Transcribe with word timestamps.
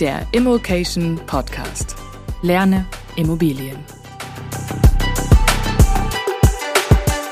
der 0.00 0.26
Immokation 0.32 1.18
Podcast. 1.26 1.96
Lerne 2.42 2.84
Immobilien. 3.16 3.78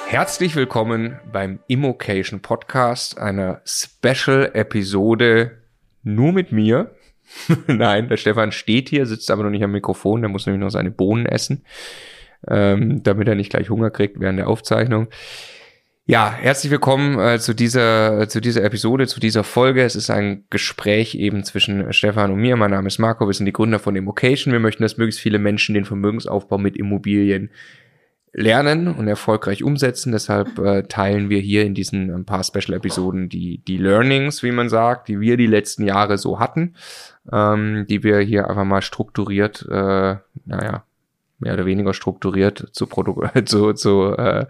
Herzlich 0.07 0.57
willkommen 0.57 1.21
beim 1.31 1.59
Immokation 1.67 2.41
Podcast, 2.41 3.19
einer 3.19 3.61
Special-Episode 3.67 5.59
nur 6.05 6.33
mit 6.33 6.53
mir. 6.53 6.95
Nein, 7.67 8.09
der 8.09 8.17
Stefan 8.17 8.51
steht 8.51 8.89
hier, 8.89 9.05
sitzt 9.05 9.31
aber 9.31 9.43
noch 9.43 9.51
nicht 9.51 9.65
am 9.65 9.73
Mikrofon, 9.73 10.23
der 10.23 10.31
muss 10.31 10.47
nämlich 10.47 10.63
noch 10.63 10.71
seine 10.71 10.91
Bohnen 10.91 11.27
essen, 11.27 11.67
ähm, 12.49 13.03
damit 13.03 13.29
er 13.29 13.35
nicht 13.35 13.51
gleich 13.51 13.69
Hunger 13.69 13.91
kriegt 13.91 14.21
während 14.21 14.39
der 14.39 14.49
Aufzeichnung. 14.49 15.09
Ja, 16.07 16.35
herzlich 16.35 16.71
willkommen 16.71 17.19
äh, 17.19 17.39
zu 17.39 17.55
dieser 17.55 18.29
zu 18.29 18.43
dieser 18.43 18.63
Episode, 18.63 19.07
zu 19.07 19.21
dieser 19.21 19.43
Folge. 19.43 19.83
Es 19.83 19.97
ist 19.97 20.11
ein 20.11 20.45
Gespräch 20.51 21.15
eben 21.15 21.45
zwischen 21.45 21.95
Stefan 21.95 22.31
und 22.31 22.41
mir. 22.41 22.57
Mein 22.57 22.73
Name 22.73 22.89
ist 22.89 22.99
Marco, 22.99 23.27
wir 23.27 23.33
sind 23.33 23.47
die 23.47 23.55
Gründer 23.55 23.79
von 23.79 23.97
Immocation. 23.97 24.53
Wir 24.53 24.61
möchten, 24.61 24.83
dass 24.83 24.99
möglichst 24.99 25.23
viele 25.23 25.39
Menschen 25.39 25.75
den 25.75 25.87
Vermögensaufbau 25.87 26.59
mit 26.59 26.77
Immobilien 26.77 27.51
lernen 28.35 28.89
und 28.89 29.09
erfolgreich 29.09 29.63
umsetzen. 29.63 30.13
Deshalb 30.13 30.59
äh, 30.59 30.83
teilen 30.83 31.31
wir 31.31 31.39
hier 31.39 31.65
in 31.65 31.73
diesen 31.73 32.15
ein 32.15 32.27
paar 32.27 32.45
Special-Episoden 32.45 33.31
die, 33.31 33.65
die 33.65 33.79
Learnings, 33.79 34.43
wie 34.43 34.53
man 34.53 34.69
sagt, 34.69 35.09
die 35.09 35.21
wir 35.21 35.39
die 35.39 35.47
letzten 35.47 35.87
Jahre 35.87 36.19
so 36.19 36.39
hatten, 36.39 36.75
ähm, 37.33 37.87
die 37.89 38.03
wir 38.03 38.19
hier 38.19 38.51
einfach 38.51 38.65
mal 38.65 38.83
strukturiert, 38.83 39.67
äh, 39.71 40.17
naja, 40.45 40.85
mehr 41.45 41.55
oder 41.55 41.67
weniger 41.67 41.95
strukturiert 41.95 42.71
zu, 42.73 42.87
Produ 42.87 43.23
zu, 43.45 43.75
zu 43.75 44.17
äh, 44.17 44.47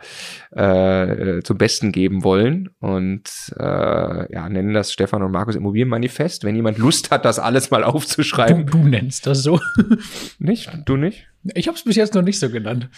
äh, 0.53 1.43
zum 1.43 1.59
Besten 1.59 1.93
geben 1.93 2.25
wollen 2.25 2.71
und 2.79 3.29
äh, 3.59 4.33
ja, 4.33 4.49
nennen 4.49 4.73
das 4.73 4.93
Stefan 4.93 5.23
und 5.23 5.33
Markus 5.33 5.57
Immobilienmanifest. 5.57 6.45
Wenn 6.45 6.57
jemand 6.57 6.79
Lust 6.79 7.11
hat, 7.11 7.25
das 7.25 7.39
alles 7.39 7.71
mal 7.71 7.85
aufzuschreiben. 7.85 8.67
Du, 8.67 8.79
du 8.79 8.89
nennst 8.89 9.27
das 9.27 9.43
so. 9.43 9.61
Nicht? 10.39 10.71
Du 10.87 10.97
nicht? 10.97 11.27
Ich 11.55 11.67
habe 11.69 11.77
es 11.77 11.85
bis 11.85 11.97
jetzt 11.97 12.15
noch 12.15 12.23
nicht 12.23 12.39
so 12.39 12.49
genannt. 12.49 12.89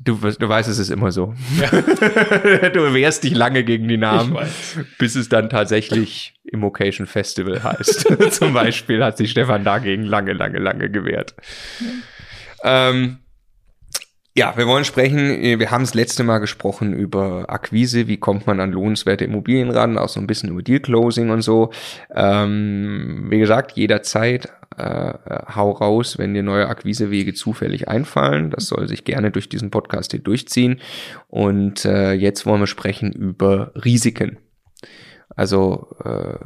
Du, 0.00 0.16
du 0.16 0.48
weißt, 0.48 0.68
es 0.68 0.78
ist 0.78 0.90
immer 0.90 1.12
so. 1.12 1.34
Ja. 1.58 1.70
du 2.70 2.92
wehrst 2.92 3.24
dich 3.24 3.34
lange 3.34 3.64
gegen 3.64 3.88
die 3.88 3.96
Namen, 3.96 4.36
bis 4.98 5.14
es 5.14 5.28
dann 5.28 5.48
tatsächlich 5.48 6.34
Immocation 6.44 7.06
Festival 7.06 7.62
heißt. 7.62 8.32
Zum 8.32 8.52
Beispiel 8.52 9.02
hat 9.02 9.16
sich 9.16 9.30
Stefan 9.30 9.64
dagegen 9.64 10.02
lange, 10.02 10.32
lange, 10.32 10.58
lange 10.58 10.90
gewehrt. 10.90 11.34
Ja. 12.62 12.90
Ähm, 12.90 13.18
ja, 14.36 14.56
wir 14.56 14.68
wollen 14.68 14.84
sprechen, 14.84 15.58
wir 15.58 15.70
haben 15.72 15.82
das 15.82 15.94
letzte 15.94 16.22
Mal 16.22 16.38
gesprochen 16.38 16.92
über 16.92 17.46
Akquise, 17.48 18.06
wie 18.06 18.16
kommt 18.16 18.46
man 18.46 18.60
an 18.60 18.70
lohnenswerte 18.70 19.24
Immobilien 19.24 19.70
ran, 19.70 19.98
auch 19.98 20.08
so 20.08 20.20
ein 20.20 20.28
bisschen 20.28 20.50
über 20.50 20.62
Deal 20.62 20.78
Closing 20.78 21.30
und 21.30 21.42
so. 21.42 21.70
Ähm, 22.14 23.26
wie 23.28 23.40
gesagt, 23.40 23.72
jederzeit 23.72 24.48
äh, 24.76 25.14
hau 25.54 25.72
raus, 25.72 26.16
wenn 26.16 26.32
dir 26.32 26.44
neue 26.44 26.68
Akquisewege 26.68 27.34
zufällig 27.34 27.88
einfallen. 27.88 28.50
Das 28.50 28.66
soll 28.66 28.86
sich 28.88 29.04
gerne 29.04 29.32
durch 29.32 29.48
diesen 29.48 29.70
Podcast 29.70 30.12
hier 30.12 30.20
durchziehen. 30.20 30.80
Und 31.26 31.84
äh, 31.84 32.12
jetzt 32.12 32.46
wollen 32.46 32.60
wir 32.60 32.66
sprechen 32.68 33.12
über 33.12 33.72
Risiken. 33.84 34.38
Also 35.36 35.88
äh, 36.04 36.38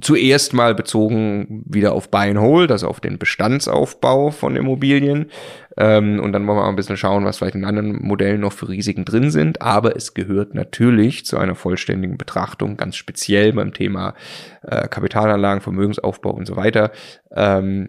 zuerst 0.00 0.52
mal 0.52 0.74
bezogen 0.74 1.64
wieder 1.66 1.92
auf 1.92 2.10
Buy 2.10 2.30
and 2.30 2.40
Hold, 2.40 2.70
also 2.70 2.88
auf 2.88 3.00
den 3.00 3.18
Bestandsaufbau 3.18 4.30
von 4.30 4.56
Immobilien. 4.56 5.30
Ähm, 5.76 6.20
und 6.20 6.32
dann 6.32 6.46
wollen 6.46 6.58
wir 6.58 6.64
auch 6.64 6.68
ein 6.68 6.76
bisschen 6.76 6.96
schauen, 6.96 7.24
was 7.24 7.38
vielleicht 7.38 7.54
in 7.54 7.64
anderen 7.64 8.02
Modellen 8.02 8.40
noch 8.40 8.52
für 8.52 8.68
Risiken 8.68 9.04
drin 9.04 9.30
sind. 9.30 9.62
Aber 9.62 9.96
es 9.96 10.14
gehört 10.14 10.54
natürlich 10.54 11.26
zu 11.26 11.38
einer 11.38 11.54
vollständigen 11.54 12.18
Betrachtung, 12.18 12.76
ganz 12.76 12.96
speziell 12.96 13.52
beim 13.52 13.72
Thema 13.72 14.14
äh, 14.62 14.88
Kapitalanlagen, 14.88 15.60
Vermögensaufbau 15.60 16.30
und 16.30 16.46
so 16.46 16.56
weiter. 16.56 16.92
Ähm, 17.34 17.88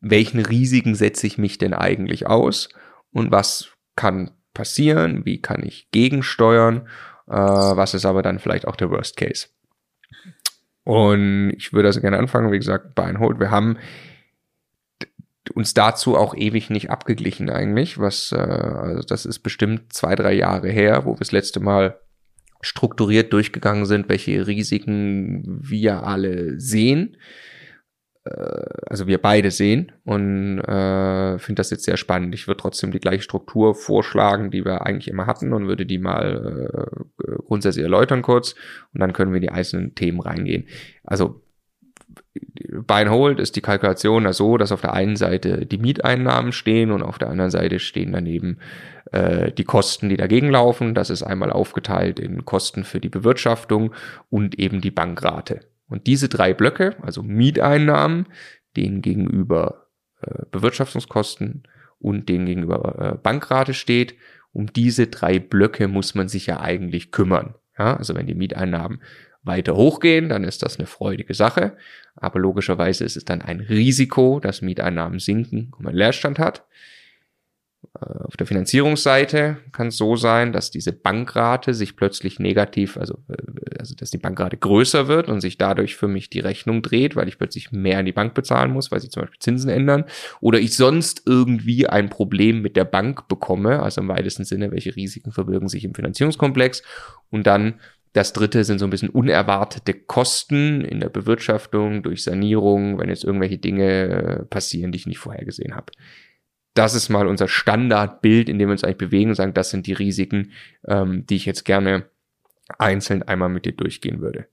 welchen 0.00 0.40
Risiken 0.40 0.94
setze 0.94 1.26
ich 1.26 1.38
mich 1.38 1.58
denn 1.58 1.74
eigentlich 1.74 2.26
aus? 2.26 2.68
Und 3.10 3.32
was 3.32 3.70
kann 3.96 4.30
passieren? 4.54 5.24
Wie 5.24 5.40
kann 5.40 5.62
ich 5.64 5.90
gegensteuern? 5.90 6.88
Äh, 7.28 7.32
was 7.32 7.94
ist 7.94 8.06
aber 8.06 8.22
dann 8.22 8.38
vielleicht 8.38 8.66
auch 8.66 8.76
der 8.76 8.90
Worst 8.90 9.16
Case? 9.16 9.48
Und 10.84 11.52
ich 11.56 11.72
würde 11.72 11.88
also 11.88 12.00
gerne 12.00 12.18
anfangen, 12.18 12.50
wie 12.50 12.58
gesagt, 12.58 12.94
bei 12.94 13.14
Hold. 13.18 13.40
Wir 13.40 13.50
haben 13.50 13.78
uns 15.54 15.74
dazu 15.74 16.16
auch 16.16 16.34
ewig 16.34 16.70
nicht 16.70 16.90
abgeglichen 16.90 17.50
eigentlich, 17.50 17.98
was, 17.98 18.32
äh, 18.32 18.36
also 18.36 19.02
das 19.02 19.26
ist 19.26 19.40
bestimmt 19.40 19.92
zwei, 19.92 20.14
drei 20.14 20.32
Jahre 20.32 20.68
her, 20.68 21.04
wo 21.04 21.12
wir 21.12 21.18
das 21.18 21.32
letzte 21.32 21.60
Mal 21.60 22.00
strukturiert 22.60 23.32
durchgegangen 23.32 23.86
sind, 23.86 24.08
welche 24.08 24.46
Risiken 24.46 25.44
wir 25.62 26.02
alle 26.02 26.58
sehen 26.58 27.16
also 28.86 29.06
wir 29.06 29.18
beide 29.18 29.50
sehen 29.50 29.92
und 30.04 30.58
äh, 30.60 31.38
finde 31.38 31.60
das 31.60 31.70
jetzt 31.70 31.84
sehr 31.84 31.96
spannend. 31.96 32.34
Ich 32.34 32.46
würde 32.46 32.60
trotzdem 32.60 32.90
die 32.90 33.00
gleiche 33.00 33.22
Struktur 33.22 33.74
vorschlagen, 33.74 34.50
die 34.50 34.64
wir 34.64 34.86
eigentlich 34.86 35.08
immer 35.08 35.26
hatten 35.26 35.52
und 35.52 35.68
würde 35.68 35.86
die 35.86 35.98
mal 35.98 36.90
äh, 37.22 37.36
grundsätzlich 37.46 37.84
erläutern 37.84 38.22
kurz 38.22 38.54
und 38.94 39.00
dann 39.00 39.12
können 39.12 39.32
wir 39.32 39.36
in 39.36 39.42
die 39.42 39.50
einzelnen 39.50 39.94
Themen 39.94 40.20
reingehen. 40.20 40.66
Also 41.04 41.42
Buy 42.86 43.02
and 43.02 43.10
Hold 43.10 43.40
ist 43.40 43.56
die 43.56 43.60
Kalkulation 43.60 44.24
ja 44.24 44.32
so, 44.32 44.56
dass 44.58 44.72
auf 44.72 44.80
der 44.80 44.92
einen 44.92 45.16
Seite 45.16 45.66
die 45.66 45.78
Mieteinnahmen 45.78 46.52
stehen 46.52 46.90
und 46.90 47.02
auf 47.02 47.18
der 47.18 47.30
anderen 47.30 47.50
Seite 47.50 47.78
stehen 47.78 48.12
daneben 48.12 48.58
äh, 49.12 49.52
die 49.52 49.64
Kosten, 49.64 50.08
die 50.08 50.16
dagegen 50.16 50.50
laufen. 50.50 50.94
Das 50.94 51.10
ist 51.10 51.22
einmal 51.22 51.50
aufgeteilt 51.50 52.18
in 52.20 52.44
Kosten 52.44 52.84
für 52.84 53.00
die 53.00 53.08
Bewirtschaftung 53.08 53.94
und 54.30 54.58
eben 54.58 54.80
die 54.80 54.90
Bankrate. 54.90 55.60
Und 55.88 56.06
diese 56.06 56.28
drei 56.28 56.54
Blöcke, 56.54 56.96
also 57.02 57.22
Mieteinnahmen, 57.22 58.26
denen 58.76 59.02
gegenüber 59.02 59.86
äh, 60.20 60.44
Bewirtschaftungskosten 60.50 61.62
und 61.98 62.28
denen 62.28 62.46
gegenüber 62.46 63.14
äh, 63.14 63.18
Bankrate 63.18 63.74
steht, 63.74 64.14
um 64.52 64.72
diese 64.72 65.06
drei 65.06 65.38
Blöcke 65.38 65.88
muss 65.88 66.14
man 66.14 66.28
sich 66.28 66.46
ja 66.46 66.60
eigentlich 66.60 67.10
kümmern. 67.10 67.54
Ja, 67.78 67.96
also 67.96 68.14
wenn 68.14 68.26
die 68.26 68.34
Mieteinnahmen 68.34 69.02
weiter 69.42 69.76
hochgehen, 69.76 70.28
dann 70.28 70.44
ist 70.44 70.62
das 70.62 70.78
eine 70.78 70.86
freudige 70.86 71.34
Sache. 71.34 71.76
Aber 72.16 72.40
logischerweise 72.40 73.04
ist 73.04 73.16
es 73.16 73.24
dann 73.24 73.40
ein 73.40 73.60
Risiko, 73.60 74.40
dass 74.40 74.62
Mieteinnahmen 74.62 75.20
sinken 75.20 75.72
und 75.76 75.84
man 75.84 75.94
Leerstand 75.94 76.38
hat. 76.38 76.66
Äh, 78.00 78.24
auf 78.24 78.36
der 78.36 78.46
Finanzierungsseite 78.46 79.58
kann 79.72 79.88
es 79.88 79.96
so 79.96 80.16
sein, 80.16 80.52
dass 80.52 80.70
diese 80.70 80.92
Bankrate 80.92 81.74
sich 81.74 81.96
plötzlich 81.96 82.38
negativ, 82.38 82.96
also, 82.96 83.18
äh, 83.28 83.78
also 83.78 83.94
dass 83.94 84.10
die 84.10 84.18
Bankrate 84.18 84.56
größer 84.56 85.08
wird 85.08 85.28
und 85.28 85.40
sich 85.40 85.58
dadurch 85.58 85.96
für 85.96 86.08
mich 86.08 86.30
die 86.30 86.40
Rechnung 86.40 86.82
dreht, 86.82 87.16
weil 87.16 87.28
ich 87.28 87.38
plötzlich 87.38 87.72
mehr 87.72 87.98
an 87.98 88.06
die 88.06 88.12
Bank 88.12 88.34
bezahlen 88.34 88.72
muss, 88.72 88.90
weil 88.90 89.00
sie 89.00 89.08
zum 89.08 89.22
Beispiel 89.22 89.38
Zinsen 89.40 89.70
ändern. 89.70 90.04
Oder 90.40 90.58
ich 90.58 90.76
sonst 90.76 91.22
irgendwie 91.26 91.86
ein 91.86 92.08
Problem 92.10 92.62
mit 92.62 92.76
der 92.76 92.84
Bank 92.84 93.28
bekomme, 93.28 93.82
also 93.82 94.00
im 94.00 94.08
weitesten 94.08 94.44
Sinne, 94.44 94.70
welche 94.72 94.94
Risiken 94.96 95.32
verbirgen 95.32 95.68
sich 95.68 95.84
im 95.84 95.94
Finanzierungskomplex. 95.94 96.82
Und 97.30 97.46
dann 97.46 97.74
das 98.14 98.32
dritte 98.32 98.64
sind 98.64 98.78
so 98.78 98.86
ein 98.86 98.90
bisschen 98.90 99.10
unerwartete 99.10 99.92
Kosten 99.92 100.80
in 100.80 100.98
der 100.98 101.10
Bewirtschaftung 101.10 102.02
durch 102.02 102.24
Sanierung, 102.24 102.98
wenn 102.98 103.10
jetzt 103.10 103.22
irgendwelche 103.22 103.58
Dinge 103.58 104.46
passieren, 104.48 104.92
die 104.92 104.96
ich 104.96 105.06
nicht 105.06 105.18
vorhergesehen 105.18 105.76
habe 105.76 105.92
das 106.78 106.94
ist 106.94 107.08
mal 107.08 107.26
unser 107.26 107.48
Standardbild, 107.48 108.48
in 108.48 108.58
dem 108.58 108.68
wir 108.68 108.72
uns 108.72 108.84
eigentlich 108.84 108.98
bewegen 108.98 109.30
und 109.30 109.34
sagen, 109.34 109.52
das 109.52 109.70
sind 109.70 109.86
die 109.88 109.92
Risiken, 109.94 110.52
ähm, 110.86 111.26
die 111.26 111.34
ich 111.34 111.44
jetzt 111.44 111.64
gerne 111.64 112.08
einzeln 112.78 113.24
einmal 113.24 113.48
mit 113.48 113.64
dir 113.64 113.72
durchgehen 113.72 114.20
würde. 114.20 114.46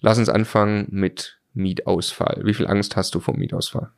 Lass 0.00 0.18
uns 0.18 0.30
anfangen 0.30 0.86
mit 0.90 1.38
Mietausfall. 1.52 2.40
Wie 2.44 2.54
viel 2.54 2.66
Angst 2.66 2.96
hast 2.96 3.14
du 3.14 3.20
vor 3.20 3.36
Mietausfall? 3.36 3.90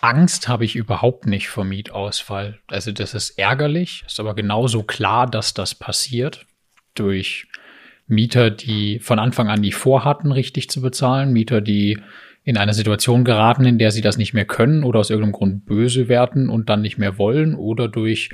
Angst 0.00 0.48
habe 0.48 0.64
ich 0.64 0.74
überhaupt 0.74 1.26
nicht 1.26 1.48
vor 1.48 1.64
Mietausfall. 1.64 2.58
Also 2.66 2.90
das 2.90 3.14
ist 3.14 3.38
ärgerlich, 3.38 4.02
ist 4.06 4.18
aber 4.18 4.34
genauso 4.34 4.82
klar, 4.82 5.28
dass 5.28 5.54
das 5.54 5.74
passiert 5.74 6.46
durch 6.94 7.46
Mieter, 8.08 8.50
die 8.50 8.98
von 8.98 9.20
Anfang 9.20 9.48
an 9.48 9.62
die 9.62 9.72
vorhatten, 9.72 10.32
richtig 10.32 10.68
zu 10.68 10.80
bezahlen, 10.80 11.32
Mieter, 11.32 11.60
die 11.60 12.00
in 12.44 12.56
eine 12.56 12.74
Situation 12.74 13.24
geraten, 13.24 13.64
in 13.64 13.78
der 13.78 13.90
sie 13.90 14.00
das 14.00 14.16
nicht 14.16 14.34
mehr 14.34 14.44
können 14.44 14.84
oder 14.84 15.00
aus 15.00 15.10
irgendeinem 15.10 15.32
Grund 15.32 15.66
böse 15.66 16.08
werden 16.08 16.48
und 16.48 16.68
dann 16.68 16.82
nicht 16.82 16.98
mehr 16.98 17.18
wollen 17.18 17.54
oder 17.54 17.88
durch 17.88 18.30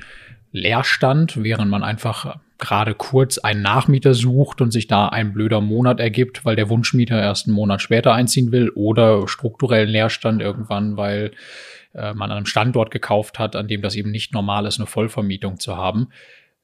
Leerstand, 0.52 1.42
während 1.42 1.70
man 1.70 1.82
einfach 1.82 2.38
gerade 2.58 2.94
kurz 2.94 3.38
einen 3.38 3.62
Nachmieter 3.62 4.14
sucht 4.14 4.60
und 4.60 4.70
sich 4.70 4.86
da 4.86 5.08
ein 5.08 5.32
blöder 5.32 5.60
Monat 5.60 6.00
ergibt, 6.00 6.44
weil 6.44 6.56
der 6.56 6.70
Wunschmieter 6.70 7.20
erst 7.20 7.46
einen 7.46 7.54
Monat 7.54 7.82
später 7.82 8.14
einziehen 8.14 8.52
will 8.52 8.70
oder 8.70 9.28
strukturellen 9.28 9.90
Leerstand 9.90 10.40
irgendwann, 10.40 10.96
weil 10.96 11.32
äh, 11.94 12.14
man 12.14 12.30
an 12.30 12.38
einem 12.38 12.46
Standort 12.46 12.90
gekauft 12.90 13.38
hat, 13.38 13.56
an 13.56 13.68
dem 13.68 13.82
das 13.82 13.94
eben 13.94 14.10
nicht 14.10 14.32
normal 14.32 14.66
ist, 14.66 14.78
eine 14.78 14.86
Vollvermietung 14.86 15.58
zu 15.58 15.76
haben. 15.76 16.08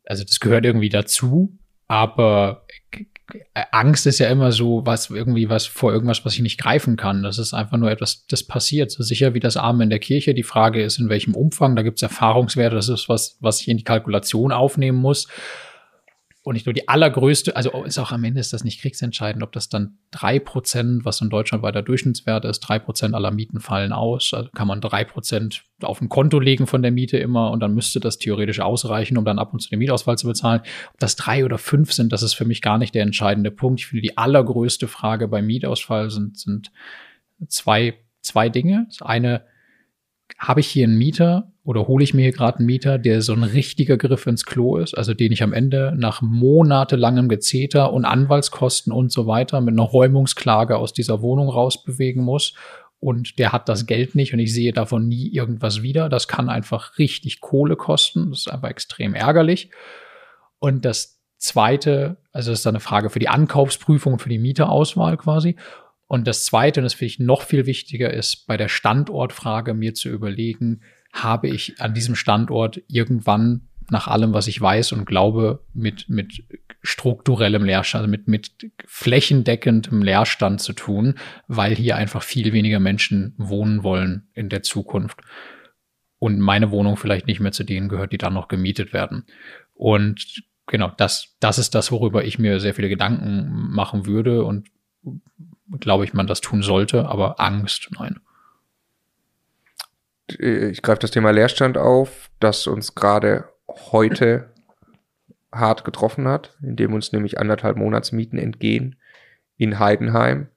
Also 0.06 0.25
das 0.25 0.41
gehört 0.41 0.65
irgendwie 0.65 0.88
dazu, 0.88 1.59
aber 1.88 2.65
Angst 3.70 4.06
ist 4.06 4.19
ja 4.19 4.29
immer 4.29 4.52
so 4.52 4.84
was 4.84 5.11
irgendwie 5.11 5.49
was 5.49 5.67
vor 5.67 5.93
irgendwas, 5.93 6.25
was 6.25 6.34
ich 6.34 6.40
nicht 6.40 6.58
greifen 6.58 6.96
kann. 6.96 7.23
Das 7.23 7.38
ist 7.38 7.55
einfach 7.55 7.76
nur 7.79 7.90
etwas, 7.90 8.26
das 8.26 8.43
passiert. 8.43 8.90
So 8.90 9.02
sicher 9.02 9.34
wie 9.34 9.40
das 9.40 9.56
Arme 9.56 9.84
in 9.84 9.90
der 9.90 9.99
Kirche. 9.99 10.34
Die 10.34 10.43
Frage 10.43 10.82
ist, 10.82 10.99
in 10.99 11.08
welchem 11.08 11.34
Umfang. 11.34 11.76
Da 11.76 11.82
gibt 11.82 11.99
es 11.99 12.02
Erfahrungswerte. 12.02 12.76
Das 12.76 12.88
ist 12.88 13.08
was, 13.08 13.37
was 13.40 13.61
ich 13.61 13.69
in 13.69 13.76
die 13.76 13.84
Kalkulation 13.84 14.52
aufnehmen 14.52 14.99
muss. 14.99 15.29
Und 16.44 16.56
ich 16.56 16.65
glaube, 16.65 16.75
die 16.75 16.89
allergrößte, 16.89 17.55
also 17.55 17.85
ist 17.85 17.99
auch 17.99 18.11
am 18.11 18.25
Ende 18.25 18.41
ist 18.41 18.53
das 18.53 18.65
nicht 18.65 18.81
kriegsentscheidend, 18.81 19.44
ob 19.44 19.53
das 19.53 19.69
dann 19.69 19.99
drei 20.11 20.41
Prozent, 20.41 21.05
was 21.05 21.21
in 21.21 21.31
Deutschland 21.31 21.62
weiter 21.62 21.83
Durchschnittswert 21.83 22.44
ist, 22.44 22.59
drei 22.61 22.81
Prozent 22.81 23.15
aller 23.15 23.31
Mieten 23.31 23.61
fallen 23.61 23.93
aus. 23.93 24.35
Also 24.35 24.50
kann 24.50 24.67
man 24.67 24.81
drei 24.81 25.05
Prozent 25.05 25.62
auf 25.83 26.00
ein 26.00 26.09
Konto 26.09 26.41
legen 26.41 26.67
von 26.67 26.83
der 26.83 26.91
Miete 26.91 27.17
immer 27.17 27.53
und 27.53 27.61
dann 27.61 27.75
müsste 27.75 28.00
das 28.00 28.19
theoretisch 28.19 28.59
ausreichen, 28.59 29.19
um 29.19 29.25
dann 29.25 29.39
ab 29.39 29.53
und 29.53 29.61
zu 29.61 29.71
den 29.71 29.79
Mietausfall 29.79 30.19
zu 30.19 30.27
bezahlen. 30.27 30.62
Ob 30.93 30.99
das 30.99 31.15
drei 31.15 31.44
oder 31.44 31.59
fünf 31.59 31.93
sind, 31.93 32.12
das 32.12 32.25
ist 32.25 32.35
für 32.35 32.45
mich 32.45 32.61
gar 32.61 32.79
nicht 32.79 32.93
der 32.97 33.03
entscheidende 33.03 33.53
Punkt. 33.53 33.81
Ich 33.81 33.87
finde, 33.87 34.03
die 34.03 34.19
allergrößte 34.19 34.88
Frage 34.88 35.29
beim 35.29 35.47
Mietausfall 35.47 36.11
sind, 36.11 36.38
sind 36.38 36.73
zwei, 37.47 37.95
zwei 38.21 38.49
Dinge. 38.49 38.87
Das 38.88 39.00
eine, 39.03 39.45
habe 40.38 40.59
ich 40.59 40.67
hier 40.67 40.88
einen 40.88 40.99
Mieter 40.99 41.51
oder 41.64 41.87
hole 41.87 42.03
ich 42.03 42.12
mir 42.12 42.23
hier 42.23 42.32
gerade 42.32 42.59
einen 42.59 42.67
Mieter, 42.67 42.99
der 42.99 43.23
so 43.23 43.32
ein 43.32 43.44
richtiger 43.44 43.97
Griff 43.97 44.26
ins 44.26 44.44
Klo 44.44 44.79
ist, 44.79 44.99
also 44.99 45.14
den 45.14 45.31
ich 45.31 45.43
am 45.43 45.53
Ende 45.53 45.94
nach 45.97 46.20
monatelangem 46.20 47.29
Gezeter 47.29 47.93
und 47.93 48.05
Anwaltskosten 48.05 48.93
und 48.93 49.12
so 49.12 49.26
weiter 49.26 49.61
mit 49.61 49.73
einer 49.73 49.82
Räumungsklage 49.82 50.76
aus 50.76 50.93
dieser 50.93 51.23
Wohnung 51.23 51.49
rausbewegen 51.49 52.25
muss 52.25 52.55
und 53.03 53.41
der 53.41 53.50
hat 53.50 53.69
das 53.69 53.87
Geld 53.87 54.14
nicht 54.14 54.32
und 54.32 54.38
ich 54.38 54.55
sehe 54.55 54.73
davon 54.73 55.09
nie 55.09 55.26
irgendwas 55.29 55.82
wieder. 55.82 56.09
Das 56.09 56.29
kann 56.29 56.49
einfach 56.49 56.99
richtig 56.99 57.41
Kohle 57.41 57.75
kosten. 57.75 58.31
Das 58.31 58.43
ist 58.43 58.49
einfach 58.49 58.69
extrem 58.69 59.17
ärgerlich. 59.17 59.70
Und 60.61 60.85
das 60.85 61.20
zweite, 61.37 62.19
also 62.31 62.53
das 62.53 62.61
ist 62.61 62.67
eine 62.69 62.79
Frage 62.79 63.11
für 63.11 63.19
die 63.19 63.29
Ankaufsprüfung 63.29 64.12
und 64.12 64.19
für 64.20 64.29
die 64.29 64.38
Mieterauswahl 64.38 65.17
quasi. 65.17 65.56
Und 66.06 66.29
das 66.29 66.44
zweite, 66.44 66.79
und 66.79 66.85
das 66.85 66.94
finde 66.94 67.06
ich 67.06 67.19
noch 67.19 67.43
viel 67.43 67.67
wichtiger, 67.67 68.14
ist 68.14 68.47
bei 68.47 68.56
der 68.56 68.69
Standortfrage 68.69 69.75
mir 69.75 69.94
zu 69.94 70.09
überlegen, 70.09 70.82
habe 71.12 71.49
ich 71.49 71.81
an 71.81 71.94
diesem 71.94 72.14
Standort 72.14 72.81
irgendwann 72.88 73.69
nach 73.91 74.09
allem, 74.09 74.32
was 74.32 74.47
ich 74.49 74.61
weiß 74.61 74.93
und 74.93 75.05
glaube, 75.05 75.64
mit, 75.75 76.09
mit 76.09 76.44
strukturellem 76.82 77.64
Leerstand, 77.64 78.03
also 78.03 78.11
mit, 78.11 78.26
mit 78.26 78.73
flächendeckendem 78.87 80.03
Leerstand 80.03 80.61
zu 80.61 80.73
tun, 80.73 81.17
weil 81.47 81.75
hier 81.75 81.97
einfach 81.97 82.23
viel 82.23 82.53
weniger 82.53 82.81
Menschen 82.81 83.35
wohnen 83.37 83.82
wollen 83.82 84.29
in 84.35 84.49
der 84.49 84.62
Zukunft. 84.62 85.20
Und 86.19 86.41
meine 86.41 86.70
Wohnung 86.70 86.97
vielleicht 86.97 87.26
nicht 87.26 87.41
mehr 87.41 87.53
zu 87.53 87.64
denen 87.64 87.88
gehört, 87.88 88.12
die 88.12 88.19
dann 88.19 88.35
noch 88.35 88.49
gemietet 88.49 88.93
werden. 88.93 89.26
Und 89.75 90.43
genau, 90.67 90.93
das, 90.97 91.37
das 91.41 91.59
ist 91.59 91.75
das, 91.75 91.93
worüber 91.93 92.25
ich 92.25 92.38
mir 92.38 92.61
sehr 92.61 92.75
viele 92.75 92.88
Gedanken 92.88 93.70
machen 93.70 94.06
würde 94.06 94.44
und 94.44 94.69
glaube 95.81 96.05
ich, 96.05 96.14
man 96.14 96.26
das 96.26 96.41
tun 96.41 96.62
sollte, 96.62 97.06
aber 97.06 97.41
Angst, 97.41 97.91
nein. 97.99 98.20
Ich 100.40 100.82
greife 100.82 101.00
das 101.00 101.11
Thema 101.11 101.31
Leerstand 101.31 101.79
auf, 101.79 102.31
das 102.40 102.67
uns 102.67 102.94
gerade 102.94 103.44
heute 103.69 104.50
hart 105.52 105.84
getroffen 105.84 106.26
hat, 106.29 106.56
indem 106.62 106.94
uns 106.94 107.12
nämlich 107.12 107.38
anderthalb 107.38 107.76
Monatsmieten 107.76 108.38
entgehen 108.38 108.96
in 109.56 109.79
Heidenheim. 109.79 110.49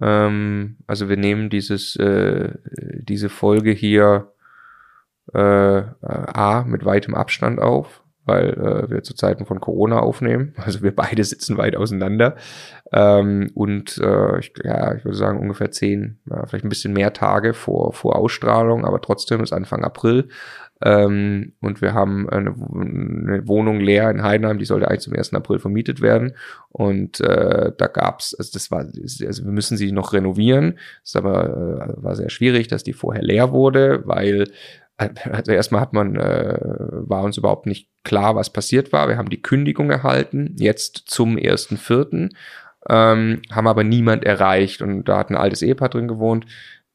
Ähm, 0.00 0.76
also 0.86 1.08
wir 1.08 1.16
nehmen 1.16 1.50
dieses, 1.50 1.96
äh, 1.96 2.52
diese 2.66 3.28
Folge 3.28 3.70
hier 3.70 4.32
äh, 5.32 5.38
A 5.38 6.64
mit 6.66 6.84
weitem 6.84 7.14
Abstand 7.14 7.58
auf, 7.58 8.02
weil 8.28 8.50
äh, 8.50 8.90
wir 8.90 9.02
zu 9.02 9.14
Zeiten 9.14 9.46
von 9.46 9.60
Corona 9.60 10.00
aufnehmen. 10.00 10.54
Also 10.68 10.82
wir 10.82 10.94
beide 10.94 11.24
sitzen 11.24 11.56
weit 11.56 11.76
auseinander. 11.76 12.36
Ähm, 12.92 13.50
und 13.54 13.96
äh, 13.98 14.38
ich, 14.38 14.52
ja, 14.62 14.94
ich 14.94 15.04
würde 15.04 15.16
sagen 15.16 15.40
ungefähr 15.40 15.70
zehn, 15.70 16.18
ja, 16.28 16.44
vielleicht 16.46 16.66
ein 16.66 16.68
bisschen 16.68 16.92
mehr 16.92 17.14
Tage 17.14 17.54
vor, 17.54 17.94
vor 17.94 18.16
Ausstrahlung, 18.16 18.84
aber 18.84 19.00
trotzdem 19.00 19.42
ist 19.42 19.54
Anfang 19.54 19.82
April. 19.82 20.28
Ähm, 20.84 21.54
und 21.60 21.82
wir 21.82 21.92
haben 21.92 22.28
eine, 22.28 22.50
eine, 22.50 23.48
Wohnung 23.48 23.80
leer 23.80 24.10
in 24.10 24.22
Heidenheim, 24.22 24.58
die 24.58 24.64
sollte 24.64 24.88
eigentlich 24.88 25.00
zum 25.00 25.14
1. 25.14 25.34
April 25.34 25.58
vermietet 25.58 26.00
werden. 26.00 26.34
Und 26.68 27.20
äh, 27.20 27.72
da 27.76 27.86
gab's, 27.88 28.34
also 28.34 28.50
das 28.52 28.70
war, 28.70 28.80
also 28.80 29.44
wir 29.44 29.52
müssen 29.52 29.76
sie 29.76 29.90
noch 29.90 30.12
renovieren. 30.12 30.78
Das 31.02 31.16
aber 31.16 31.96
äh, 31.98 32.02
war 32.02 32.14
sehr 32.14 32.30
schwierig, 32.30 32.68
dass 32.68 32.84
die 32.84 32.92
vorher 32.92 33.22
leer 33.22 33.50
wurde, 33.50 34.02
weil 34.06 34.50
also 34.98 35.52
erstmal 35.52 35.80
hat 35.80 35.92
man, 35.92 36.16
äh, 36.16 36.58
war 36.60 37.22
uns 37.22 37.36
überhaupt 37.38 37.66
nicht 37.66 37.88
klar, 38.04 38.34
was 38.34 38.50
passiert 38.50 38.92
war. 38.92 39.08
Wir 39.08 39.16
haben 39.16 39.30
die 39.30 39.42
Kündigung 39.42 39.90
erhalten, 39.90 40.56
jetzt 40.58 41.04
zum 41.06 41.38
ersten 41.38 41.76
Vierten, 41.76 42.30
ähm, 42.88 43.42
haben 43.50 43.68
aber 43.68 43.84
niemand 43.84 44.24
erreicht 44.24 44.82
und 44.82 45.04
da 45.04 45.18
hat 45.18 45.30
ein 45.30 45.36
altes 45.36 45.62
Ehepaar 45.62 45.88
drin 45.88 46.08
gewohnt. 46.08 46.46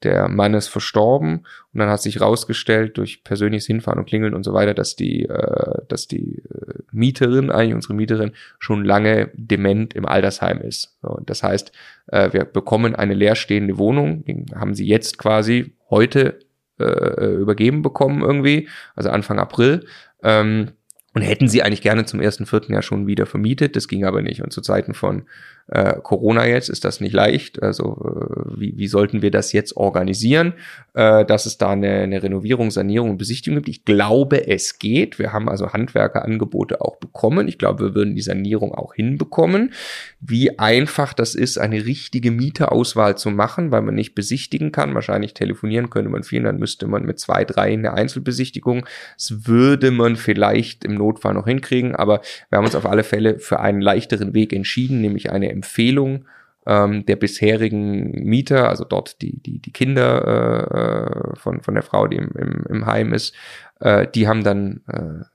Der 0.04 0.28
Mann 0.28 0.54
ist 0.54 0.68
verstorben 0.68 1.46
und 1.74 1.80
dann 1.80 1.88
hat 1.88 2.02
sich 2.02 2.20
rausgestellt 2.20 2.98
durch 2.98 3.24
persönliches 3.24 3.68
Hinfahren 3.68 4.00
und 4.00 4.06
Klingeln 4.06 4.34
und 4.34 4.44
so 4.44 4.54
weiter, 4.54 4.74
dass 4.74 4.98
die, 4.98 5.24
äh, 5.24 5.82
dass 5.88 6.08
die 6.08 6.40
äh, 6.40 6.80
Mieterin, 6.92 7.50
eigentlich 7.50 7.76
unsere 7.76 7.94
Mieterin, 7.94 8.34
schon 8.60 8.84
lange 8.84 9.32
dement 9.34 9.94
im 9.94 10.06
Altersheim 10.06 10.60
ist. 10.60 10.98
So, 11.02 11.22
das 11.26 11.42
heißt, 11.42 11.72
äh, 12.08 12.34
wir 12.34 12.44
bekommen 12.44 12.96
eine 12.96 13.14
leerstehende 13.14 13.78
Wohnung, 13.78 14.26
haben 14.54 14.74
sie 14.74 14.86
jetzt 14.86 15.18
quasi 15.18 15.74
heute 15.90 16.40
äh, 16.80 17.36
übergeben 17.36 17.82
bekommen 17.82 18.22
irgendwie, 18.22 18.70
also 18.96 19.10
Anfang 19.10 19.40
April. 19.40 19.86
Ähm, 20.24 20.72
und 21.14 21.22
hätten 21.22 21.48
sie 21.48 21.62
eigentlich 21.62 21.82
gerne 21.84 22.06
zum 22.06 22.20
ersten 22.20 22.46
vierten 22.46 22.74
Jahr 22.74 22.82
schon 22.82 23.06
wieder 23.06 23.26
vermietet. 23.28 23.76
Das 23.76 23.88
ging 23.88 24.04
aber 24.04 24.22
nicht. 24.22 24.42
Und 24.42 24.52
zu 24.52 24.62
Zeiten 24.62 24.96
von 24.96 25.28
äh, 25.68 25.96
Corona 26.02 26.46
jetzt 26.46 26.70
ist 26.70 26.84
das 26.84 27.00
nicht 27.00 27.14
leicht. 27.14 27.64
Also 27.64 27.98
äh, 28.04 28.60
wie, 28.60 28.78
wie 28.78 28.88
sollten 28.88 29.22
wir 29.22 29.32
das 29.32 29.54
jetzt 29.54 29.78
organisieren, 29.78 30.54
äh, 30.94 31.26
dass 31.26 31.46
es 31.46 31.58
da 31.58 31.70
eine, 31.70 32.02
eine 32.02 32.22
Renovierung, 32.22 32.70
Sanierung 32.70 33.12
und 33.12 33.18
Besichtigung 33.18 33.58
gibt? 33.58 33.70
Ich 33.70 33.86
glaube, 33.86 34.48
es 34.48 34.78
geht. 34.78 35.20
Wir 35.20 35.32
haben 35.32 35.48
also 35.48 35.72
Handwerkerangebote 35.72 36.82
auch 36.82 36.98
bekommen. 36.98 37.48
Ich 37.48 37.58
glaube, 37.58 37.86
wir 37.86 37.96
würden 37.96 38.16
die 38.16 38.22
Sanierung 38.22 38.74
auch 38.74 38.94
hinbekommen. 38.94 39.74
Wie 40.20 40.60
einfach 40.60 41.14
das 41.14 41.34
ist, 41.34 41.58
eine 41.58 41.86
richtige 41.86 42.32
Mieterauswahl 42.32 43.18
zu 43.18 43.30
machen, 43.30 43.72
weil 43.72 43.82
man 43.82 43.96
nicht 43.96 44.16
besichtigen 44.16 44.72
kann. 44.72 44.94
Wahrscheinlich 44.94 45.34
telefonieren 45.34 45.90
könnte 45.90 46.10
man 46.10 46.24
viel, 46.24 46.44
dann 46.44 46.60
müsste 46.60 46.88
man 46.88 47.04
mit 47.04 47.20
zwei, 47.20 47.46
drei 47.46 47.74
eine 47.74 47.94
Einzelbesichtigung. 47.94 48.86
Das 49.18 49.48
würde 49.48 49.92
man 49.92 50.18
vielleicht 50.18 50.84
im 50.84 50.96
Notfall 50.96 51.34
noch 51.34 51.48
hinkriegen, 51.48 51.96
aber 51.96 52.22
wir 52.50 52.58
haben 52.58 52.66
uns 52.66 52.76
auf 52.76 52.86
alle 52.86 53.04
Fälle 53.04 53.40
für 53.40 53.62
einen 53.62 53.82
leichteren 53.82 54.34
Weg 54.34 54.52
entschieden, 54.52 55.00
nämlich 55.00 55.32
eine 55.32 55.53
Empfehlung 55.54 56.26
ähm, 56.66 57.06
der 57.06 57.16
bisherigen 57.16 58.12
Mieter, 58.24 58.70
also 58.70 58.86
dort 58.86 59.22
die, 59.22 59.42
die, 59.42 59.60
die 59.60 59.72
Kinder 59.72 61.34
äh, 61.34 61.38
von, 61.38 61.62
von 61.62 61.74
der 61.74 61.84
Frau, 61.84 62.08
die 62.08 62.18
im, 62.18 62.32
im, 62.38 62.66
im 62.70 62.86
Heim 62.86 63.14
ist, 63.14 63.36
äh, 63.80 64.08
die 64.08 64.28
haben 64.28 64.44
dann 64.44 64.82
äh, 64.88 65.26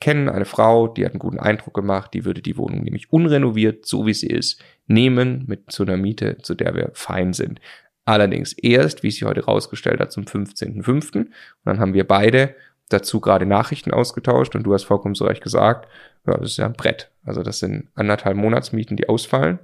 kennen 0.00 0.28
eine 0.28 0.46
Frau, 0.46 0.88
die 0.88 1.04
hat 1.04 1.12
einen 1.12 1.18
guten 1.18 1.38
Eindruck 1.38 1.74
gemacht, 1.74 2.14
die 2.14 2.24
würde 2.24 2.42
die 2.42 2.56
Wohnung 2.56 2.82
nämlich 2.82 3.12
unrenoviert, 3.12 3.86
so 3.86 4.06
wie 4.06 4.14
sie 4.14 4.28
ist, 4.28 4.62
nehmen 4.86 5.44
mit 5.46 5.70
zu 5.70 5.82
einer 5.82 5.96
Miete, 5.96 6.38
zu 6.38 6.54
der 6.54 6.74
wir 6.74 6.90
fein 6.94 7.32
sind. 7.32 7.60
Allerdings 8.06 8.54
erst, 8.54 9.02
wie 9.02 9.10
sie 9.10 9.26
heute 9.26 9.44
rausgestellt 9.44 10.00
hat, 10.00 10.10
zum 10.10 10.24
15.05. 10.24 11.16
Und 11.16 11.30
dann 11.64 11.78
haben 11.78 11.94
wir 11.94 12.08
beide 12.08 12.56
dazu 12.88 13.20
gerade 13.20 13.46
Nachrichten 13.46 13.92
ausgetauscht 13.92 14.56
und 14.56 14.64
du 14.64 14.72
hast 14.72 14.84
vollkommen 14.84 15.14
so 15.14 15.26
recht 15.26 15.42
gesagt, 15.42 15.88
ja, 16.26 16.36
das 16.36 16.52
ist 16.52 16.56
ja 16.56 16.66
ein 16.66 16.72
Brett. 16.72 17.09
Also 17.24 17.42
das 17.42 17.58
sind 17.58 17.88
anderthalb 17.94 18.36
Monatsmieten, 18.36 18.96
die 18.96 19.08
ausfallen. 19.08 19.58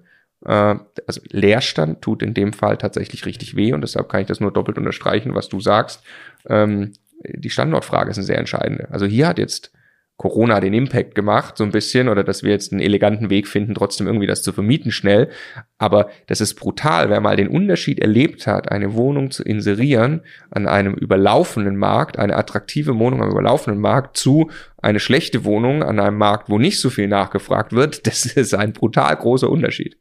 Äh, 0.44 0.76
also 1.06 1.20
Leerstand 1.30 2.02
tut 2.02 2.22
in 2.22 2.34
dem 2.34 2.52
Fall 2.52 2.76
tatsächlich 2.76 3.26
richtig 3.26 3.56
weh 3.56 3.72
und 3.72 3.80
deshalb 3.80 4.08
kann 4.08 4.20
ich 4.20 4.26
das 4.26 4.40
nur 4.40 4.52
doppelt 4.52 4.78
unterstreichen, 4.78 5.34
was 5.34 5.48
du 5.48 5.60
sagst. 5.60 6.02
Ähm, 6.48 6.92
die 7.24 7.50
Standortfrage 7.50 8.10
ist 8.10 8.18
eine 8.18 8.26
sehr 8.26 8.38
entscheidende. 8.38 8.88
Also 8.90 9.06
hier 9.06 9.28
hat 9.28 9.38
jetzt 9.38 9.72
Corona 10.16 10.60
den 10.60 10.72
Impact 10.72 11.14
gemacht, 11.14 11.58
so 11.58 11.64
ein 11.64 11.72
bisschen, 11.72 12.08
oder 12.08 12.24
dass 12.24 12.42
wir 12.42 12.50
jetzt 12.50 12.72
einen 12.72 12.80
eleganten 12.80 13.28
Weg 13.28 13.46
finden, 13.46 13.74
trotzdem 13.74 14.06
irgendwie 14.06 14.26
das 14.26 14.42
zu 14.42 14.52
vermieten 14.52 14.90
schnell. 14.90 15.28
Aber 15.76 16.08
das 16.26 16.40
ist 16.40 16.54
brutal, 16.54 17.10
wer 17.10 17.20
mal 17.20 17.36
den 17.36 17.48
Unterschied 17.48 18.00
erlebt 18.00 18.46
hat, 18.46 18.72
eine 18.72 18.94
Wohnung 18.94 19.30
zu 19.30 19.42
inserieren 19.42 20.22
an 20.50 20.68
einem 20.68 20.94
überlaufenden 20.94 21.76
Markt, 21.76 22.18
eine 22.18 22.34
attraktive 22.34 22.98
Wohnung 22.98 23.22
am 23.22 23.30
überlaufenden 23.30 23.80
Markt 23.80 24.16
zu 24.16 24.50
eine 24.80 25.00
schlechte 25.00 25.44
Wohnung 25.44 25.82
an 25.82 26.00
einem 26.00 26.16
Markt, 26.16 26.48
wo 26.48 26.58
nicht 26.58 26.80
so 26.80 26.88
viel 26.88 27.08
nachgefragt 27.08 27.74
wird, 27.74 28.06
das 28.06 28.24
ist 28.24 28.54
ein 28.54 28.72
brutal 28.72 29.14
großer 29.16 29.50
Unterschied. 29.50 29.98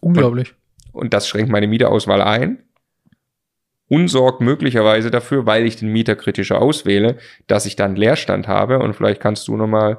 Unglaublich. 0.00 0.54
Und, 0.92 1.02
und 1.02 1.14
das 1.14 1.28
schränkt 1.28 1.52
meine 1.52 1.68
Mieterauswahl 1.68 2.20
ein 2.20 2.64
und 3.88 4.08
sorgt 4.08 4.40
möglicherweise 4.40 5.10
dafür, 5.10 5.46
weil 5.46 5.64
ich 5.64 5.76
den 5.76 5.92
Mieter 5.92 6.16
kritischer 6.16 6.60
auswähle, 6.60 7.18
dass 7.46 7.66
ich 7.66 7.76
dann 7.76 7.96
Leerstand 7.96 8.48
habe. 8.48 8.78
Und 8.78 8.94
vielleicht 8.94 9.20
kannst 9.20 9.48
du 9.48 9.56
nochmal 9.56 9.98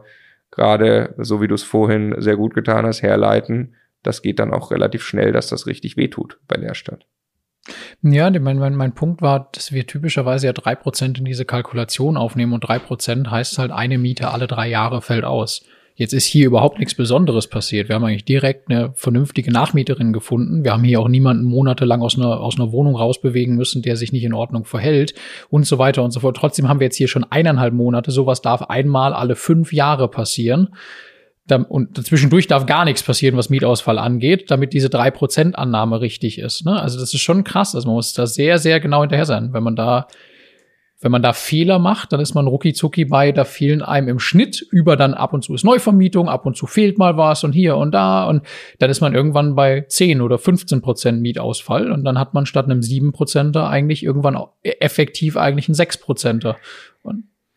gerade, 0.52 1.14
so 1.18 1.42
wie 1.42 1.48
du 1.48 1.56
es 1.56 1.64
vorhin 1.64 2.16
sehr 2.18 2.36
gut 2.36 2.54
getan 2.54 2.86
hast, 2.86 3.02
herleiten. 3.02 3.76
Das 4.04 4.22
geht 4.22 4.40
dann 4.40 4.54
auch 4.54 4.72
relativ 4.72 5.04
schnell, 5.04 5.32
dass 5.32 5.48
das 5.48 5.68
richtig 5.68 5.98
wehtut 5.98 6.40
bei 6.48 6.56
Leerstand. 6.56 7.06
Ja, 8.02 8.30
mein, 8.30 8.58
mein, 8.58 8.76
mein 8.76 8.94
Punkt 8.94 9.22
war, 9.22 9.50
dass 9.54 9.72
wir 9.72 9.86
typischerweise 9.88 10.48
ja 10.48 10.54
drei 10.54 10.76
Prozent 10.76 11.20
in 11.20 11.26
diese 11.26 11.46
Kalkulation 11.46 12.16
aufnehmen 12.16 12.54
und 12.54 12.62
drei 12.62 12.80
Prozent 12.80 13.30
heißt 13.30 13.58
halt, 13.58 13.72
eine 13.72 13.98
Miete 13.98 14.30
alle 14.30 14.48
drei 14.48 14.70
Jahre 14.70 15.02
fällt 15.02 15.26
aus. 15.26 15.66
Jetzt 15.98 16.14
ist 16.14 16.26
hier 16.26 16.46
überhaupt 16.46 16.78
nichts 16.78 16.94
Besonderes 16.94 17.48
passiert. 17.48 17.90
Wir 17.90 17.96
haben 17.96 18.04
eigentlich 18.04 18.24
direkt 18.24 18.70
eine 18.70 18.92
vernünftige 18.94 19.52
Nachmieterin 19.52 20.14
gefunden. 20.14 20.64
Wir 20.64 20.74
haben 20.74 20.84
hier 20.84 21.00
auch 21.00 21.08
niemanden 21.08 21.44
monatelang 21.44 22.04
aus 22.04 22.16
einer, 22.18 22.40
aus 22.40 22.60
einer 22.60 22.72
Wohnung 22.72 22.96
rausbewegen 22.96 23.56
müssen, 23.56 23.82
der 23.82 23.96
sich 23.96 24.12
nicht 24.12 24.24
in 24.24 24.36
Ordnung 24.36 24.64
verhält 24.64 25.16
und 25.50 25.66
so 25.66 25.80
weiter 25.80 26.04
und 26.04 26.12
so 26.12 26.20
fort. 26.20 26.38
Trotzdem 26.38 26.70
haben 26.70 26.80
wir 26.80 26.86
jetzt 26.86 26.98
hier 26.98 27.08
schon 27.08 27.24
eineinhalb 27.24 27.74
Monate. 27.74 28.12
Sowas 28.12 28.44
darf 28.44 28.62
einmal 28.62 29.12
alle 29.12 29.36
fünf 29.36 29.74
Jahre 29.74 30.08
passieren. 30.08 30.70
und 31.68 31.98
dazwischendurch 31.98 32.46
darf 32.46 32.68
gar 32.68 32.86
nichts 32.86 33.02
passieren, 33.02 33.36
was 33.36 33.50
Mietausfall 33.50 33.98
angeht, 33.98 34.52
damit 34.52 34.74
diese 34.74 34.90
3%-Annahme 34.90 36.00
richtig 36.00 36.38
ist. 36.38 36.64
Ne? 36.64 36.80
Also 36.80 37.00
das 37.00 37.12
ist 37.12 37.22
schon 37.22 37.44
krass. 37.44 37.74
Also 37.74 37.88
man 37.88 37.96
muss 37.96 38.14
da 38.14 38.28
sehr, 38.28 38.60
sehr 38.60 38.80
genau 38.80 39.02
hinterher 39.02 39.26
sein. 39.26 39.52
Wenn 39.52 39.64
man 39.64 39.76
da, 39.76 40.06
wenn 41.00 41.12
man 41.12 41.22
da 41.22 41.34
Fehler 41.34 41.78
macht, 41.78 42.12
dann 42.12 42.20
ist 42.20 42.34
man 42.34 42.48
rucki 42.48 42.74
zucki 42.74 43.06
bei, 43.06 43.32
da 43.32 43.44
fehlen 43.44 43.82
einem 43.82 44.08
im 44.08 44.20
Schnitt 44.20 44.66
über 44.72 44.96
dann 44.96 45.14
ab 45.14 45.34
und 45.34 45.44
zu 45.44 45.54
ist 45.54 45.64
Neuvermietung, 45.64 46.28
ab 46.28 46.46
und 46.46 46.58
zu 46.58 46.66
fehlt 46.66 46.98
mal 46.98 47.18
was 47.18 47.44
und 47.44 47.52
hier 47.52 47.78
und 47.78 47.92
da 47.92 48.26
und 48.26 48.42
dann 48.80 48.90
ist 48.90 49.02
man 49.02 49.14
irgendwann 49.14 49.56
bei 49.56 49.82
10 49.88 50.22
oder 50.22 50.38
15 50.38 50.82
Prozent 50.82 51.22
Mietausfall 51.22 51.92
und 51.92 52.04
dann 52.04 52.18
hat 52.18 52.34
man 52.34 52.46
statt 52.46 52.66
einem 52.66 52.82
7 52.82 53.12
Prozenter 53.12 53.70
eigentlich 53.70 54.04
irgendwann 54.04 54.38
effektiv 54.64 55.38
eigentlich 55.38 55.70
einen 55.70 55.76
6 55.76 55.98
Prozenter. 55.98 56.58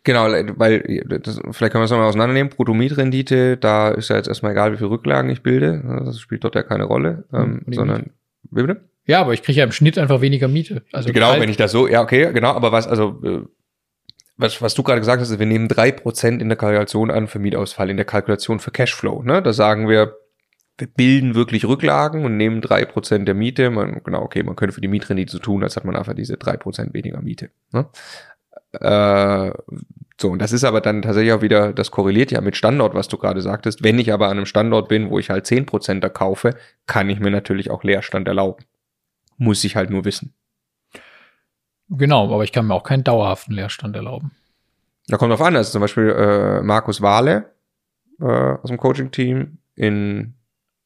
Genau, 0.03 0.25
weil 0.57 1.05
das, 1.23 1.41
vielleicht 1.51 1.73
können 1.73 1.83
wir 1.83 1.85
es 1.85 1.91
nochmal 1.91 2.09
auseinandernehmen. 2.09 2.51
Bruttomietrendite, 2.51 3.59
da 3.59 3.91
ist 3.91 4.09
ja 4.09 4.17
jetzt 4.17 4.29
erstmal 4.29 4.53
egal, 4.53 4.73
wie 4.73 4.79
viele 4.79 4.91
Rücklagen 4.91 5.31
ich 5.31 5.43
bilde. 5.43 5.83
Das 6.07 6.19
spielt 6.19 6.43
dort 6.43 6.55
ja 6.55 6.63
keine 6.63 6.85
Rolle, 6.85 7.25
ähm, 7.33 7.63
sondern 7.71 8.11
wie 8.51 8.63
bitte? 8.63 8.90
Ja, 9.07 9.21
aber 9.21 9.33
ich 9.33 9.43
kriege 9.43 9.59
ja 9.59 9.65
im 9.65 9.73
Schnitt 9.73 9.99
einfach 9.99 10.21
weniger 10.21 10.49
Miete. 10.49 10.83
Also 10.93 11.13
genau, 11.13 11.39
wenn 11.39 11.49
ich 11.49 11.57
das 11.57 11.73
so, 11.73 11.89
ja, 11.89 12.03
okay, 12.03 12.33
genau, 12.33 12.53
aber 12.53 12.71
was, 12.73 12.87
also 12.87 13.21
äh, 13.25 13.43
was, 14.37 14.63
was 14.63 14.75
du 14.75 14.83
gerade 14.83 15.01
gesagt 15.01 15.21
hast, 15.21 15.31
ist, 15.31 15.39
wir 15.39 15.47
nehmen 15.47 15.69
drei 15.69 15.93
Prozent 15.93 16.41
in 16.41 16.49
der 16.49 16.57
Kalkulation 16.57 17.11
an 17.11 17.27
für 17.27 17.39
Mietausfall, 17.39 17.91
in 17.91 17.97
der 17.97 18.07
Kalkulation 18.07 18.59
für 18.59 18.71
Cashflow. 18.71 19.23
Ne? 19.23 19.43
Da 19.43 19.53
sagen 19.53 19.89
wir, 19.89 20.17
wir 20.79 20.87
bilden 20.87 21.35
wirklich 21.35 21.67
Rücklagen 21.67 22.25
und 22.25 22.37
nehmen 22.37 22.61
drei 22.63 22.85
Prozent 22.85 23.29
der 23.29 23.35
Miete. 23.35 23.71
Man, 23.71 24.03
genau, 24.03 24.23
okay, 24.23 24.43
man 24.43 24.57
könnte 24.57 24.75
für 24.75 24.81
die 24.81 24.89
Mietrendite 24.89 25.31
so 25.31 25.39
tun, 25.39 25.63
als 25.63 25.77
hat 25.77 25.85
man 25.85 25.95
einfach 25.95 26.15
diese 26.15 26.37
drei 26.37 26.57
Prozent 26.57 26.95
weniger 26.95 27.21
Miete. 27.21 27.51
Ne? 27.73 27.87
Äh, 28.73 29.53
so, 30.21 30.31
und 30.31 30.41
das 30.41 30.53
ist 30.53 30.65
aber 30.65 30.81
dann 30.81 31.03
tatsächlich 31.03 31.33
auch 31.33 31.43
wieder, 31.43 31.73
das 31.73 31.91
korreliert 31.91 32.31
ja 32.31 32.41
mit 32.41 32.57
Standort, 32.57 32.95
was 32.95 33.09
du 33.09 33.17
gerade 33.17 33.41
sagtest. 33.41 33.83
Wenn 33.83 33.99
ich 33.99 34.13
aber 34.13 34.27
an 34.27 34.39
einem 34.39 34.47
Standort 34.47 34.89
bin, 34.89 35.11
wo 35.11 35.19
ich 35.19 35.31
halt 35.31 35.47
10% 35.47 36.09
kaufe, 36.11 36.55
kann 36.87 37.09
ich 37.09 37.21
mir 37.21 37.31
natürlich 37.31 37.71
auch 37.71 37.85
Leerstand 37.85 38.29
erlauben. 38.29 38.65
Muss 39.41 39.65
ich 39.65 39.77
halt 39.77 39.91
nur 39.91 40.05
wissen. 40.05 40.35
Genau, 41.89 42.33
aber 42.33 42.45
ich 42.45 42.53
kann 42.53 42.67
mir 42.67 42.75
auch 42.75 42.85
keinen 42.85 43.03
dauerhaften 43.03 43.55
Leerstand 43.55 43.97
erlauben. 43.97 44.31
Da 45.09 45.17
kommt 45.17 45.33
drauf 45.33 45.41
an, 45.41 45.57
also 45.57 45.73
zum 45.73 45.81
Beispiel 45.81 46.11
äh, 46.11 46.63
Markus 46.63 47.03
Wahle 47.03 47.53
äh, 48.21 48.25
aus 48.25 48.69
dem 48.69 48.77
Coaching-Team 48.77 49.59
in 49.75 50.35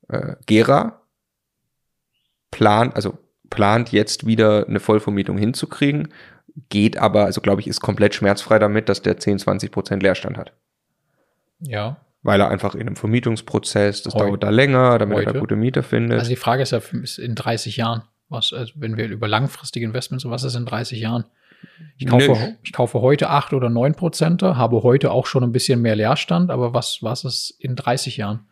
äh, 0.09 0.37
Gera 0.47 1.03
plant, 2.51 2.97
also 2.97 3.19
plant 3.51 3.93
jetzt 3.93 4.27
wieder 4.27 4.67
eine 4.67 4.81
Vollvermietung 4.81 5.37
hinzukriegen 5.37 6.09
geht 6.69 6.99
aber, 6.99 7.25
also 7.25 7.41
glaube 7.41 7.61
ich, 7.61 7.67
ist 7.67 7.81
komplett 7.81 8.15
schmerzfrei 8.15 8.59
damit, 8.59 8.89
dass 8.89 9.03
der 9.03 9.19
10, 9.19 9.41
20 9.41 9.71
Prozent 9.71 10.03
Leerstand 10.03 10.37
hat. 10.37 10.53
Ja. 11.61 11.97
Weil 12.23 12.41
er 12.41 12.49
einfach 12.49 12.75
in 12.75 12.83
einem 12.83 12.97
Vermietungsprozess, 12.97 14.03
das 14.03 14.15
Heute. 14.15 14.25
dauert 14.25 14.43
da 14.43 14.51
länger, 14.51 14.99
damit 14.99 15.19
Heute. 15.19 15.31
er 15.31 15.33
da 15.35 15.41
gute 15.41 15.57
Mieter 15.57 15.83
findet. 15.83 16.19
Also 16.19 16.31
die 16.31 16.37
Frage 16.37 16.63
ist 16.63 16.71
ja 16.71 16.81
in 17.19 17.35
30 17.35 17.77
Jahren, 17.77 18.03
was, 18.29 18.53
also 18.53 18.73
wenn 18.77 18.97
wir 18.97 19.09
über 19.09 19.29
langfristige 19.29 19.87
Investments, 19.87 20.25
was 20.25 20.45
ist 20.45 20.55
in 20.55 20.67
30 20.67 21.01
Jahren? 21.01 21.25
Ich 21.97 22.07
kaufe, 22.07 22.57
ich 22.63 22.73
kaufe 22.73 23.01
heute 23.01 23.31
8 23.31 23.53
oder 23.55 23.71
9 23.71 23.95
Prozent, 23.95 24.43
habe 24.43 24.83
heute 24.83 25.11
auch 25.11 25.27
schon 25.27 25.43
ein 25.45 25.53
bisschen 25.53 25.81
mehr 25.81 25.97
Leerstand, 25.97 26.51
aber 26.51 26.75
was, 26.75 26.99
was 27.03 27.25
ist 27.25 27.51
in 27.59 27.77
30 27.77 28.17
Jahren? 28.19 28.47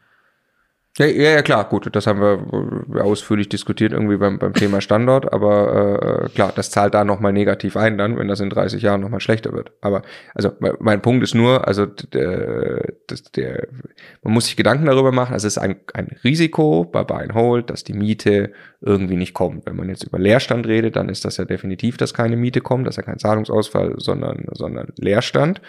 Ja, 0.98 1.06
ja, 1.06 1.30
ja, 1.30 1.40
klar, 1.42 1.66
gut, 1.70 1.88
das 1.96 2.06
haben 2.06 2.20
wir 2.20 3.02
ausführlich 3.02 3.48
diskutiert 3.48 3.92
irgendwie 3.92 4.18
beim, 4.18 4.38
beim 4.38 4.52
Thema 4.52 4.82
Standort, 4.82 5.32
aber 5.32 6.26
äh, 6.26 6.28
klar, 6.28 6.52
das 6.54 6.70
zahlt 6.70 6.92
da 6.92 7.02
nochmal 7.02 7.32
negativ 7.32 7.78
ein 7.78 7.96
dann, 7.96 8.18
wenn 8.18 8.28
das 8.28 8.40
in 8.40 8.50
30 8.50 8.82
Jahren 8.82 9.00
nochmal 9.00 9.20
schlechter 9.20 9.54
wird. 9.54 9.72
Aber 9.80 10.02
also 10.34 10.52
mein 10.80 11.00
Punkt 11.00 11.24
ist 11.24 11.34
nur, 11.34 11.66
also 11.66 11.86
der, 11.86 12.92
das, 13.06 13.22
der, 13.22 13.68
man 14.22 14.34
muss 14.34 14.44
sich 14.44 14.56
Gedanken 14.56 14.84
darüber 14.84 15.12
machen, 15.12 15.32
also 15.32 15.46
es 15.46 15.56
ist 15.56 15.62
ein, 15.62 15.76
ein 15.94 16.14
Risiko 16.24 16.84
bei 16.84 17.04
Buy 17.04 17.22
and 17.22 17.34
Hold, 17.34 17.70
dass 17.70 17.84
die 17.84 17.94
Miete 17.94 18.52
irgendwie 18.82 19.16
nicht 19.16 19.32
kommt. 19.32 19.64
Wenn 19.64 19.76
man 19.76 19.88
jetzt 19.88 20.02
über 20.02 20.18
Leerstand 20.18 20.66
redet, 20.66 20.96
dann 20.96 21.08
ist 21.08 21.24
das 21.24 21.38
ja 21.38 21.46
definitiv, 21.46 21.96
dass 21.96 22.12
keine 22.12 22.36
Miete 22.36 22.60
kommt, 22.60 22.86
das 22.86 22.98
ist 22.98 22.98
ja 22.98 23.04
kein 23.04 23.18
Zahlungsausfall, 23.18 23.94
sondern, 23.96 24.44
sondern 24.52 24.92
Leerstand. 24.98 25.62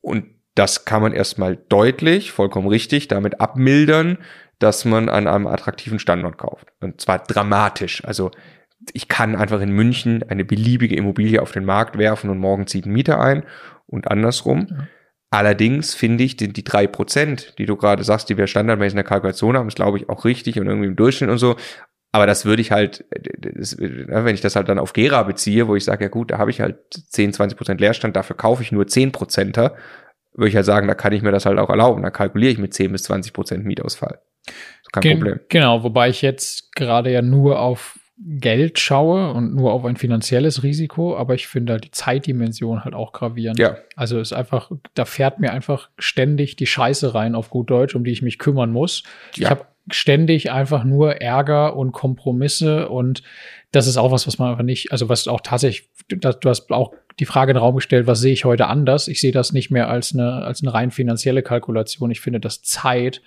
Und 0.00 0.26
das 0.54 0.84
kann 0.84 1.02
man 1.02 1.12
erstmal 1.12 1.56
deutlich, 1.56 2.32
vollkommen 2.32 2.68
richtig, 2.68 3.08
damit 3.08 3.40
abmildern, 3.40 4.18
dass 4.58 4.84
man 4.84 5.08
an 5.08 5.26
einem 5.26 5.46
attraktiven 5.46 5.98
Standort 5.98 6.38
kauft. 6.38 6.68
Und 6.80 7.00
zwar 7.00 7.18
dramatisch. 7.18 8.04
Also 8.04 8.30
ich 8.92 9.08
kann 9.08 9.36
einfach 9.36 9.60
in 9.60 9.72
München 9.72 10.22
eine 10.28 10.44
beliebige 10.44 10.96
Immobilie 10.96 11.40
auf 11.40 11.52
den 11.52 11.64
Markt 11.64 11.98
werfen 11.98 12.30
und 12.30 12.38
morgen 12.38 12.66
zieht 12.66 12.86
ein 12.86 12.92
Mieter 12.92 13.20
ein 13.20 13.44
und 13.86 14.10
andersrum. 14.10 14.66
Ja. 14.70 14.88
Allerdings 15.30 15.94
finde 15.94 16.24
ich, 16.24 16.36
die, 16.36 16.52
die 16.52 16.64
drei 16.64 16.86
Prozent, 16.86 17.58
die 17.58 17.64
du 17.64 17.76
gerade 17.76 18.04
sagst, 18.04 18.28
die 18.28 18.36
wir 18.36 18.46
standardmäßig 18.46 18.92
in 18.92 18.96
der 18.96 19.04
Kalkulation 19.04 19.56
haben, 19.56 19.68
ist 19.68 19.76
glaube 19.76 19.98
ich 19.98 20.08
auch 20.10 20.24
richtig 20.24 20.60
und 20.60 20.66
irgendwie 20.66 20.88
im 20.88 20.96
Durchschnitt 20.96 21.30
und 21.30 21.38
so. 21.38 21.56
Aber 22.14 22.26
das 22.26 22.44
würde 22.44 22.60
ich 22.60 22.70
halt, 22.70 23.06
das, 23.38 23.78
wenn 23.78 24.34
ich 24.34 24.42
das 24.42 24.54
halt 24.54 24.68
dann 24.68 24.78
auf 24.78 24.92
Gera 24.92 25.22
beziehe, 25.22 25.66
wo 25.66 25.74
ich 25.74 25.84
sage, 25.84 26.04
ja 26.04 26.10
gut, 26.10 26.30
da 26.30 26.36
habe 26.36 26.50
ich 26.50 26.60
halt 26.60 26.76
10, 26.90 27.32
20 27.32 27.56
Prozent 27.56 27.80
Leerstand, 27.80 28.14
dafür 28.14 28.36
kaufe 28.36 28.62
ich 28.62 28.70
nur 28.70 28.86
10 28.86 29.12
Prozenter, 29.12 29.74
würde 30.34 30.48
ich 30.48 30.56
halt 30.56 30.66
sagen, 30.66 30.88
da 30.88 30.94
kann 30.94 31.12
ich 31.12 31.22
mir 31.22 31.32
das 31.32 31.46
halt 31.46 31.58
auch 31.58 31.70
erlauben. 31.70 32.02
Da 32.02 32.10
kalkuliere 32.10 32.52
ich 32.52 32.58
mit 32.58 32.74
10 32.74 32.92
bis 32.92 33.04
20 33.04 33.32
Prozent 33.32 33.64
Mietausfall. 33.64 34.20
Kein 34.92 35.02
Gen 35.02 35.18
Problem. 35.18 35.40
Genau, 35.48 35.82
wobei 35.82 36.08
ich 36.08 36.22
jetzt 36.22 36.74
gerade 36.74 37.10
ja 37.10 37.22
nur 37.22 37.60
auf 37.60 37.98
Geld 38.24 38.78
schaue 38.78 39.32
und 39.32 39.54
nur 39.54 39.72
auf 39.72 39.84
ein 39.84 39.96
finanzielles 39.96 40.62
Risiko, 40.62 41.16
aber 41.16 41.34
ich 41.34 41.48
finde 41.48 41.78
die 41.78 41.90
Zeitdimension 41.90 42.84
halt 42.84 42.94
auch 42.94 43.12
gravierend. 43.12 43.58
Ja. 43.58 43.78
Also 43.96 44.20
ist 44.20 44.32
einfach, 44.32 44.70
da 44.94 45.04
fährt 45.04 45.40
mir 45.40 45.52
einfach 45.52 45.90
ständig 45.98 46.54
die 46.56 46.66
Scheiße 46.66 47.14
rein 47.14 47.34
auf 47.34 47.50
gut 47.50 47.70
Deutsch, 47.70 47.94
um 47.94 48.04
die 48.04 48.12
ich 48.12 48.22
mich 48.22 48.38
kümmern 48.38 48.70
muss. 48.70 49.02
Ja. 49.34 49.44
Ich 49.44 49.50
habe 49.50 49.66
ständig 49.90 50.52
einfach 50.52 50.84
nur 50.84 51.20
Ärger 51.20 51.74
und 51.74 51.92
Kompromisse 51.92 52.88
und 52.88 53.22
das 53.72 53.86
ist 53.86 53.96
auch 53.96 54.12
was, 54.12 54.26
was 54.26 54.38
man 54.38 54.50
einfach 54.50 54.64
nicht, 54.64 54.92
also 54.92 55.08
was 55.08 55.26
auch 55.26 55.40
tatsächlich, 55.40 55.88
du 56.08 56.48
hast 56.48 56.70
auch 56.70 56.92
die 57.18 57.24
Frage 57.24 57.50
in 57.50 57.56
den 57.56 57.62
Raum 57.62 57.76
gestellt, 57.76 58.06
was 58.06 58.20
sehe 58.20 58.32
ich 58.32 58.44
heute 58.44 58.66
anders? 58.66 59.08
Ich 59.08 59.20
sehe 59.20 59.32
das 59.32 59.52
nicht 59.52 59.70
mehr 59.70 59.88
als 59.88 60.12
eine, 60.14 60.44
als 60.44 60.62
eine 60.62 60.72
rein 60.72 60.90
finanzielle 60.90 61.42
Kalkulation. 61.42 62.10
Ich 62.10 62.20
finde, 62.20 62.38
dass 62.38 62.62
Zeit 62.62 63.22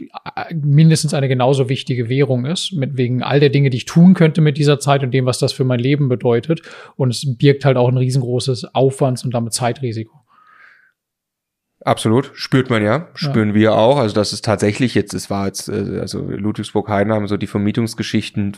äh, 0.00 0.54
mindestens 0.54 1.14
eine 1.14 1.28
genauso 1.28 1.68
wichtige 1.68 2.08
Währung 2.08 2.46
ist, 2.46 2.72
mit 2.72 2.96
wegen 2.96 3.22
all 3.22 3.38
der 3.38 3.50
Dinge, 3.50 3.70
die 3.70 3.78
ich 3.78 3.84
tun 3.84 4.14
könnte 4.14 4.40
mit 4.40 4.58
dieser 4.58 4.80
Zeit 4.80 5.02
und 5.04 5.12
dem, 5.12 5.26
was 5.26 5.38
das 5.38 5.52
für 5.52 5.64
mein 5.64 5.80
Leben 5.80 6.08
bedeutet. 6.08 6.62
Und 6.96 7.10
es 7.10 7.36
birgt 7.36 7.64
halt 7.64 7.76
auch 7.76 7.88
ein 7.88 7.96
riesengroßes 7.96 8.74
Aufwands- 8.74 9.24
und 9.24 9.32
damit 9.32 9.52
Zeitrisiko. 9.52 10.19
Absolut, 11.82 12.30
spürt 12.34 12.68
man 12.68 12.82
ja, 12.82 13.08
spüren 13.14 13.50
ja. 13.50 13.54
wir 13.54 13.74
auch. 13.74 13.98
Also 13.98 14.14
das 14.14 14.34
ist 14.34 14.44
tatsächlich 14.44 14.94
jetzt, 14.94 15.14
es 15.14 15.30
war 15.30 15.46
jetzt, 15.46 15.68
äh, 15.68 15.98
also 16.00 16.20
Ludwigsburg-Heidenheim, 16.20 17.26
so 17.26 17.38
die 17.38 17.46
Vermietungsgeschichten, 17.46 18.56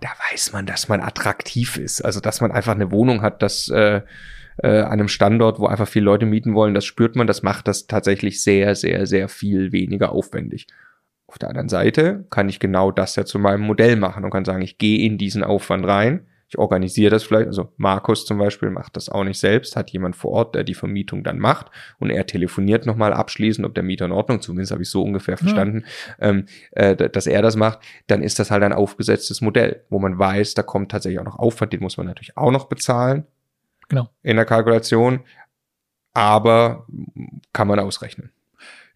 da 0.00 0.08
weiß 0.30 0.54
man, 0.54 0.64
dass 0.64 0.88
man 0.88 1.00
attraktiv 1.00 1.76
ist. 1.76 2.02
Also 2.02 2.20
dass 2.20 2.40
man 2.40 2.50
einfach 2.50 2.74
eine 2.74 2.90
Wohnung 2.90 3.20
hat, 3.20 3.42
das 3.42 3.68
äh, 3.68 4.00
äh, 4.62 4.80
an 4.80 4.92
einem 4.92 5.08
Standort, 5.08 5.58
wo 5.58 5.66
einfach 5.66 5.88
viele 5.88 6.06
Leute 6.06 6.24
mieten 6.24 6.54
wollen, 6.54 6.72
das 6.72 6.86
spürt 6.86 7.14
man, 7.14 7.26
das 7.26 7.42
macht 7.42 7.68
das 7.68 7.86
tatsächlich 7.86 8.42
sehr, 8.42 8.74
sehr, 8.74 9.06
sehr 9.06 9.28
viel 9.28 9.72
weniger 9.72 10.12
aufwendig. 10.12 10.66
Auf 11.26 11.38
der 11.38 11.50
anderen 11.50 11.68
Seite 11.68 12.24
kann 12.30 12.48
ich 12.48 12.58
genau 12.58 12.90
das 12.90 13.16
ja 13.16 13.26
zu 13.26 13.38
meinem 13.38 13.62
Modell 13.62 13.96
machen 13.96 14.24
und 14.24 14.30
kann 14.30 14.44
sagen, 14.46 14.62
ich 14.62 14.78
gehe 14.78 15.04
in 15.04 15.18
diesen 15.18 15.44
Aufwand 15.44 15.86
rein 15.86 16.26
ich 16.52 16.58
organisiere 16.58 17.10
das 17.10 17.22
vielleicht, 17.22 17.46
also 17.46 17.72
Markus 17.78 18.26
zum 18.26 18.36
Beispiel 18.36 18.68
macht 18.68 18.98
das 18.98 19.08
auch 19.08 19.24
nicht 19.24 19.38
selbst, 19.38 19.74
hat 19.74 19.90
jemand 19.90 20.16
vor 20.16 20.32
Ort, 20.32 20.54
der 20.54 20.64
die 20.64 20.74
Vermietung 20.74 21.24
dann 21.24 21.38
macht 21.38 21.70
und 21.98 22.10
er 22.10 22.26
telefoniert 22.26 22.84
nochmal 22.84 23.14
abschließend, 23.14 23.66
ob 23.66 23.74
der 23.74 23.82
Mieter 23.82 24.04
in 24.04 24.12
Ordnung, 24.12 24.42
zumindest 24.42 24.70
habe 24.70 24.82
ich 24.82 24.90
so 24.90 25.02
ungefähr 25.02 25.38
verstanden, 25.38 25.84
ja. 26.20 26.28
ähm, 26.28 26.46
äh, 26.72 26.94
dass 26.94 27.26
er 27.26 27.40
das 27.40 27.56
macht, 27.56 27.78
dann 28.06 28.22
ist 28.22 28.38
das 28.38 28.50
halt 28.50 28.62
ein 28.64 28.74
aufgesetztes 28.74 29.40
Modell, 29.40 29.82
wo 29.88 29.98
man 29.98 30.18
weiß, 30.18 30.52
da 30.52 30.62
kommt 30.62 30.90
tatsächlich 30.90 31.20
auch 31.20 31.24
noch 31.24 31.38
Aufwand, 31.38 31.72
den 31.72 31.80
muss 31.80 31.96
man 31.96 32.06
natürlich 32.06 32.36
auch 32.36 32.50
noch 32.50 32.66
bezahlen. 32.66 33.26
Genau. 33.88 34.10
In 34.22 34.36
der 34.36 34.44
Kalkulation, 34.44 35.20
aber 36.12 36.86
kann 37.54 37.66
man 37.66 37.78
ausrechnen. 37.78 38.30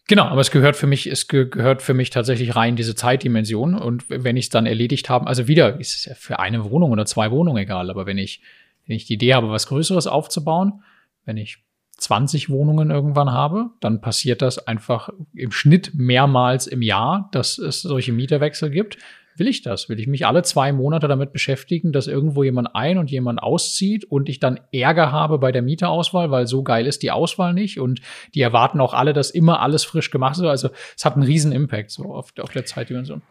Genau, 0.08 0.25
aber 0.25 0.40
es 0.40 0.52
gehört 0.52 0.76
für 0.76 0.86
mich, 0.86 1.08
es 1.08 1.26
gehört 1.26 1.82
für 1.82 1.94
mich 1.94 2.10
tatsächlich 2.10 2.54
rein 2.54 2.76
diese 2.76 2.94
Zeitdimension. 2.94 3.75
Und 3.75 4.04
wenn 4.08 4.36
ich 4.36 4.46
es 4.46 4.50
dann 4.50 4.66
erledigt 4.66 5.08
habe, 5.08 5.26
also 5.26 5.48
wieder, 5.48 5.80
ist 5.80 5.96
es 5.96 6.04
ja 6.04 6.14
für 6.14 6.38
eine 6.38 6.70
Wohnung 6.70 6.92
oder 6.92 7.06
zwei 7.06 7.30
Wohnungen 7.32 7.58
egal, 7.58 7.90
aber 7.90 8.06
wenn 8.06 8.18
ich, 8.18 8.40
wenn 8.86 8.96
ich 8.96 9.06
die 9.06 9.14
Idee 9.14 9.34
habe, 9.34 9.50
was 9.50 9.66
Größeres 9.66 10.06
aufzubauen, 10.06 10.84
wenn 11.25 11.36
ich 11.36 11.58
20 11.96 12.50
Wohnungen 12.50 12.90
irgendwann 12.90 13.32
habe, 13.32 13.70
dann 13.80 14.00
passiert 14.00 14.42
das 14.42 14.64
einfach 14.66 15.08
im 15.34 15.50
Schnitt 15.50 15.92
mehrmals 15.94 16.66
im 16.66 16.82
Jahr, 16.82 17.28
dass 17.32 17.58
es 17.58 17.82
solche 17.82 18.12
Mieterwechsel 18.12 18.70
gibt. 18.70 18.98
Will 19.37 19.49
ich 19.49 19.62
das? 19.62 19.88
Will 19.88 20.00
ich 20.00 20.07
mich 20.07 20.26
alle 20.26 20.43
zwei 20.43 20.73
Monate 20.73 21.09
damit 21.09 21.33
beschäftigen, 21.33 21.93
dass 21.93 22.07
irgendwo 22.07 22.43
jemand 22.43 22.75
ein 22.75 22.97
und 22.99 23.11
jemand 23.11 23.43
auszieht 23.43 24.05
und 24.05 24.28
ich 24.28 24.40
dann 24.40 24.61
Ärger 24.73 25.12
habe 25.12 25.38
bei 25.38 25.52
der 25.52 25.62
Mieterauswahl, 25.62 26.31
weil 26.31 26.47
so 26.47 26.62
geil 26.62 26.87
ist 26.87 27.02
die 27.02 27.11
Auswahl 27.11 27.52
nicht 27.52 27.78
und 27.78 28.00
die 28.35 28.40
erwarten 28.40 28.81
auch 28.81 28.95
alle, 28.95 29.12
dass 29.12 29.31
immer 29.31 29.61
alles 29.61 29.85
frisch 29.85 30.11
gemacht 30.11 30.38
wird. 30.38 30.49
Also 30.49 30.71
es 30.97 31.05
hat 31.05 31.14
einen 31.14 31.25
riesen 31.25 31.52
Impact 31.52 31.90
so 31.90 32.14
auf, 32.14 32.33
auf 32.40 32.50
der 32.50 32.64
Zeitdimension. 32.64 33.23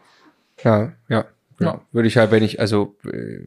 Ja, 0.62 0.92
ja. 1.08 1.26
Ja, 1.58 1.80
würde 1.90 2.06
ich 2.06 2.18
halt, 2.18 2.30
wenn 2.32 2.42
ich, 2.42 2.60
also, 2.60 2.98
äh, 3.06 3.40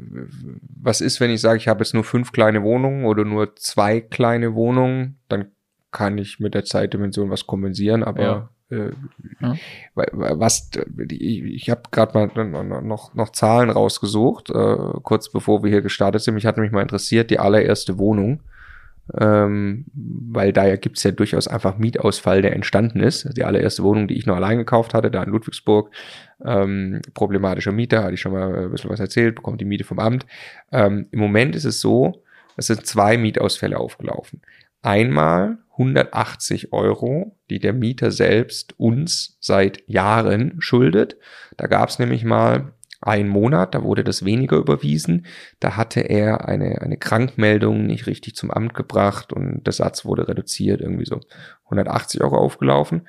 was 0.82 1.00
ist, 1.00 1.20
wenn 1.20 1.30
ich 1.30 1.42
sage, 1.42 1.58
ich 1.58 1.68
habe 1.68 1.84
jetzt 1.84 1.94
nur 1.94 2.04
fünf 2.04 2.32
kleine 2.32 2.64
Wohnungen 2.64 3.06
oder 3.06 3.24
nur 3.24 3.56
zwei 3.56 4.02
kleine 4.02 4.56
Wohnungen, 4.56 5.20
dann 5.28 5.52
kann 5.92 6.18
ich 6.18 6.40
mit 6.40 6.56
der 6.56 6.66
Zeitdimension 6.66 7.30
was 7.30 7.46
kompensieren, 7.46 8.04
aber 8.04 8.24
ja 8.24 8.50
äh, 8.72 8.92
ja. 9.42 9.56
was 9.96 10.70
ich, 11.10 11.70
habe 11.70 11.84
gerade 11.92 12.18
mal 12.18 12.82
noch, 12.82 13.14
noch 13.14 13.32
Zahlen 13.32 13.70
rausgesucht, 13.70 14.50
äh, 14.50 14.76
kurz 15.04 15.30
bevor 15.32 15.64
wir 15.64 15.70
hier 15.70 15.82
gestartet 15.82 16.22
sind. 16.22 16.36
Mich 16.36 16.46
hat 16.46 16.58
mich 16.58 16.72
mal 16.72 16.82
interessiert, 16.82 17.32
die 17.32 17.40
allererste 17.40 17.98
Wohnung. 17.98 18.42
Ähm, 19.18 19.86
weil 19.96 20.54
da 20.54 20.76
gibt's 20.76 21.02
ja 21.02 21.10
durchaus 21.10 21.48
einfach 21.48 21.78
Mietausfall, 21.80 22.44
der 22.44 22.54
entstanden 22.54 23.00
ist. 23.00 23.36
Die 23.36 23.44
allererste 23.44 23.82
Wohnung, 23.82 24.08
die 24.08 24.16
ich 24.16 24.28
noch 24.28 24.36
allein 24.36 24.60
gekauft 24.60 24.94
hatte, 24.94 25.10
da 25.10 25.24
in 25.24 25.32
Ludwigsburg, 25.32 25.90
ähm, 26.46 27.02
problematischer 27.16 27.72
Mieter, 27.72 28.04
hatte 28.04 28.14
ich 28.14 28.22
schon 28.22 28.34
mal 28.34 28.66
ein 28.66 28.72
bisschen 28.72 28.92
was 28.92 29.00
erzählt, 29.00 29.36
bekommt 29.36 29.62
die 29.62 29.66
Miete 29.66 29.84
vom 29.84 29.98
Amt. 29.98 30.28
Ähm, 30.72 31.08
Im 31.10 31.20
Moment 31.20 31.56
ist 31.56 31.66
es 31.66 31.82
so, 31.82 32.22
es 32.56 32.68
sind 32.68 32.86
zwei 32.86 33.18
Mietausfälle 33.18 33.80
aufgelaufen. 33.80 34.42
Einmal 34.82 35.58
180 35.72 36.74
Euro, 36.74 37.38
die 37.50 37.60
der 37.60 37.74
Mieter 37.74 38.12
selbst 38.12 38.78
uns 38.80 39.38
seit 39.40 39.88
Jahren 39.88 40.56
schuldet. 40.60 41.18
Da 41.58 41.68
gab 41.68 41.90
es 41.90 42.00
nämlich 42.00 42.24
mal 42.24 42.74
einen 43.02 43.30
Monat, 43.30 43.76
da 43.76 43.84
wurde 43.84 44.04
das 44.04 44.26
weniger 44.26 44.58
überwiesen. 44.58 45.26
Da 45.60 45.78
hatte 45.78 46.02
er 46.02 46.48
eine, 46.48 46.82
eine 46.82 46.98
Krankmeldung 46.98 47.86
nicht 47.86 48.08
richtig 48.08 48.36
zum 48.36 48.52
Amt 48.52 48.74
gebracht 48.74 49.32
und 49.32 49.64
der 49.64 49.74
Satz 49.74 50.04
wurde 50.04 50.28
reduziert, 50.28 50.82
irgendwie 50.82 51.06
so 51.06 51.22
180 51.66 52.22
Euro 52.22 52.38
aufgelaufen 52.38 53.08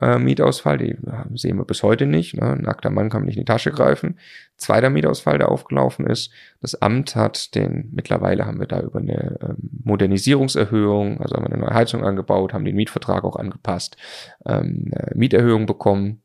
äh, 0.00 0.18
Mietausfall, 0.18 0.78
die 0.78 0.96
sehen 1.34 1.58
wir 1.58 1.64
bis 1.64 1.82
heute 1.82 2.06
nicht. 2.06 2.34
Ne? 2.34 2.52
Ein 2.52 2.62
nackter 2.62 2.90
Mann 2.90 3.10
kann 3.10 3.24
nicht 3.24 3.36
in 3.36 3.42
die 3.42 3.52
Tasche 3.52 3.70
greifen. 3.70 4.18
Zweiter 4.56 4.90
Mietausfall, 4.90 5.38
der 5.38 5.50
aufgelaufen 5.50 6.06
ist. 6.06 6.30
Das 6.60 6.74
Amt 6.80 7.16
hat 7.16 7.54
den, 7.54 7.90
mittlerweile 7.92 8.46
haben 8.46 8.60
wir 8.60 8.66
da 8.66 8.80
über 8.80 8.98
eine 8.98 9.38
ähm, 9.42 9.56
Modernisierungserhöhung, 9.84 11.20
also 11.20 11.36
haben 11.36 11.44
wir 11.44 11.52
eine 11.52 11.62
neue 11.62 11.74
Heizung 11.74 12.04
angebaut, 12.04 12.52
haben 12.52 12.64
den 12.64 12.76
Mietvertrag 12.76 13.24
auch 13.24 13.36
angepasst, 13.36 13.96
ähm, 14.46 14.90
eine 14.92 15.16
Mieterhöhung 15.16 15.66
bekommen 15.66 16.22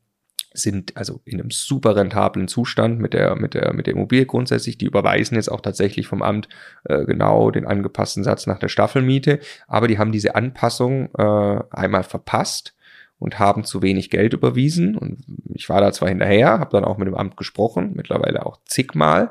sind 0.58 0.96
also 0.96 1.20
in 1.24 1.40
einem 1.40 1.50
super 1.50 1.96
rentablen 1.96 2.48
Zustand 2.48 2.98
mit 2.98 3.12
der, 3.12 3.36
mit 3.36 3.54
der, 3.54 3.72
mit 3.74 3.86
der 3.86 3.94
Immobilie 3.94 4.26
grundsätzlich. 4.26 4.78
Die 4.78 4.86
überweisen 4.86 5.36
jetzt 5.36 5.50
auch 5.50 5.60
tatsächlich 5.60 6.06
vom 6.06 6.22
Amt 6.22 6.48
äh, 6.84 7.04
genau 7.04 7.50
den 7.50 7.66
angepassten 7.66 8.24
Satz 8.24 8.46
nach 8.46 8.58
der 8.58 8.68
Staffelmiete. 8.68 9.40
Aber 9.66 9.88
die 9.88 9.98
haben 9.98 10.12
diese 10.12 10.34
Anpassung 10.34 11.10
äh, 11.16 11.58
einmal 11.70 12.04
verpasst 12.04 12.75
und 13.18 13.38
haben 13.38 13.64
zu 13.64 13.82
wenig 13.82 14.10
Geld 14.10 14.32
überwiesen. 14.32 14.96
Und 14.96 15.24
ich 15.54 15.68
war 15.68 15.80
da 15.80 15.92
zwar 15.92 16.08
hinterher, 16.08 16.58
habe 16.58 16.70
dann 16.72 16.84
auch 16.84 16.98
mit 16.98 17.08
dem 17.08 17.14
Amt 17.14 17.36
gesprochen, 17.36 17.92
mittlerweile 17.94 18.46
auch 18.46 18.58
zigmal, 18.66 19.30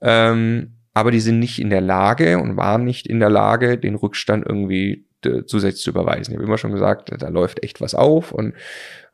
ähm, 0.00 0.74
aber 0.92 1.10
die 1.10 1.20
sind 1.20 1.40
nicht 1.40 1.60
in 1.60 1.70
der 1.70 1.80
Lage 1.80 2.38
und 2.38 2.56
waren 2.56 2.84
nicht 2.84 3.08
in 3.08 3.18
der 3.18 3.30
Lage, 3.30 3.78
den 3.78 3.96
Rückstand 3.96 4.46
irgendwie 4.46 5.06
zusätzlich 5.46 5.82
zu 5.82 5.90
überweisen. 5.90 6.32
Ich 6.32 6.36
habe 6.36 6.46
immer 6.46 6.58
schon 6.58 6.72
gesagt, 6.72 7.10
da 7.18 7.28
läuft 7.28 7.62
echt 7.62 7.80
was 7.80 7.94
auf 7.94 8.32
und 8.32 8.54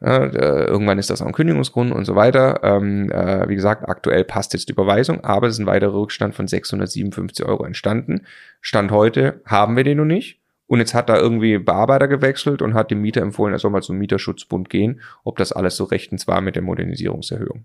äh, 0.00 0.64
irgendwann 0.66 0.98
ist 0.98 1.10
das 1.10 1.22
auch 1.22 1.26
ein 1.26 1.32
Kündigungsgrund 1.32 1.92
und 1.92 2.04
so 2.04 2.16
weiter. 2.16 2.60
Ähm, 2.62 3.10
äh, 3.10 3.48
wie 3.48 3.54
gesagt, 3.54 3.88
aktuell 3.88 4.24
passt 4.24 4.52
jetzt 4.52 4.68
die 4.68 4.72
Überweisung, 4.72 5.24
aber 5.24 5.46
es 5.46 5.54
ist 5.54 5.60
ein 5.60 5.66
weiterer 5.66 5.94
Rückstand 5.94 6.34
von 6.34 6.48
657 6.48 7.44
Euro 7.46 7.64
entstanden. 7.64 8.22
Stand 8.60 8.90
heute 8.90 9.40
haben 9.44 9.76
wir 9.76 9.84
den 9.84 9.98
noch 9.98 10.04
nicht. 10.04 10.39
Und 10.70 10.78
jetzt 10.78 10.94
hat 10.94 11.08
da 11.08 11.16
irgendwie 11.16 11.58
Bearbeiter 11.58 12.06
gewechselt 12.06 12.62
und 12.62 12.74
hat 12.74 12.92
dem 12.92 13.00
Mieter 13.00 13.22
empfohlen, 13.22 13.52
er 13.52 13.58
soll 13.58 13.72
mal 13.72 13.82
zum 13.82 13.98
Mieterschutzbund 13.98 14.70
gehen, 14.70 15.00
ob 15.24 15.36
das 15.36 15.50
alles 15.50 15.74
so 15.74 15.82
rechtens 15.82 16.28
war 16.28 16.40
mit 16.40 16.54
der 16.54 16.62
Modernisierungserhöhung. 16.62 17.64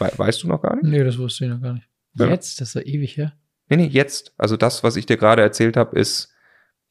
We 0.00 0.10
weißt 0.16 0.42
du 0.42 0.48
noch 0.48 0.60
gar 0.60 0.74
nicht? 0.74 0.86
Nee, 0.86 1.04
das 1.04 1.18
wusste 1.18 1.44
ich 1.44 1.50
noch 1.52 1.62
gar 1.62 1.74
nicht. 1.74 1.88
Ja. 2.14 2.26
Jetzt? 2.26 2.60
Das 2.60 2.70
ist 2.70 2.74
ja 2.74 2.80
ewig 2.80 3.16
her. 3.16 3.34
Nee, 3.68 3.76
nee, 3.76 3.86
jetzt. 3.86 4.34
Also 4.38 4.56
das, 4.56 4.82
was 4.82 4.96
ich 4.96 5.06
dir 5.06 5.16
gerade 5.16 5.40
erzählt 5.40 5.76
habe, 5.76 5.96
ist 5.96 6.34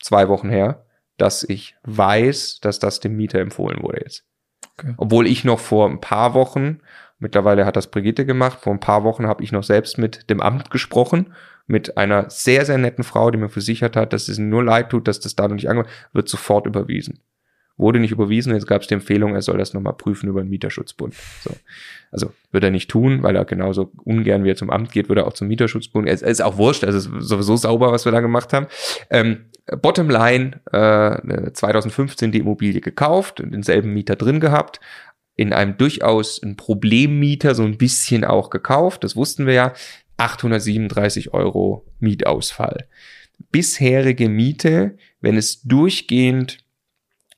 zwei 0.02 0.30
Wochen 0.30 0.50
her, 0.50 0.86
dass 1.18 1.44
ich 1.44 1.76
weiß, 1.84 2.62
dass 2.62 2.80
das 2.80 3.02
dem 3.02 3.18
Mieter 3.18 3.40
empfohlen 3.40 3.84
wurde 3.84 4.04
jetzt. 4.06 4.24
Okay. 4.78 4.94
Obwohl 4.96 5.28
ich 5.28 5.44
noch 5.44 5.60
vor 5.60 5.90
ein 5.90 6.00
paar 6.00 6.34
Wochen, 6.34 6.80
mittlerweile 7.20 7.66
hat 7.66 7.76
das 7.76 7.88
Brigitte 7.88 8.26
gemacht, 8.26 8.60
vor 8.62 8.74
ein 8.74 8.80
paar 8.80 9.04
Wochen 9.04 9.28
habe 9.28 9.44
ich 9.44 9.52
noch 9.52 9.64
selbst 9.64 9.98
mit 9.98 10.30
dem 10.30 10.42
Amt 10.42 10.70
gesprochen 10.70 11.34
mit 11.68 11.98
einer 11.98 12.30
sehr, 12.30 12.66
sehr 12.66 12.78
netten 12.78 13.04
Frau, 13.04 13.32
die 13.32 13.38
mir 13.38 13.50
versichert 13.50 13.96
hat, 13.96 14.14
dass 14.14 14.28
es 14.28 14.38
nur 14.38 14.64
leid 14.64 14.90
tut, 14.90 15.08
dass 15.08 15.20
das 15.20 15.36
da 15.36 15.48
noch 15.48 15.56
nicht 15.56 15.70
angekommen 15.70 15.94
wird 16.14 16.30
sofort 16.30 16.68
überwiesen. 16.68 17.20
Wurde 17.78 18.00
nicht 18.00 18.12
überwiesen, 18.12 18.54
jetzt 18.54 18.68
gab 18.68 18.84
es 18.84 18.88
die 18.88 18.94
Empfehlung, 18.94 19.36
er 19.36 19.42
soll 19.42 19.58
das 19.58 19.74
nochmal 19.74 19.94
prüfen 19.94 20.30
über 20.30 20.42
den 20.42 20.50
Mieterschutzbund. 20.50 21.14
So. 21.44 21.52
Also 22.10 22.32
wird 22.52 22.64
er 22.64 22.72
nicht 22.72 22.90
tun, 22.90 23.22
weil 23.22 23.36
er 23.36 23.44
genauso 23.44 23.92
ungern 24.06 24.46
wie 24.46 24.52
er 24.52 24.56
zum 24.56 24.70
Amt 24.70 24.94
geht, 24.94 25.10
würde 25.10 25.22
er 25.22 25.28
auch 25.28 25.34
zum 25.34 25.50
Mieterschutzbund. 25.50 26.08
Es 26.08 26.22
ist 26.22 26.42
auch 26.42 26.58
wurscht, 26.58 26.86
also 26.86 26.98
es 26.98 27.06
ist 27.08 27.28
sowieso 27.28 27.58
sauber, 27.58 27.92
was 27.92 28.06
wir 28.06 28.14
da 28.14 28.22
gemacht 28.22 28.54
haben. 28.54 28.68
Ähm, 29.10 29.46
Bottom 29.82 30.10
line, 30.10 30.62
äh, 30.72 31.52
2015 31.52 32.32
die 32.32 32.40
Immobilie 32.40 32.82
gekauft, 32.82 33.42
denselben 33.44 33.94
Mieter 33.94 34.16
drin 34.16 34.40
gehabt, 34.40 34.80
in 35.36 35.54
einem 35.54 35.78
durchaus 35.78 36.42
ein 36.42 36.56
Problemmieter 36.56 37.56
so 37.56 37.64
ein 37.64 37.78
bisschen 37.78 38.24
auch 38.24 38.50
gekauft, 38.50 39.04
das 39.04 39.16
wussten 39.16 39.46
wir 39.46 39.54
ja. 39.54 39.74
837 40.18 41.34
Euro 41.34 41.86
Mietausfall. 42.00 42.88
Bisherige 43.52 44.30
Miete, 44.30 44.98
wenn 45.20 45.36
es 45.36 45.62
durchgehend 45.64 46.60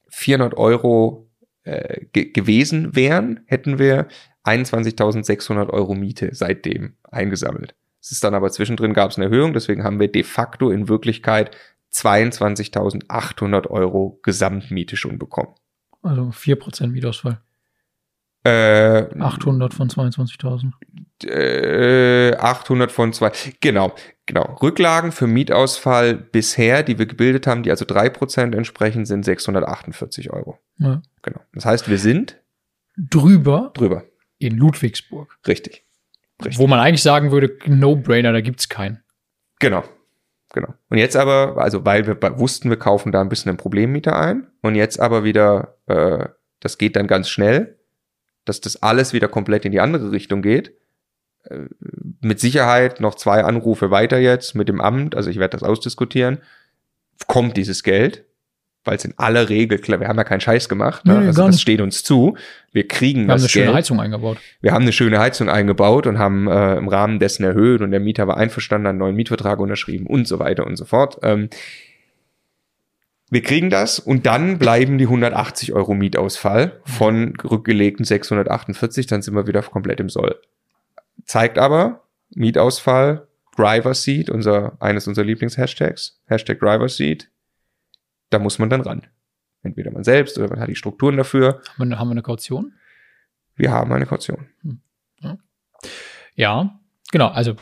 400 0.09 0.55
Euro 0.57 1.27
äh, 1.63 2.05
ge 2.13 2.31
gewesen 2.31 2.95
wären, 2.95 3.39
hätten 3.47 3.79
wir 3.79 4.07
21.600 4.43 5.69
Euro 5.69 5.95
Miete 5.95 6.29
seitdem 6.33 6.93
eingesammelt. 7.03 7.75
Es 7.99 8.11
ist 8.11 8.23
dann 8.23 8.35
aber 8.35 8.51
zwischendrin 8.51 8.93
gab 8.93 9.11
es 9.11 9.17
eine 9.17 9.25
Erhöhung, 9.25 9.53
deswegen 9.53 9.83
haben 9.83 9.99
wir 9.99 10.11
de 10.11 10.23
facto 10.23 10.69
in 10.69 10.87
Wirklichkeit 10.87 11.57
22.800 11.93 13.67
Euro 13.67 14.19
Gesamtmiete 14.21 14.97
schon 14.97 15.17
bekommen. 15.17 15.55
Also 16.03 16.29
4% 16.29 16.87
Mietausfall. 16.87 17.41
Äh, 18.47 19.19
800 19.19 19.73
von 19.73 19.89
22.000. 19.89 20.71
Äh, 21.25 22.35
800 22.37 22.91
von 22.91 23.11
zwei. 23.11 23.31
Genau, 23.59 23.93
genau. 24.25 24.55
Rücklagen 24.61 25.11
für 25.11 25.27
Mietausfall 25.27 26.15
bisher, 26.15 26.83
die 26.83 26.97
wir 26.97 27.07
gebildet 27.07 27.45
haben, 27.45 27.63
die 27.63 27.71
also 27.71 27.83
drei 27.83 28.09
Prozent 28.09 28.55
entsprechen, 28.55 29.05
sind 29.05 29.25
648 29.25 30.31
Euro. 30.31 30.59
Ja. 30.77 31.01
Genau. 31.23 31.41
Das 31.53 31.65
heißt, 31.65 31.89
wir 31.89 31.97
sind 31.97 32.39
drüber. 32.97 33.71
Drüber. 33.73 34.05
In 34.37 34.55
Ludwigsburg. 34.55 35.37
Richtig. 35.45 35.83
Richtig. 36.39 36.59
Wo 36.59 36.67
man 36.67 36.79
eigentlich 36.79 37.01
sagen 37.01 37.31
würde, 37.31 37.57
No-Brainer, 37.65 38.31
da 38.31 38.41
gibt's 38.41 38.69
keinen. 38.69 39.03
Genau. 39.59 39.83
Genau. 40.53 40.73
Und 40.89 40.99
jetzt 40.99 41.17
aber, 41.17 41.57
also 41.57 41.83
weil 41.83 42.07
wir 42.07 42.17
wussten, 42.39 42.69
wir 42.69 42.77
kaufen 42.77 43.11
da 43.11 43.19
ein 43.19 43.27
bisschen 43.27 43.49
einen 43.49 43.57
Problemmieter 43.57 44.17
ein 44.17 44.47
und 44.61 44.75
jetzt 44.75 44.99
aber 44.99 45.25
wieder, 45.25 45.77
äh, 45.87 46.29
das 46.61 46.77
geht 46.77 46.95
dann 46.95 47.07
ganz 47.07 47.27
schnell 47.27 47.76
dass 48.47 48.61
das 48.61 48.81
alles 48.81 49.13
wieder 49.13 49.27
komplett 49.27 49.65
in 49.65 49.71
die 49.71 49.79
andere 49.79 50.11
Richtung 50.11 50.41
geht. 50.41 50.73
Äh, 51.49 51.65
mit 52.21 52.39
Sicherheit 52.39 52.99
noch 52.99 53.15
zwei 53.15 53.43
Anrufe 53.43 53.91
weiter 53.91 54.17
jetzt 54.17 54.55
mit 54.55 54.69
dem 54.69 54.81
Amt, 54.81 55.15
also 55.15 55.29
ich 55.29 55.37
werde 55.37 55.57
das 55.57 55.63
ausdiskutieren. 55.63 56.39
Kommt 57.27 57.57
dieses 57.57 57.83
Geld? 57.83 58.23
Weil 58.83 58.95
es 58.95 59.03
in 59.03 59.13
aller 59.17 59.49
Regel, 59.49 59.79
klar, 59.79 59.99
wir 59.99 60.07
haben 60.07 60.17
ja 60.17 60.23
keinen 60.23 60.39
Scheiß 60.39 60.69
gemacht, 60.69 61.05
ne? 61.05 61.19
nee, 61.19 61.27
also 61.27 61.45
das 61.45 61.59
steht 61.59 61.81
uns 61.81 62.03
zu. 62.03 62.37
Wir 62.71 62.87
kriegen 62.87 63.27
wir 63.27 63.33
das 63.33 63.41
haben 63.41 63.43
eine 63.43 63.49
schöne 63.49 63.73
Heizung 63.73 63.99
eingebaut. 63.99 64.37
Wir 64.61 64.71
haben 64.71 64.83
eine 64.83 64.93
schöne 64.93 65.19
Heizung 65.19 65.49
eingebaut 65.49 66.07
und 66.07 66.17
haben 66.17 66.47
äh, 66.47 66.77
im 66.77 66.87
Rahmen 66.87 67.19
dessen 67.19 67.43
erhöht 67.43 67.81
und 67.81 67.91
der 67.91 67.99
Mieter 67.99 68.27
war 68.27 68.37
einverstanden, 68.37 68.87
einen 68.87 68.97
neuen 68.99 69.15
Mietvertrag 69.15 69.59
unterschrieben 69.59 70.07
und 70.07 70.25
so 70.25 70.39
weiter 70.39 70.65
und 70.65 70.77
so 70.77 70.85
fort. 70.85 71.17
Ähm, 71.21 71.49
wir 73.29 73.41
kriegen 73.41 73.69
das 73.69 73.99
und 73.99 74.25
dann 74.25 74.57
bleiben 74.57 74.97
die 74.97 75.05
180 75.05 75.73
Euro 75.73 75.93
Mietausfall 75.93 76.79
von 76.85 77.35
rückgelegten 77.37 78.05
648, 78.05 79.05
dann 79.07 79.21
sind 79.21 79.35
wir 79.35 79.47
wieder 79.47 79.61
komplett 79.61 79.99
im 79.99 80.09
Soll. 80.09 80.39
Zeigt 81.25 81.57
aber, 81.57 82.03
Mietausfall, 82.29 83.27
Driver 83.57 83.93
Seat, 83.93 84.29
unser, 84.29 84.77
eines 84.81 85.07
unserer 85.07 85.25
Lieblingshashtags, 85.25 86.21
Hashtag 86.25 86.59
Driver 86.59 86.87
Seat, 86.87 87.29
da 88.29 88.39
muss 88.39 88.59
man 88.59 88.69
dann 88.69 88.81
ran. 88.81 89.07
Entweder 89.63 89.91
man 89.91 90.03
selbst 90.03 90.37
oder 90.37 90.47
man 90.47 90.59
hat 90.59 90.69
die 90.69 90.75
Strukturen 90.75 91.17
dafür. 91.17 91.61
Haben 91.77 91.89
wir, 91.89 91.99
haben 91.99 92.07
wir 92.07 92.11
eine 92.11 92.21
Kaution? 92.21 92.73
Wir 93.55 93.71
haben 93.71 93.91
eine 93.91 94.05
Kaution. 94.05 94.47
Hm. 94.61 94.79
Ja, 95.19 95.37
ja 96.35 96.79
genau, 97.11 97.27
also 97.27 97.55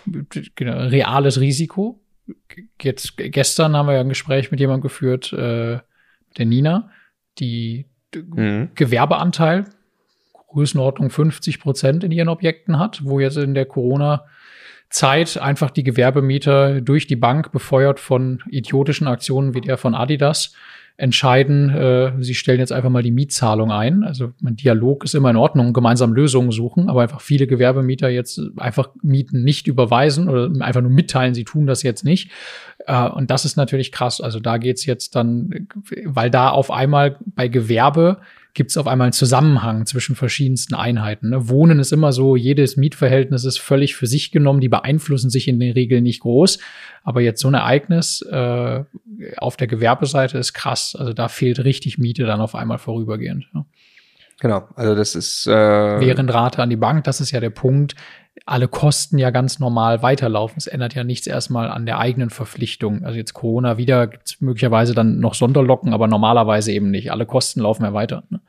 genau, 0.56 0.78
reales 0.88 1.40
Risiko 1.40 2.05
jetzt 2.82 3.18
gestern 3.18 3.76
haben 3.76 3.88
wir 3.88 3.94
ja 3.94 4.02
ein 4.02 4.10
Gespräch 4.10 4.52
mit 4.52 4.60
jemandem 4.60 4.84
geführt, 4.84 5.34
äh, 5.34 5.80
der 6.38 6.46
Nina, 6.46 6.90
die 7.40 7.86
mhm. 8.14 8.70
Gewerbeanteil 8.76 9.66
Größenordnung 10.48 11.10
50 11.10 11.60
Prozent 11.60 12.04
in 12.04 12.12
ihren 12.12 12.30
Objekten 12.30 12.80
hat, 12.80 13.04
wo 13.04 13.20
jetzt 13.20 13.38
in 13.38 13.54
der 13.54 13.66
Corona 13.66 14.26
Zeit 14.90 15.38
einfach 15.38 15.70
die 15.70 15.84
Gewerbemieter 15.84 16.80
durch 16.80 17.08
die 17.08 17.18
Bank 17.18 17.52
befeuert 17.52 18.00
von 18.00 18.42
idiotischen 18.50 19.08
Aktionen 19.08 19.54
wie 19.54 19.62
der 19.62 19.78
von 19.78 19.94
Adidas 19.94 20.54
entscheiden, 20.98 21.70
äh, 21.70 22.14
sie 22.20 22.36
stellen 22.36 22.60
jetzt 22.60 22.72
einfach 22.72 22.90
mal 22.90 23.04
die 23.04 23.12
Mietzahlung 23.12 23.72
ein. 23.72 24.04
Also 24.04 24.32
mein 24.40 24.56
Dialog 24.56 25.04
ist 25.04 25.14
immer 25.14 25.30
in 25.30 25.36
Ordnung, 25.36 25.74
gemeinsam 25.74 26.14
Lösungen 26.14 26.52
suchen, 26.52 26.90
aber 26.90 27.02
einfach 27.02 27.20
viele 27.20 27.48
Gewerbemieter 27.48 28.08
jetzt 28.08 28.40
einfach 28.56 28.90
Mieten 29.02 29.44
nicht 29.44 29.68
überweisen 29.68 30.30
oder 30.30 30.50
einfach 30.64 30.82
nur 30.82 30.92
mitteilen, 30.92 31.34
sie 31.34 31.44
tun 31.44 31.68
das 31.68 31.84
jetzt 31.84 32.06
nicht. 32.06 32.32
Äh, 32.88 33.10
und 33.10 33.30
das 33.30 33.44
ist 33.44 33.58
natürlich 33.58 33.92
krass. 33.92 34.22
Also 34.22 34.40
da 34.40 34.58
geht's 34.58 34.86
jetzt 34.86 35.16
dann, 35.16 35.68
weil 36.06 36.30
da 36.30 36.50
auf 36.50 36.72
einmal 36.72 37.18
bei 37.26 37.50
Gewerbe 37.50 38.20
gibt 38.56 38.72
es 38.72 38.78
auf 38.78 38.88
einmal 38.88 39.06
einen 39.06 39.14
Zusammenhang 39.14 39.86
zwischen 39.86 40.16
verschiedensten 40.16 40.74
Einheiten. 40.74 41.30
Ne? 41.30 41.50
Wohnen 41.50 41.78
ist 41.78 41.92
immer 41.92 42.14
so, 42.14 42.36
jedes 42.36 42.78
Mietverhältnis 42.78 43.44
ist 43.44 43.60
völlig 43.60 43.96
für 43.96 44.08
sich 44.08 44.32
genommen, 44.32 44.62
die 44.62 44.70
beeinflussen 44.70 45.30
sich 45.30 45.48
in 45.48 45.60
der 45.60 45.76
Regel 45.76 46.02
nicht 46.02 46.22
groß. 46.22 46.60
Aber 47.04 47.22
jetzt 47.22 47.42
so 47.42 47.50
ein 47.50 47.54
Ereignis 47.54 48.22
äh, 48.22 48.84
auf 49.38 49.58
der 49.58 49.68
Gewerbeseite 49.68 50.38
ist 50.38 50.54
krass. 50.54 50.96
Also 50.98 51.14
da 51.14 51.28
fehlt 51.28 51.64
richtig 51.64 51.98
Miete 51.98 52.26
dann 52.26 52.42
auf 52.42 52.56
einmal 52.56 52.78
vorübergehend. 52.80 53.46
Ja. 53.54 53.66
Genau, 54.40 54.68
also 54.76 54.96
das 54.96 55.16
ist 55.16 55.48
äh 55.48 55.52
während 55.52 56.34
Rate 56.34 56.62
an 56.62 56.70
die 56.70 56.76
Bank, 56.76 57.06
das 57.06 57.22
ist 57.22 57.32
ja 57.32 57.40
der 57.40 57.52
Punkt. 57.52 57.96
Alle 58.46 58.68
Kosten 58.68 59.18
ja 59.18 59.30
ganz 59.30 59.60
normal 59.60 60.02
weiterlaufen. 60.02 60.58
Es 60.58 60.68
ändert 60.68 60.94
ja 60.94 61.06
nichts 61.06 61.26
erstmal 61.26 61.70
an 61.70 61.86
der 61.86 62.00
eigenen 62.00 62.30
Verpflichtung. 62.30 63.06
Also 63.06 63.18
jetzt 63.18 63.34
Corona 63.34 63.78
wieder 63.78 64.08
gibt 64.08 64.28
es 64.28 64.42
möglicherweise 64.42 64.94
dann 64.94 65.20
noch 65.20 65.36
Sonderlocken, 65.36 65.94
aber 65.94 66.08
normalerweise 66.08 66.74
eben 66.74 66.92
nicht. 66.92 67.12
Alle 67.12 67.26
Kosten 67.26 67.62
laufen 67.62 67.84
ja 67.84 67.94
weiter. 67.94 68.24
Ne? 68.30 68.42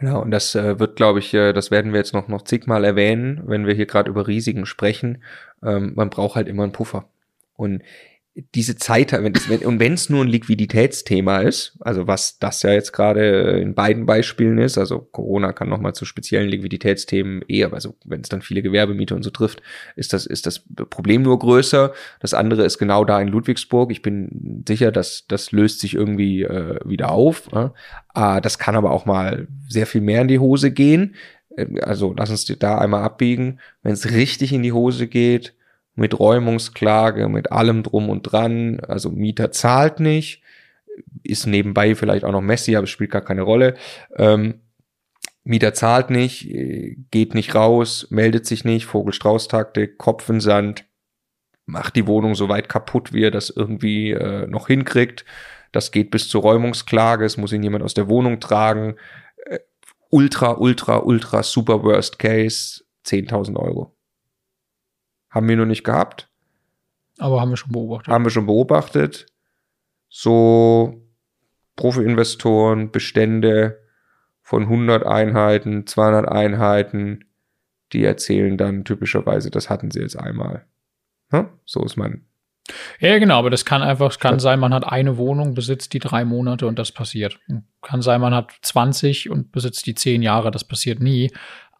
Genau, 0.00 0.22
und 0.22 0.30
das 0.30 0.54
äh, 0.54 0.78
wird, 0.78 0.96
glaube 0.96 1.18
ich, 1.18 1.34
äh, 1.34 1.52
das 1.52 1.70
werden 1.70 1.92
wir 1.92 1.98
jetzt 1.98 2.14
noch, 2.14 2.26
noch 2.26 2.42
zigmal 2.42 2.84
erwähnen, 2.84 3.42
wenn 3.44 3.66
wir 3.66 3.74
hier 3.74 3.84
gerade 3.84 4.08
über 4.08 4.26
Risiken 4.26 4.64
sprechen. 4.64 5.22
Ähm, 5.62 5.92
man 5.94 6.08
braucht 6.08 6.36
halt 6.36 6.48
immer 6.48 6.62
einen 6.62 6.72
Puffer. 6.72 7.10
Und 7.54 7.82
diese 8.54 8.76
Zeit, 8.76 9.12
wenn 9.12 9.34
es, 9.34 9.48
wenn, 9.48 9.60
und 9.60 9.80
wenn 9.80 9.94
es 9.94 10.10
nur 10.10 10.24
ein 10.24 10.28
Liquiditätsthema 10.28 11.38
ist, 11.38 11.76
also 11.80 12.06
was 12.06 12.38
das 12.38 12.62
ja 12.62 12.72
jetzt 12.72 12.92
gerade 12.92 13.60
in 13.60 13.74
beiden 13.74 14.06
Beispielen 14.06 14.58
ist, 14.58 14.78
also 14.78 15.00
Corona 15.00 15.52
kann 15.52 15.68
nochmal 15.68 15.94
zu 15.94 16.04
speziellen 16.04 16.48
Liquiditätsthemen 16.48 17.42
eher, 17.48 17.72
also 17.72 17.94
wenn 18.04 18.20
es 18.20 18.28
dann 18.28 18.42
viele 18.42 18.62
Gewerbemieter 18.62 19.14
und 19.14 19.22
so 19.22 19.30
trifft, 19.30 19.62
ist 19.96 20.12
das, 20.12 20.26
ist 20.26 20.46
das 20.46 20.64
Problem 20.90 21.22
nur 21.22 21.38
größer. 21.38 21.92
Das 22.20 22.34
andere 22.34 22.64
ist 22.64 22.78
genau 22.78 23.04
da 23.04 23.20
in 23.20 23.28
Ludwigsburg. 23.28 23.90
Ich 23.90 24.02
bin 24.02 24.64
sicher, 24.66 24.92
dass 24.92 25.24
das 25.28 25.52
löst 25.52 25.80
sich 25.80 25.94
irgendwie 25.94 26.42
äh, 26.42 26.78
wieder 26.84 27.10
auf. 27.10 27.52
Äh? 27.52 27.68
Ah, 28.14 28.40
das 28.40 28.58
kann 28.58 28.76
aber 28.76 28.90
auch 28.90 29.06
mal 29.06 29.48
sehr 29.68 29.86
viel 29.86 30.00
mehr 30.00 30.22
in 30.22 30.28
die 30.28 30.38
Hose 30.38 30.70
gehen. 30.70 31.14
Äh, 31.56 31.80
also 31.80 32.14
lass 32.16 32.30
uns 32.30 32.44
da 32.58 32.78
einmal 32.78 33.02
abbiegen. 33.02 33.60
Wenn 33.82 33.92
es 33.92 34.10
richtig 34.10 34.52
in 34.52 34.62
die 34.62 34.72
Hose 34.72 35.06
geht, 35.06 35.54
mit 36.00 36.18
Räumungsklage, 36.18 37.28
mit 37.28 37.52
allem 37.52 37.82
drum 37.82 38.08
und 38.08 38.22
dran. 38.22 38.80
Also 38.80 39.10
Mieter 39.10 39.52
zahlt 39.52 40.00
nicht, 40.00 40.42
ist 41.22 41.46
nebenbei 41.46 41.94
vielleicht 41.94 42.24
auch 42.24 42.32
noch 42.32 42.40
Messi, 42.40 42.74
aber 42.74 42.84
es 42.84 42.90
spielt 42.90 43.10
gar 43.10 43.20
keine 43.20 43.42
Rolle. 43.42 43.74
Ähm, 44.16 44.62
Mieter 45.44 45.74
zahlt 45.74 46.08
nicht, 46.08 46.48
geht 47.10 47.34
nicht 47.34 47.54
raus, 47.54 48.06
meldet 48.08 48.46
sich 48.46 48.64
nicht, 48.64 48.86
Vogelstrauß-Taktik, 48.86 49.98
Kopf 49.98 50.28
in 50.30 50.40
Sand, 50.40 50.86
macht 51.66 51.96
die 51.96 52.06
Wohnung 52.06 52.34
so 52.34 52.48
weit 52.48 52.70
kaputt, 52.70 53.12
wie 53.12 53.24
er 53.24 53.30
das 53.30 53.50
irgendwie 53.50 54.12
äh, 54.12 54.46
noch 54.46 54.68
hinkriegt. 54.68 55.26
Das 55.70 55.92
geht 55.92 56.10
bis 56.10 56.28
zur 56.28 56.42
Räumungsklage, 56.42 57.26
es 57.26 57.36
muss 57.36 57.52
ihn 57.52 57.62
jemand 57.62 57.84
aus 57.84 57.94
der 57.94 58.08
Wohnung 58.08 58.40
tragen. 58.40 58.96
Äh, 59.44 59.58
ultra, 60.08 60.52
ultra, 60.52 60.96
ultra, 60.96 61.42
super 61.42 61.82
Worst 61.82 62.18
Case, 62.18 62.84
10.000 63.06 63.56
Euro. 63.56 63.94
Haben 65.30 65.48
wir 65.48 65.56
noch 65.56 65.66
nicht 65.66 65.84
gehabt. 65.84 66.28
Aber 67.18 67.40
haben 67.40 67.50
wir 67.50 67.56
schon 67.56 67.72
beobachtet. 67.72 68.12
Haben 68.12 68.24
wir 68.24 68.30
schon 68.30 68.46
beobachtet. 68.46 69.26
So 70.08 71.02
Profi-Investoren, 71.76 72.90
Bestände 72.90 73.80
von 74.42 74.64
100 74.64 75.06
Einheiten, 75.06 75.86
200 75.86 76.28
Einheiten, 76.28 77.24
die 77.92 78.04
erzählen 78.04 78.56
dann 78.56 78.84
typischerweise, 78.84 79.50
das 79.50 79.70
hatten 79.70 79.90
sie 79.90 80.00
jetzt 80.00 80.18
einmal. 80.18 80.66
Hm? 81.30 81.48
So 81.64 81.84
ist 81.84 81.96
man. 81.96 82.26
Ja, 83.00 83.18
genau, 83.18 83.38
aber 83.38 83.50
das 83.50 83.64
kann 83.64 83.82
einfach, 83.82 84.10
es 84.10 84.18
kann 84.18 84.38
sein, 84.38 84.60
man 84.60 84.74
hat 84.74 84.84
eine 84.84 85.16
Wohnung, 85.16 85.54
besitzt 85.54 85.92
die 85.92 85.98
drei 85.98 86.24
Monate 86.24 86.66
und 86.66 86.78
das 86.78 86.92
passiert. 86.92 87.38
Kann 87.82 88.02
sein, 88.02 88.20
man 88.20 88.34
hat 88.34 88.52
20 88.62 89.30
und 89.30 89.50
besitzt 89.50 89.86
die 89.86 89.94
zehn 89.94 90.22
Jahre, 90.22 90.50
das 90.50 90.64
passiert 90.64 91.00
nie. 91.00 91.32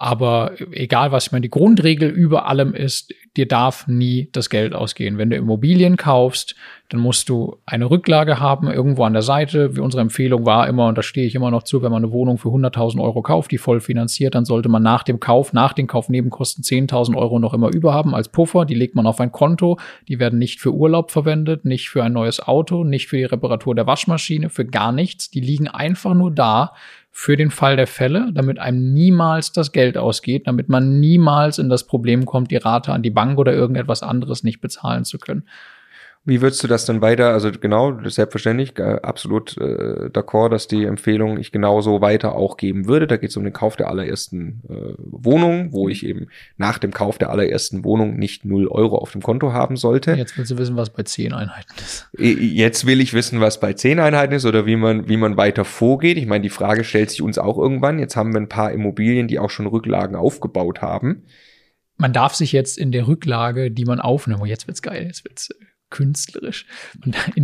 Aber 0.02 0.52
egal 0.72 1.12
was, 1.12 1.26
ich 1.26 1.32
meine, 1.32 1.42
die 1.42 1.50
Grundregel 1.50 2.08
über 2.08 2.46
allem 2.46 2.72
ist, 2.72 3.12
dir 3.36 3.46
darf 3.46 3.86
nie 3.86 4.30
das 4.32 4.48
Geld 4.48 4.74
ausgehen. 4.74 5.18
Wenn 5.18 5.28
du 5.28 5.36
Immobilien 5.36 5.98
kaufst, 5.98 6.56
dann 6.88 7.00
musst 7.00 7.28
du 7.28 7.58
eine 7.66 7.90
Rücklage 7.90 8.40
haben, 8.40 8.68
irgendwo 8.68 9.04
an 9.04 9.12
der 9.12 9.20
Seite. 9.20 9.76
Wie 9.76 9.80
unsere 9.80 10.00
Empfehlung 10.00 10.46
war 10.46 10.66
immer, 10.68 10.88
und 10.88 10.96
da 10.96 11.02
stehe 11.02 11.26
ich 11.26 11.34
immer 11.34 11.50
noch 11.50 11.64
zu, 11.64 11.82
wenn 11.82 11.92
man 11.92 12.02
eine 12.02 12.12
Wohnung 12.12 12.38
für 12.38 12.48
100.000 12.48 12.98
Euro 12.98 13.20
kauft, 13.20 13.50
die 13.50 13.58
voll 13.58 13.80
finanziert, 13.80 14.34
dann 14.34 14.46
sollte 14.46 14.70
man 14.70 14.82
nach 14.82 15.02
dem 15.02 15.20
Kauf, 15.20 15.52
nach 15.52 15.74
den 15.74 15.86
Kaufnebenkosten 15.86 16.64
10.000 16.64 17.14
Euro 17.14 17.38
noch 17.38 17.52
immer 17.52 17.70
überhaben 17.70 18.14
als 18.14 18.30
Puffer. 18.30 18.64
Die 18.64 18.74
legt 18.74 18.94
man 18.94 19.06
auf 19.06 19.20
ein 19.20 19.32
Konto. 19.32 19.78
Die 20.08 20.18
werden 20.18 20.38
nicht 20.38 20.60
für 20.60 20.72
Urlaub 20.72 21.10
verwendet, 21.10 21.66
nicht 21.66 21.90
für 21.90 22.02
ein 22.02 22.14
neues 22.14 22.40
Auto, 22.40 22.84
nicht 22.84 23.06
für 23.06 23.18
die 23.18 23.24
Reparatur 23.24 23.74
der 23.74 23.86
Waschmaschine, 23.86 24.48
für 24.48 24.64
gar 24.64 24.92
nichts. 24.92 25.30
Die 25.30 25.40
liegen 25.40 25.68
einfach 25.68 26.14
nur 26.14 26.30
da, 26.30 26.72
für 27.10 27.36
den 27.36 27.50
Fall 27.50 27.76
der 27.76 27.86
Fälle, 27.86 28.30
damit 28.32 28.58
einem 28.58 28.92
niemals 28.92 29.52
das 29.52 29.72
Geld 29.72 29.98
ausgeht, 29.98 30.46
damit 30.46 30.68
man 30.68 31.00
niemals 31.00 31.58
in 31.58 31.68
das 31.68 31.84
Problem 31.84 32.24
kommt, 32.24 32.50
die 32.50 32.56
Rate 32.56 32.92
an 32.92 33.02
die 33.02 33.10
Bank 33.10 33.38
oder 33.38 33.52
irgendetwas 33.52 34.02
anderes 34.02 34.44
nicht 34.44 34.60
bezahlen 34.60 35.04
zu 35.04 35.18
können. 35.18 35.44
Wie 36.26 36.42
würdest 36.42 36.62
du 36.62 36.68
das 36.68 36.84
dann 36.84 37.00
weiter, 37.00 37.32
also 37.32 37.50
genau, 37.50 37.98
selbstverständlich, 38.04 38.78
äh, 38.78 38.98
absolut 39.02 39.56
äh, 39.56 40.10
d'accord, 40.12 40.50
dass 40.50 40.68
die 40.68 40.84
Empfehlung 40.84 41.38
ich 41.38 41.50
genauso 41.50 42.02
weiter 42.02 42.34
auch 42.34 42.58
geben 42.58 42.86
würde. 42.86 43.06
Da 43.06 43.16
geht 43.16 43.30
es 43.30 43.38
um 43.38 43.44
den 43.44 43.54
Kauf 43.54 43.76
der 43.76 43.88
allerersten 43.88 44.62
äh, 44.68 44.94
Wohnung, 44.98 45.72
wo 45.72 45.88
ich 45.88 46.04
eben 46.04 46.26
nach 46.58 46.78
dem 46.78 46.92
Kauf 46.92 47.16
der 47.16 47.30
allerersten 47.30 47.84
Wohnung 47.84 48.18
nicht 48.18 48.44
null 48.44 48.68
Euro 48.68 48.98
auf 48.98 49.12
dem 49.12 49.22
Konto 49.22 49.54
haben 49.54 49.76
sollte. 49.76 50.12
Jetzt 50.12 50.36
willst 50.36 50.50
du 50.50 50.58
wissen, 50.58 50.76
was 50.76 50.90
bei 50.90 51.04
zehn 51.04 51.32
Einheiten 51.32 51.72
ist. 51.78 52.10
Jetzt 52.18 52.86
will 52.86 53.00
ich 53.00 53.14
wissen, 53.14 53.40
was 53.40 53.58
bei 53.58 53.72
zehn 53.72 53.98
Einheiten 53.98 54.34
ist 54.34 54.44
oder 54.44 54.66
wie 54.66 54.76
man, 54.76 55.08
wie 55.08 55.16
man 55.16 55.38
weiter 55.38 55.64
vorgeht. 55.64 56.18
Ich 56.18 56.26
meine, 56.26 56.42
die 56.42 56.50
Frage 56.50 56.84
stellt 56.84 57.10
sich 57.10 57.22
uns 57.22 57.38
auch 57.38 57.56
irgendwann. 57.56 57.98
Jetzt 57.98 58.16
haben 58.16 58.34
wir 58.34 58.40
ein 58.42 58.48
paar 58.48 58.72
Immobilien, 58.72 59.26
die 59.26 59.38
auch 59.38 59.50
schon 59.50 59.66
Rücklagen 59.66 60.16
aufgebaut 60.16 60.82
haben 60.82 61.22
man 61.96 62.14
darf 62.14 62.34
sich 62.34 62.52
jetzt 62.52 62.78
in 62.78 62.92
der 62.92 63.06
Rücklage, 63.06 63.70
die 63.70 63.84
man 63.84 64.00
aufnimmt, 64.00 64.40
oh, 64.40 64.46
jetzt 64.46 64.66
wird's 64.66 64.80
geil, 64.80 65.04
jetzt 65.04 65.22
wird's 65.26 65.50
künstlerisch. 65.90 66.66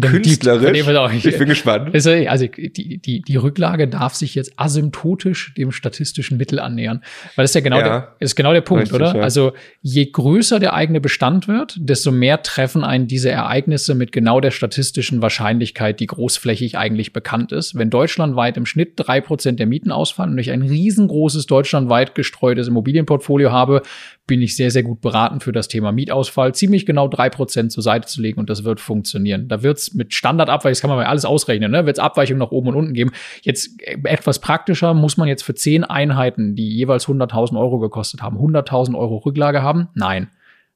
künstlerisch? 0.01 0.73
Die, 0.73 1.17
ich, 1.17 1.27
ich 1.27 1.39
bin 1.39 1.49
gespannt. 1.49 1.93
Also, 1.93 2.11
also 2.11 2.47
die, 2.47 2.99
die, 2.99 3.21
die 3.21 3.37
Rücklage 3.37 3.89
darf 3.89 4.15
sich 4.15 4.35
jetzt 4.35 4.53
asymptotisch 4.57 5.53
dem 5.55 5.73
statistischen 5.73 6.39
Mittel 6.39 6.61
annähern. 6.61 7.03
Weil 7.35 7.43
das 7.43 7.51
ist 7.51 7.57
ja 7.57 7.61
genau, 7.61 7.79
ja, 7.79 7.83
der, 7.83 8.17
ist 8.21 8.37
genau 8.37 8.53
der 8.53 8.61
Punkt, 8.61 8.85
richtig, 8.85 8.97
oder? 8.97 9.17
Ja. 9.17 9.23
Also 9.23 9.53
je 9.83 10.07
größer 10.07 10.61
der 10.61 10.75
eigene 10.75 11.01
Bestand 11.01 11.49
wird, 11.49 11.77
desto 11.79 12.13
mehr 12.13 12.43
treffen 12.43 12.85
einen 12.85 13.09
diese 13.09 13.31
Ereignisse 13.31 13.95
mit 13.95 14.13
genau 14.13 14.41
der 14.41 14.53
statistischen 14.53 15.23
Wahrscheinlichkeit, 15.23 15.99
die 16.01 16.07
großflächig 16.07 16.79
eigentlich 16.79 17.13
bekannt 17.13 17.53
ist. 17.53 17.75
Wenn 17.75 17.91
deutschlandweit 17.91 18.57
im 18.57 18.67
Schnitt 18.67 18.93
drei 18.97 19.21
Prozent 19.21 19.59
der 19.59 19.67
Mieten 19.67 19.91
ausfallen 19.91 20.33
und 20.33 20.39
ich 20.39 20.53
ein 20.53 20.63
riesengroßes 20.63 21.47
deutschlandweit 21.47 22.15
gestreutes 22.15 22.69
Immobilienportfolio 22.69 23.51
habe, 23.51 23.83
bin 24.27 24.43
ich 24.43 24.57
sehr, 24.57 24.71
sehr 24.71 24.83
gut 24.83 25.01
beraten 25.01 25.41
für 25.41 25.53
das 25.53 25.69
Thema 25.69 25.93
Mietausfall, 25.93 26.55
ziemlich 26.55 26.85
genau 26.85 27.09
drei 27.09 27.31
Prozent 27.31 27.73
zur 27.73 27.83
Seite 27.83 28.09
zu 28.09 28.21
legen 28.21 28.36
und 28.39 28.51
das 28.51 28.65
wird 28.65 28.81
funktionieren. 28.81 29.49
Da 29.49 29.63
wird's 29.63 29.95
mit 29.95 30.15
Standardabweichung, 30.15 30.73
das 30.73 30.81
kann 30.81 30.91
man 30.91 30.99
mal 30.99 31.07
alles 31.07 31.25
ausrechnen, 31.25 31.71
ne? 31.71 31.87
wird 31.87 31.99
es 31.99 32.03
Abweichungen 32.03 32.39
nach 32.39 32.51
oben 32.51 32.69
und 32.69 32.75
unten 32.77 32.95
geben. 32.95 33.13
Jetzt 33.43 33.81
äh, 33.83 33.97
etwas 34.05 34.41
praktischer 34.41 34.95
muss 34.95 35.17
man 35.17 35.29
jetzt 35.29 35.43
für 35.43 35.55
zehn 35.55 35.85
Einheiten, 35.85 36.55
die 36.55 36.69
jeweils 36.69 37.07
100.000 37.07 37.59
Euro 37.59 37.79
gekostet 37.79 38.23
haben, 38.23 38.39
100.000 38.39 38.97
Euro 38.97 39.17
Rücklage 39.19 39.63
haben? 39.63 39.89
Nein. 39.95 40.31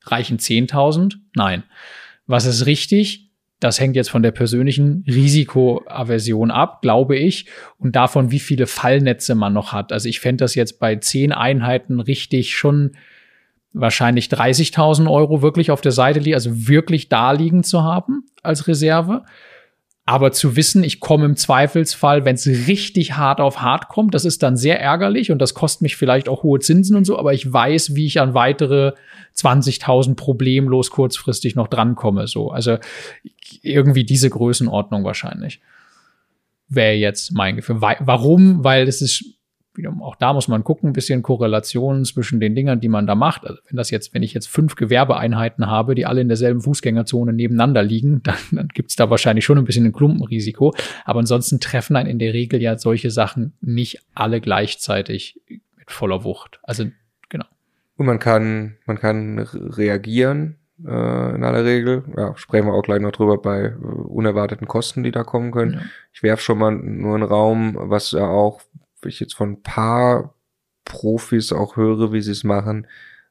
Reichen 0.04 0.38
10.000? 0.38 1.16
Nein. 1.34 1.62
Was 2.26 2.46
ist 2.46 2.66
richtig? 2.66 3.30
Das 3.60 3.78
hängt 3.78 3.94
jetzt 3.94 4.08
von 4.08 4.22
der 4.22 4.30
persönlichen 4.30 5.04
Risikoaversion 5.06 6.50
ab, 6.50 6.80
glaube 6.80 7.16
ich, 7.16 7.46
und 7.76 7.94
davon, 7.94 8.30
wie 8.30 8.38
viele 8.38 8.66
Fallnetze 8.66 9.34
man 9.34 9.52
noch 9.52 9.72
hat. 9.72 9.92
Also 9.92 10.08
ich 10.08 10.18
fände 10.18 10.42
das 10.44 10.54
jetzt 10.54 10.80
bei 10.80 10.96
zehn 10.96 11.32
Einheiten 11.32 12.00
richtig 12.00 12.56
schon 12.56 12.92
wahrscheinlich 13.72 14.26
30.000 14.26 15.10
Euro 15.10 15.42
wirklich 15.42 15.70
auf 15.70 15.80
der 15.80 15.92
Seite 15.92 16.18
liegen, 16.18 16.34
also 16.34 16.68
wirklich 16.68 17.08
da 17.08 17.32
liegen 17.32 17.62
zu 17.62 17.82
haben 17.82 18.26
als 18.42 18.66
Reserve. 18.66 19.24
Aber 20.06 20.32
zu 20.32 20.56
wissen, 20.56 20.82
ich 20.82 20.98
komme 20.98 21.24
im 21.24 21.36
Zweifelsfall, 21.36 22.24
wenn 22.24 22.34
es 22.34 22.46
richtig 22.46 23.12
hart 23.16 23.40
auf 23.40 23.62
hart 23.62 23.88
kommt, 23.88 24.12
das 24.14 24.24
ist 24.24 24.42
dann 24.42 24.56
sehr 24.56 24.80
ärgerlich 24.80 25.30
und 25.30 25.38
das 25.38 25.54
kostet 25.54 25.82
mich 25.82 25.94
vielleicht 25.96 26.28
auch 26.28 26.42
hohe 26.42 26.58
Zinsen 26.58 26.96
und 26.96 27.04
so, 27.04 27.16
aber 27.16 27.32
ich 27.32 27.52
weiß, 27.52 27.94
wie 27.94 28.06
ich 28.06 28.20
an 28.20 28.34
weitere 28.34 28.92
20.000 29.36 30.16
problemlos 30.16 30.90
kurzfristig 30.90 31.54
noch 31.54 31.68
drankomme. 31.68 32.26
So, 32.26 32.50
also 32.50 32.78
irgendwie 33.62 34.04
diese 34.04 34.30
Größenordnung 34.30 35.04
wahrscheinlich 35.04 35.60
wäre 36.70 36.94
jetzt 36.94 37.32
mein 37.32 37.56
Gefühl. 37.56 37.80
Warum? 37.80 38.64
Weil 38.64 38.88
es 38.88 39.02
ist 39.02 39.39
auch 40.00 40.16
da 40.16 40.32
muss 40.32 40.48
man 40.48 40.64
gucken, 40.64 40.90
ein 40.90 40.92
bisschen 40.92 41.22
Korrelationen 41.22 42.04
zwischen 42.04 42.40
den 42.40 42.54
Dingern, 42.54 42.80
die 42.80 42.88
man 42.88 43.06
da 43.06 43.14
macht. 43.14 43.46
Also 43.46 43.60
wenn 43.68 43.76
das 43.76 43.90
jetzt, 43.90 44.12
wenn 44.14 44.22
ich 44.22 44.34
jetzt 44.34 44.48
fünf 44.48 44.74
Gewerbeeinheiten 44.74 45.66
habe, 45.66 45.94
die 45.94 46.06
alle 46.06 46.20
in 46.20 46.28
derselben 46.28 46.60
Fußgängerzone 46.60 47.32
nebeneinander 47.32 47.82
liegen, 47.82 48.22
dann, 48.24 48.36
dann 48.50 48.68
gibt 48.68 48.90
es 48.90 48.96
da 48.96 49.10
wahrscheinlich 49.10 49.44
schon 49.44 49.58
ein 49.58 49.64
bisschen 49.64 49.86
ein 49.86 49.92
Klumpenrisiko. 49.92 50.74
Aber 51.04 51.20
ansonsten 51.20 51.60
treffen 51.60 51.96
einen 51.96 52.10
in 52.10 52.18
der 52.18 52.34
Regel 52.34 52.60
ja 52.60 52.76
solche 52.78 53.10
Sachen 53.10 53.54
nicht 53.60 54.00
alle 54.14 54.40
gleichzeitig 54.40 55.40
mit 55.48 55.90
voller 55.90 56.24
Wucht. 56.24 56.60
Also 56.62 56.84
genau. 57.28 57.46
Und 57.96 58.06
man 58.06 58.18
kann, 58.18 58.76
man 58.86 58.98
kann 58.98 59.38
reagieren 59.38 60.56
äh, 60.86 61.34
in 61.34 61.44
aller 61.44 61.64
Regel. 61.64 62.04
Ja, 62.16 62.36
sprechen 62.36 62.66
wir 62.66 62.74
auch 62.74 62.82
gleich 62.82 63.00
noch 63.00 63.12
drüber 63.12 63.38
bei 63.38 63.64
äh, 63.64 63.74
unerwarteten 63.74 64.66
Kosten, 64.66 65.02
die 65.02 65.10
da 65.10 65.24
kommen 65.24 65.50
können. 65.50 65.74
Ja. 65.74 65.80
Ich 66.12 66.22
werfe 66.22 66.42
schon 66.42 66.58
mal 66.58 66.72
nur 66.72 67.14
einen 67.14 67.24
Raum, 67.24 67.76
was 67.78 68.12
ja 68.12 68.26
auch, 68.26 68.62
ich 69.08 69.20
jetzt 69.20 69.34
von 69.34 69.52
ein 69.52 69.62
paar 69.62 70.34
Profis 70.84 71.52
auch 71.52 71.76
höre, 71.76 72.12
wie 72.12 72.20
sie 72.20 72.32
es 72.32 72.44
machen. 72.44 72.86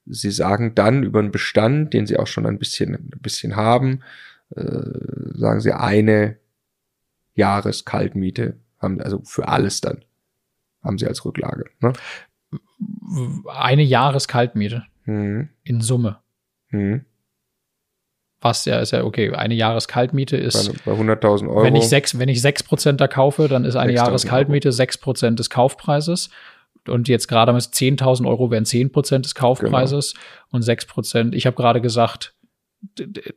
Sie 0.05 0.31
sagen 0.31 0.75
dann 0.75 1.03
über 1.03 1.19
einen 1.19 1.31
Bestand, 1.31 1.93
den 1.93 2.07
sie 2.07 2.17
auch 2.17 2.27
schon 2.27 2.45
ein 2.45 2.57
bisschen, 2.57 2.95
ein 2.95 3.19
bisschen 3.21 3.55
haben, 3.55 4.01
äh, 4.55 4.63
sagen 5.33 5.61
sie 5.61 5.73
eine 5.73 6.37
Jahreskaltmiete 7.35 8.57
haben, 8.79 9.01
also 9.01 9.21
für 9.23 9.47
alles 9.47 9.81
dann 9.81 10.03
haben 10.83 10.97
sie 10.97 11.07
als 11.07 11.25
Rücklage. 11.25 11.65
Ne? 11.79 11.93
Eine 13.47 13.83
Jahreskaltmiete 13.83 14.85
mhm. 15.05 15.49
in 15.63 15.81
Summe. 15.81 16.19
Mhm. 16.69 17.05
Was 18.41 18.65
ja 18.65 18.79
ist 18.79 18.91
ja 18.91 19.03
okay, 19.03 19.31
eine 19.31 19.53
Jahreskaltmiete 19.53 20.37
ist 20.37 20.71
bei, 20.85 20.93
bei 20.93 20.99
100.000 20.99 21.49
Euro. 21.49 21.63
Wenn 21.63 21.75
ich 21.75 21.89
sechs, 21.89 22.17
wenn 22.17 22.29
ich 22.29 22.41
sechs 22.41 22.63
Prozent 22.63 23.01
da 23.01 23.07
kaufe, 23.07 23.47
dann 23.47 23.65
ist 23.65 23.75
eine 23.75 23.93
Jahreskaltmiete 23.93 24.71
sechs 24.71 24.97
Prozent 24.97 25.39
des 25.39 25.49
Kaufpreises. 25.49 26.29
Und 26.87 27.09
jetzt 27.09 27.27
gerade 27.27 27.51
mit 27.51 27.61
10.000 27.61 28.25
Euro 28.27 28.49
wären 28.49 28.65
10 28.65 28.91
Prozent 28.91 29.25
des 29.25 29.35
Kaufpreises 29.35 30.13
genau. 30.13 30.25
und 30.51 30.61
6 30.61 30.85
Prozent. 30.85 31.35
Ich 31.35 31.45
habe 31.45 31.55
gerade 31.57 31.81
gesagt, 31.81 32.33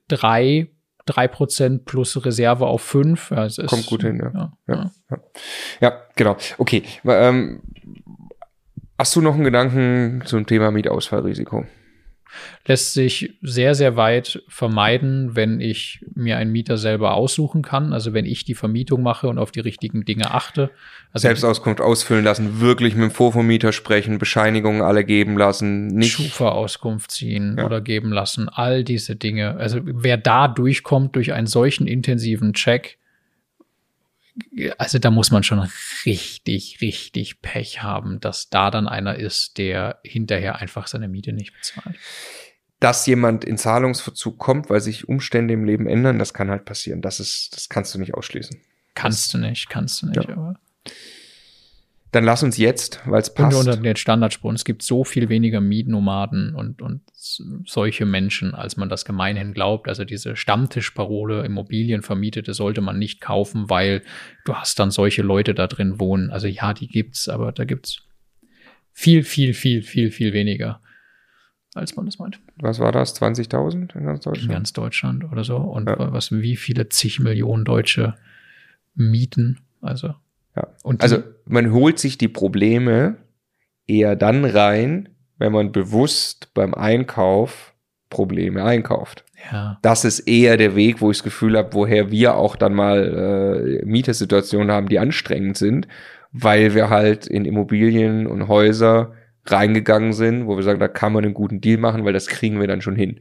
drei 0.09 0.69
drei 1.07 1.29
Prozent 1.29 1.85
plus 1.85 2.25
Reserve 2.25 2.67
auf 2.67 2.83
fünf. 2.83 3.31
Ja, 3.31 3.49
Kommt 3.67 3.83
ist, 3.83 3.87
gut 3.87 4.03
hin, 4.03 4.21
ja. 4.23 4.33
Ja, 4.33 4.53
ja. 4.69 4.91
ja. 5.11 5.19
ja 5.81 6.03
genau. 6.17 6.37
Okay. 6.59 6.83
Ähm, 7.05 7.62
hast 8.99 9.17
du 9.17 9.21
noch 9.21 9.35
einen 9.35 9.45
Gedanken 9.45 10.23
zum 10.25 10.47
Thema 10.47 10.71
Mietausfallrisiko? 10.71 11.67
Lässt 12.66 12.95
sich 12.95 13.35
sehr, 13.42 13.75
sehr 13.75 13.97
weit 13.97 14.42
vermeiden, 14.49 15.35
wenn 15.35 15.61
ich 15.61 16.05
mir 16.14 16.37
einen 16.37 16.53
Mieter 16.53 16.79
selber 16.79 17.14
aussuchen 17.14 17.62
kann. 17.62 17.92
Also 17.92 18.12
wenn 18.12 18.25
ich 18.25 18.45
die 18.45 18.55
Vermietung 18.55 19.03
mache 19.03 19.29
und 19.29 19.38
auf 19.38 19.51
die 19.51 19.61
richtigen 19.61 20.05
Dinge 20.05 20.31
achte. 20.33 20.71
Also 21.12 21.27
Selbstauskunft 21.29 21.81
ausfüllen 21.81 22.25
lassen, 22.25 22.61
wirklich 22.61 22.95
mit 22.95 23.03
dem 23.03 23.11
Vorvermieter 23.11 23.73
sprechen, 23.73 24.18
Bescheinigungen 24.18 24.83
alle 24.83 25.05
geben 25.05 25.37
lassen, 25.37 25.88
nicht. 25.88 26.12
Schufa-Auskunft 26.12 27.11
ziehen 27.11 27.57
ja. 27.59 27.66
oder 27.66 27.81
geben 27.81 28.12
lassen, 28.12 28.49
all 28.49 28.85
diese 28.85 29.16
Dinge. 29.16 29.57
Also 29.57 29.81
wer 29.83 30.16
da 30.16 30.49
durchkommt 30.49 31.16
durch 31.16 31.33
einen 31.33 31.47
solchen 31.47 31.87
intensiven 31.87 32.55
Check, 32.55 32.99
also 34.79 34.99
da 34.99 35.11
muss 35.11 35.31
man 35.31 35.42
schon 35.42 35.68
richtig, 36.07 36.79
richtig 36.81 37.42
Pech 37.42 37.83
haben, 37.83 38.21
dass 38.21 38.49
da 38.49 38.71
dann 38.71 38.88
einer 38.88 39.16
ist, 39.16 39.59
der 39.59 40.01
hinterher 40.05 40.57
einfach 40.57 40.87
seine 40.87 41.09
Miete 41.09 41.33
nicht 41.33 41.53
bezahlt. 41.53 41.97
Dass 42.81 43.07
jemand 43.07 43.45
in 43.45 43.59
Zahlungsverzug 43.59 44.38
kommt, 44.38 44.71
weil 44.71 44.81
sich 44.81 45.09
Umstände 45.09 45.55
im 45.55 45.64
Leben 45.64 45.87
ändern, 45.87 46.18
das 46.18 46.35
kann 46.35 46.51
halt 46.51 46.64
passieren. 46.64 47.03
Das 47.03 47.21
ist, 47.21 47.51
das 47.55 47.68
kannst 47.68 47.95
du 47.95 47.99
nicht 47.99 48.14
ausschließen. 48.14 48.61
Kannst 48.95 49.27
das, 49.27 49.40
du 49.40 49.47
nicht, 49.47 49.68
kannst 49.68 50.03
du 50.03 50.07
nicht, 50.07 50.25
ja. 50.25 50.33
aber. 50.33 50.61
Dann 52.12 52.25
lass 52.25 52.42
uns 52.42 52.59
jetzt, 52.59 53.01
weil 53.07 53.22
es 53.22 53.33
passt. 53.33 53.57
Und 53.57 53.66
unter 53.66 53.81
den 53.81 53.96
Standardsprung, 53.96 54.55
es 54.55 54.66
gibt 54.66 54.83
so 54.83 55.03
viel 55.03 55.31
weniger 55.31 55.62
Mietnomaden 55.62 56.55
und, 56.55 56.83
und 56.83 57.01
solche 57.14 58.05
Menschen, 58.05 58.55
als 58.55 58.77
man 58.77 58.90
das 58.90 59.07
gemeinhin 59.07 59.55
glaubt. 59.55 59.88
Also 59.88 60.05
diese 60.05 60.37
Stammtischparole, 60.37 61.42
Immobilien 61.46 62.03
vermietete, 62.03 62.53
sollte 62.53 62.83
man 62.83 62.98
nicht 62.98 63.22
kaufen, 63.22 63.70
weil 63.70 64.03
du 64.44 64.55
hast 64.55 64.79
dann 64.79 64.90
solche 64.90 65.22
Leute 65.22 65.55
da 65.55 65.66
drin 65.66 65.98
wohnen. 65.98 66.31
Also 66.31 66.48
ja, 66.48 66.75
die 66.75 66.87
gibt's, 66.87 67.31
aber 67.31 67.51
da 67.51 67.64
gibt's 67.64 68.03
viel, 68.92 69.25
viel, 69.25 69.55
viel, 69.55 69.83
viel, 69.83 70.11
viel 70.11 70.35
weniger, 70.35 70.83
als 71.72 71.96
man 71.96 72.05
das 72.05 72.18
meint. 72.18 72.40
Was 72.57 72.79
war 72.79 72.92
das? 72.92 73.18
20.000 73.18 73.96
in 73.96 74.05
ganz 74.05 74.20
Deutschland? 74.20 74.51
In 74.51 74.55
ganz 74.55 74.75
Deutschland 74.75 75.25
oder 75.25 75.44
so. 75.44 75.57
Und 75.57 75.88
ja. 75.88 76.12
was, 76.12 76.31
wie 76.31 76.57
viele 76.57 76.90
zig 76.90 77.20
Millionen 77.20 77.64
Deutsche 77.64 78.16
mieten? 78.94 79.61
Also 79.81 80.14
ja. 80.57 80.69
Und 80.83 81.03
also 81.03 81.19
man 81.45 81.73
holt 81.73 81.99
sich 81.99 82.19
die 82.19 82.29
Probleme 82.29 83.17
eher 83.87 84.17
dann 84.17 84.45
rein, 84.45 85.09
wenn 85.38 85.53
man 85.53 85.73
bewusst 85.73 86.53
beim 86.55 86.75
Einkauf 86.75 87.75
Probleme 88.11 88.62
einkauft. 88.62 89.25
Ja. 89.51 89.79
Das 89.83 90.05
ist 90.05 90.21
eher 90.21 90.57
der 90.57 90.77
Weg, 90.77 91.01
wo 91.01 91.11
ich 91.11 91.19
das 91.19 91.25
Gefühl 91.25 91.57
habe, 91.57 91.73
woher 91.73 92.11
wir 92.11 92.37
auch 92.37 92.57
dann 92.57 92.75
mal 92.75 93.81
äh, 93.83 93.85
Mietersituationen 93.85 94.71
haben, 94.71 94.88
die 94.88 94.99
anstrengend 94.99 95.57
sind, 95.57 95.88
weil 96.31 96.75
wir 96.75 96.91
halt 96.91 97.27
in 97.27 97.45
Immobilien 97.45 98.27
und 98.27 98.49
Häuser 98.49 99.15
reingegangen 99.47 100.12
sind, 100.12 100.47
wo 100.47 100.57
wir 100.57 100.62
sagen, 100.62 100.79
da 100.79 100.88
kann 100.88 101.12
man 101.12 101.25
einen 101.25 101.35
guten 101.35 101.61
Deal 101.61 101.79
machen, 101.79 102.05
weil 102.05 102.12
das 102.12 102.29
kriegen 102.29 102.61
wir 102.61 102.69
dann 102.69 102.83
schon 102.83 102.95
hin. 102.95 103.21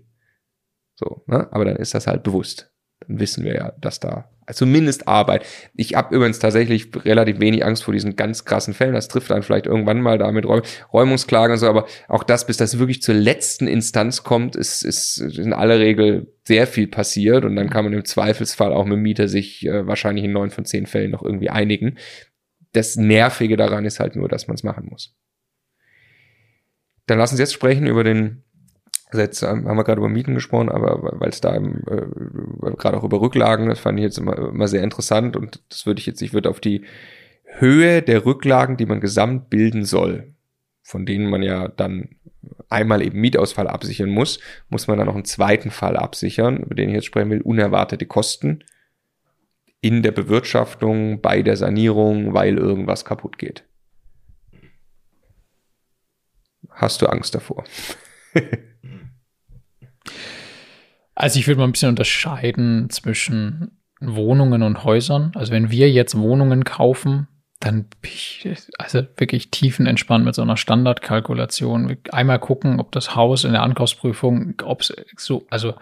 So, 0.95 1.23
ne? 1.25 1.47
aber 1.51 1.65
dann 1.65 1.77
ist 1.77 1.93
das 1.93 2.05
halt 2.05 2.23
bewusst. 2.23 2.70
Dann 3.11 3.19
wissen 3.19 3.43
wir 3.43 3.55
ja, 3.55 3.73
dass 3.81 3.99
da 3.99 4.29
zumindest 4.53 5.07
Arbeit. 5.07 5.45
Ich 5.75 5.95
habe 5.95 6.15
übrigens 6.15 6.39
tatsächlich 6.39 6.89
relativ 7.05 7.39
wenig 7.39 7.65
Angst 7.65 7.83
vor 7.83 7.93
diesen 7.93 8.15
ganz 8.15 8.45
krassen 8.45 8.73
Fällen. 8.73 8.93
Das 8.93 9.07
trifft 9.07 9.31
dann 9.31 9.43
vielleicht 9.43 9.65
irgendwann 9.65 10.01
mal 10.01 10.17
da 10.17 10.31
mit 10.31 10.45
Räum 10.45 10.61
Räumungsklagen 10.91 11.53
und 11.53 11.59
so, 11.59 11.67
aber 11.67 11.85
auch 12.07 12.23
das, 12.23 12.47
bis 12.47 12.57
das 12.57 12.79
wirklich 12.79 13.01
zur 13.01 13.15
letzten 13.15 13.67
Instanz 13.67 14.23
kommt, 14.23 14.55
ist, 14.55 14.83
ist 14.83 15.17
in 15.19 15.53
aller 15.53 15.79
Regel 15.79 16.33
sehr 16.45 16.67
viel 16.67 16.87
passiert 16.87 17.45
und 17.45 17.55
dann 17.55 17.69
kann 17.69 17.85
man 17.85 17.93
im 17.93 18.05
Zweifelsfall 18.05 18.73
auch 18.73 18.85
mit 18.85 18.93
dem 18.93 19.03
Mieter 19.03 19.27
sich 19.27 19.65
äh, 19.65 19.87
wahrscheinlich 19.87 20.25
in 20.25 20.31
neun 20.31 20.49
von 20.49 20.65
zehn 20.65 20.85
Fällen 20.85 21.11
noch 21.11 21.23
irgendwie 21.23 21.49
einigen. 21.49 21.97
Das 22.73 22.95
Nervige 22.95 23.57
daran 23.57 23.85
ist 23.85 23.99
halt 23.99 24.15
nur, 24.15 24.29
dass 24.29 24.47
man 24.47 24.55
es 24.55 24.63
machen 24.63 24.87
muss. 24.89 25.15
Dann 27.05 27.17
lass 27.17 27.31
uns 27.31 27.39
jetzt 27.39 27.53
sprechen 27.53 27.87
über 27.87 28.03
den 28.03 28.43
also 29.11 29.21
jetzt 29.21 29.43
haben 29.43 29.65
wir 29.65 29.83
gerade 29.83 29.99
über 29.99 30.07
Mieten 30.07 30.35
gesprochen, 30.35 30.69
aber 30.69 31.19
weil 31.19 31.29
es 31.29 31.41
da 31.41 31.53
äh, 31.53 31.61
gerade 32.77 32.97
auch 32.97 33.03
über 33.03 33.19
Rücklagen, 33.19 33.67
das 33.67 33.79
fand 33.79 33.99
ich 33.99 34.03
jetzt 34.03 34.17
immer, 34.17 34.37
immer 34.37 34.69
sehr 34.69 34.83
interessant 34.83 35.35
und 35.35 35.61
das 35.67 35.85
würde 35.85 35.99
ich 35.99 36.05
jetzt, 36.05 36.21
ich 36.21 36.33
würde 36.33 36.49
auf 36.49 36.61
die 36.61 36.85
Höhe 37.43 38.01
der 38.01 38.25
Rücklagen, 38.25 38.77
die 38.77 38.85
man 38.85 39.01
gesamt 39.01 39.49
bilden 39.49 39.83
soll, 39.83 40.33
von 40.81 41.05
denen 41.05 41.29
man 41.29 41.43
ja 41.43 41.67
dann 41.67 42.15
einmal 42.69 43.01
eben 43.01 43.19
Mietausfall 43.19 43.67
absichern 43.67 44.09
muss, 44.09 44.39
muss 44.69 44.87
man 44.87 44.97
dann 44.97 45.07
noch 45.07 45.15
einen 45.15 45.25
zweiten 45.25 45.71
Fall 45.71 45.97
absichern, 45.97 46.57
über 46.57 46.75
den 46.75 46.87
ich 46.87 46.95
jetzt 46.95 47.05
sprechen 47.05 47.31
will, 47.31 47.41
unerwartete 47.41 48.05
Kosten 48.05 48.63
in 49.81 50.03
der 50.03 50.11
Bewirtschaftung, 50.11 51.19
bei 51.19 51.41
der 51.41 51.57
Sanierung, 51.57 52.33
weil 52.33 52.57
irgendwas 52.57 53.03
kaputt 53.03 53.37
geht. 53.37 53.65
Hast 56.69 57.01
du 57.01 57.07
Angst 57.07 57.35
davor? 57.35 57.65
Also 61.15 61.39
ich 61.39 61.47
würde 61.47 61.59
mal 61.59 61.67
ein 61.67 61.71
bisschen 61.71 61.89
unterscheiden 61.89 62.89
zwischen 62.89 63.77
Wohnungen 63.99 64.63
und 64.63 64.83
Häusern. 64.83 65.31
Also 65.35 65.51
wenn 65.51 65.69
wir 65.71 65.91
jetzt 65.91 66.17
Wohnungen 66.17 66.63
kaufen, 66.63 67.27
dann 67.59 67.85
bin 68.01 68.11
ich 68.11 68.49
also 68.79 69.03
wirklich 69.17 69.51
tiefenentspannt 69.51 70.25
mit 70.25 70.33
so 70.33 70.41
einer 70.41 70.57
Standardkalkulation. 70.57 71.97
Einmal 72.11 72.39
gucken, 72.39 72.79
ob 72.79 72.91
das 72.91 73.15
Haus 73.15 73.43
in 73.43 73.51
der 73.51 73.61
Ankaufsprüfung, 73.61 74.55
ob 74.63 74.81
es 74.81 74.93
so, 75.17 75.45
also 75.51 75.75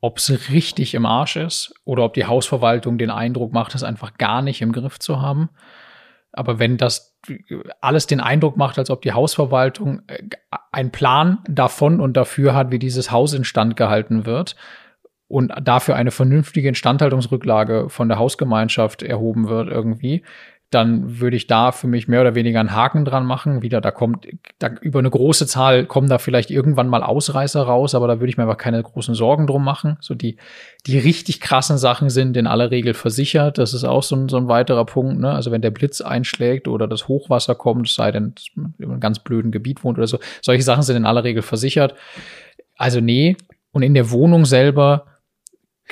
ob 0.00 0.18
es 0.18 0.50
richtig 0.50 0.94
im 0.94 1.04
Arsch 1.04 1.36
ist 1.36 1.74
oder 1.84 2.04
ob 2.04 2.14
die 2.14 2.24
Hausverwaltung 2.24 2.96
den 2.96 3.10
Eindruck 3.10 3.52
macht, 3.52 3.74
es 3.74 3.82
einfach 3.82 4.14
gar 4.16 4.40
nicht 4.40 4.62
im 4.62 4.72
Griff 4.72 4.98
zu 4.98 5.20
haben. 5.20 5.50
Aber 6.32 6.58
wenn 6.58 6.78
das 6.78 7.07
alles 7.80 8.06
den 8.06 8.20
Eindruck 8.20 8.56
macht, 8.56 8.78
als 8.78 8.90
ob 8.90 9.02
die 9.02 9.12
Hausverwaltung 9.12 10.02
äh, 10.06 10.22
einen 10.72 10.90
Plan 10.90 11.38
davon 11.48 12.00
und 12.00 12.16
dafür 12.16 12.54
hat, 12.54 12.70
wie 12.70 12.78
dieses 12.78 13.10
Haus 13.10 13.32
instand 13.32 13.76
gehalten 13.76 14.26
wird 14.26 14.56
und 15.28 15.52
dafür 15.62 15.96
eine 15.96 16.10
vernünftige 16.10 16.68
Instandhaltungsrücklage 16.68 17.88
von 17.88 18.08
der 18.08 18.18
Hausgemeinschaft 18.18 19.02
erhoben 19.02 19.48
wird 19.48 19.68
irgendwie, 19.68 20.24
dann 20.70 21.18
würde 21.18 21.36
ich 21.36 21.46
da 21.46 21.72
für 21.72 21.86
mich 21.86 22.08
mehr 22.08 22.20
oder 22.20 22.34
weniger 22.34 22.60
einen 22.60 22.74
Haken 22.74 23.06
dran 23.06 23.24
machen. 23.24 23.62
Wieder, 23.62 23.80
da 23.80 23.90
kommt, 23.90 24.26
da, 24.58 24.68
über 24.82 24.98
eine 24.98 25.08
große 25.08 25.46
Zahl 25.46 25.86
kommen 25.86 26.10
da 26.10 26.18
vielleicht 26.18 26.50
irgendwann 26.50 26.88
mal 26.88 27.02
Ausreißer 27.02 27.62
raus, 27.62 27.94
aber 27.94 28.06
da 28.06 28.20
würde 28.20 28.28
ich 28.28 28.36
mir 28.36 28.42
einfach 28.42 28.58
keine 28.58 28.82
großen 28.82 29.14
Sorgen 29.14 29.46
drum 29.46 29.64
machen. 29.64 29.96
So 30.00 30.14
die, 30.14 30.36
die 30.86 30.98
richtig 30.98 31.40
krassen 31.40 31.78
Sachen 31.78 32.10
sind 32.10 32.36
in 32.36 32.46
aller 32.46 32.70
Regel 32.70 32.92
versichert. 32.92 33.56
Das 33.56 33.72
ist 33.72 33.84
auch 33.84 34.02
so 34.02 34.14
ein, 34.14 34.28
so 34.28 34.36
ein 34.36 34.48
weiterer 34.48 34.84
Punkt. 34.84 35.18
Ne? 35.20 35.30
Also 35.30 35.50
wenn 35.50 35.62
der 35.62 35.70
Blitz 35.70 36.02
einschlägt 36.02 36.68
oder 36.68 36.86
das 36.86 37.08
Hochwasser 37.08 37.54
kommt, 37.54 37.88
sei 37.88 38.12
denn, 38.12 38.34
man 38.54 38.74
in 38.78 38.90
einem 38.90 39.00
ganz 39.00 39.20
blöden 39.20 39.50
Gebiet 39.50 39.84
wohnt 39.84 39.96
oder 39.96 40.06
so, 40.06 40.18
solche 40.42 40.62
Sachen 40.62 40.82
sind 40.82 40.96
in 40.96 41.06
aller 41.06 41.24
Regel 41.24 41.42
versichert. 41.42 41.94
Also 42.76 43.00
nee. 43.00 43.36
Und 43.72 43.82
in 43.82 43.94
der 43.94 44.10
Wohnung 44.10 44.44
selber, 44.44 45.06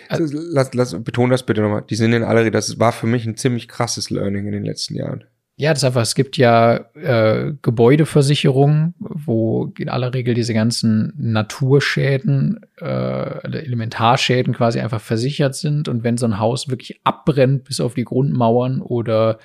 also, 0.08 0.38
lass, 0.52 0.74
lass, 0.74 1.02
betone 1.02 1.30
das 1.30 1.44
bitte 1.44 1.60
nochmal. 1.60 1.84
Die 1.88 1.96
sind 1.96 2.12
in 2.12 2.22
aller 2.22 2.40
Regel, 2.40 2.52
das 2.52 2.78
war 2.78 2.92
für 2.92 3.06
mich 3.06 3.26
ein 3.26 3.36
ziemlich 3.36 3.68
krasses 3.68 4.10
Learning 4.10 4.46
in 4.46 4.52
den 4.52 4.64
letzten 4.64 4.94
Jahren. 4.94 5.24
Ja, 5.58 5.70
das 5.70 5.78
ist 5.78 5.84
einfach, 5.84 6.02
es 6.02 6.14
gibt 6.14 6.36
ja 6.36 6.84
äh, 6.94 7.54
Gebäudeversicherungen, 7.62 8.94
wo 8.98 9.72
in 9.78 9.88
aller 9.88 10.12
Regel 10.12 10.34
diese 10.34 10.52
ganzen 10.52 11.14
Naturschäden, 11.16 12.60
äh, 12.78 13.42
Elementarschäden 13.42 14.52
quasi 14.52 14.80
einfach 14.80 15.00
versichert 15.00 15.54
sind. 15.54 15.88
Und 15.88 16.04
wenn 16.04 16.18
so 16.18 16.26
ein 16.26 16.38
Haus 16.38 16.68
wirklich 16.68 17.00
abbrennt 17.04 17.64
bis 17.64 17.80
auf 17.80 17.94
die 17.94 18.04
Grundmauern 18.04 18.82
oder 18.82 19.38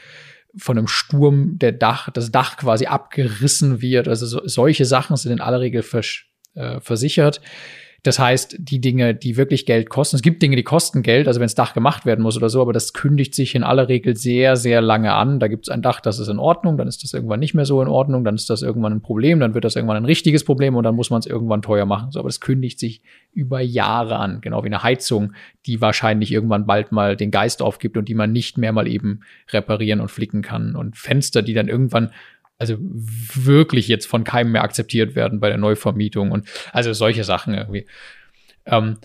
von 0.57 0.77
einem 0.77 0.87
Sturm 0.87 1.57
der 1.59 1.71
Dach, 1.71 2.09
das 2.09 2.29
Dach 2.29 2.57
quasi 2.57 2.87
abgerissen 2.87 3.81
wird, 3.81 4.09
also 4.09 4.25
so, 4.25 4.41
solche 4.43 4.83
Sachen 4.83 5.15
sind 5.15 5.31
in 5.31 5.39
aller 5.39 5.61
Regel 5.61 5.81
vers 5.81 6.23
äh, 6.55 6.81
versichert 6.81 7.39
Das 8.03 8.17
heißt, 8.17 8.55
die 8.57 8.81
Dinge, 8.81 9.13
die 9.13 9.37
wirklich 9.37 9.67
Geld 9.67 9.91
kosten, 9.91 10.15
es 10.15 10.23
gibt 10.23 10.41
Dinge, 10.41 10.55
die 10.55 10.63
kosten 10.63 11.03
Geld, 11.03 11.27
also 11.27 11.39
wenn 11.39 11.45
das 11.45 11.53
Dach 11.53 11.75
gemacht 11.75 12.03
werden 12.03 12.23
muss 12.23 12.35
oder 12.35 12.49
so, 12.49 12.59
aber 12.59 12.73
das 12.73 12.93
kündigt 12.93 13.35
sich 13.35 13.53
in 13.53 13.61
aller 13.61 13.89
Regel 13.89 14.15
sehr, 14.15 14.55
sehr 14.55 14.81
lange 14.81 15.13
an. 15.13 15.39
Da 15.39 15.47
gibt 15.47 15.67
es 15.67 15.69
ein 15.69 15.83
Dach, 15.83 16.01
das 16.01 16.17
ist 16.17 16.27
in 16.27 16.39
Ordnung, 16.39 16.77
dann 16.77 16.87
ist 16.87 17.03
das 17.03 17.13
irgendwann 17.13 17.39
nicht 17.39 17.53
mehr 17.53 17.65
so 17.65 17.79
in 17.79 17.87
Ordnung, 17.87 18.23
dann 18.23 18.33
ist 18.33 18.49
das 18.49 18.63
irgendwann 18.63 18.93
ein 18.93 19.01
Problem, 19.01 19.39
dann 19.39 19.53
wird 19.53 19.65
das 19.65 19.75
irgendwann 19.75 19.97
ein 19.97 20.05
richtiges 20.05 20.43
Problem 20.43 20.75
und 20.75 20.83
dann 20.83 20.95
muss 20.95 21.11
man 21.11 21.19
es 21.19 21.27
irgendwann 21.27 21.61
teuer 21.61 21.85
machen. 21.85 22.11
So, 22.11 22.19
aber 22.19 22.29
das 22.29 22.41
kündigt 22.41 22.79
sich 22.79 23.03
über 23.33 23.61
Jahre 23.61 24.17
an, 24.17 24.41
genau 24.41 24.63
wie 24.63 24.69
eine 24.69 24.81
Heizung, 24.81 25.33
die 25.67 25.79
wahrscheinlich 25.79 26.31
irgendwann 26.31 26.65
bald 26.65 26.91
mal 26.91 27.15
den 27.15 27.29
Geist 27.29 27.61
aufgibt 27.61 27.97
und 27.97 28.09
die 28.09 28.15
man 28.15 28.31
nicht 28.31 28.57
mehr 28.57 28.71
mal 28.71 28.87
eben 28.87 29.19
reparieren 29.51 30.01
und 30.01 30.09
flicken 30.09 30.41
kann. 30.41 30.75
Und 30.75 30.97
Fenster, 30.97 31.43
die 31.43 31.53
dann 31.53 31.67
irgendwann 31.67 32.09
also 32.61 32.77
wirklich 32.79 33.87
jetzt 33.87 34.05
von 34.05 34.23
keinem 34.23 34.51
mehr 34.51 34.63
akzeptiert 34.63 35.15
werden 35.15 35.39
bei 35.39 35.49
der 35.49 35.57
Neuvermietung 35.57 36.31
und 36.31 36.47
also 36.71 36.93
solche 36.93 37.23
Sachen 37.23 37.55
irgendwie. 37.55 37.87
Ähm, 38.67 38.97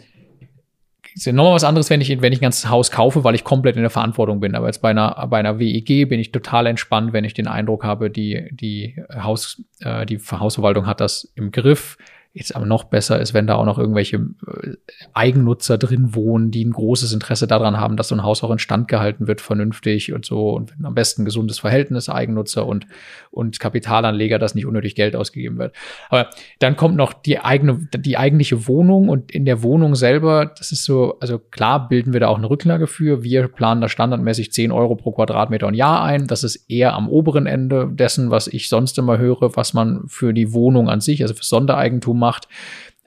ist 1.14 1.24
ja 1.24 1.32
nochmal 1.32 1.54
was 1.54 1.64
anderes, 1.64 1.88
wenn 1.88 2.02
ich, 2.02 2.20
wenn 2.20 2.34
ich 2.34 2.40
ein 2.40 2.42
ganzes 2.42 2.68
Haus 2.68 2.90
kaufe, 2.90 3.24
weil 3.24 3.34
ich 3.34 3.42
komplett 3.42 3.76
in 3.76 3.82
der 3.82 3.90
Verantwortung 3.90 4.38
bin. 4.40 4.54
Aber 4.54 4.66
jetzt 4.66 4.82
bei 4.82 4.90
einer, 4.90 5.26
bei 5.28 5.38
einer 5.38 5.58
WEG 5.58 6.06
bin 6.06 6.20
ich 6.20 6.30
total 6.30 6.66
entspannt, 6.66 7.14
wenn 7.14 7.24
ich 7.24 7.32
den 7.32 7.48
Eindruck 7.48 7.84
habe, 7.84 8.10
die, 8.10 8.50
die 8.52 9.02
Haus, 9.14 9.62
äh, 9.80 10.04
die 10.04 10.18
Hausverwaltung 10.18 10.86
hat 10.86 11.00
das 11.00 11.32
im 11.34 11.52
Griff 11.52 11.96
jetzt 12.36 12.54
aber 12.54 12.66
noch 12.66 12.84
besser 12.84 13.18
ist, 13.18 13.32
wenn 13.32 13.46
da 13.46 13.54
auch 13.54 13.64
noch 13.64 13.78
irgendwelche 13.78 14.16
äh, 14.16 14.74
Eigennutzer 15.14 15.78
drin 15.78 16.14
wohnen, 16.14 16.50
die 16.50 16.64
ein 16.64 16.72
großes 16.72 17.14
Interesse 17.14 17.46
daran 17.46 17.80
haben, 17.80 17.96
dass 17.96 18.08
so 18.08 18.14
ein 18.14 18.22
Haus 18.22 18.44
auch 18.44 18.50
instand 18.50 18.88
gehalten 18.88 19.26
wird, 19.26 19.40
vernünftig 19.40 20.12
und 20.12 20.26
so 20.26 20.50
und 20.50 20.74
am 20.82 20.94
besten 20.94 21.22
ein 21.22 21.24
gesundes 21.24 21.58
Verhältnis 21.60 22.10
Eigennutzer 22.10 22.66
und, 22.66 22.86
und 23.30 23.58
Kapitalanleger, 23.58 24.38
dass 24.38 24.54
nicht 24.54 24.66
unnötig 24.66 24.94
Geld 24.94 25.16
ausgegeben 25.16 25.56
wird. 25.56 25.74
Aber 26.10 26.28
dann 26.58 26.76
kommt 26.76 26.96
noch 26.96 27.14
die 27.14 27.38
eigene, 27.38 27.88
die 27.96 28.18
eigentliche 28.18 28.66
Wohnung 28.68 29.08
und 29.08 29.32
in 29.32 29.46
der 29.46 29.62
Wohnung 29.62 29.94
selber, 29.94 30.44
das 30.44 30.72
ist 30.72 30.84
so, 30.84 31.18
also 31.20 31.38
klar 31.38 31.88
bilden 31.88 32.12
wir 32.12 32.20
da 32.20 32.28
auch 32.28 32.36
eine 32.36 32.50
Rücklage 32.50 32.86
für. 32.86 33.22
Wir 33.22 33.48
planen 33.48 33.80
da 33.80 33.88
standardmäßig 33.88 34.52
10 34.52 34.72
Euro 34.72 34.94
pro 34.94 35.12
Quadratmeter 35.12 35.66
und 35.66 35.74
Jahr 35.74 36.02
ein. 36.02 36.26
Das 36.26 36.44
ist 36.44 36.70
eher 36.70 36.94
am 36.94 37.08
oberen 37.08 37.46
Ende 37.46 37.88
dessen, 37.90 38.30
was 38.30 38.46
ich 38.46 38.68
sonst 38.68 38.98
immer 38.98 39.16
höre, 39.16 39.56
was 39.56 39.72
man 39.72 40.02
für 40.06 40.34
die 40.34 40.52
Wohnung 40.52 40.90
an 40.90 41.00
sich, 41.00 41.22
also 41.22 41.32
für 41.32 41.44
Sondereigentum 41.44 42.25
macht. 42.26 42.48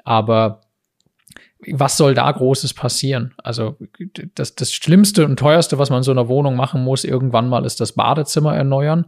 Aber 0.03 0.62
was 1.67 1.97
soll 1.97 2.13
da 2.13 2.32
Großes 2.32 2.73
passieren? 2.73 3.34
Also 3.43 3.77
das, 4.36 4.55
das 4.55 4.71
Schlimmste 4.71 5.25
und 5.25 5.38
Teuerste, 5.38 5.77
was 5.77 5.89
man 5.89 5.97
in 5.97 6.03
so 6.03 6.12
einer 6.12 6.29
Wohnung 6.29 6.55
machen 6.55 6.84
muss, 6.84 7.03
irgendwann 7.03 7.49
mal 7.49 7.65
ist 7.65 7.82
das 7.82 7.93
Badezimmer 7.93 8.55
erneuern. 8.55 9.05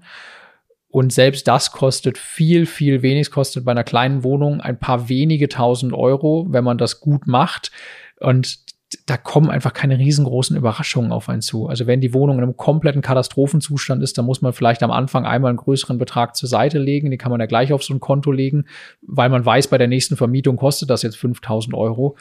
Und 0.90 1.14
selbst 1.14 1.48
das 1.48 1.72
kostet 1.72 2.18
viel, 2.18 2.66
viel 2.66 3.02
wenig. 3.02 3.22
Es 3.22 3.32
kostet 3.32 3.64
bei 3.64 3.72
einer 3.72 3.86
kleinen 3.86 4.26
Wohnung 4.26 4.60
ein 4.60 4.78
paar 4.78 5.08
wenige 5.08 5.48
tausend 5.48 5.94
Euro, 5.94 6.48
wenn 6.50 6.66
man 6.66 6.78
das 6.78 7.00
gut 7.00 7.28
macht. 7.28 7.72
Und 8.20 8.60
da 9.06 9.18
kommen 9.18 9.50
einfach 9.50 9.74
keine 9.74 9.98
riesengroßen 9.98 10.58
Überraschungen 10.58 11.12
auf 11.12 11.30
einen 11.30 11.42
zu. 11.42 11.68
Also 11.68 11.88
wenn 11.88 12.02
die 12.02 12.14
Wohnung 12.14 12.38
in 12.38 12.44
einem 12.44 12.58
kompletten 12.58 13.02
Katastrophenzustand 13.02 14.04
ist, 14.04 14.18
dann 14.18 14.26
muss 14.26 14.42
man 14.42 14.54
vielleicht 14.54 14.84
am 14.84 14.92
Anfang 14.92 15.26
einmal 15.26 15.50
einen 15.50 15.58
größeren 15.58 15.98
Betrag 15.98 16.36
zur 16.36 16.50
Seite 16.50 16.78
legen. 16.78 17.10
Den 17.10 17.20
kann 17.20 17.32
man 17.32 17.40
ja 17.40 17.46
gleich 17.46 17.72
auf 17.72 17.84
so 17.84 17.94
ein 17.94 18.00
Konto 18.00 18.32
legen, 18.32 18.66
weil 19.02 19.30
man 19.30 19.46
weiß, 19.46 19.68
bei 19.68 19.78
der 19.78 19.88
nächsten 19.88 20.18
Vermietung 20.18 20.58
kostet 20.58 20.90
das 20.90 21.04
jetzt 21.04 21.18
5000 21.18 21.74
Euro. 21.74 22.18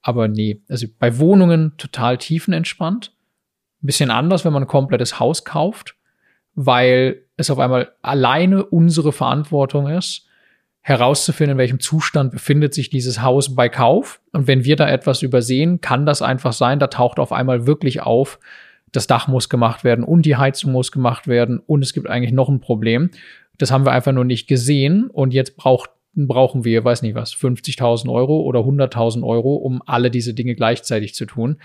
Aber 0.00 0.28
nee, 0.28 0.62
also 0.68 0.86
bei 0.98 1.18
Wohnungen 1.18 1.76
total 1.76 2.18
tiefenentspannt. 2.18 3.12
Ein 3.82 3.86
bisschen 3.86 4.10
anders, 4.10 4.44
wenn 4.44 4.52
man 4.52 4.64
ein 4.64 4.68
komplettes 4.68 5.20
Haus 5.20 5.44
kauft, 5.44 5.96
weil 6.54 7.22
es 7.36 7.50
auf 7.50 7.58
einmal 7.58 7.92
alleine 8.00 8.64
unsere 8.64 9.12
Verantwortung 9.12 9.88
ist 9.88 10.26
herauszufinden, 10.84 11.52
in 11.52 11.58
welchem 11.58 11.80
Zustand 11.80 12.30
befindet 12.30 12.74
sich 12.74 12.90
dieses 12.90 13.22
Haus 13.22 13.54
bei 13.54 13.70
Kauf. 13.70 14.20
Und 14.32 14.46
wenn 14.46 14.64
wir 14.64 14.76
da 14.76 14.86
etwas 14.86 15.22
übersehen, 15.22 15.80
kann 15.80 16.04
das 16.04 16.20
einfach 16.20 16.52
sein, 16.52 16.78
da 16.78 16.88
taucht 16.88 17.18
auf 17.18 17.32
einmal 17.32 17.66
wirklich 17.66 18.02
auf, 18.02 18.38
das 18.92 19.06
Dach 19.06 19.26
muss 19.26 19.48
gemacht 19.48 19.82
werden 19.82 20.04
und 20.04 20.26
die 20.26 20.36
Heizung 20.36 20.72
muss 20.72 20.92
gemacht 20.92 21.26
werden 21.26 21.58
und 21.58 21.82
es 21.82 21.94
gibt 21.94 22.06
eigentlich 22.06 22.32
noch 22.32 22.50
ein 22.50 22.60
Problem. 22.60 23.10
Das 23.56 23.70
haben 23.70 23.86
wir 23.86 23.92
einfach 23.92 24.12
nur 24.12 24.26
nicht 24.26 24.46
gesehen 24.46 25.08
und 25.08 25.32
jetzt 25.32 25.56
braucht 25.56 25.88
brauchen 26.14 26.64
wir, 26.64 26.84
weiß 26.84 27.02
nicht 27.02 27.14
was, 27.14 27.34
50.000 27.34 28.10
Euro 28.12 28.40
oder 28.40 28.60
100.000 28.60 29.26
Euro, 29.26 29.56
um 29.56 29.82
alle 29.86 30.10
diese 30.10 30.34
Dinge 30.34 30.54
gleichzeitig 30.54 31.14
zu 31.14 31.26
tun. 31.26 31.58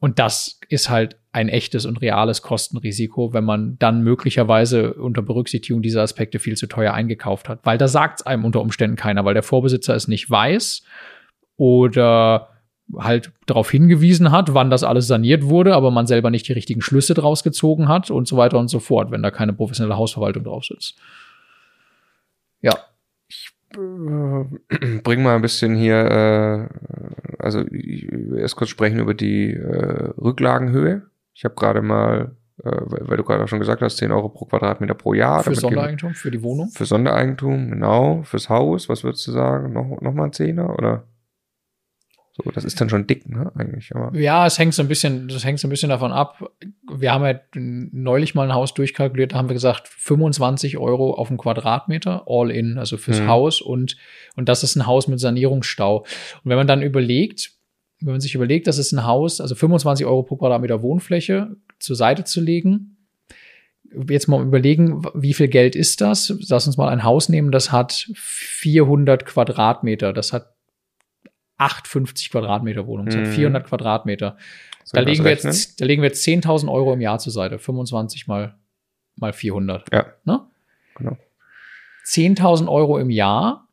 Und 0.00 0.18
das 0.18 0.60
ist 0.68 0.90
halt 0.90 1.16
ein 1.32 1.48
echtes 1.48 1.86
und 1.86 2.00
reales 2.00 2.42
Kostenrisiko, 2.42 3.32
wenn 3.32 3.44
man 3.44 3.76
dann 3.78 4.02
möglicherweise 4.02 4.94
unter 4.94 5.22
Berücksichtigung 5.22 5.82
dieser 5.82 6.02
Aspekte 6.02 6.38
viel 6.38 6.56
zu 6.56 6.66
teuer 6.66 6.94
eingekauft 6.94 7.48
hat. 7.48 7.60
Weil 7.64 7.78
da 7.78 7.88
sagt 7.88 8.20
es 8.20 8.26
einem 8.26 8.44
unter 8.44 8.60
Umständen 8.60 8.96
keiner, 8.96 9.24
weil 9.24 9.34
der 9.34 9.42
Vorbesitzer 9.42 9.94
es 9.94 10.08
nicht 10.08 10.30
weiß 10.30 10.82
oder 11.56 12.48
halt 12.98 13.32
darauf 13.46 13.70
hingewiesen 13.70 14.32
hat, 14.32 14.54
wann 14.54 14.70
das 14.70 14.84
alles 14.84 15.06
saniert 15.06 15.44
wurde, 15.44 15.74
aber 15.74 15.90
man 15.90 16.06
selber 16.06 16.30
nicht 16.30 16.48
die 16.48 16.52
richtigen 16.52 16.82
Schlüsse 16.82 17.14
draus 17.14 17.42
gezogen 17.42 17.88
hat 17.88 18.10
und 18.10 18.28
so 18.28 18.36
weiter 18.36 18.58
und 18.58 18.68
so 18.68 18.80
fort, 18.80 19.10
wenn 19.10 19.22
da 19.22 19.30
keine 19.30 19.52
professionelle 19.52 19.96
Hausverwaltung 19.96 20.44
drauf 20.44 20.64
sitzt. 20.64 20.98
Ja, 22.60 22.74
äh, 22.74 23.61
bring 25.02 25.22
mal 25.22 25.36
ein 25.36 25.42
bisschen 25.42 25.74
hier, 25.74 25.96
äh, 25.96 26.68
also 27.38 27.64
erst 28.36 28.56
kurz 28.56 28.70
sprechen 28.70 28.98
über 28.98 29.14
die 29.14 29.52
äh, 29.52 30.10
Rücklagenhöhe. 30.20 31.02
Ich 31.34 31.44
habe 31.44 31.54
gerade 31.54 31.82
mal, 31.82 32.36
äh, 32.62 32.70
weil 32.86 33.16
du 33.16 33.24
gerade 33.24 33.44
auch 33.44 33.48
schon 33.48 33.60
gesagt 33.60 33.82
hast, 33.82 33.96
10 33.96 34.12
Euro 34.12 34.28
pro 34.28 34.44
Quadratmeter 34.46 34.94
pro 34.94 35.14
Jahr. 35.14 35.42
Für 35.42 35.54
Sondereigentum, 35.54 36.14
für 36.14 36.30
die 36.30 36.42
Wohnung? 36.42 36.68
Für 36.70 36.84
Sondereigentum, 36.84 37.70
genau. 37.70 38.22
Fürs 38.24 38.48
Haus, 38.48 38.88
was 38.88 39.04
würdest 39.04 39.26
du 39.26 39.32
sagen? 39.32 39.72
Noch, 39.72 40.00
noch 40.00 40.14
mal 40.14 40.24
ein 40.24 40.32
Zehner 40.32 40.76
oder? 40.78 41.04
So, 42.34 42.50
das 42.50 42.64
ist 42.64 42.80
dann 42.80 42.88
schon 42.88 43.06
dick, 43.06 43.28
ne, 43.28 43.52
eigentlich. 43.56 43.94
Aber 43.94 44.18
ja, 44.18 44.46
es 44.46 44.58
hängt 44.58 44.72
so 44.72 44.80
ein 44.80 44.88
bisschen, 44.88 45.28
das 45.28 45.44
hängt 45.44 45.60
so 45.60 45.68
ein 45.68 45.70
bisschen 45.70 45.90
davon 45.90 46.12
ab. 46.12 46.50
Wir 46.90 47.12
haben 47.12 47.24
ja 47.26 47.38
neulich 47.52 48.34
mal 48.34 48.48
ein 48.48 48.54
Haus 48.54 48.72
durchkalkuliert, 48.72 49.32
da 49.32 49.36
haben 49.36 49.50
wir 49.50 49.54
gesagt, 49.54 49.88
25 49.88 50.78
Euro 50.78 51.12
auf 51.12 51.28
den 51.28 51.36
Quadratmeter, 51.36 52.24
all 52.26 52.50
in, 52.50 52.78
also 52.78 52.96
fürs 52.96 53.20
mhm. 53.20 53.28
Haus 53.28 53.60
und, 53.60 53.98
und 54.34 54.48
das 54.48 54.62
ist 54.62 54.76
ein 54.76 54.86
Haus 54.86 55.08
mit 55.08 55.20
Sanierungsstau. 55.20 55.98
Und 55.98 56.06
wenn 56.44 56.56
man 56.56 56.66
dann 56.66 56.80
überlegt, 56.80 57.52
wenn 58.00 58.12
man 58.12 58.20
sich 58.20 58.34
überlegt, 58.34 58.66
das 58.66 58.78
ist 58.78 58.92
ein 58.92 59.04
Haus, 59.04 59.42
also 59.42 59.54
25 59.54 60.06
Euro 60.06 60.22
pro 60.22 60.36
Quadratmeter 60.36 60.82
Wohnfläche 60.82 61.56
zur 61.78 61.96
Seite 61.96 62.24
zu 62.24 62.40
legen, 62.40 62.96
jetzt 64.08 64.28
mal 64.28 64.42
überlegen, 64.42 65.02
wie 65.14 65.34
viel 65.34 65.48
Geld 65.48 65.76
ist 65.76 66.00
das? 66.00 66.34
Lass 66.48 66.66
uns 66.66 66.78
mal 66.78 66.88
ein 66.88 67.04
Haus 67.04 67.28
nehmen, 67.28 67.52
das 67.52 67.72
hat 67.72 68.08
400 68.14 69.26
Quadratmeter. 69.26 70.12
Das 70.12 70.32
hat 70.32 70.51
850 71.58 72.30
Quadratmeter 72.30 72.86
Wohnung, 72.86 73.06
mhm. 73.06 73.26
400 73.26 73.64
Quadratmeter. 73.64 74.36
Da 74.92 75.00
legen, 75.00 75.24
wir 75.24 75.30
jetzt, 75.30 75.80
da 75.80 75.84
legen 75.84 76.02
wir 76.02 76.08
jetzt 76.08 76.26
10.000 76.26 76.70
Euro 76.70 76.92
im 76.92 77.00
Jahr 77.00 77.18
zur 77.18 77.32
Seite. 77.32 77.58
25 77.58 78.26
mal, 78.26 78.56
mal 79.16 79.32
400. 79.32 79.92
Ja. 79.92 80.06
Ne? 80.24 80.40
Genau. 80.96 81.16
10.000 82.04 82.68
Euro 82.68 82.98
im 82.98 83.10
Jahr. 83.10 83.68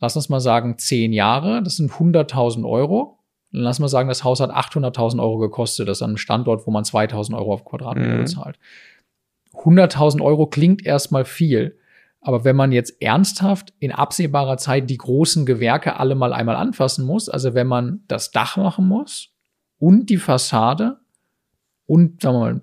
Lass 0.00 0.16
uns 0.16 0.28
mal 0.28 0.40
sagen, 0.40 0.78
10 0.78 1.12
Jahre. 1.12 1.62
Das 1.62 1.76
sind 1.76 1.92
100.000 1.92 2.68
Euro. 2.68 3.18
Dann 3.52 3.62
lass 3.62 3.78
mal 3.78 3.88
sagen, 3.88 4.08
das 4.08 4.24
Haus 4.24 4.40
hat 4.40 4.50
800.000 4.50 5.20
Euro 5.20 5.38
gekostet. 5.38 5.88
Das 5.88 5.98
ist 5.98 6.02
an 6.02 6.10
einem 6.10 6.16
Standort, 6.16 6.66
wo 6.66 6.70
man 6.70 6.84
2.000 6.84 7.36
Euro 7.36 7.52
auf 7.54 7.64
Quadratmeter 7.64 8.14
mhm. 8.14 8.22
bezahlt. 8.22 8.58
100.000 9.54 10.20
Euro 10.20 10.46
klingt 10.46 10.84
erstmal 10.84 11.24
viel. 11.24 11.78
Aber 12.26 12.42
wenn 12.42 12.56
man 12.56 12.72
jetzt 12.72 13.02
ernsthaft 13.02 13.74
in 13.80 13.92
absehbarer 13.92 14.56
Zeit 14.56 14.88
die 14.88 14.96
großen 14.96 15.44
Gewerke 15.44 16.00
alle 16.00 16.14
mal 16.14 16.32
einmal 16.32 16.56
anfassen 16.56 17.04
muss, 17.04 17.28
also 17.28 17.52
wenn 17.52 17.66
man 17.66 18.00
das 18.08 18.30
Dach 18.30 18.56
machen 18.56 18.88
muss 18.88 19.28
und 19.78 20.08
die 20.08 20.16
Fassade 20.16 20.96
und 21.84 22.22
sagen 22.22 22.36
wir 22.36 22.40
mal, 22.40 22.62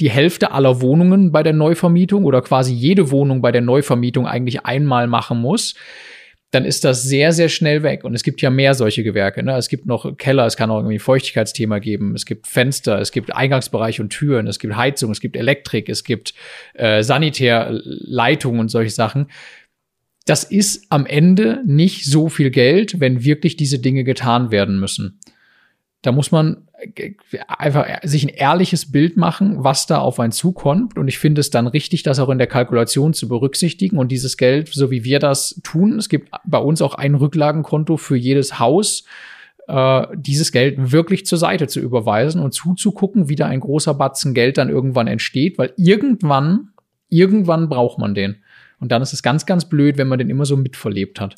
die 0.00 0.08
Hälfte 0.08 0.52
aller 0.52 0.80
Wohnungen 0.80 1.30
bei 1.30 1.42
der 1.42 1.52
Neuvermietung 1.52 2.24
oder 2.24 2.40
quasi 2.40 2.72
jede 2.72 3.10
Wohnung 3.10 3.42
bei 3.42 3.52
der 3.52 3.60
Neuvermietung 3.60 4.26
eigentlich 4.26 4.64
einmal 4.64 5.08
machen 5.08 5.42
muss, 5.42 5.74
dann 6.50 6.64
ist 6.64 6.84
das 6.84 7.02
sehr, 7.02 7.32
sehr 7.32 7.48
schnell 7.48 7.82
weg. 7.82 8.04
Und 8.04 8.14
es 8.14 8.22
gibt 8.22 8.40
ja 8.40 8.48
mehr 8.48 8.74
solche 8.74 9.02
Gewerke. 9.02 9.42
Ne? 9.42 9.56
Es 9.56 9.68
gibt 9.68 9.84
noch 9.86 10.16
Keller, 10.16 10.46
es 10.46 10.56
kann 10.56 10.70
auch 10.70 10.78
irgendwie 10.78 10.96
ein 10.96 11.00
Feuchtigkeitsthema 11.00 11.78
geben, 11.78 12.14
es 12.14 12.24
gibt 12.24 12.46
Fenster, 12.46 12.98
es 12.98 13.12
gibt 13.12 13.34
Eingangsbereich 13.34 14.00
und 14.00 14.10
Türen, 14.10 14.46
es 14.46 14.58
gibt 14.58 14.74
Heizung, 14.76 15.10
es 15.10 15.20
gibt 15.20 15.36
Elektrik, 15.36 15.88
es 15.88 16.04
gibt 16.04 16.32
äh, 16.74 17.02
Sanitärleitungen 17.02 18.60
und 18.60 18.68
solche 18.70 18.90
Sachen. 18.90 19.26
Das 20.24 20.44
ist 20.44 20.86
am 20.90 21.06
Ende 21.06 21.62
nicht 21.66 22.06
so 22.06 22.28
viel 22.28 22.50
Geld, 22.50 23.00
wenn 23.00 23.24
wirklich 23.24 23.56
diese 23.56 23.78
Dinge 23.78 24.04
getan 24.04 24.50
werden 24.50 24.78
müssen. 24.80 25.20
Da 26.02 26.12
muss 26.12 26.30
man 26.30 26.68
äh, 26.94 27.14
einfach 27.48 27.86
sich 28.04 28.24
ein 28.24 28.28
ehrliches 28.28 28.92
Bild 28.92 29.16
machen, 29.16 29.64
was 29.64 29.86
da 29.86 29.98
auf 29.98 30.20
einen 30.20 30.32
zukommt. 30.32 30.96
Und 30.96 31.08
ich 31.08 31.18
finde 31.18 31.40
es 31.40 31.50
dann 31.50 31.66
richtig, 31.66 32.02
das 32.02 32.18
auch 32.20 32.28
in 32.28 32.38
der 32.38 32.46
Kalkulation 32.46 33.14
zu 33.14 33.28
berücksichtigen 33.28 33.98
und 33.98 34.12
dieses 34.12 34.36
Geld, 34.36 34.68
so 34.68 34.90
wie 34.90 35.04
wir 35.04 35.18
das 35.18 35.60
tun. 35.64 35.98
Es 35.98 36.08
gibt 36.08 36.30
bei 36.44 36.58
uns 36.58 36.82
auch 36.82 36.94
ein 36.94 37.14
Rücklagenkonto 37.14 37.96
für 37.96 38.16
jedes 38.16 38.58
Haus, 38.58 39.04
äh, 39.68 40.06
dieses 40.14 40.50
Geld 40.52 40.92
wirklich 40.92 41.26
zur 41.26 41.38
Seite 41.38 41.66
zu 41.66 41.80
überweisen 41.80 42.42
und 42.42 42.52
zuzugucken, 42.52 43.28
wie 43.28 43.36
da 43.36 43.46
ein 43.46 43.60
großer 43.60 43.94
Batzen 43.94 44.34
Geld 44.34 44.58
dann 44.58 44.70
irgendwann 44.70 45.06
entsteht, 45.06 45.58
weil 45.58 45.74
irgendwann, 45.76 46.70
irgendwann 47.08 47.68
braucht 47.68 47.98
man 47.98 48.14
den. 48.14 48.36
Und 48.80 48.92
dann 48.92 49.02
ist 49.02 49.12
es 49.12 49.22
ganz, 49.22 49.46
ganz 49.46 49.68
blöd, 49.68 49.98
wenn 49.98 50.08
man 50.08 50.18
den 50.18 50.30
immer 50.30 50.46
so 50.46 50.56
mitverlebt 50.56 51.20
hat. 51.20 51.36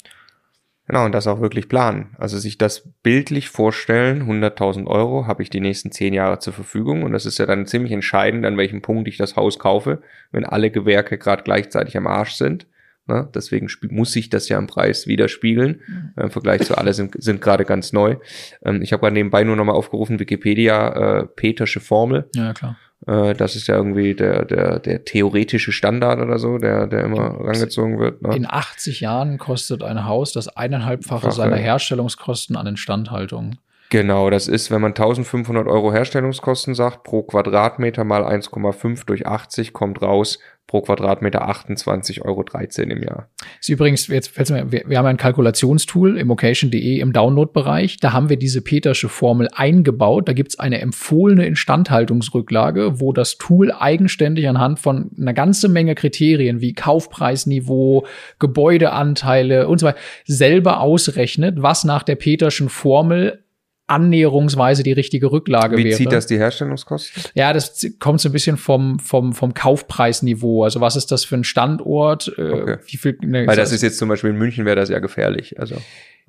Genau, 0.90 1.04
und 1.04 1.12
das 1.12 1.28
auch 1.28 1.40
wirklich 1.40 1.68
planen. 1.68 2.16
Also 2.18 2.36
sich 2.36 2.58
das 2.58 2.90
bildlich 3.04 3.48
vorstellen, 3.48 4.24
100.000 4.24 4.88
Euro 4.88 5.24
habe 5.28 5.40
ich 5.40 5.48
die 5.48 5.60
nächsten 5.60 5.92
zehn 5.92 6.12
Jahre 6.12 6.40
zur 6.40 6.52
Verfügung 6.52 7.04
und 7.04 7.12
das 7.12 7.26
ist 7.26 7.38
ja 7.38 7.46
dann 7.46 7.66
ziemlich 7.66 7.92
entscheidend, 7.92 8.44
an 8.44 8.56
welchem 8.56 8.82
Punkt 8.82 9.06
ich 9.06 9.16
das 9.16 9.36
Haus 9.36 9.60
kaufe, 9.60 10.02
wenn 10.32 10.44
alle 10.44 10.72
Gewerke 10.72 11.16
gerade 11.16 11.44
gleichzeitig 11.44 11.96
am 11.96 12.08
Arsch 12.08 12.32
sind. 12.32 12.66
Ne? 13.06 13.28
Deswegen 13.32 13.68
muss 13.90 14.10
sich 14.10 14.30
das 14.30 14.48
ja 14.48 14.58
im 14.58 14.66
Preis 14.66 15.06
widerspiegeln. 15.06 15.80
Mhm. 15.86 16.22
Im 16.24 16.30
Vergleich 16.32 16.62
zu 16.62 16.76
alle 16.76 16.92
sind, 16.92 17.14
sind 17.22 17.40
gerade 17.40 17.64
ganz 17.64 17.92
neu. 17.92 18.16
Ähm, 18.64 18.82
ich 18.82 18.92
habe 18.92 19.02
gerade 19.02 19.14
nebenbei 19.14 19.44
nur 19.44 19.54
nochmal 19.54 19.76
aufgerufen, 19.76 20.18
Wikipedia, 20.18 21.20
äh, 21.20 21.26
Petersche 21.26 21.78
Formel. 21.78 22.28
Ja, 22.34 22.52
klar. 22.52 22.76
Äh, 23.06 23.34
das 23.34 23.56
ist 23.56 23.66
ja 23.66 23.76
irgendwie 23.76 24.14
der, 24.14 24.44
der, 24.44 24.78
der 24.78 25.04
theoretische 25.04 25.72
Standard 25.72 26.20
oder 26.20 26.38
so, 26.38 26.58
der, 26.58 26.86
der 26.86 27.04
immer 27.04 27.40
rangezogen 27.40 27.98
wird. 27.98 28.22
Ne? 28.22 28.36
In 28.36 28.46
80 28.48 29.00
Jahren 29.00 29.38
kostet 29.38 29.82
ein 29.82 30.04
Haus 30.04 30.32
das 30.32 30.48
eineinhalbfache 30.48 31.22
Fache. 31.22 31.32
seiner 31.34 31.56
Herstellungskosten 31.56 32.56
an 32.56 32.66
Instandhaltung. 32.66 33.56
Genau, 33.90 34.30
das 34.30 34.46
ist, 34.46 34.70
wenn 34.70 34.80
man 34.80 34.92
1500 34.92 35.66
Euro 35.66 35.92
Herstellungskosten 35.92 36.76
sagt, 36.76 37.02
pro 37.02 37.22
Quadratmeter 37.22 38.04
mal 38.04 38.24
1,5 38.24 39.04
durch 39.04 39.26
80 39.26 39.72
kommt 39.72 40.00
raus 40.00 40.38
pro 40.70 40.82
Quadratmeter 40.82 41.50
28,13 41.50 42.22
Euro 42.22 42.44
im 42.78 43.02
Jahr. 43.02 43.28
Ist 43.58 43.68
übrigens, 43.70 44.06
jetzt 44.06 44.38
mir, 44.50 44.70
wir, 44.70 44.98
haben 44.98 45.06
ein 45.06 45.16
Kalkulationstool 45.16 46.16
im 46.16 46.30
Occasion.de 46.30 47.00
im 47.00 47.12
Download-Bereich. 47.12 47.96
Da 47.96 48.12
haben 48.12 48.28
wir 48.28 48.36
diese 48.36 48.62
Petersche 48.62 49.08
Formel 49.08 49.48
eingebaut. 49.52 50.28
Da 50.28 50.32
gibt 50.32 50.50
es 50.50 50.60
eine 50.60 50.80
empfohlene 50.80 51.44
Instandhaltungsrücklage, 51.44 53.00
wo 53.00 53.12
das 53.12 53.36
Tool 53.36 53.72
eigenständig 53.72 54.48
anhand 54.48 54.78
von 54.78 55.10
einer 55.18 55.34
ganzen 55.34 55.72
Menge 55.72 55.96
Kriterien 55.96 56.60
wie 56.60 56.72
Kaufpreisniveau, 56.72 58.06
Gebäudeanteile 58.38 59.66
und 59.66 59.80
so 59.80 59.86
weiter 59.86 59.98
selber 60.24 60.82
ausrechnet, 60.82 61.60
was 61.60 61.82
nach 61.82 62.04
der 62.04 62.14
Peterschen 62.14 62.68
Formel 62.68 63.42
annäherungsweise 63.90 64.82
die 64.82 64.92
richtige 64.92 65.32
Rücklage 65.32 65.76
Wie 65.76 65.84
wäre. 65.84 65.98
Wie 65.98 66.04
zieht 66.04 66.12
das 66.12 66.26
die 66.26 66.38
Herstellungskosten? 66.38 67.22
Ja, 67.34 67.52
das 67.52 67.86
kommt 67.98 68.20
so 68.20 68.28
ein 68.28 68.32
bisschen 68.32 68.56
vom, 68.56 68.98
vom, 69.00 69.32
vom 69.32 69.52
Kaufpreisniveau. 69.52 70.64
Also 70.64 70.80
was 70.80 70.96
ist 70.96 71.10
das 71.10 71.24
für 71.24 71.34
ein 71.34 71.44
Standort? 71.44 72.32
Äh, 72.38 72.50
okay. 72.50 72.78
Viel, 72.82 73.18
ne, 73.22 73.46
Weil 73.46 73.56
das 73.56 73.72
ist 73.72 73.82
jetzt 73.82 73.98
zum 73.98 74.08
Beispiel 74.08 74.30
in 74.30 74.36
München 74.36 74.64
wäre 74.64 74.76
das 74.76 74.88
ja 74.88 75.00
gefährlich. 75.00 75.58
Also. 75.58 75.76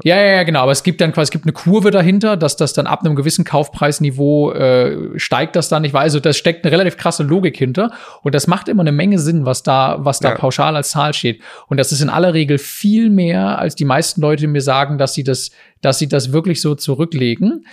Ja, 0.03 0.17
ja, 0.17 0.31
ja, 0.35 0.43
genau. 0.43 0.61
Aber 0.61 0.71
es 0.71 0.83
gibt 0.83 1.01
dann 1.01 1.11
quasi, 1.11 1.27
es 1.27 1.31
gibt 1.31 1.45
eine 1.45 1.53
Kurve 1.53 1.91
dahinter, 1.91 2.37
dass 2.37 2.55
das 2.55 2.73
dann 2.73 2.87
ab 2.87 3.01
einem 3.01 3.15
gewissen 3.15 3.45
Kaufpreisniveau 3.45 4.51
äh, 4.51 5.19
steigt 5.19 5.55
das 5.55 5.69
dann 5.69 5.83
nicht, 5.83 5.93
weil 5.93 6.03
also 6.03 6.19
das 6.19 6.37
steckt 6.37 6.65
eine 6.65 6.71
relativ 6.71 6.97
krasse 6.97 7.23
Logik 7.23 7.57
hinter 7.57 7.91
und 8.23 8.33
das 8.33 8.47
macht 8.47 8.67
immer 8.67 8.81
eine 8.81 8.91
Menge 8.91 9.19
Sinn, 9.19 9.45
was 9.45 9.63
da, 9.63 9.97
was 9.99 10.19
da 10.19 10.29
ja. 10.29 10.35
pauschal 10.35 10.75
als 10.75 10.91
Zahl 10.91 11.13
steht. 11.13 11.41
Und 11.67 11.77
das 11.77 11.91
ist 11.91 12.01
in 12.01 12.09
aller 12.09 12.33
Regel 12.33 12.57
viel 12.57 13.09
mehr, 13.09 13.59
als 13.59 13.75
die 13.75 13.85
meisten 13.85 14.21
Leute 14.21 14.47
mir 14.47 14.61
sagen, 14.61 14.97
dass 14.97 15.13
sie 15.13 15.23
das, 15.23 15.51
dass 15.81 15.99
sie 15.99 16.07
das 16.07 16.31
wirklich 16.33 16.61
so 16.61 16.75
zurücklegen. 16.75 17.65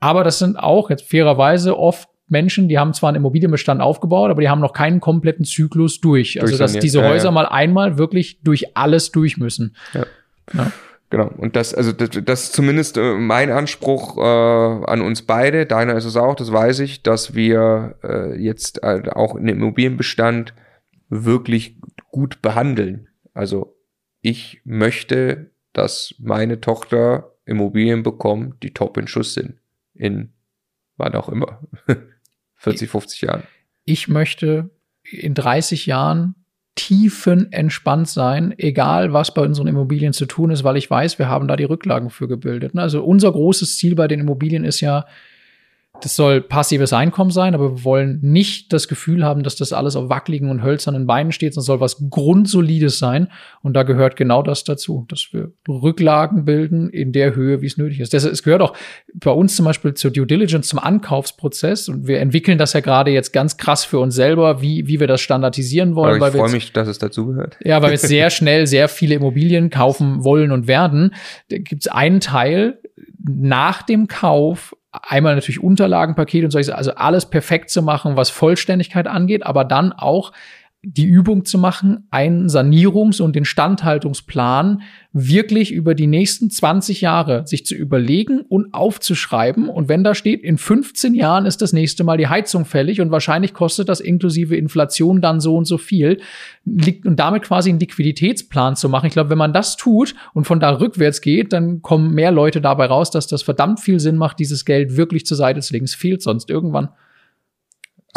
Aber 0.00 0.24
das 0.24 0.38
sind 0.38 0.56
auch 0.58 0.90
jetzt 0.90 1.10
fairerweise 1.10 1.76
oft 1.78 2.08
Menschen, 2.28 2.68
die 2.68 2.78
haben 2.78 2.92
zwar 2.92 3.08
einen 3.08 3.16
Immobilienbestand 3.16 3.80
aufgebaut, 3.80 4.30
aber 4.30 4.42
die 4.42 4.48
haben 4.48 4.60
noch 4.60 4.74
keinen 4.74 5.00
kompletten 5.00 5.44
Zyklus 5.44 6.00
durch. 6.00 6.40
Also 6.40 6.58
dass 6.58 6.74
diese 6.74 7.02
Häuser 7.02 7.16
ja, 7.16 7.24
ja. 7.24 7.30
mal 7.30 7.46
einmal 7.46 7.98
wirklich 7.98 8.40
durch 8.42 8.76
alles 8.76 9.10
durch 9.10 9.38
müssen. 9.38 9.74
Ja. 9.94 10.70
Genau. 11.10 11.28
Und 11.38 11.56
das, 11.56 11.74
also 11.74 11.92
das, 11.92 12.10
das 12.10 12.44
ist 12.44 12.52
zumindest 12.52 12.98
äh, 12.98 13.14
mein 13.14 13.50
Anspruch 13.50 14.18
äh, 14.18 14.20
an 14.20 15.00
uns 15.00 15.22
beide. 15.22 15.64
Deiner 15.64 15.94
ist 15.94 16.04
es 16.04 16.16
auch, 16.16 16.34
das 16.34 16.52
weiß 16.52 16.80
ich, 16.80 17.02
dass 17.02 17.34
wir 17.34 17.96
äh, 18.02 18.38
jetzt 18.38 18.82
äh, 18.82 19.02
auch 19.10 19.34
in 19.34 19.46
dem 19.46 19.58
Immobilienbestand 19.58 20.52
wirklich 21.08 21.78
gut 22.10 22.42
behandeln. 22.42 23.08
Also 23.32 23.74
ich 24.20 24.60
möchte, 24.64 25.50
dass 25.72 26.14
meine 26.18 26.60
Tochter 26.60 27.32
Immobilien 27.46 28.02
bekommt, 28.02 28.62
die 28.62 28.74
top 28.74 28.98
in 28.98 29.08
Schuss 29.08 29.32
sind. 29.32 29.54
In 29.94 30.34
wann 30.98 31.14
auch 31.14 31.30
immer. 31.30 31.62
40, 32.56 32.90
50 32.90 33.20
Jahren. 33.22 33.42
Ich 33.84 34.08
möchte 34.08 34.70
in 35.04 35.34
30 35.34 35.86
Jahren 35.86 36.34
tiefenentspannt 36.78 38.08
sein, 38.08 38.54
egal 38.56 39.12
was 39.12 39.34
bei 39.34 39.42
unseren 39.42 39.66
Immobilien 39.66 40.12
zu 40.12 40.26
tun 40.26 40.52
ist, 40.52 40.62
weil 40.62 40.76
ich 40.76 40.88
weiß, 40.88 41.18
wir 41.18 41.28
haben 41.28 41.48
da 41.48 41.56
die 41.56 41.64
Rücklagen 41.64 42.08
für 42.08 42.28
gebildet. 42.28 42.78
Also 42.78 43.02
unser 43.02 43.32
großes 43.32 43.76
Ziel 43.76 43.96
bei 43.96 44.06
den 44.06 44.20
Immobilien 44.20 44.64
ist 44.64 44.80
ja, 44.80 45.04
das 46.00 46.14
soll 46.14 46.40
passives 46.40 46.92
Einkommen 46.92 47.30
sein, 47.30 47.54
aber 47.54 47.76
wir 47.76 47.84
wollen 47.84 48.20
nicht 48.22 48.72
das 48.72 48.88
Gefühl 48.88 49.24
haben, 49.24 49.42
dass 49.42 49.56
das 49.56 49.72
alles 49.72 49.96
auf 49.96 50.08
wackeligen 50.08 50.50
und 50.50 50.62
hölzernen 50.62 51.06
Beinen 51.06 51.32
steht, 51.32 51.54
sondern 51.54 51.66
soll 51.66 51.80
was 51.80 52.08
Grundsolides 52.10 52.98
sein. 52.98 53.28
Und 53.62 53.74
da 53.74 53.82
gehört 53.82 54.16
genau 54.16 54.42
das 54.42 54.64
dazu, 54.64 55.06
dass 55.08 55.28
wir 55.32 55.52
Rücklagen 55.68 56.44
bilden 56.44 56.88
in 56.90 57.12
der 57.12 57.34
Höhe, 57.34 57.62
wie 57.62 57.66
es 57.66 57.76
nötig 57.76 58.00
ist. 58.00 58.14
Das, 58.14 58.24
es 58.24 58.42
gehört 58.42 58.62
auch 58.62 58.74
bei 59.14 59.30
uns 59.30 59.56
zum 59.56 59.64
Beispiel 59.64 59.94
zur 59.94 60.10
Due 60.10 60.26
Diligence, 60.26 60.68
zum 60.68 60.78
Ankaufsprozess. 60.78 61.88
Und 61.88 62.06
wir 62.06 62.20
entwickeln 62.20 62.58
das 62.58 62.72
ja 62.74 62.80
gerade 62.80 63.10
jetzt 63.10 63.32
ganz 63.32 63.56
krass 63.56 63.84
für 63.84 63.98
uns 63.98 64.14
selber, 64.14 64.62
wie, 64.62 64.86
wie 64.86 65.00
wir 65.00 65.06
das 65.06 65.20
standardisieren 65.20 65.96
wollen. 65.96 66.16
Aber 66.16 66.28
ich 66.28 66.34
freue 66.34 66.52
mich, 66.52 66.72
dass 66.72 66.86
es 66.86 66.98
dazu 66.98 67.26
gehört. 67.26 67.56
Ja, 67.64 67.82
weil 67.82 67.90
wir 67.90 67.94
jetzt 67.94 68.02
sehr 68.08 68.30
schnell 68.30 68.66
sehr 68.66 68.88
viele 68.88 69.16
Immobilien 69.16 69.70
kaufen 69.70 70.22
wollen 70.22 70.52
und 70.52 70.68
werden. 70.68 71.14
Da 71.50 71.58
gibt 71.58 71.86
es 71.86 71.88
einen 71.88 72.20
Teil, 72.20 72.78
nach 73.28 73.82
dem 73.82 74.08
Kauf 74.08 74.74
einmal 74.92 75.34
natürlich 75.34 75.62
Unterlagenpaket 75.62 76.44
und 76.44 76.50
so, 76.50 76.58
also 76.72 76.94
alles 76.94 77.26
perfekt 77.26 77.70
zu 77.70 77.82
machen, 77.82 78.16
was 78.16 78.30
Vollständigkeit 78.30 79.06
angeht, 79.06 79.44
aber 79.44 79.64
dann 79.64 79.92
auch 79.92 80.32
die 80.82 81.06
Übung 81.06 81.44
zu 81.44 81.58
machen, 81.58 82.06
einen 82.12 82.46
Sanierungs- 82.46 83.20
und 83.20 83.36
Instandhaltungsplan 83.36 84.82
wirklich 85.12 85.72
über 85.72 85.96
die 85.96 86.06
nächsten 86.06 86.50
20 86.50 87.00
Jahre 87.00 87.44
sich 87.48 87.66
zu 87.66 87.74
überlegen 87.74 88.42
und 88.42 88.72
aufzuschreiben. 88.72 89.68
Und 89.68 89.88
wenn 89.88 90.04
da 90.04 90.14
steht, 90.14 90.42
in 90.42 90.56
15 90.56 91.14
Jahren 91.14 91.46
ist 91.46 91.62
das 91.62 91.72
nächste 91.72 92.04
Mal 92.04 92.16
die 92.16 92.28
Heizung 92.28 92.64
fällig 92.64 93.00
und 93.00 93.10
wahrscheinlich 93.10 93.54
kostet 93.54 93.88
das 93.88 93.98
inklusive 93.98 94.56
Inflation 94.56 95.20
dann 95.20 95.40
so 95.40 95.56
und 95.56 95.64
so 95.64 95.78
viel, 95.78 96.20
und 96.64 97.16
damit 97.16 97.42
quasi 97.42 97.70
einen 97.70 97.80
Liquiditätsplan 97.80 98.76
zu 98.76 98.88
machen. 98.88 99.06
Ich 99.06 99.12
glaube, 99.12 99.30
wenn 99.30 99.38
man 99.38 99.52
das 99.52 99.76
tut 99.76 100.14
und 100.32 100.46
von 100.46 100.60
da 100.60 100.70
rückwärts 100.70 101.20
geht, 101.20 101.52
dann 101.52 101.82
kommen 101.82 102.14
mehr 102.14 102.30
Leute 102.30 102.60
dabei 102.60 102.86
raus, 102.86 103.10
dass 103.10 103.26
das 103.26 103.42
verdammt 103.42 103.80
viel 103.80 103.98
Sinn 103.98 104.16
macht, 104.16 104.38
dieses 104.38 104.64
Geld 104.64 104.96
wirklich 104.96 105.26
zur 105.26 105.36
Seite 105.36 105.60
zu 105.60 105.72
legen. 105.72 105.86
Es 105.86 105.96
fehlt 105.96 106.22
sonst 106.22 106.50
irgendwann. 106.50 106.90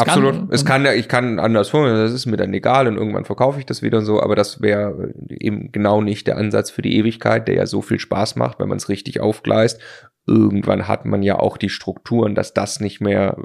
Absolut. 0.02 0.34
Kann, 0.34 0.48
es 0.52 0.66
kann 0.66 0.86
ja, 0.86 0.94
ich 0.94 1.08
kann 1.08 1.40
anders 1.40 1.70
vorgehen, 1.70 1.96
das 1.96 2.12
ist 2.12 2.26
mir 2.26 2.38
dann 2.38 2.54
egal 2.54 2.88
und 2.88 2.98
irgendwann 2.98 3.26
verkaufe 3.26 3.60
ich 3.60 3.66
das 3.66 3.82
wieder 3.82 4.00
und 4.00 4.06
so, 4.06 4.22
aber 4.22 4.36
das 4.36 4.62
wäre 4.62 5.14
eben 5.30 5.72
genau 5.72 6.02
nicht 6.02 6.28
der 6.28 6.38
Ansatz 6.38 6.70
für 6.70 6.82
die 6.82 6.98
Ewigkeit, 6.98 7.48
der 7.48 7.56
ja 7.56 7.66
so 7.66 7.82
viel 7.82 8.00
Spaß 8.00 8.36
macht, 8.36 8.60
wenn 8.60 8.70
man 8.70 8.78
es 8.78 8.90
richtig 8.90 9.20
aufgleist. 9.20 9.80
Irgendwann 10.28 10.88
hat 10.88 11.06
man 11.06 11.24
ja 11.24 11.40
auch 11.40 11.58
die 11.58 11.70
Strukturen, 11.70 12.36
dass 12.36 12.54
das 12.54 12.80
nicht 12.80 13.02
mehr 13.02 13.38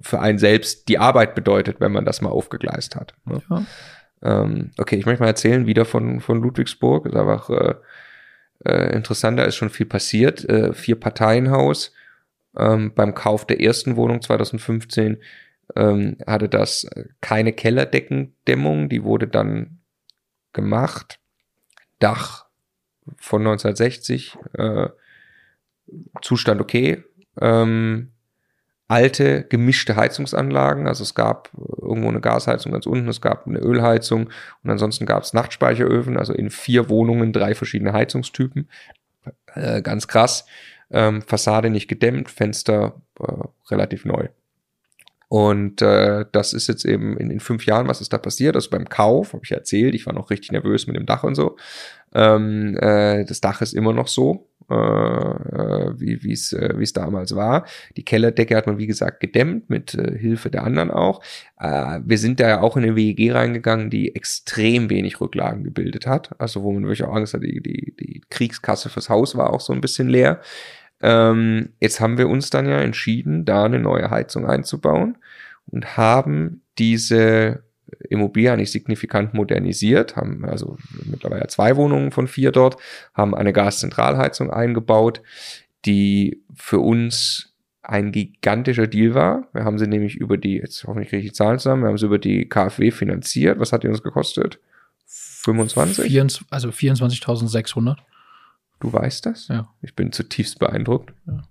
für 0.00 0.20
einen 0.20 0.38
selbst 0.38 0.88
die 0.88 0.98
Arbeit 0.98 1.34
bedeutet, 1.34 1.80
wenn 1.80 1.92
man 1.92 2.04
das 2.04 2.20
mal 2.20 2.30
aufgegleist 2.30 2.96
hat. 2.96 3.14
Ne? 3.24 3.42
Ja. 3.50 3.64
Ähm, 4.22 4.70
okay, 4.78 4.96
ich 4.96 5.06
möchte 5.06 5.22
mal 5.22 5.28
erzählen, 5.28 5.66
wieder 5.66 5.84
von, 5.84 6.20
von 6.20 6.40
Ludwigsburg. 6.40 7.06
Ist 7.06 7.16
einfach 7.16 7.50
äh, 7.50 7.74
äh, 8.64 8.94
interessant, 8.94 9.38
da 9.38 9.44
ist 9.44 9.56
schon 9.56 9.70
viel 9.70 9.86
passiert. 9.86 10.48
Äh, 10.48 10.72
vier 10.72 10.98
Parteienhaus. 10.98 11.92
Ähm, 12.56 12.92
beim 12.94 13.14
Kauf 13.14 13.46
der 13.46 13.60
ersten 13.60 13.96
Wohnung 13.96 14.20
2015 14.20 15.18
ähm, 15.76 16.16
hatte 16.26 16.48
das 16.48 16.88
keine 17.20 17.52
Kellerdeckendämmung, 17.52 18.88
die 18.88 19.04
wurde 19.04 19.28
dann 19.28 19.80
gemacht. 20.52 21.18
Dach 21.98 22.46
von 23.16 23.42
1960, 23.42 24.36
äh, 24.54 24.88
Zustand 26.20 26.60
okay. 26.60 27.04
Ähm, 27.40 28.12
alte 28.88 29.44
gemischte 29.44 29.96
Heizungsanlagen, 29.96 30.86
also 30.86 31.02
es 31.02 31.14
gab 31.14 31.50
irgendwo 31.80 32.08
eine 32.08 32.20
Gasheizung 32.20 32.72
ganz 32.72 32.84
unten, 32.84 33.08
es 33.08 33.22
gab 33.22 33.46
eine 33.46 33.58
Ölheizung 33.58 34.28
und 34.62 34.70
ansonsten 34.70 35.06
gab 35.06 35.22
es 35.22 35.32
Nachtspeicheröfen, 35.32 36.18
also 36.18 36.34
in 36.34 36.50
vier 36.50 36.90
Wohnungen 36.90 37.32
drei 37.32 37.54
verschiedene 37.54 37.94
Heizungstypen. 37.94 38.68
Äh, 39.54 39.80
ganz 39.80 40.08
krass. 40.08 40.44
Ähm, 40.90 41.22
Fassade 41.22 41.70
nicht 41.70 41.88
gedämmt, 41.88 42.30
Fenster 42.30 43.00
äh, 43.18 43.32
relativ 43.70 44.04
neu. 44.04 44.28
Und 45.32 45.80
äh, 45.80 46.26
das 46.30 46.52
ist 46.52 46.66
jetzt 46.66 46.84
eben 46.84 47.16
in, 47.16 47.30
in 47.30 47.40
fünf 47.40 47.64
Jahren, 47.64 47.88
was 47.88 48.02
ist 48.02 48.12
da 48.12 48.18
passiert? 48.18 48.54
Also 48.54 48.68
beim 48.68 48.90
Kauf, 48.90 49.32
habe 49.32 49.40
ich 49.42 49.52
erzählt, 49.52 49.94
ich 49.94 50.04
war 50.04 50.12
noch 50.12 50.28
richtig 50.28 50.52
nervös 50.52 50.86
mit 50.86 50.94
dem 50.94 51.06
Dach 51.06 51.24
und 51.24 51.36
so. 51.36 51.56
Ähm, 52.12 52.76
äh, 52.78 53.24
das 53.24 53.40
Dach 53.40 53.62
ist 53.62 53.72
immer 53.72 53.94
noch 53.94 54.08
so, 54.08 54.50
äh, 54.68 54.74
äh 54.74 55.94
wie 55.98 56.32
es 56.32 56.52
äh, 56.52 56.74
wie 56.76 56.82
es 56.82 56.92
damals 56.92 57.34
war. 57.34 57.64
Die 57.96 58.04
Kellerdecke 58.04 58.54
hat 58.54 58.66
man, 58.66 58.76
wie 58.76 58.86
gesagt, 58.86 59.20
gedämmt, 59.20 59.70
mit 59.70 59.94
äh, 59.94 60.18
Hilfe 60.18 60.50
der 60.50 60.64
anderen 60.64 60.90
auch. 60.90 61.22
Äh, 61.58 62.00
wir 62.04 62.18
sind 62.18 62.38
da 62.38 62.48
ja 62.48 62.60
auch 62.60 62.76
in 62.76 62.82
eine 62.82 62.94
WEG 62.94 63.32
reingegangen, 63.32 63.88
die 63.88 64.14
extrem 64.14 64.90
wenig 64.90 65.18
Rücklagen 65.18 65.64
gebildet 65.64 66.06
hat. 66.06 66.38
Also 66.38 66.62
wo 66.62 66.72
man 66.72 66.82
wirklich 66.82 67.04
auch 67.04 67.14
Angst 67.14 67.32
hat, 67.32 67.42
die, 67.42 67.62
die, 67.62 67.96
die 67.98 68.20
Kriegskasse 68.28 68.90
fürs 68.90 69.08
Haus 69.08 69.34
war 69.34 69.48
auch 69.54 69.62
so 69.62 69.72
ein 69.72 69.80
bisschen 69.80 70.10
leer. 70.10 70.42
Ähm, 71.02 71.70
jetzt 71.80 72.00
haben 72.00 72.16
wir 72.16 72.28
uns 72.28 72.50
dann 72.50 72.66
ja 72.66 72.78
entschieden, 72.78 73.44
da 73.44 73.64
eine 73.64 73.78
neue 73.78 74.10
Heizung 74.10 74.46
einzubauen 74.46 75.18
und 75.66 75.96
haben 75.96 76.62
diese 76.78 77.62
Immobilie 78.08 78.52
eigentlich 78.52 78.72
signifikant 78.72 79.34
modernisiert, 79.34 80.16
haben 80.16 80.44
also 80.44 80.78
mittlerweile 81.04 81.46
zwei 81.48 81.76
Wohnungen 81.76 82.10
von 82.10 82.28
vier 82.28 82.52
dort, 82.52 82.76
haben 83.14 83.34
eine 83.34 83.52
Gaszentralheizung 83.52 84.50
eingebaut, 84.50 85.20
die 85.84 86.42
für 86.54 86.78
uns 86.78 87.52
ein 87.82 88.12
gigantischer 88.12 88.86
Deal 88.86 89.14
war. 89.14 89.48
Wir 89.52 89.64
haben 89.64 89.78
sie 89.78 89.88
nämlich 89.88 90.16
über 90.16 90.36
die, 90.36 90.56
jetzt 90.56 90.84
hoffentlich 90.84 91.10
kriege 91.10 91.22
ich 91.22 91.30
die 91.30 91.36
Zahlen 91.36 91.58
zusammen, 91.58 91.82
wir 91.82 91.88
haben 91.88 91.98
sie 91.98 92.06
über 92.06 92.18
die 92.18 92.48
KfW 92.48 92.92
finanziert. 92.92 93.58
Was 93.58 93.72
hat 93.72 93.82
die 93.82 93.88
uns 93.88 94.02
gekostet? 94.02 94.60
25? 95.06 96.06
24, 96.06 96.46
also 96.50 96.68
24.600. 96.68 97.96
Du 98.82 98.92
weißt 98.92 99.26
das? 99.26 99.46
Ja. 99.46 99.68
Ich 99.80 99.94
bin 99.94 100.10
zutiefst 100.10 100.58
beeindruckt. 100.58 101.14
Ja. 101.24 101.44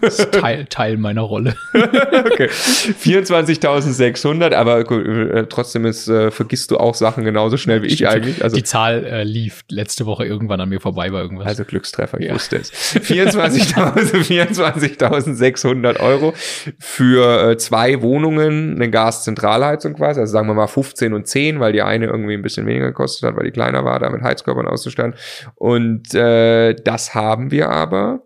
Das 0.00 0.18
ist 0.18 0.32
Teil, 0.32 0.66
Teil 0.66 0.96
meiner 0.96 1.22
Rolle. 1.22 1.54
okay. 1.74 2.48
24.600, 2.48 4.54
aber 4.54 4.90
äh, 4.90 5.46
trotzdem 5.46 5.86
ist, 5.86 6.08
äh, 6.08 6.30
vergisst 6.30 6.70
du 6.70 6.76
auch 6.76 6.94
Sachen 6.94 7.24
genauso 7.24 7.56
schnell 7.56 7.82
wie 7.82 7.86
ich 7.86 8.06
eigentlich. 8.08 8.42
Also, 8.42 8.56
die 8.56 8.62
Zahl 8.62 9.04
äh, 9.04 9.24
lief 9.24 9.64
letzte 9.70 10.06
Woche 10.06 10.26
irgendwann 10.26 10.60
an 10.60 10.68
mir 10.68 10.80
vorbei 10.80 11.10
bei 11.10 11.20
irgendwas. 11.20 11.46
Also 11.46 11.64
Glückstreffer, 11.64 12.20
ich 12.20 12.26
ja. 12.26 12.34
wusste 12.34 12.56
es. 12.56 12.72
24.600 12.72 14.24
24 14.24 16.00
Euro 16.00 16.34
für 16.78 17.50
äh, 17.50 17.56
zwei 17.56 18.02
Wohnungen, 18.02 18.74
eine 18.74 18.90
Gaszentralheizung 18.90 19.94
quasi, 19.94 20.20
also 20.20 20.32
sagen 20.32 20.48
wir 20.48 20.54
mal 20.54 20.66
15 20.66 21.14
und 21.14 21.26
10, 21.26 21.60
weil 21.60 21.72
die 21.72 21.82
eine 21.82 22.06
irgendwie 22.06 22.34
ein 22.34 22.42
bisschen 22.42 22.66
weniger 22.66 22.86
gekostet 22.86 23.28
hat, 23.28 23.36
weil 23.36 23.44
die 23.44 23.52
kleiner 23.52 23.84
war, 23.84 23.98
da 23.98 24.10
mit 24.10 24.22
Heizkörpern 24.22 24.66
auszustatten. 24.66 25.14
Und 25.54 26.14
äh, 26.14 26.74
das 26.74 27.14
haben 27.14 27.50
wir 27.50 27.70
aber 27.70 28.22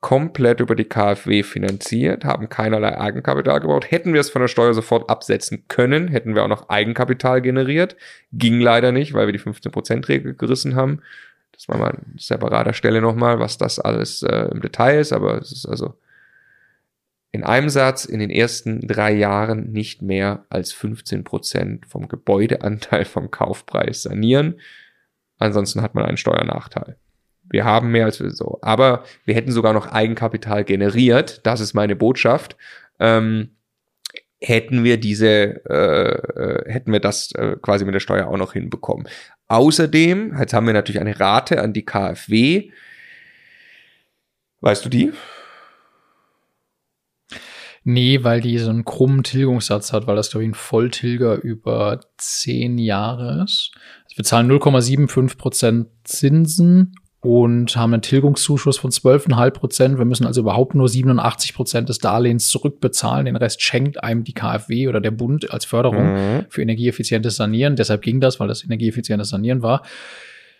komplett 0.00 0.60
über 0.60 0.76
die 0.76 0.84
KfW 0.84 1.42
finanziert, 1.42 2.24
haben 2.24 2.48
keinerlei 2.48 2.98
Eigenkapital 2.98 3.60
gebaut. 3.60 3.90
Hätten 3.90 4.12
wir 4.12 4.20
es 4.20 4.30
von 4.30 4.42
der 4.42 4.48
Steuer 4.48 4.72
sofort 4.72 5.10
absetzen 5.10 5.64
können, 5.66 6.08
hätten 6.08 6.34
wir 6.34 6.44
auch 6.44 6.48
noch 6.48 6.68
Eigenkapital 6.68 7.42
generiert. 7.42 7.96
Ging 8.32 8.60
leider 8.60 8.92
nicht, 8.92 9.12
weil 9.14 9.26
wir 9.26 9.32
die 9.32 9.40
15%-Regel 9.40 10.34
gerissen 10.34 10.76
haben. 10.76 11.02
Das 11.52 11.68
war 11.68 11.78
mal 11.78 11.90
an 11.90 12.14
separater 12.16 12.72
Stelle 12.72 13.00
nochmal, 13.00 13.40
was 13.40 13.58
das 13.58 13.80
alles 13.80 14.22
äh, 14.22 14.48
im 14.52 14.60
Detail 14.60 15.00
ist, 15.00 15.12
aber 15.12 15.38
es 15.38 15.50
ist 15.50 15.66
also 15.66 15.94
in 17.32 17.42
einem 17.42 17.68
Satz 17.68 18.04
in 18.04 18.20
den 18.20 18.30
ersten 18.30 18.86
drei 18.86 19.12
Jahren 19.12 19.72
nicht 19.72 20.00
mehr 20.00 20.46
als 20.48 20.72
15% 20.74 21.86
vom 21.86 22.08
Gebäudeanteil 22.08 23.04
vom 23.04 23.30
Kaufpreis 23.30 24.02
sanieren. 24.02 24.60
Ansonsten 25.38 25.82
hat 25.82 25.94
man 25.94 26.04
einen 26.04 26.16
Steuernachteil. 26.16 26.96
Wir 27.50 27.64
haben 27.64 27.90
mehr 27.90 28.04
als 28.04 28.20
wir 28.20 28.30
so. 28.30 28.58
Aber 28.62 29.04
wir 29.24 29.34
hätten 29.34 29.52
sogar 29.52 29.72
noch 29.72 29.86
Eigenkapital 29.86 30.64
generiert. 30.64 31.46
Das 31.46 31.60
ist 31.60 31.74
meine 31.74 31.96
Botschaft. 31.96 32.56
Ähm, 32.98 33.50
hätten 34.40 34.84
wir 34.84 34.98
diese, 34.98 35.64
äh, 35.68 36.12
äh, 36.12 36.72
hätten 36.72 36.92
wir 36.92 37.00
das 37.00 37.32
äh, 37.32 37.56
quasi 37.60 37.84
mit 37.84 37.94
der 37.94 38.00
Steuer 38.00 38.28
auch 38.28 38.36
noch 38.36 38.52
hinbekommen. 38.52 39.08
Außerdem, 39.48 40.36
jetzt 40.38 40.52
haben 40.52 40.66
wir 40.66 40.74
natürlich 40.74 41.00
eine 41.00 41.18
Rate 41.18 41.60
an 41.62 41.72
die 41.72 41.84
KfW. 41.84 42.70
Weißt 44.60 44.84
du 44.84 44.88
die? 44.88 45.12
Nee, 47.84 48.22
weil 48.22 48.42
die 48.42 48.58
so 48.58 48.68
einen 48.68 48.84
krummen 48.84 49.22
Tilgungssatz 49.22 49.92
hat, 49.92 50.06
weil 50.06 50.16
das, 50.16 50.30
glaube 50.30 50.44
ich, 50.44 50.50
ein 50.50 50.54
Volltilger 50.54 51.36
über 51.36 52.00
zehn 52.18 52.76
Jahre 52.76 53.44
ist. 53.44 53.70
Also 54.04 54.18
wir 54.18 54.24
zahlen 54.24 54.50
0,75 54.50 55.38
Prozent 55.38 55.88
Zinsen 56.04 56.94
und 57.20 57.76
haben 57.76 57.92
einen 57.94 58.02
Tilgungszuschuss 58.02 58.78
von 58.78 58.90
12,5 58.90 59.50
Prozent. 59.50 59.98
Wir 59.98 60.04
müssen 60.04 60.26
also 60.26 60.40
überhaupt 60.40 60.74
nur 60.74 60.88
87 60.88 61.54
Prozent 61.54 61.88
des 61.88 61.98
Darlehens 61.98 62.48
zurückbezahlen. 62.48 63.26
Den 63.26 63.36
Rest 63.36 63.60
schenkt 63.60 64.02
einem 64.02 64.22
die 64.22 64.34
KfW 64.34 64.88
oder 64.88 65.00
der 65.00 65.10
Bund 65.10 65.50
als 65.50 65.64
Förderung 65.64 66.14
mhm. 66.14 66.46
für 66.48 66.62
energieeffizientes 66.62 67.36
Sanieren. 67.36 67.74
Deshalb 67.74 68.02
ging 68.02 68.20
das, 68.20 68.38
weil 68.38 68.46
das 68.46 68.62
energieeffizientes 68.62 69.30
Sanieren 69.30 69.62
war. 69.62 69.82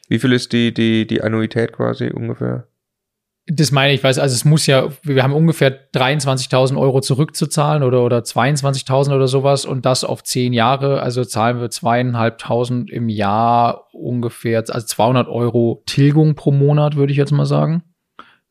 Wie 0.08 0.18
viel 0.18 0.32
ist 0.32 0.52
die, 0.52 0.74
die, 0.74 1.06
die 1.06 1.22
Annuität 1.22 1.72
quasi 1.72 2.10
ungefähr? 2.10 2.66
Das 3.50 3.72
meine 3.72 3.94
ich, 3.94 4.04
weiß, 4.04 4.18
also 4.18 4.34
es 4.34 4.44
muss 4.44 4.66
ja, 4.66 4.90
wir 5.02 5.22
haben 5.22 5.32
ungefähr 5.32 5.90
23.000 5.92 6.78
Euro 6.78 7.00
zurückzuzahlen 7.00 7.82
oder, 7.82 8.04
oder 8.04 8.18
22.000 8.18 9.14
oder 9.14 9.26
sowas 9.26 9.64
und 9.64 9.86
das 9.86 10.04
auf 10.04 10.22
zehn 10.22 10.52
Jahre, 10.52 11.00
also 11.00 11.24
zahlen 11.24 11.58
wir 11.58 11.70
zweieinhalbtausend 11.70 12.90
im 12.90 13.08
Jahr 13.08 13.86
ungefähr, 13.94 14.58
also 14.68 14.86
200 14.86 15.28
Euro 15.28 15.82
Tilgung 15.86 16.34
pro 16.34 16.52
Monat, 16.52 16.96
würde 16.96 17.10
ich 17.10 17.16
jetzt 17.16 17.32
mal 17.32 17.46
sagen, 17.46 17.82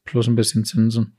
plus 0.03 0.27
ein 0.27 0.35
bisschen 0.35 0.65
Zinsen. 0.65 1.15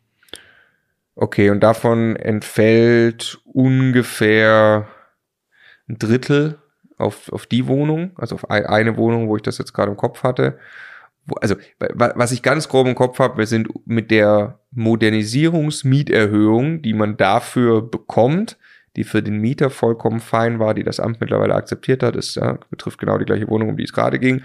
Okay, 1.15 1.51
und 1.51 1.61
davon 1.61 2.17
entfällt 2.17 3.39
ungefähr 3.45 4.89
ein 5.89 5.99
Drittel 5.99 6.59
auf, 6.97 7.33
auf 7.33 7.47
die 7.47 7.69
Wohnung, 7.69 8.11
also 8.17 8.35
auf 8.35 8.51
eine 8.51 8.97
Wohnung, 8.97 9.29
wo 9.29 9.37
ich 9.37 9.43
das 9.43 9.59
jetzt 9.59 9.73
gerade 9.73 9.93
im 9.93 9.97
Kopf 9.97 10.25
hatte 10.25 10.59
also 11.41 11.57
was 11.95 12.33
ich 12.33 12.43
ganz 12.43 12.69
grob 12.69 12.87
im 12.87 12.95
Kopf 12.95 13.19
habe, 13.19 13.39
wir 13.39 13.47
sind 13.47 13.69
mit 13.87 14.11
der 14.11 14.61
Modernisierungsmieterhöhung, 14.73 16.83
die 16.83 16.93
man 16.95 17.17
dafür 17.17 17.81
bekommt, 17.83 18.59
die 18.97 19.05
für 19.05 19.23
den 19.23 19.39
Mieter 19.39 19.71
vollkommen 19.71 20.21
fein 20.21 20.59
war, 20.59 20.75
die 20.75 20.83
das 20.83 21.01
Amt 21.01 21.21
mittlerweile 21.21 21.55
akzeptiert 21.55 22.03
hat, 22.03 22.17
ist, 22.17 22.35
ja, 22.37 22.59
betrifft 22.71 22.99
genau 22.99 23.19
die 23.19 23.25
gleiche 23.25 23.49
Wohnung, 23.49 23.71
um 23.71 23.77
die 23.77 23.85
es 23.85 23.93
gerade 23.93 24.19
ging, 24.19 24.43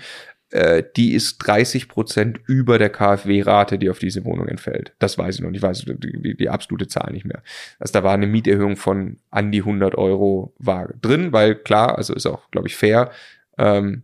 äh, 0.53 0.83
die 0.95 1.13
ist 1.13 1.39
30 1.39 1.87
Prozent 1.87 2.39
über 2.45 2.77
der 2.77 2.91
KfW-Rate, 2.91 3.79
die 3.79 3.89
auf 3.89 3.97
diese 3.97 4.23
Wohnung 4.23 4.47
entfällt. 4.47 4.93
Das 4.99 5.17
weiß 5.17 5.35
ich 5.35 5.41
noch 5.41 5.49
nicht, 5.49 5.57
ich 5.57 5.63
weiß 5.63 5.85
die, 5.85 6.21
die, 6.21 6.37
die 6.37 6.49
absolute 6.49 6.87
Zahl 6.87 7.11
nicht 7.11 7.25
mehr. 7.25 7.41
Also 7.79 7.93
da 7.93 8.03
war 8.03 8.13
eine 8.13 8.27
Mieterhöhung 8.27 8.75
von 8.75 9.17
an 9.31 9.51
die 9.51 9.61
100 9.61 9.95
Euro 9.95 10.53
war 10.59 10.89
drin, 11.01 11.33
weil 11.33 11.55
klar, 11.55 11.97
also 11.97 12.13
ist 12.13 12.27
auch, 12.27 12.51
glaube 12.51 12.67
ich, 12.67 12.75
fair, 12.75 13.09
ähm, 13.57 14.03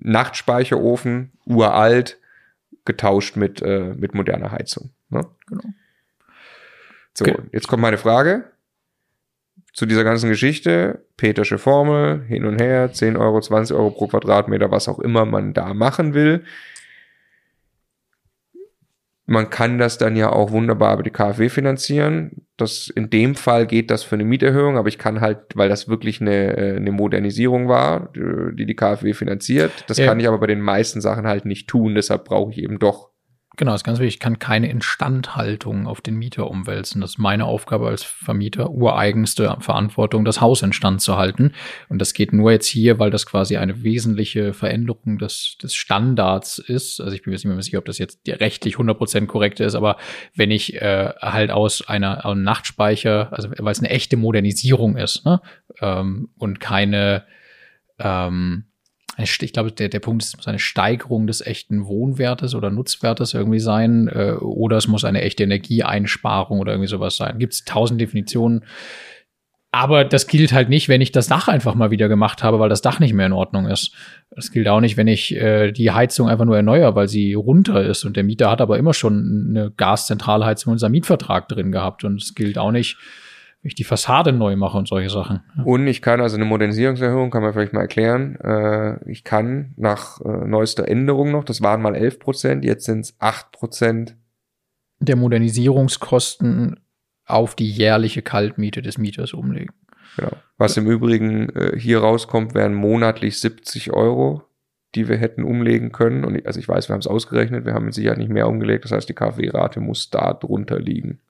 Nachtspeicherofen, 0.00 1.32
uralt, 1.46 2.18
getauscht 2.84 3.36
mit, 3.36 3.62
äh, 3.62 3.94
mit 3.96 4.14
moderner 4.14 4.50
Heizung. 4.50 4.90
Ne? 5.10 5.22
Genau. 5.46 5.64
So, 7.14 7.24
okay. 7.24 7.36
jetzt 7.52 7.68
kommt 7.68 7.82
meine 7.82 7.98
Frage 7.98 8.44
zu 9.72 9.86
dieser 9.86 10.04
ganzen 10.04 10.28
Geschichte. 10.28 11.04
Petersche 11.16 11.58
Formel, 11.58 12.24
hin 12.26 12.46
und 12.46 12.60
her, 12.60 12.92
10 12.92 13.16
Euro, 13.16 13.40
20 13.40 13.76
Euro 13.76 13.90
pro 13.90 14.06
Quadratmeter, 14.06 14.70
was 14.70 14.88
auch 14.88 14.98
immer 14.98 15.24
man 15.24 15.52
da 15.52 15.74
machen 15.74 16.14
will. 16.14 16.44
Man 19.30 19.48
kann 19.48 19.78
das 19.78 19.96
dann 19.96 20.16
ja 20.16 20.32
auch 20.32 20.50
wunderbar 20.50 20.94
über 20.94 21.04
die 21.04 21.12
KfW 21.12 21.50
finanzieren. 21.50 22.46
Das, 22.56 22.88
in 22.88 23.10
dem 23.10 23.36
Fall 23.36 23.68
geht 23.68 23.88
das 23.92 24.02
für 24.02 24.16
eine 24.16 24.24
Mieterhöhung, 24.24 24.76
aber 24.76 24.88
ich 24.88 24.98
kann 24.98 25.20
halt, 25.20 25.38
weil 25.54 25.68
das 25.68 25.88
wirklich 25.88 26.20
eine, 26.20 26.56
äh, 26.56 26.76
eine 26.76 26.90
Modernisierung 26.90 27.68
war, 27.68 28.12
die 28.12 28.66
die 28.66 28.74
KfW 28.74 29.14
finanziert, 29.14 29.84
das 29.86 29.98
ja. 29.98 30.06
kann 30.06 30.18
ich 30.18 30.26
aber 30.26 30.38
bei 30.38 30.48
den 30.48 30.60
meisten 30.60 31.00
Sachen 31.00 31.28
halt 31.28 31.44
nicht 31.44 31.68
tun. 31.68 31.94
Deshalb 31.94 32.24
brauche 32.24 32.50
ich 32.50 32.58
eben 32.58 32.80
doch 32.80 33.09
Genau, 33.60 33.74
ist 33.74 33.84
ganz 33.84 33.98
wichtig. 33.98 34.14
Ich 34.14 34.20
kann 34.20 34.38
keine 34.38 34.70
Instandhaltung 34.70 35.86
auf 35.86 36.00
den 36.00 36.16
Mieter 36.16 36.50
umwälzen. 36.50 37.02
Das 37.02 37.10
ist 37.10 37.18
meine 37.18 37.44
Aufgabe 37.44 37.88
als 37.88 38.02
Vermieter, 38.02 38.70
ureigenste 38.70 39.58
Verantwortung, 39.60 40.24
das 40.24 40.40
Haus 40.40 40.62
instand 40.62 41.02
zu 41.02 41.18
halten. 41.18 41.52
Und 41.90 41.98
das 41.98 42.14
geht 42.14 42.32
nur 42.32 42.52
jetzt 42.52 42.68
hier, 42.68 42.98
weil 42.98 43.10
das 43.10 43.26
quasi 43.26 43.58
eine 43.58 43.82
wesentliche 43.82 44.54
Veränderung 44.54 45.18
des, 45.18 45.58
des 45.62 45.74
Standards 45.74 46.56
ist. 46.56 47.02
Also 47.02 47.14
ich 47.14 47.20
bin 47.20 47.32
mir 47.32 47.34
nicht 47.34 47.44
mehr 47.44 47.60
sicher, 47.60 47.80
ob 47.80 47.84
das 47.84 47.98
jetzt 47.98 48.20
rechtlich 48.26 48.76
100% 48.76 49.26
korrekt 49.26 49.60
ist, 49.60 49.74
aber 49.74 49.98
wenn 50.34 50.50
ich 50.50 50.80
äh, 50.80 51.10
halt 51.20 51.50
aus 51.50 51.86
einer, 51.86 52.24
einem 52.24 52.42
Nachtspeicher, 52.42 53.30
also 53.30 53.50
weil 53.58 53.72
es 53.72 53.80
eine 53.80 53.90
echte 53.90 54.16
Modernisierung 54.16 54.96
ist 54.96 55.26
ne? 55.26 55.42
ähm, 55.82 56.30
und 56.38 56.60
keine 56.60 57.26
ähm, 57.98 58.69
ich 59.18 59.52
glaube, 59.52 59.72
der, 59.72 59.88
der 59.88 60.00
Punkt 60.00 60.22
ist, 60.22 60.28
es 60.28 60.36
muss 60.36 60.48
eine 60.48 60.58
Steigerung 60.58 61.26
des 61.26 61.44
echten 61.44 61.86
Wohnwertes 61.86 62.54
oder 62.54 62.70
Nutzwertes 62.70 63.34
irgendwie 63.34 63.60
sein, 63.60 64.08
äh, 64.08 64.32
oder 64.32 64.76
es 64.76 64.88
muss 64.88 65.04
eine 65.04 65.22
echte 65.22 65.42
Energieeinsparung 65.44 66.60
oder 66.60 66.72
irgendwie 66.72 66.88
sowas 66.88 67.16
sein. 67.16 67.38
Gibt 67.38 67.52
es 67.52 67.64
tausend 67.64 68.00
Definitionen. 68.00 68.64
Aber 69.72 70.04
das 70.04 70.26
gilt 70.26 70.52
halt 70.52 70.68
nicht, 70.68 70.88
wenn 70.88 71.00
ich 71.00 71.12
das 71.12 71.28
Dach 71.28 71.46
einfach 71.46 71.76
mal 71.76 71.92
wieder 71.92 72.08
gemacht 72.08 72.42
habe, 72.42 72.58
weil 72.58 72.68
das 72.68 72.82
Dach 72.82 72.98
nicht 72.98 73.14
mehr 73.14 73.26
in 73.26 73.32
Ordnung 73.32 73.66
ist. 73.66 73.94
Das 74.30 74.50
gilt 74.50 74.66
auch 74.66 74.80
nicht, 74.80 74.96
wenn 74.96 75.06
ich 75.06 75.34
äh, 75.36 75.70
die 75.70 75.92
Heizung 75.92 76.28
einfach 76.28 76.44
nur 76.44 76.56
erneuere, 76.56 76.96
weil 76.96 77.06
sie 77.06 77.34
runter 77.34 77.84
ist. 77.84 78.04
Und 78.04 78.16
der 78.16 78.24
Mieter 78.24 78.50
hat 78.50 78.60
aber 78.60 78.78
immer 78.78 78.94
schon 78.94 79.46
eine 79.50 79.70
Gaszentralheizung 79.70 80.72
in 80.72 80.78
seinem 80.80 80.92
Mietvertrag 80.92 81.48
drin 81.48 81.70
gehabt. 81.70 82.02
Und 82.02 82.20
es 82.20 82.34
gilt 82.34 82.58
auch 82.58 82.72
nicht, 82.72 82.96
ich 83.62 83.74
die 83.74 83.84
Fassade 83.84 84.32
neu 84.32 84.56
mache 84.56 84.78
und 84.78 84.88
solche 84.88 85.10
Sachen. 85.10 85.42
Und 85.64 85.86
ich 85.86 86.00
kann 86.00 86.20
also 86.20 86.36
eine 86.36 86.46
Modernisierungserhöhung, 86.46 87.30
kann 87.30 87.42
man 87.42 87.52
vielleicht 87.52 87.72
mal 87.72 87.82
erklären. 87.82 88.36
Äh, 88.36 89.10
ich 89.10 89.22
kann 89.24 89.74
nach 89.76 90.20
äh, 90.20 90.46
neuester 90.46 90.88
Änderung 90.88 91.30
noch, 91.30 91.44
das 91.44 91.60
waren 91.60 91.82
mal 91.82 91.94
11 91.94 92.18
Prozent, 92.18 92.64
jetzt 92.64 92.86
sind 92.86 93.00
es 93.00 93.16
8 93.18 93.52
Prozent. 93.52 94.16
Der 94.98 95.16
Modernisierungskosten 95.16 96.80
auf 97.26 97.54
die 97.54 97.70
jährliche 97.70 98.22
Kaltmiete 98.22 98.82
des 98.82 98.98
Mieters 98.98 99.34
umlegen. 99.34 99.74
Genau. 100.16 100.32
Was 100.56 100.76
im 100.76 100.86
Übrigen 100.90 101.50
äh, 101.50 101.78
hier 101.78 102.00
rauskommt, 102.00 102.54
wären 102.54 102.74
monatlich 102.74 103.40
70 103.40 103.92
Euro, 103.92 104.42
die 104.94 105.08
wir 105.08 105.16
hätten 105.16 105.44
umlegen 105.44 105.92
können. 105.92 106.24
Und 106.24 106.44
also 106.46 106.58
ich 106.58 106.68
weiß, 106.68 106.88
wir 106.88 106.94
haben 106.94 107.00
es 107.00 107.06
ausgerechnet, 107.06 107.64
wir 107.64 107.74
haben 107.74 107.84
mit 107.84 107.94
Sicherheit 107.94 108.18
nicht 108.18 108.30
mehr 108.30 108.48
umgelegt. 108.48 108.84
Das 108.84 108.92
heißt, 108.92 109.08
die 109.08 109.14
KfW-Rate 109.14 109.80
muss 109.80 110.10
da 110.10 110.34
drunter 110.34 110.78
liegen. 110.80 111.20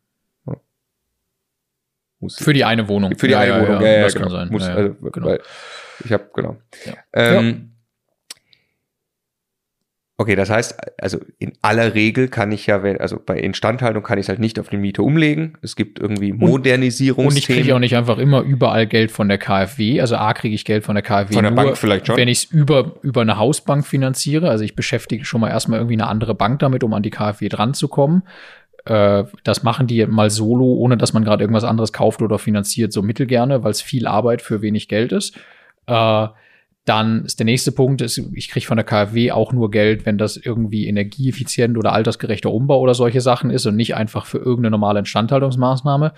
Muss 2.20 2.36
für 2.36 2.52
die 2.52 2.64
eine 2.64 2.86
Wohnung. 2.88 3.16
Für 3.18 3.26
die 3.26 3.32
ja, 3.32 3.40
eine 3.40 3.52
ja, 3.52 3.62
Wohnung, 3.62 3.82
ja, 3.82 3.88
ja, 3.88 4.02
das 4.02 4.14
genau. 4.14 4.26
kann 4.26 4.32
sein. 4.36 4.48
Muss, 4.50 4.62
also, 4.62 4.94
genau. 5.10 5.36
ich 6.04 6.12
habe, 6.12 6.30
genau. 6.34 6.56
Ähm, 7.12 7.70
Okay, 10.20 10.36
das 10.36 10.50
heißt, 10.50 10.76
also 11.00 11.18
in 11.38 11.52
aller 11.62 11.94
Regel 11.94 12.28
kann 12.28 12.52
ich 12.52 12.66
ja, 12.66 12.82
also 12.82 13.18
bei 13.24 13.38
Instandhaltung 13.38 14.02
kann 14.02 14.18
ich 14.18 14.24
es 14.24 14.28
halt 14.28 14.38
nicht 14.38 14.58
auf 14.60 14.68
die 14.68 14.76
Miete 14.76 15.02
umlegen. 15.02 15.56
Es 15.62 15.76
gibt 15.76 15.98
irgendwie 15.98 16.34
Modernisierungsthemen. 16.34 17.30
Und 17.30 17.38
ich 17.38 17.46
kriege 17.46 17.74
auch 17.74 17.78
nicht 17.78 17.96
einfach 17.96 18.18
immer 18.18 18.42
überall 18.42 18.86
Geld 18.86 19.12
von 19.12 19.30
der 19.30 19.38
KfW. 19.38 19.98
Also 19.98 20.16
A 20.16 20.34
kriege 20.34 20.54
ich 20.54 20.66
Geld 20.66 20.84
von 20.84 20.94
der 20.94 21.02
KfW 21.02 21.32
von 21.32 21.42
der 21.42 21.52
nur, 21.52 21.64
Bank 21.64 21.78
vielleicht 21.78 22.06
schon. 22.06 22.18
wenn 22.18 22.28
ich 22.28 22.44
es 22.44 22.44
über, 22.44 22.96
über 23.00 23.22
eine 23.22 23.38
Hausbank 23.38 23.86
finanziere. 23.86 24.50
Also 24.50 24.62
ich 24.62 24.76
beschäftige 24.76 25.24
schon 25.24 25.40
mal 25.40 25.48
erstmal 25.48 25.78
irgendwie 25.78 25.94
eine 25.94 26.08
andere 26.08 26.34
Bank 26.34 26.58
damit, 26.58 26.84
um 26.84 26.92
an 26.92 27.02
die 27.02 27.08
KfW 27.08 27.48
dran 27.48 27.72
zu 27.72 27.88
kommen. 27.88 28.22
Äh, 28.84 29.24
das 29.44 29.62
machen 29.62 29.86
die 29.86 30.06
mal 30.06 30.30
solo, 30.30 30.64
ohne 30.74 30.96
dass 30.96 31.12
man 31.12 31.24
gerade 31.24 31.42
irgendwas 31.42 31.64
anderes 31.64 31.92
kauft 31.92 32.22
oder 32.22 32.38
finanziert, 32.38 32.92
so 32.92 33.02
mittelgerne, 33.02 33.62
weil 33.62 33.70
es 33.72 33.82
viel 33.82 34.06
Arbeit 34.06 34.42
für 34.42 34.62
wenig 34.62 34.88
Geld 34.88 35.12
ist. 35.12 35.36
Äh, 35.86 36.28
dann 36.86 37.24
ist 37.24 37.38
der 37.38 37.44
nächste 37.44 37.72
Punkt, 37.72 38.00
ist, 38.00 38.18
ich 38.34 38.48
kriege 38.48 38.66
von 38.66 38.76
der 38.76 38.86
KfW 38.86 39.32
auch 39.32 39.52
nur 39.52 39.70
Geld, 39.70 40.06
wenn 40.06 40.18
das 40.18 40.36
irgendwie 40.36 40.88
energieeffizient 40.88 41.76
oder 41.76 41.92
altersgerechter 41.92 42.50
Umbau 42.52 42.80
oder 42.80 42.94
solche 42.94 43.20
Sachen 43.20 43.50
ist 43.50 43.66
und 43.66 43.76
nicht 43.76 43.94
einfach 43.94 44.26
für 44.26 44.38
irgendeine 44.38 44.70
normale 44.70 45.00
Instandhaltungsmaßnahme. 45.00 46.14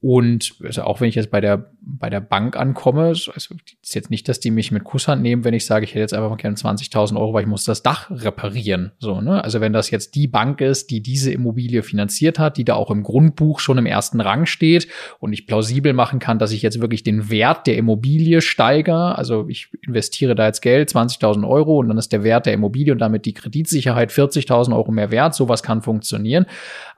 Und 0.00 0.54
also 0.62 0.82
auch 0.82 1.00
wenn 1.00 1.08
ich 1.08 1.14
jetzt 1.14 1.30
bei 1.30 1.40
der, 1.40 1.72
bei 1.88 2.10
der 2.10 2.20
Bank 2.20 2.56
ankomme, 2.56 3.04
also 3.04 3.30
ist 3.30 3.94
jetzt 3.94 4.10
nicht, 4.10 4.28
dass 4.28 4.40
die 4.40 4.50
mich 4.50 4.72
mit 4.72 4.82
Kusshand 4.82 5.22
nehmen, 5.22 5.44
wenn 5.44 5.54
ich 5.54 5.66
sage, 5.66 5.84
ich 5.84 5.90
hätte 5.90 6.00
jetzt 6.00 6.14
einfach 6.14 6.30
mal 6.30 6.36
gerne 6.36 6.56
20.000 6.56 7.16
Euro, 7.16 7.32
weil 7.32 7.42
ich 7.42 7.48
muss 7.48 7.62
das 7.62 7.84
Dach 7.84 8.10
reparieren. 8.10 8.90
So, 8.98 9.20
ne? 9.20 9.42
Also 9.44 9.60
wenn 9.60 9.72
das 9.72 9.90
jetzt 9.92 10.16
die 10.16 10.26
Bank 10.26 10.60
ist, 10.60 10.90
die 10.90 11.00
diese 11.00 11.30
Immobilie 11.30 11.84
finanziert 11.84 12.40
hat, 12.40 12.56
die 12.56 12.64
da 12.64 12.74
auch 12.74 12.90
im 12.90 13.04
Grundbuch 13.04 13.60
schon 13.60 13.78
im 13.78 13.86
ersten 13.86 14.20
Rang 14.20 14.46
steht 14.46 14.88
und 15.20 15.32
ich 15.32 15.46
plausibel 15.46 15.92
machen 15.92 16.18
kann, 16.18 16.40
dass 16.40 16.50
ich 16.50 16.60
jetzt 16.60 16.80
wirklich 16.80 17.04
den 17.04 17.30
Wert 17.30 17.68
der 17.68 17.76
Immobilie 17.76 18.40
steigere, 18.40 19.16
also 19.16 19.46
ich 19.48 19.68
investiere 19.82 20.34
da 20.34 20.46
jetzt 20.46 20.62
Geld, 20.62 20.90
20.000 20.90 21.48
Euro 21.48 21.78
und 21.78 21.88
dann 21.88 21.98
ist 21.98 22.12
der 22.12 22.24
Wert 22.24 22.46
der 22.46 22.54
Immobilie 22.54 22.92
und 22.92 22.98
damit 22.98 23.26
die 23.26 23.34
Kreditsicherheit 23.34 24.10
40.000 24.10 24.74
Euro 24.74 24.90
mehr 24.90 25.12
wert, 25.12 25.36
sowas 25.36 25.62
kann 25.62 25.82
funktionieren. 25.82 26.46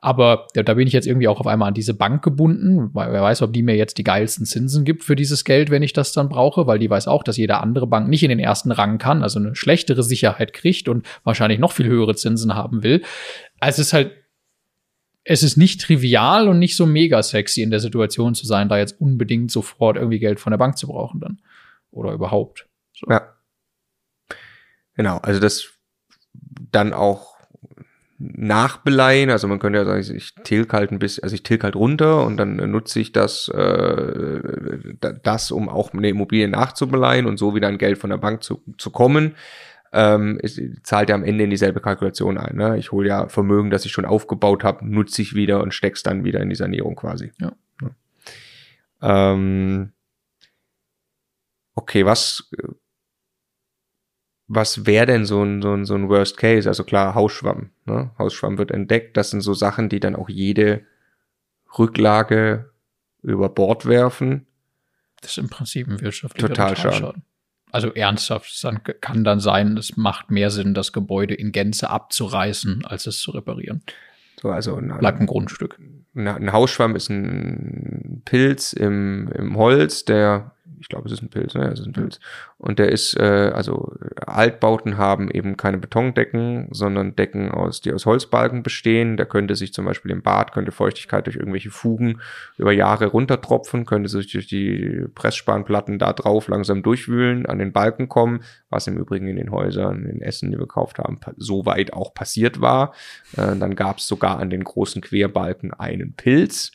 Aber 0.00 0.46
da, 0.54 0.62
da 0.62 0.74
bin 0.74 0.86
ich 0.86 0.92
jetzt 0.94 1.06
irgendwie 1.06 1.28
auch 1.28 1.40
auf 1.40 1.46
einmal 1.46 1.68
an 1.68 1.74
diese 1.74 1.92
Bank 1.92 2.22
gebunden, 2.22 2.90
weil 2.94 3.12
wer 3.12 3.22
weiß, 3.22 3.42
ob 3.42 3.52
die 3.52 3.62
mir 3.62 3.76
jetzt 3.76 3.98
die 3.98 4.04
geilsten 4.04 4.46
Zinsen 4.46 4.77
gibt 4.84 5.04
für 5.04 5.16
dieses 5.16 5.44
Geld, 5.44 5.70
wenn 5.70 5.82
ich 5.82 5.92
das 5.92 6.12
dann 6.12 6.28
brauche, 6.28 6.66
weil 6.66 6.78
die 6.78 6.90
weiß 6.90 7.08
auch, 7.08 7.22
dass 7.22 7.36
jede 7.36 7.58
andere 7.58 7.86
Bank 7.86 8.08
nicht 8.08 8.22
in 8.22 8.28
den 8.28 8.38
ersten 8.38 8.72
Rang 8.72 8.98
kann, 8.98 9.22
also 9.22 9.38
eine 9.38 9.54
schlechtere 9.54 10.02
Sicherheit 10.02 10.52
kriegt 10.52 10.88
und 10.88 11.06
wahrscheinlich 11.24 11.58
noch 11.58 11.72
viel 11.72 11.86
höhere 11.86 12.14
Zinsen 12.14 12.54
haben 12.54 12.82
will. 12.82 13.02
Also 13.60 13.80
es 13.80 13.88
ist 13.88 13.92
halt 13.92 14.12
es 15.30 15.42
ist 15.42 15.58
nicht 15.58 15.82
trivial 15.82 16.48
und 16.48 16.58
nicht 16.58 16.74
so 16.74 16.86
mega 16.86 17.22
sexy 17.22 17.60
in 17.60 17.70
der 17.70 17.80
Situation 17.80 18.34
zu 18.34 18.46
sein, 18.46 18.70
da 18.70 18.78
jetzt 18.78 18.98
unbedingt 18.98 19.50
sofort 19.50 19.96
irgendwie 19.96 20.20
Geld 20.20 20.40
von 20.40 20.52
der 20.52 20.56
Bank 20.56 20.78
zu 20.78 20.86
brauchen 20.86 21.20
dann. 21.20 21.42
Oder 21.90 22.12
überhaupt. 22.12 22.66
So. 22.94 23.06
Ja. 23.10 23.34
Genau, 24.94 25.18
also 25.18 25.38
das 25.38 25.68
dann 26.72 26.94
auch 26.94 27.37
nachbeleihen. 28.18 29.30
Also 29.30 29.46
man 29.46 29.58
könnte 29.58 29.78
ja 29.78 29.84
sagen, 29.84 30.16
ich 30.16 30.34
tilg 30.42 30.72
halt 30.72 30.90
ein 30.90 30.98
bisschen, 30.98 31.22
also 31.22 31.34
ich 31.34 31.44
tilg 31.44 31.62
halt 31.62 31.76
runter 31.76 32.24
und 32.24 32.36
dann 32.36 32.56
nutze 32.70 33.00
ich 33.00 33.12
das, 33.12 33.48
äh, 33.48 34.40
das, 35.22 35.50
um 35.50 35.68
auch 35.68 35.92
eine 35.92 36.08
Immobilie 36.08 36.48
nachzubeleihen 36.48 37.26
und 37.26 37.38
so 37.38 37.54
wieder 37.54 37.68
ein 37.68 37.78
Geld 37.78 37.98
von 37.98 38.10
der 38.10 38.16
Bank 38.18 38.42
zu, 38.42 38.62
zu 38.76 38.90
kommen. 38.90 39.34
Ähm, 39.92 40.38
es 40.42 40.60
zahlt 40.82 41.08
ja 41.08 41.14
am 41.14 41.24
Ende 41.24 41.44
in 41.44 41.50
dieselbe 41.50 41.80
Kalkulation 41.80 42.38
ein. 42.38 42.56
Ne? 42.56 42.76
Ich 42.76 42.92
hole 42.92 43.08
ja 43.08 43.28
Vermögen, 43.28 43.70
das 43.70 43.84
ich 43.84 43.92
schon 43.92 44.04
aufgebaut 44.04 44.64
habe, 44.64 44.86
nutze 44.86 45.22
ich 45.22 45.34
wieder 45.34 45.62
und 45.62 45.72
steck's 45.72 46.02
dann 46.02 46.24
wieder 46.24 46.40
in 46.40 46.50
die 46.50 46.56
Sanierung 46.56 46.96
quasi. 46.96 47.32
Ja. 47.40 47.52
ja. 47.80 49.32
Ähm, 49.32 49.92
okay, 51.74 52.04
was 52.04 52.50
was 54.48 54.86
wäre 54.86 55.06
denn 55.06 55.26
so 55.26 55.42
ein, 55.42 55.60
so, 55.60 55.74
ein, 55.74 55.84
so 55.84 55.94
ein 55.94 56.08
Worst 56.08 56.38
Case? 56.38 56.68
Also 56.68 56.82
klar, 56.82 57.14
Hausschwamm. 57.14 57.70
Ne? 57.84 58.10
Hausschwamm 58.18 58.56
wird 58.56 58.70
entdeckt. 58.70 59.16
Das 59.16 59.30
sind 59.30 59.42
so 59.42 59.52
Sachen, 59.52 59.90
die 59.90 60.00
dann 60.00 60.16
auch 60.16 60.30
jede 60.30 60.84
Rücklage 61.78 62.70
über 63.22 63.50
Bord 63.50 63.86
werfen. 63.86 64.46
Das 65.20 65.32
ist 65.32 65.38
im 65.38 65.50
Prinzip 65.50 65.86
ein 65.88 66.00
wirtschaftlicher 66.00 66.48
Totalschaden. 66.48 67.22
Also 67.70 67.92
ernsthaft, 67.92 68.50
es 68.50 68.66
kann 69.02 69.24
dann 69.24 69.40
sein, 69.40 69.76
es 69.76 69.98
macht 69.98 70.30
mehr 70.30 70.50
Sinn, 70.50 70.72
das 70.72 70.94
Gebäude 70.94 71.34
in 71.34 71.52
Gänze 71.52 71.90
abzureißen, 71.90 72.86
als 72.86 73.06
es 73.06 73.18
zu 73.18 73.32
reparieren. 73.32 73.82
So, 74.40 74.50
also 74.50 74.76
ein, 74.76 74.96
bleibt 74.98 75.20
ein 75.20 75.26
Grundstück. 75.26 75.78
Ein, 76.14 76.28
ein 76.28 76.52
Hausschwamm 76.52 76.96
ist 76.96 77.10
ein 77.10 78.22
Pilz 78.24 78.72
im, 78.72 79.30
im 79.34 79.56
Holz, 79.58 80.06
der 80.06 80.52
ich 80.80 80.88
glaube, 80.88 81.06
es 81.06 81.12
ist 81.12 81.22
ein 81.22 81.30
Pilz, 81.30 81.54
ne? 81.54 81.68
Es 81.68 81.80
ist 81.80 81.86
ein 81.86 81.92
Pilz. 81.92 82.20
Und 82.56 82.78
der 82.78 82.90
ist, 82.90 83.16
äh, 83.18 83.52
also 83.54 83.92
Altbauten 84.16 84.98
haben 84.98 85.30
eben 85.30 85.56
keine 85.56 85.78
Betondecken, 85.78 86.68
sondern 86.70 87.16
Decken 87.16 87.50
aus, 87.50 87.80
die 87.80 87.92
aus 87.92 88.06
Holzbalken 88.06 88.62
bestehen. 88.62 89.16
Da 89.16 89.24
könnte 89.24 89.56
sich 89.56 89.72
zum 89.72 89.84
Beispiel 89.84 90.10
im 90.10 90.22
Bad, 90.22 90.52
könnte 90.52 90.72
Feuchtigkeit 90.72 91.26
durch 91.26 91.36
irgendwelche 91.36 91.70
Fugen 91.70 92.20
über 92.56 92.72
Jahre 92.72 93.06
runtertropfen, 93.06 93.86
könnte 93.86 94.08
sich 94.08 94.30
durch 94.32 94.46
die 94.46 95.06
Pressspanplatten 95.14 95.98
da 95.98 96.12
drauf 96.12 96.48
langsam 96.48 96.82
durchwühlen, 96.82 97.46
an 97.46 97.58
den 97.58 97.72
Balken 97.72 98.08
kommen, 98.08 98.40
was 98.70 98.86
im 98.86 98.98
Übrigen 98.98 99.28
in 99.28 99.36
den 99.36 99.50
Häusern 99.50 100.04
in 100.04 100.20
Essen, 100.20 100.50
die 100.50 100.56
wir 100.56 100.66
gekauft 100.66 100.98
haben, 100.98 101.20
so 101.36 101.66
weit 101.66 101.92
auch 101.92 102.14
passiert 102.14 102.60
war. 102.60 102.92
Äh, 103.36 103.56
dann 103.56 103.74
gab 103.74 103.98
es 103.98 104.06
sogar 104.06 104.38
an 104.38 104.50
den 104.50 104.64
großen 104.64 105.02
Querbalken 105.02 105.72
einen 105.72 106.14
Pilz, 106.14 106.72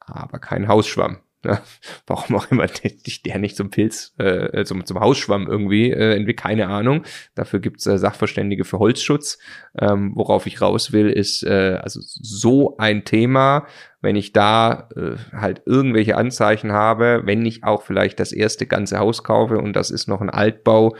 aber 0.00 0.38
keinen 0.38 0.68
Hausschwamm. 0.68 1.18
Ja, 1.46 1.62
warum 2.06 2.36
auch 2.36 2.50
immer 2.50 2.66
der 2.66 3.38
nicht 3.38 3.56
zum 3.56 3.70
Pilz, 3.70 4.14
äh, 4.18 4.64
zum, 4.64 4.84
zum 4.84 4.98
Hausschwamm 4.98 5.46
irgendwie 5.46 5.90
äh, 5.90 6.16
entwickelt, 6.16 6.36
keine 6.36 6.68
Ahnung. 6.68 7.04
Dafür 7.34 7.60
gibt's 7.60 7.86
äh, 7.86 7.98
Sachverständige 7.98 8.64
für 8.64 8.78
Holzschutz. 8.78 9.38
Ähm, 9.78 10.12
worauf 10.16 10.46
ich 10.46 10.60
raus 10.60 10.92
will, 10.92 11.08
ist 11.08 11.44
äh, 11.44 11.78
also 11.82 12.00
so 12.02 12.76
ein 12.78 13.04
Thema, 13.04 13.66
wenn 14.00 14.16
ich 14.16 14.32
da 14.32 14.88
äh, 14.96 15.16
halt 15.32 15.62
irgendwelche 15.66 16.16
Anzeichen 16.16 16.72
habe, 16.72 17.22
wenn 17.24 17.44
ich 17.46 17.62
auch 17.64 17.82
vielleicht 17.82 18.18
das 18.18 18.32
erste 18.32 18.66
ganze 18.66 18.98
Haus 18.98 19.22
kaufe 19.22 19.58
und 19.58 19.74
das 19.74 19.90
ist 19.90 20.08
noch 20.08 20.20
ein 20.20 20.30
Altbau, 20.30 20.96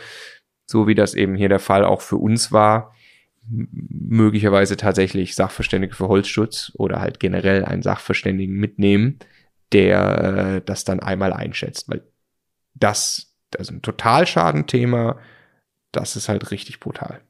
so 0.66 0.86
wie 0.86 0.94
das 0.94 1.14
eben 1.14 1.34
hier 1.34 1.48
der 1.48 1.60
Fall 1.60 1.84
auch 1.84 2.02
für 2.02 2.16
uns 2.16 2.52
war, 2.52 2.94
möglicherweise 3.48 4.76
tatsächlich 4.76 5.34
Sachverständige 5.34 5.94
für 5.94 6.08
Holzschutz 6.08 6.72
oder 6.76 7.00
halt 7.00 7.20
generell 7.20 7.64
einen 7.64 7.82
Sachverständigen 7.82 8.56
mitnehmen 8.56 9.18
der 9.72 10.20
äh, 10.56 10.62
das 10.64 10.84
dann 10.84 11.00
einmal 11.00 11.32
einschätzt, 11.32 11.88
weil 11.88 12.02
das, 12.74 13.34
das 13.50 13.62
ist 13.62 13.70
ein 13.70 13.82
Totalschadenthema, 13.82 15.18
das 15.92 16.16
ist 16.16 16.28
halt 16.28 16.50
richtig 16.50 16.80
brutal. 16.80 17.20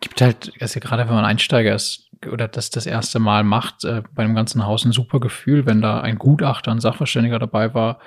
Gibt 0.00 0.20
halt, 0.20 0.52
also 0.60 0.80
gerade 0.80 1.06
wenn 1.06 1.14
man 1.14 1.24
Einsteiger 1.24 1.74
ist 1.74 2.10
oder 2.30 2.48
das 2.48 2.70
das 2.70 2.86
erste 2.86 3.18
Mal 3.18 3.44
macht, 3.44 3.84
äh, 3.84 4.02
bei 4.14 4.24
einem 4.24 4.34
ganzen 4.34 4.64
Haus 4.64 4.84
ein 4.84 4.92
super 4.92 5.20
Gefühl, 5.20 5.66
wenn 5.66 5.82
da 5.82 6.00
ein 6.00 6.18
Gutachter, 6.18 6.70
ein 6.70 6.80
Sachverständiger 6.80 7.38
dabei 7.38 7.74
war, 7.74 7.98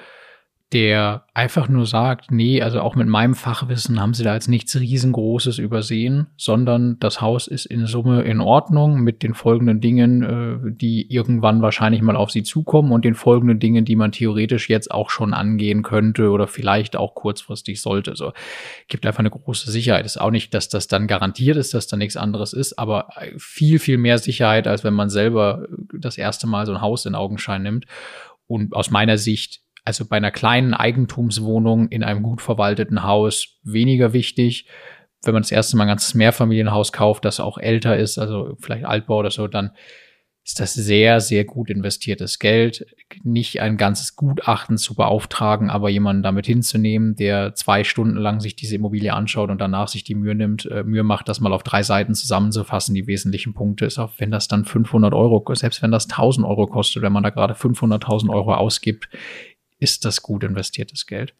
der 0.74 1.24
einfach 1.34 1.70
nur 1.70 1.86
sagt, 1.86 2.30
nee, 2.30 2.62
also 2.62 2.82
auch 2.82 2.96
mit 2.96 3.08
meinem 3.08 3.36
Fachwissen 3.36 4.02
haben 4.02 4.14
sie 4.14 4.26
da 4.26 4.34
jetzt 4.34 4.50
nichts 4.50 4.78
riesengroßes 4.78 5.60
übersehen, 5.60 6.28
sondern 6.36 7.00
das 7.00 7.22
Haus 7.22 7.48
ist 7.48 7.66
in 7.66 7.86
Summe 7.86 8.24
in 8.24 8.42
Ordnung 8.42 9.00
mit 9.00 9.24
den 9.24 9.34
folgenden 9.34 9.80
Dingen, 9.80 10.24
äh, 10.24 10.72
die 10.74 11.10
irgendwann 11.10 11.62
wahrscheinlich 11.62 12.02
mal 12.02 12.18
auf 12.18 12.32
sie 12.32 12.44
zukommen 12.44 12.92
und 12.92 13.06
den 13.06 13.16
folgenden 13.16 13.60
Dingen, 13.60 13.86
die 13.86 13.96
man 13.96 14.12
theoretisch 14.12 14.70
jetzt 14.70 14.92
auch 14.92 15.10
schon 15.10 15.34
angehen 15.34 15.84
könnte 15.84 16.32
oder 16.32 16.48
vielleicht 16.48 16.98
auch 16.98 17.16
kurzfristig 17.16 17.80
sollte. 17.80 18.18
So 18.18 18.34
gibt 18.90 19.06
einfach 19.06 19.20
eine 19.20 19.30
große 19.30 19.72
Sicherheit. 19.72 20.06
Ist 20.06 20.20
auch 20.20 20.32
nicht, 20.32 20.54
dass 20.54 20.68
das 20.68 20.88
dann 20.90 21.08
garantiert 21.08 21.56
ist, 21.56 21.74
dass 21.74 21.88
da 21.88 21.96
nichts 21.96 22.18
anderes 22.18 22.52
ist, 22.52 22.78
aber 22.78 23.08
viel, 23.38 23.80
viel 23.80 23.98
mehr 23.98 24.18
Sicherheit, 24.18 24.68
als 24.68 24.84
wenn 24.84 24.94
man 24.94 25.10
selber 25.10 25.66
das 25.94 26.18
erste 26.18 26.46
Mal 26.46 26.66
so 26.66 26.74
ein 26.74 26.82
Haus 26.82 27.06
in 27.06 27.16
Augenschein 27.16 27.64
nimmt. 27.64 27.86
Und 28.48 28.74
aus 28.74 28.92
meiner 28.92 29.18
Sicht 29.18 29.62
also 29.88 30.06
bei 30.06 30.18
einer 30.18 30.32
kleinen 30.32 30.74
Eigentumswohnung 30.74 31.88
in 31.88 32.04
einem 32.04 32.22
gut 32.22 32.42
verwalteten 32.42 33.04
Haus 33.04 33.58
weniger 33.64 34.12
wichtig. 34.12 34.68
Wenn 35.24 35.34
man 35.34 35.44
das 35.44 35.52
erste 35.52 35.78
Mal 35.78 35.86
ein 35.86 35.88
ganzes 35.88 36.14
Mehrfamilienhaus 36.14 36.92
kauft, 36.92 37.24
das 37.24 37.40
auch 37.40 37.58
älter 37.58 37.96
ist, 37.96 38.18
also 38.18 38.58
vielleicht 38.60 38.84
Altbau 38.84 39.20
oder 39.20 39.32
so, 39.32 39.48
dann 39.48 39.72
ist 40.44 40.60
das 40.60 40.74
sehr, 40.74 41.22
sehr 41.22 41.46
gut 41.46 41.70
investiertes 41.70 42.40
Geld. 42.40 42.86
Nicht 43.24 43.62
ein 43.62 43.78
ganzes 43.78 44.18
Gutachten 44.18 44.78
zu 44.78 44.94
beauftragen, 44.94 45.70
aber 45.70 45.90
jemanden 45.90 46.24
damit 46.24 46.46
hinzunehmen, 46.46 47.16
der 47.16 47.56
zwei 47.56 47.86
Stunden 47.86 48.18
lang 48.18 48.42
sich 48.42 48.58
diese 48.58 48.76
Immobilie 48.76 49.14
anschaut 49.14 49.50
und 49.50 49.60
danach 49.60 49.88
sich 49.88 50.04
die 50.04 50.16
Mühe 50.16 50.36
nimmt, 50.36 50.66
äh, 50.66 50.84
Mühe 50.84 51.04
macht, 51.04 51.30
das 51.30 51.40
mal 51.40 51.54
auf 51.54 51.64
drei 51.64 51.84
Seiten 51.84 52.14
zusammenzufassen, 52.14 52.94
die 52.94 53.08
wesentlichen 53.08 53.54
Punkte, 53.54 53.86
ist 53.86 54.00
auch, 54.00 54.12
wenn 54.18 54.32
das 54.32 54.50
dann 54.50 54.66
500 54.66 55.14
Euro, 55.14 55.44
selbst 55.54 55.82
wenn 55.82 55.92
das 55.92 56.08
1000 56.08 56.46
Euro 56.46 56.68
kostet, 56.68 57.04
wenn 57.04 57.14
man 57.14 57.24
da 57.24 57.30
gerade 57.30 57.54
500.000 57.54 58.30
Euro 58.30 58.54
ausgibt, 58.54 59.10
ist 59.80 60.06
das 60.06 60.22
gut 60.22 60.44
investiertes 60.44 61.06
Geld. 61.06 61.34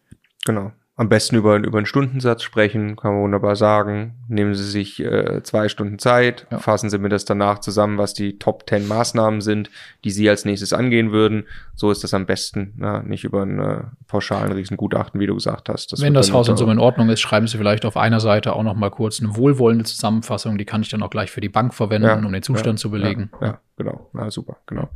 Genau. 0.44 0.72
am 0.96 1.08
besten 1.08 1.36
über, 1.36 1.56
über 1.56 1.78
einen 1.78 1.86
Stundensatz 1.86 2.42
sprechen, 2.42 2.96
kann 2.96 3.12
man 3.12 3.22
wunderbar 3.22 3.54
sagen. 3.54 4.16
Nehmen 4.28 4.54
Sie 4.54 4.64
sich 4.64 4.98
äh, 4.98 5.42
zwei 5.44 5.68
Stunden 5.68 5.98
Zeit, 5.98 6.46
ja. 6.50 6.58
fassen 6.58 6.90
Sie 6.90 6.98
mir 6.98 7.08
das 7.08 7.24
danach 7.24 7.60
zusammen, 7.60 7.98
was 7.98 8.14
die 8.14 8.38
Top 8.38 8.64
10 8.68 8.88
Maßnahmen 8.88 9.40
sind, 9.40 9.70
die 10.04 10.10
Sie 10.10 10.28
als 10.28 10.44
nächstes 10.44 10.72
angehen 10.72 11.12
würden. 11.12 11.46
So 11.76 11.90
ist 11.92 12.02
das 12.02 12.14
am 12.14 12.26
besten, 12.26 12.74
na, 12.78 13.02
nicht 13.02 13.22
über 13.22 13.42
einen 13.42 13.60
äh, 13.60 13.82
pauschalen 14.08 14.50
Riesengutachten, 14.50 15.20
wie 15.20 15.26
du 15.26 15.34
gesagt 15.34 15.68
hast. 15.68 15.92
Das 15.92 16.00
Wenn 16.00 16.14
das 16.14 16.32
Haus 16.32 16.48
und 16.48 16.56
so 16.56 16.68
in 16.68 16.80
Ordnung 16.80 17.10
ist, 17.10 17.20
schreiben 17.20 17.46
Sie 17.46 17.58
vielleicht 17.58 17.84
auf 17.84 17.96
einer 17.96 18.18
Seite 18.18 18.54
auch 18.54 18.64
noch 18.64 18.74
mal 18.74 18.90
kurz 18.90 19.20
eine 19.20 19.36
wohlwollende 19.36 19.84
Zusammenfassung, 19.84 20.58
die 20.58 20.64
kann 20.64 20.82
ich 20.82 20.88
dann 20.88 21.02
auch 21.02 21.10
gleich 21.10 21.30
für 21.30 21.40
die 21.40 21.48
Bank 21.48 21.74
verwenden, 21.74 22.08
ja, 22.08 22.16
um 22.16 22.32
den 22.32 22.42
Zustand 22.42 22.78
ja, 22.80 22.82
zu 22.82 22.90
belegen. 22.90 23.30
Ja, 23.40 23.60
genau. 23.76 24.10
Na, 24.14 24.30
super, 24.30 24.56
genau. 24.66 24.88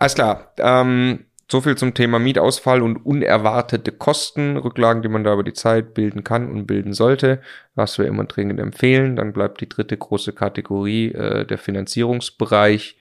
Alles 0.00 0.14
klar. 0.14 0.54
Ähm, 0.56 1.26
so 1.50 1.60
viel 1.60 1.76
zum 1.76 1.94
Thema 1.94 2.18
Mietausfall 2.18 2.82
und 2.82 2.96
unerwartete 2.96 3.92
Kostenrücklagen, 3.92 5.02
die 5.02 5.08
man 5.08 5.24
da 5.24 5.32
über 5.32 5.42
die 5.42 5.52
Zeit 5.52 5.94
bilden 5.94 6.22
kann 6.22 6.50
und 6.50 6.66
bilden 6.66 6.92
sollte, 6.92 7.40
was 7.74 7.98
wir 7.98 8.06
immer 8.06 8.24
dringend 8.24 8.60
empfehlen. 8.60 9.16
Dann 9.16 9.32
bleibt 9.32 9.60
die 9.60 9.68
dritte 9.68 9.96
große 9.96 10.32
Kategorie 10.32 11.12
äh, 11.12 11.44
der 11.44 11.58
Finanzierungsbereich. 11.58 12.96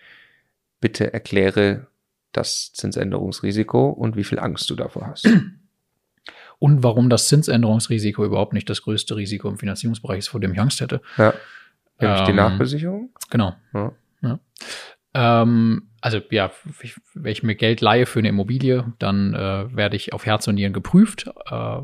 Bitte 0.82 1.14
erkläre 1.14 1.88
das 2.32 2.72
Zinsänderungsrisiko 2.74 3.90
und 3.90 4.16
wie 4.16 4.24
viel 4.24 4.40
Angst 4.40 4.70
du 4.70 4.76
davor 4.76 5.08
hast. 5.08 5.30
Und 6.62 6.84
warum 6.84 7.10
das 7.10 7.30
Zinsänderungsrisiko 7.30 8.26
überhaupt 8.26 8.52
nicht 8.52 8.70
das 8.70 8.82
größte 8.82 9.16
Risiko 9.16 9.48
im 9.48 9.58
Finanzierungsbereich 9.58 10.20
ist, 10.20 10.28
vor 10.28 10.42
dem 10.42 10.52
ich 10.52 10.60
Angst 10.60 10.82
hätte. 10.82 11.02
Ja. 11.16 11.34
Nämlich 12.02 12.20
ähm, 12.20 12.26
die 12.26 12.34
Nachbesicherung. 12.34 13.14
Genau. 13.30 13.56
Ja. 13.74 13.94
Ja. 14.22 14.40
Ähm, 15.14 15.90
also 16.02 16.20
ja, 16.32 16.52
wenn 17.14 17.32
ich 17.32 17.44
mir 17.44 17.56
Geld 17.56 17.82
leihe 17.82 18.06
für 18.06 18.20
eine 18.20 18.30
Immobilie, 18.30 18.94
dann 19.00 19.34
äh, 19.34 19.76
werde 19.76 19.96
ich 19.96 20.14
auf 20.14 20.26
Herz 20.26 20.48
und 20.48 20.56
Nieren 20.56 20.74
geprüft, 20.74 21.30
äh, 21.50 21.78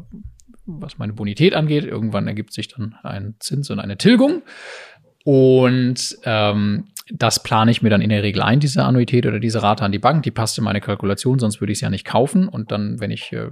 was 0.65 0.97
meine 0.97 1.13
Bonität 1.13 1.53
angeht. 1.53 1.84
Irgendwann 1.86 2.28
ergibt 2.28 2.53
sich 2.53 2.67
dann 2.67 2.95
ein 3.03 3.36
Zins 3.39 3.69
und 3.69 3.80
eine 3.80 3.97
Tilgung. 3.97 4.43
Und 5.23 6.17
ähm, 6.23 6.86
das 7.11 7.41
plane 7.41 7.71
ich 7.71 7.82
mir 7.82 7.89
dann 7.89 8.01
in 8.01 8.09
der 8.09 8.23
Regel 8.23 8.41
ein, 8.41 8.59
diese 8.59 8.84
Annuität 8.84 9.26
oder 9.26 9.39
diese 9.39 9.61
Rate 9.61 9.84
an 9.84 9.91
die 9.91 9.99
Bank. 9.99 10.23
Die 10.23 10.32
passt 10.32 10.57
in 10.57 10.63
meine 10.63 10.82
Kalkulation, 10.82 11.39
sonst 11.39 11.59
würde 11.61 11.71
ich 11.71 11.78
es 11.78 11.82
ja 11.82 11.89
nicht 11.89 12.05
kaufen. 12.05 12.47
Und 12.47 12.71
dann, 12.71 12.99
wenn 12.99 13.11
ich 13.11 13.32
äh, 13.34 13.49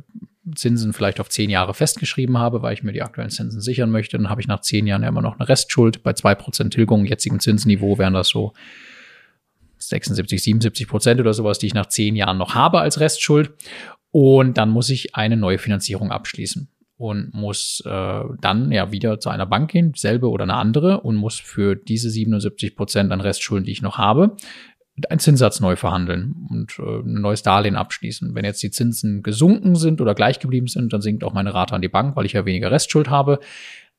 Zinsen 0.55 0.93
vielleicht 0.93 1.19
auf 1.19 1.29
zehn 1.29 1.49
Jahre 1.49 1.73
festgeschrieben 1.73 2.37
habe, 2.37 2.61
weil 2.61 2.73
ich 2.73 2.83
mir 2.83 2.93
die 2.93 3.01
aktuellen 3.01 3.29
Zinsen 3.29 3.61
sichern 3.61 3.89
möchte, 3.89 4.17
dann 4.17 4.29
habe 4.29 4.41
ich 4.41 4.47
nach 4.47 4.61
zehn 4.61 4.87
Jahren 4.87 5.03
ja 5.03 5.09
immer 5.09 5.21
noch 5.21 5.39
eine 5.39 5.49
Restschuld. 5.49 6.03
Bei 6.03 6.13
zwei 6.13 6.35
Prozent 6.35 6.73
Tilgung, 6.73 7.05
jetzigen 7.05 7.39
Zinsniveau 7.39 7.97
wären 7.97 8.13
das 8.13 8.27
so 8.27 8.53
76, 9.89 10.41
77 10.41 10.87
Prozent 10.87 11.19
oder 11.19 11.33
sowas, 11.33 11.59
die 11.59 11.67
ich 11.67 11.73
nach 11.73 11.87
zehn 11.87 12.15
Jahren 12.15 12.37
noch 12.37 12.55
habe 12.55 12.79
als 12.79 12.99
Restschuld. 12.99 13.53
Und 14.11 14.57
dann 14.57 14.69
muss 14.69 14.89
ich 14.89 15.15
eine 15.15 15.37
neue 15.37 15.57
Finanzierung 15.57 16.11
abschließen 16.11 16.69
und 16.97 17.33
muss 17.33 17.81
äh, 17.85 18.21
dann 18.39 18.71
ja 18.71 18.91
wieder 18.91 19.19
zu 19.19 19.29
einer 19.29 19.45
Bank 19.45 19.71
gehen, 19.71 19.93
selbe 19.95 20.29
oder 20.29 20.43
eine 20.43 20.53
andere, 20.53 21.01
und 21.01 21.15
muss 21.15 21.39
für 21.39 21.75
diese 21.75 22.09
77 22.09 22.75
Prozent 22.75 23.11
an 23.11 23.21
Restschulden, 23.21 23.65
die 23.65 23.71
ich 23.71 23.81
noch 23.81 23.97
habe, 23.97 24.37
einen 25.09 25.19
Zinssatz 25.19 25.59
neu 25.59 25.75
verhandeln 25.75 26.47
und 26.49 26.77
äh, 26.77 26.99
ein 26.99 27.21
neues 27.21 27.41
Darlehen 27.41 27.75
abschließen. 27.75 28.35
Wenn 28.35 28.45
jetzt 28.45 28.61
die 28.61 28.71
Zinsen 28.71 29.23
gesunken 29.23 29.75
sind 29.75 30.01
oder 30.01 30.13
gleich 30.13 30.39
geblieben 30.39 30.67
sind, 30.67 30.93
dann 30.93 31.01
sinkt 31.01 31.23
auch 31.23 31.33
meine 31.33 31.53
Rate 31.53 31.73
an 31.73 31.81
die 31.81 31.89
Bank, 31.89 32.15
weil 32.15 32.25
ich 32.25 32.33
ja 32.33 32.45
weniger 32.45 32.71
Restschuld 32.71 33.09
habe. 33.09 33.39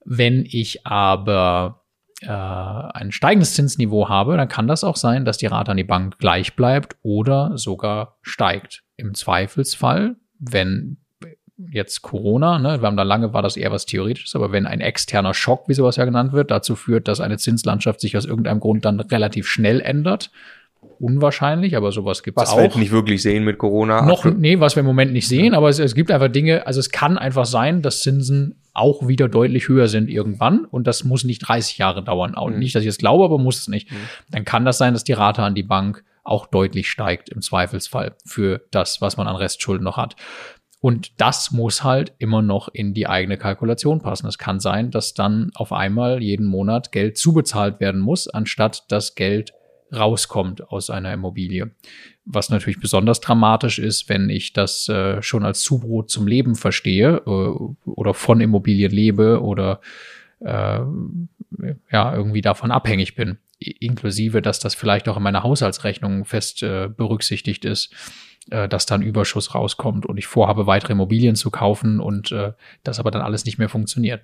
Wenn 0.04 0.44
ich 0.46 0.86
aber 0.86 1.83
äh, 2.24 2.28
ein 2.28 3.12
steigendes 3.12 3.54
Zinsniveau 3.54 4.08
habe, 4.08 4.36
dann 4.36 4.48
kann 4.48 4.66
das 4.66 4.84
auch 4.84 4.96
sein, 4.96 5.24
dass 5.24 5.38
die 5.38 5.46
Rate 5.46 5.70
an 5.70 5.76
die 5.76 5.84
Bank 5.84 6.18
gleich 6.18 6.56
bleibt 6.56 6.96
oder 7.02 7.56
sogar 7.56 8.18
steigt. 8.22 8.82
Im 8.96 9.14
Zweifelsfall, 9.14 10.16
wenn 10.38 10.98
jetzt 11.70 12.02
Corona, 12.02 12.58
ne, 12.58 12.80
wir 12.80 12.86
haben 12.86 12.96
da 12.96 13.04
lange 13.04 13.32
war 13.32 13.42
das 13.42 13.56
eher 13.56 13.70
was 13.70 13.86
Theoretisches, 13.86 14.34
aber 14.34 14.52
wenn 14.52 14.66
ein 14.66 14.80
externer 14.80 15.34
Schock, 15.34 15.68
wie 15.68 15.74
sowas 15.74 15.96
ja 15.96 16.04
genannt 16.04 16.32
wird, 16.32 16.50
dazu 16.50 16.74
führt, 16.74 17.06
dass 17.08 17.20
eine 17.20 17.38
Zinslandschaft 17.38 18.00
sich 18.00 18.16
aus 18.16 18.24
irgendeinem 18.24 18.60
Grund 18.60 18.84
dann 18.84 19.00
relativ 19.00 19.46
schnell 19.46 19.80
ändert, 19.80 20.30
unwahrscheinlich, 21.00 21.76
aber 21.76 21.92
sowas 21.92 22.22
gibt 22.22 22.40
es 22.40 22.48
auch. 22.48 22.56
Was 22.56 22.74
wir 22.74 22.80
nicht 22.80 22.92
wirklich 22.92 23.22
sehen 23.22 23.44
mit 23.44 23.58
Corona. 23.58 24.04
Noch, 24.04 24.24
nee, 24.24 24.60
was 24.60 24.76
wir 24.76 24.80
im 24.80 24.86
Moment 24.86 25.12
nicht 25.12 25.28
sehen, 25.28 25.54
aber 25.54 25.68
es, 25.68 25.78
es 25.78 25.94
gibt 25.94 26.10
einfach 26.10 26.28
Dinge, 26.28 26.66
also 26.66 26.80
es 26.80 26.90
kann 26.90 27.18
einfach 27.18 27.46
sein, 27.46 27.82
dass 27.82 28.00
Zinsen 28.00 28.56
auch 28.72 29.06
wieder 29.06 29.28
deutlich 29.28 29.68
höher 29.68 29.88
sind 29.88 30.10
irgendwann 30.10 30.64
und 30.64 30.86
das 30.86 31.04
muss 31.04 31.24
nicht 31.24 31.38
30 31.40 31.78
Jahre 31.78 32.02
dauern. 32.02 32.34
Auch 32.34 32.50
mhm. 32.50 32.58
Nicht, 32.58 32.74
dass 32.74 32.82
ich 32.82 32.88
es 32.88 32.98
glaube, 32.98 33.24
aber 33.24 33.38
muss 33.38 33.58
es 33.58 33.68
nicht. 33.68 33.90
Mhm. 33.90 33.96
Dann 34.30 34.44
kann 34.44 34.64
das 34.64 34.78
sein, 34.78 34.92
dass 34.92 35.04
die 35.04 35.12
Rate 35.12 35.42
an 35.42 35.54
die 35.54 35.62
Bank 35.62 36.04
auch 36.24 36.46
deutlich 36.46 36.90
steigt 36.90 37.28
im 37.28 37.42
Zweifelsfall 37.42 38.16
für 38.24 38.62
das, 38.70 39.00
was 39.00 39.16
man 39.16 39.28
an 39.28 39.36
Restschulden 39.36 39.84
noch 39.84 39.96
hat. 39.96 40.16
Und 40.80 41.18
das 41.18 41.50
muss 41.50 41.82
halt 41.82 42.12
immer 42.18 42.42
noch 42.42 42.68
in 42.68 42.92
die 42.92 43.06
eigene 43.06 43.38
Kalkulation 43.38 44.02
passen. 44.02 44.26
Es 44.26 44.36
kann 44.36 44.60
sein, 44.60 44.90
dass 44.90 45.14
dann 45.14 45.50
auf 45.54 45.72
einmal 45.72 46.22
jeden 46.22 46.44
Monat 46.44 46.92
Geld 46.92 47.16
zubezahlt 47.16 47.80
werden 47.80 48.02
muss, 48.02 48.28
anstatt 48.28 48.84
das 48.88 49.14
Geld 49.14 49.54
rauskommt 49.96 50.68
aus 50.70 50.90
einer 50.90 51.12
Immobilie. 51.12 51.70
Was 52.24 52.50
natürlich 52.50 52.80
besonders 52.80 53.20
dramatisch 53.20 53.78
ist, 53.78 54.08
wenn 54.08 54.30
ich 54.30 54.52
das 54.52 54.88
äh, 54.88 55.22
schon 55.22 55.44
als 55.44 55.60
Zubrot 55.60 56.10
zum 56.10 56.26
Leben 56.26 56.54
verstehe 56.54 57.22
äh, 57.26 57.90
oder 57.90 58.14
von 58.14 58.40
Immobilien 58.40 58.90
lebe 58.90 59.42
oder 59.42 59.80
äh, 60.40 60.80
ja 61.90 62.14
irgendwie 62.14 62.40
davon 62.40 62.70
abhängig 62.70 63.14
bin. 63.14 63.38
Inklusive, 63.58 64.42
dass 64.42 64.58
das 64.58 64.74
vielleicht 64.74 65.08
auch 65.08 65.16
in 65.16 65.22
meiner 65.22 65.42
Haushaltsrechnung 65.42 66.24
fest 66.24 66.62
äh, 66.62 66.88
berücksichtigt 66.88 67.64
ist, 67.64 67.94
äh, 68.50 68.68
dass 68.68 68.86
dann 68.86 69.02
Überschuss 69.02 69.54
rauskommt 69.54 70.06
und 70.06 70.18
ich 70.18 70.26
vorhabe, 70.26 70.66
weitere 70.66 70.92
Immobilien 70.92 71.36
zu 71.36 71.50
kaufen 71.50 72.00
und 72.00 72.32
äh, 72.32 72.52
das 72.82 72.98
aber 72.98 73.10
dann 73.10 73.22
alles 73.22 73.44
nicht 73.44 73.58
mehr 73.58 73.68
funktioniert. 73.68 74.22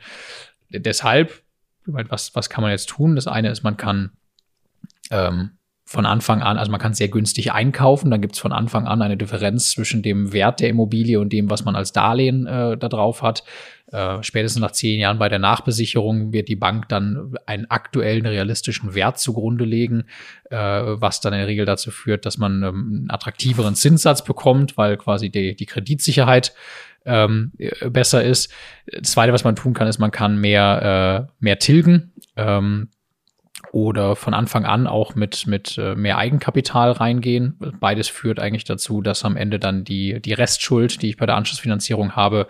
Deshalb, 0.70 1.42
was, 1.86 2.34
was 2.34 2.50
kann 2.50 2.62
man 2.62 2.70
jetzt 2.70 2.88
tun? 2.88 3.16
Das 3.16 3.26
eine 3.26 3.50
ist, 3.50 3.62
man 3.62 3.76
kann 3.76 4.12
ähm, 5.10 5.52
von 5.84 6.06
Anfang 6.06 6.40
an, 6.40 6.56
also 6.56 6.70
man 6.70 6.80
kann 6.80 6.94
sehr 6.94 7.08
günstig 7.08 7.52
einkaufen, 7.52 8.12
dann 8.12 8.20
gibt 8.20 8.34
es 8.34 8.40
von 8.40 8.52
Anfang 8.52 8.86
an 8.86 9.02
eine 9.02 9.16
Differenz 9.16 9.72
zwischen 9.72 10.02
dem 10.02 10.32
Wert 10.32 10.60
der 10.60 10.68
Immobilie 10.68 11.18
und 11.18 11.32
dem, 11.32 11.50
was 11.50 11.64
man 11.64 11.74
als 11.74 11.92
Darlehen 11.92 12.46
äh, 12.46 12.76
da 12.76 12.88
drauf 12.88 13.22
hat. 13.22 13.42
Äh, 13.90 14.22
spätestens 14.22 14.60
nach 14.60 14.70
zehn 14.70 15.00
Jahren 15.00 15.18
bei 15.18 15.28
der 15.28 15.40
Nachbesicherung 15.40 16.32
wird 16.32 16.48
die 16.48 16.54
Bank 16.54 16.88
dann 16.88 17.34
einen 17.44 17.68
aktuellen 17.70 18.24
realistischen 18.24 18.94
Wert 18.94 19.18
zugrunde 19.18 19.64
legen, 19.64 20.04
äh, 20.48 20.56
was 20.56 21.20
dann 21.20 21.32
in 21.32 21.40
der 21.40 21.48
Regel 21.48 21.66
dazu 21.66 21.90
führt, 21.90 22.24
dass 22.24 22.38
man 22.38 22.62
ähm, 22.62 22.90
einen 22.92 23.10
attraktiveren 23.10 23.74
Zinssatz 23.74 24.24
bekommt, 24.24 24.76
weil 24.76 24.96
quasi 24.96 25.28
die, 25.28 25.56
die 25.56 25.66
Kreditsicherheit 25.66 26.54
ähm, 27.04 27.52
besser 27.88 28.22
ist. 28.22 28.52
Das 28.86 29.12
Zweite, 29.12 29.32
was 29.32 29.42
man 29.42 29.56
tun 29.56 29.74
kann, 29.74 29.88
ist, 29.88 29.98
man 29.98 30.12
kann 30.12 30.40
mehr, 30.40 31.26
äh, 31.28 31.32
mehr 31.40 31.58
tilgen. 31.58 32.12
Ähm, 32.36 32.90
oder 33.72 34.16
von 34.16 34.34
Anfang 34.34 34.64
an 34.64 34.86
auch 34.86 35.14
mit, 35.14 35.46
mit 35.46 35.78
äh, 35.78 35.94
mehr 35.94 36.18
Eigenkapital 36.18 36.92
reingehen. 36.92 37.56
Beides 37.80 38.08
führt 38.08 38.40
eigentlich 38.40 38.64
dazu, 38.64 39.00
dass 39.02 39.24
am 39.24 39.36
Ende 39.36 39.58
dann 39.58 39.84
die, 39.84 40.20
die 40.20 40.32
Restschuld, 40.32 41.02
die 41.02 41.10
ich 41.10 41.16
bei 41.16 41.26
der 41.26 41.36
Anschlussfinanzierung 41.36 42.16
habe, 42.16 42.46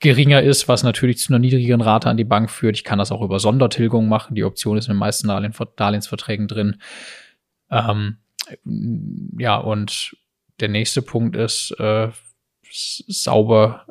geringer 0.00 0.42
ist, 0.42 0.68
was 0.68 0.82
natürlich 0.82 1.18
zu 1.18 1.32
einer 1.32 1.38
niedrigeren 1.38 1.80
Rate 1.80 2.08
an 2.08 2.16
die 2.16 2.24
Bank 2.24 2.50
führt. 2.50 2.76
Ich 2.76 2.84
kann 2.84 2.98
das 2.98 3.12
auch 3.12 3.22
über 3.22 3.38
Sondertilgung 3.38 4.08
machen. 4.08 4.34
Die 4.34 4.44
Option 4.44 4.76
ist 4.76 4.88
in 4.88 4.94
den 4.94 4.98
meisten 4.98 5.28
Darlehensverträgen 5.28 6.48
drin. 6.48 6.80
Ähm, 7.70 8.18
ja, 9.38 9.56
und 9.56 10.16
der 10.60 10.68
nächste 10.68 11.02
Punkt 11.02 11.36
ist, 11.36 11.72
äh, 11.78 12.08
sauber 12.70 13.86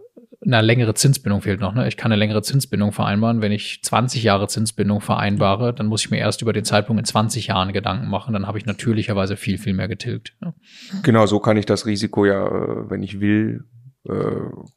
eine 0.46 0.62
längere 0.62 0.94
Zinsbindung 0.94 1.42
fehlt 1.42 1.60
noch. 1.60 1.74
Ne? 1.74 1.88
Ich 1.88 1.98
kann 1.98 2.12
eine 2.12 2.20
längere 2.20 2.42
Zinsbindung 2.42 2.92
vereinbaren. 2.92 3.42
Wenn 3.42 3.52
ich 3.52 3.82
20 3.84 4.24
Jahre 4.24 4.48
Zinsbindung 4.48 5.02
vereinbare, 5.02 5.74
dann 5.74 5.88
muss 5.88 6.06
ich 6.06 6.12
mir 6.12 6.18
erst 6.18 6.42
über 6.42 6.54
den 6.54 6.66
Zeitpunkt 6.66 7.00
in 7.00 7.06
20 7.06 7.48
Jahren 7.48 7.74
Gedanken 7.74 8.10
machen. 8.10 8.34
Dann 8.34 8.48
habe 8.48 8.58
ich 8.58 8.66
natürlicherweise 8.66 9.38
viel, 9.38 9.58
viel 9.58 9.74
mehr 9.74 9.88
getilgt. 9.88 10.36
Ja. 10.42 10.54
Genau, 11.04 11.26
so 11.26 11.40
kann 11.40 11.58
ich 11.58 11.66
das 11.66 11.86
Risiko 11.86 12.26
ja, 12.26 12.46
äh, 12.46 12.90
wenn 12.90 13.02
ich 13.02 13.20
will, 13.20 13.66
äh, 14.08 14.14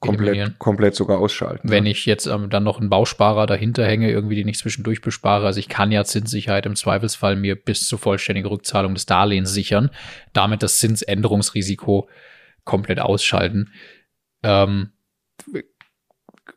komplett, 0.00 0.58
komplett 0.58 0.94
sogar 0.94 1.18
ausschalten. 1.18 1.68
Wenn 1.68 1.84
ja. 1.84 1.90
ich 1.90 2.06
jetzt 2.06 2.26
ähm, 2.26 2.48
dann 2.48 2.64
noch 2.64 2.80
einen 2.80 2.88
Bausparer 2.88 3.46
dahinter 3.46 3.84
hänge, 3.86 4.10
irgendwie 4.10 4.36
den 4.36 4.48
ich 4.48 4.58
zwischendurch 4.58 5.02
bespare, 5.02 5.44
also 5.44 5.60
ich 5.60 5.68
kann 5.68 5.92
ja 5.92 6.04
Zinssicherheit 6.04 6.64
im 6.64 6.76
Zweifelsfall 6.76 7.36
mir 7.36 7.54
bis 7.56 7.86
zur 7.86 7.98
vollständigen 7.98 8.48
Rückzahlung 8.48 8.94
des 8.94 9.04
Darlehens 9.04 9.52
sichern, 9.52 9.90
damit 10.32 10.62
das 10.62 10.78
Zinsänderungsrisiko 10.78 12.08
komplett 12.64 13.00
ausschalten. 13.00 13.70
Ähm, 14.42 14.92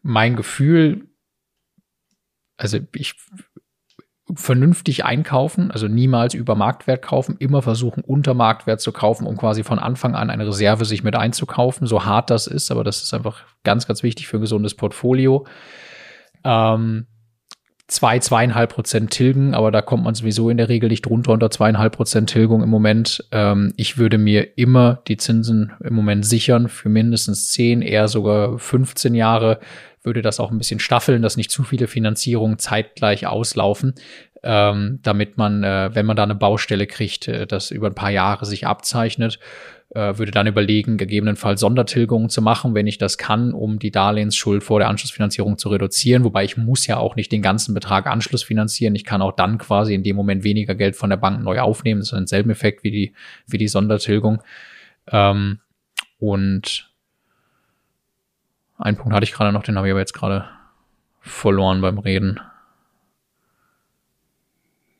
mein 0.02 0.36
Gefühl, 0.36 1.08
also 2.58 2.80
ich 2.94 3.16
vernünftig 4.36 5.04
einkaufen, 5.04 5.72
also 5.72 5.88
niemals 5.88 6.34
über 6.34 6.56
Marktwert 6.56 7.02
kaufen, 7.02 7.36
immer 7.40 7.62
versuchen 7.62 8.04
unter 8.04 8.34
Marktwert 8.34 8.80
zu 8.80 8.92
kaufen, 8.92 9.28
um 9.28 9.36
quasi 9.36 9.64
von 9.64 9.80
Anfang 9.80 10.16
an 10.16 10.30
eine 10.30 10.48
Reserve 10.48 10.86
sich 10.86 11.04
mit 11.04 11.16
einzukaufen, 11.16 11.88
so 11.88 12.06
hart 12.06 12.30
das 12.30 12.48
ist, 12.48 12.72
aber 12.72 12.84
das 12.84 13.02
ist 13.04 13.14
einfach 13.14 13.44
ganz, 13.64 13.88
ganz 13.88 14.04
wichtig 14.04 14.28
für 14.28 14.38
ein 14.38 14.42
gesundes 14.42 14.76
Portfolio. 14.76 15.46
Ähm, 16.44 17.08
zwei, 17.92 18.20
zweieinhalb 18.20 18.72
Prozent 18.72 19.12
tilgen, 19.12 19.54
aber 19.54 19.70
da 19.70 19.82
kommt 19.82 20.06
man 20.06 20.16
sowieso 20.16 20.50
in 20.50 20.56
der 20.56 20.70
Regel 20.70 20.90
nicht 20.90 21.08
runter 21.08 21.34
unter 21.34 21.52
zweieinhalb 21.52 21.94
Prozent 21.94 22.30
Tilgung 22.30 22.64
im 22.64 22.70
Moment. 22.70 23.26
Ähm, 23.32 23.74
ich 23.76 23.98
würde 23.98 24.18
mir 24.18 24.58
immer 24.58 25.02
die 25.10 25.18
Zinsen 25.18 25.74
im 25.84 25.94
Moment 25.94 26.26
sichern 26.26 26.70
für 26.70 26.88
mindestens 26.88 27.52
zehn, 27.52 27.82
eher 27.82 28.08
sogar 28.08 28.58
15 28.58 29.14
Jahre. 29.14 29.60
würde 30.04 30.22
das 30.22 30.40
auch 30.40 30.52
ein 30.52 30.58
bisschen 30.58 30.80
staffeln, 30.80 31.22
dass 31.22 31.36
nicht 31.36 31.52
zu 31.52 31.64
viele 31.64 31.88
Finanzierungen 31.88 32.58
zeitgleich 32.60 33.28
auslaufen, 33.28 33.94
ähm, 34.44 35.00
damit 35.04 35.38
man, 35.38 35.64
äh, 35.64 35.90
wenn 35.94 36.06
man 36.06 36.16
da 36.16 36.24
eine 36.24 36.36
Baustelle 36.36 36.88
kriegt, 36.88 37.28
äh, 37.28 37.46
das 37.46 37.72
über 37.72 37.88
ein 37.88 37.96
paar 37.96 38.12
Jahre 38.12 38.46
sich 38.46 38.66
abzeichnet 38.66 39.40
äh, 39.94 40.18
würde 40.18 40.32
dann 40.32 40.48
überlegen, 40.48 40.98
gegebenenfalls 40.98 41.60
Sondertilgungen 41.60 42.30
zu 42.30 42.42
machen, 42.42 42.74
wenn 42.74 42.88
ich 42.88 42.98
das 42.98 43.18
kann, 43.18 43.54
um 43.54 43.78
die 43.78 43.92
Darlehensschuld 43.92 44.64
vor 44.64 44.80
der 44.80 44.88
Anschlussfinanzierung 44.88 45.58
zu 45.58 45.70
reduzieren. 45.70 46.24
Wobei 46.24 46.46
ich 46.46 46.56
muss 46.56 46.88
ja 46.88 46.98
auch 46.98 47.16
nicht 47.16 47.32
den 47.32 47.42
ganzen 47.42 47.74
Betrag 47.74 48.08
Anschluss 48.08 48.44
finanzieren. 48.44 48.96
Ich 48.96 49.04
kann 49.04 49.22
auch 49.22 49.34
dann 49.34 49.58
quasi 49.58 49.94
in 49.94 50.04
dem 50.04 50.16
Moment 50.16 50.44
weniger 50.44 50.76
Geld 50.76 50.96
von 50.96 51.10
der 51.10 51.18
Bank 51.18 51.44
neu 51.44 51.60
aufnehmen. 51.60 52.00
Das 52.00 52.12
ist 52.12 52.18
denselben 52.18 52.52
Effekt 52.52 52.84
wie 52.84 52.92
die, 52.92 53.14
wie 53.48 53.58
die 53.58 53.68
Sondertilgung. 53.68 54.42
Ähm, 55.08 55.60
und 56.20 56.90
einen 58.78 58.98
Punkt 58.98 59.14
hatte 59.14 59.26
ich 59.26 59.34
gerade 59.34 59.52
noch, 59.52 59.64
den 59.64 59.78
habe 59.78 59.88
ich 59.88 59.92
aber 59.92 60.00
jetzt 60.00 60.14
gerade 60.14 60.46
verloren 61.20 61.82
beim 61.82 62.00
Reden. 62.00 62.40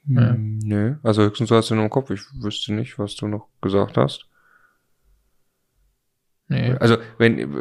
Ja. 0.08 0.36
Nö, 0.38 0.96
also 1.04 1.24
höchstens 1.24 1.52
hast 1.52 1.70
du 1.70 1.76
nur 1.76 1.84
im 1.86 1.90
Kopf. 1.90 2.10
Ich 2.10 2.22
wüsste 2.42 2.74
nicht, 2.74 2.98
was 2.98 3.16
du 3.16 3.28
noch 3.28 3.48
gesagt 3.62 3.98
hast. 3.98 4.28
Nee. 6.48 6.76
Also, 6.80 6.98
wenn, 7.18 7.54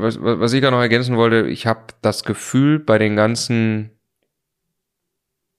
was, 0.00 0.20
was 0.20 0.52
ich 0.52 0.60
gerade 0.60 0.74
noch 0.74 0.82
ergänzen 0.82 1.16
wollte, 1.16 1.46
ich 1.46 1.66
habe 1.66 1.86
das 2.00 2.24
Gefühl, 2.24 2.80
bei 2.80 2.98
den 2.98 3.14
ganzen, 3.14 3.90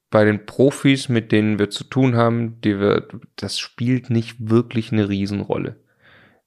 bei 0.10 0.26
den 0.26 0.46
Profis, 0.46 1.08
mit 1.08 1.32
denen 1.32 1.60
wir 1.60 1.70
zu 1.70 1.86
tun 1.86 2.16
haben, 2.16 2.60
die 2.62 2.80
wir, 2.80 3.08
das 3.38 3.58
spielt 3.58 4.10
nicht 4.10 4.50
wirklich 4.50 4.92
eine 4.92 5.08
Riesenrolle. 5.08 5.80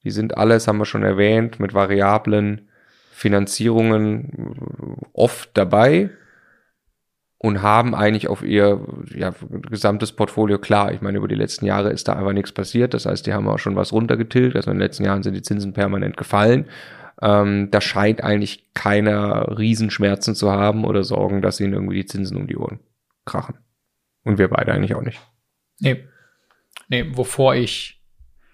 Die 0.04 0.10
sind 0.10 0.36
alles, 0.36 0.68
haben 0.68 0.78
wir 0.78 0.84
schon 0.84 1.04
erwähnt, 1.04 1.58
mit 1.58 1.72
variablen 1.72 2.68
Finanzierungen 3.12 5.08
oft 5.14 5.50
dabei 5.54 6.10
und 7.46 7.62
haben 7.62 7.94
eigentlich 7.94 8.26
auf 8.26 8.42
ihr 8.42 8.80
ja, 9.14 9.32
gesamtes 9.70 10.10
Portfolio 10.10 10.58
klar. 10.58 10.92
Ich 10.92 11.00
meine, 11.00 11.18
über 11.18 11.28
die 11.28 11.36
letzten 11.36 11.64
Jahre 11.64 11.90
ist 11.90 12.08
da 12.08 12.14
einfach 12.14 12.32
nichts 12.32 12.50
passiert. 12.50 12.92
Das 12.92 13.06
heißt, 13.06 13.24
die 13.24 13.32
haben 13.32 13.46
auch 13.46 13.60
schon 13.60 13.76
was 13.76 13.92
runtergetilgt. 13.92 14.56
Also 14.56 14.72
in 14.72 14.78
den 14.78 14.82
letzten 14.82 15.04
Jahren 15.04 15.22
sind 15.22 15.34
die 15.34 15.42
Zinsen 15.42 15.72
permanent 15.72 16.16
gefallen. 16.16 16.66
Ähm, 17.22 17.70
da 17.70 17.80
scheint 17.80 18.24
eigentlich 18.24 18.74
keiner 18.74 19.56
Riesenschmerzen 19.56 20.34
zu 20.34 20.50
haben 20.50 20.84
oder 20.84 21.04
Sorgen, 21.04 21.40
dass 21.40 21.60
ihnen 21.60 21.74
irgendwie 21.74 21.98
die 21.98 22.06
Zinsen 22.06 22.36
um 22.36 22.48
die 22.48 22.56
Ohren 22.56 22.80
krachen. 23.24 23.58
Und 24.24 24.38
wir 24.38 24.48
beide 24.48 24.72
eigentlich 24.72 24.96
auch 24.96 25.02
nicht. 25.02 25.20
Nee. 25.78 26.04
Nee, 26.88 27.16
wovor 27.16 27.54
ich. 27.54 28.02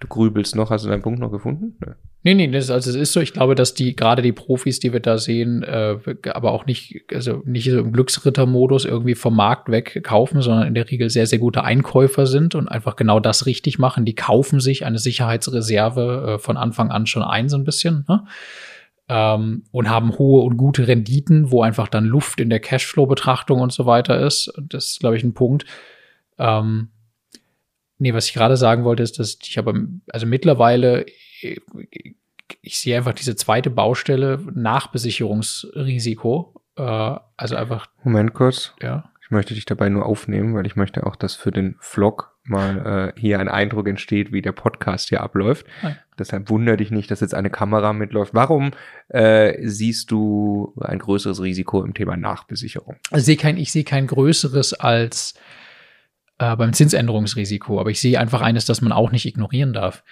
Du 0.00 0.06
grübelst 0.06 0.54
noch, 0.54 0.68
hast 0.70 0.84
du 0.84 0.90
deinen 0.90 1.00
Punkt 1.00 1.18
noch 1.18 1.32
gefunden? 1.32 1.78
Nee. 1.80 1.94
Nee, 2.24 2.34
nee, 2.34 2.48
das, 2.48 2.70
also 2.70 2.90
es 2.90 2.96
ist 2.96 3.12
so, 3.12 3.20
ich 3.20 3.32
glaube, 3.32 3.56
dass 3.56 3.74
die, 3.74 3.96
gerade 3.96 4.22
die 4.22 4.32
Profis, 4.32 4.78
die 4.78 4.92
wir 4.92 5.00
da 5.00 5.18
sehen, 5.18 5.64
äh, 5.64 5.96
aber 6.32 6.52
auch 6.52 6.66
nicht, 6.66 7.04
also 7.12 7.42
nicht 7.44 7.68
so 7.68 7.80
im 7.80 7.92
Glücksrittermodus 7.92 8.84
irgendwie 8.84 9.16
vom 9.16 9.34
Markt 9.34 9.70
weg 9.70 10.04
kaufen, 10.04 10.40
sondern 10.40 10.68
in 10.68 10.74
der 10.74 10.88
Regel 10.88 11.10
sehr, 11.10 11.26
sehr 11.26 11.40
gute 11.40 11.64
Einkäufer 11.64 12.26
sind 12.26 12.54
und 12.54 12.68
einfach 12.68 12.94
genau 12.94 13.18
das 13.18 13.46
richtig 13.46 13.80
machen. 13.80 14.04
Die 14.04 14.14
kaufen 14.14 14.60
sich 14.60 14.84
eine 14.86 14.98
Sicherheitsreserve 14.98 16.34
äh, 16.34 16.38
von 16.38 16.56
Anfang 16.56 16.92
an 16.92 17.06
schon 17.06 17.24
ein, 17.24 17.48
so 17.48 17.56
ein 17.56 17.64
bisschen, 17.64 18.04
ne? 18.08 18.24
ähm, 19.08 19.64
und 19.72 19.90
haben 19.90 20.16
hohe 20.16 20.44
und 20.44 20.56
gute 20.56 20.86
Renditen, 20.86 21.50
wo 21.50 21.62
einfach 21.62 21.88
dann 21.88 22.04
Luft 22.04 22.40
in 22.40 22.50
der 22.50 22.60
Cashflow-Betrachtung 22.60 23.60
und 23.60 23.72
so 23.72 23.84
weiter 23.84 24.20
ist. 24.20 24.52
Das 24.68 24.92
ist, 24.92 25.00
glaube 25.00 25.16
ich, 25.16 25.24
ein 25.24 25.34
Punkt. 25.34 25.64
Ähm, 26.38 26.90
Nee, 28.02 28.14
was 28.14 28.26
ich 28.26 28.34
gerade 28.34 28.56
sagen 28.56 28.82
wollte, 28.82 29.04
ist, 29.04 29.20
dass 29.20 29.38
ich 29.40 29.60
aber, 29.60 29.74
also 30.08 30.26
mittlerweile 30.26 31.06
ich 32.60 32.78
sehe 32.78 32.96
einfach 32.96 33.14
diese 33.14 33.36
zweite 33.36 33.70
Baustelle 33.70 34.38
Nachbesicherungsrisiko. 34.54 36.60
Äh, 36.76 37.16
also 37.36 37.56
einfach. 37.56 37.86
Moment 38.04 38.34
kurz. 38.34 38.74
Ja. 38.80 39.10
Ich 39.22 39.30
möchte 39.30 39.54
dich 39.54 39.64
dabei 39.64 39.88
nur 39.88 40.04
aufnehmen, 40.04 40.54
weil 40.54 40.66
ich 40.66 40.76
möchte 40.76 41.06
auch, 41.06 41.16
dass 41.16 41.34
für 41.34 41.52
den 41.52 41.76
Vlog 41.80 42.32
mal 42.44 43.12
äh, 43.16 43.20
hier 43.20 43.40
ein 43.40 43.48
Eindruck 43.48 43.88
entsteht, 43.88 44.32
wie 44.32 44.42
der 44.42 44.52
Podcast 44.52 45.08
hier 45.08 45.22
abläuft. 45.22 45.66
Nein. 45.82 45.98
Deshalb 46.18 46.50
wundere 46.50 46.76
dich 46.76 46.90
nicht, 46.90 47.10
dass 47.10 47.20
jetzt 47.20 47.34
eine 47.34 47.50
Kamera 47.50 47.92
mitläuft. 47.92 48.34
Warum 48.34 48.72
äh, 49.08 49.66
siehst 49.66 50.10
du 50.10 50.74
ein 50.80 50.98
größeres 50.98 51.40
Risiko 51.40 51.84
im 51.84 51.94
Thema 51.94 52.16
Nachbesicherung? 52.16 52.96
Also 53.10 53.22
ich 53.22 53.26
sehe 53.26 53.36
kein, 53.36 53.56
ich 53.56 53.72
sehe 53.72 53.84
kein 53.84 54.06
größeres 54.06 54.74
als 54.74 55.34
äh, 56.38 56.56
beim 56.56 56.72
Zinsänderungsrisiko, 56.72 57.80
aber 57.80 57.90
ich 57.90 58.00
sehe 58.00 58.18
einfach 58.18 58.40
eines, 58.40 58.66
das 58.66 58.82
man 58.82 58.92
auch 58.92 59.12
nicht 59.12 59.24
ignorieren 59.24 59.72
darf. 59.72 60.02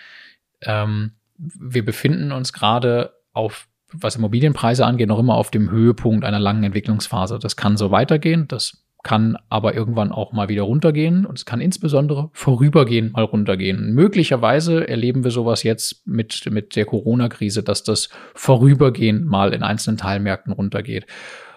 Ähm, 0.62 1.12
wir 1.40 1.84
befinden 1.84 2.32
uns 2.32 2.52
gerade 2.52 3.14
auf, 3.32 3.68
was 3.92 4.16
Immobilienpreise 4.16 4.84
angeht, 4.84 5.08
noch 5.08 5.18
immer 5.18 5.34
auf 5.34 5.50
dem 5.50 5.70
Höhepunkt 5.70 6.24
einer 6.24 6.38
langen 6.38 6.64
Entwicklungsphase. 6.64 7.38
Das 7.38 7.56
kann 7.56 7.76
so 7.76 7.90
weitergehen, 7.90 8.46
das 8.46 8.84
kann 9.02 9.38
aber 9.48 9.74
irgendwann 9.74 10.12
auch 10.12 10.32
mal 10.32 10.48
wieder 10.48 10.62
runtergehen 10.62 11.24
und 11.24 11.38
es 11.38 11.46
kann 11.46 11.60
insbesondere 11.60 12.28
vorübergehend 12.34 13.14
mal 13.14 13.24
runtergehen. 13.24 13.94
Möglicherweise 13.94 14.86
erleben 14.86 15.24
wir 15.24 15.30
sowas 15.30 15.62
jetzt 15.62 16.06
mit, 16.06 16.48
mit 16.50 16.76
der 16.76 16.84
Corona-Krise, 16.84 17.62
dass 17.62 17.82
das 17.82 18.10
vorübergehend 18.34 19.26
mal 19.26 19.54
in 19.54 19.62
einzelnen 19.62 19.96
Teilmärkten 19.96 20.52
runtergeht. 20.52 21.06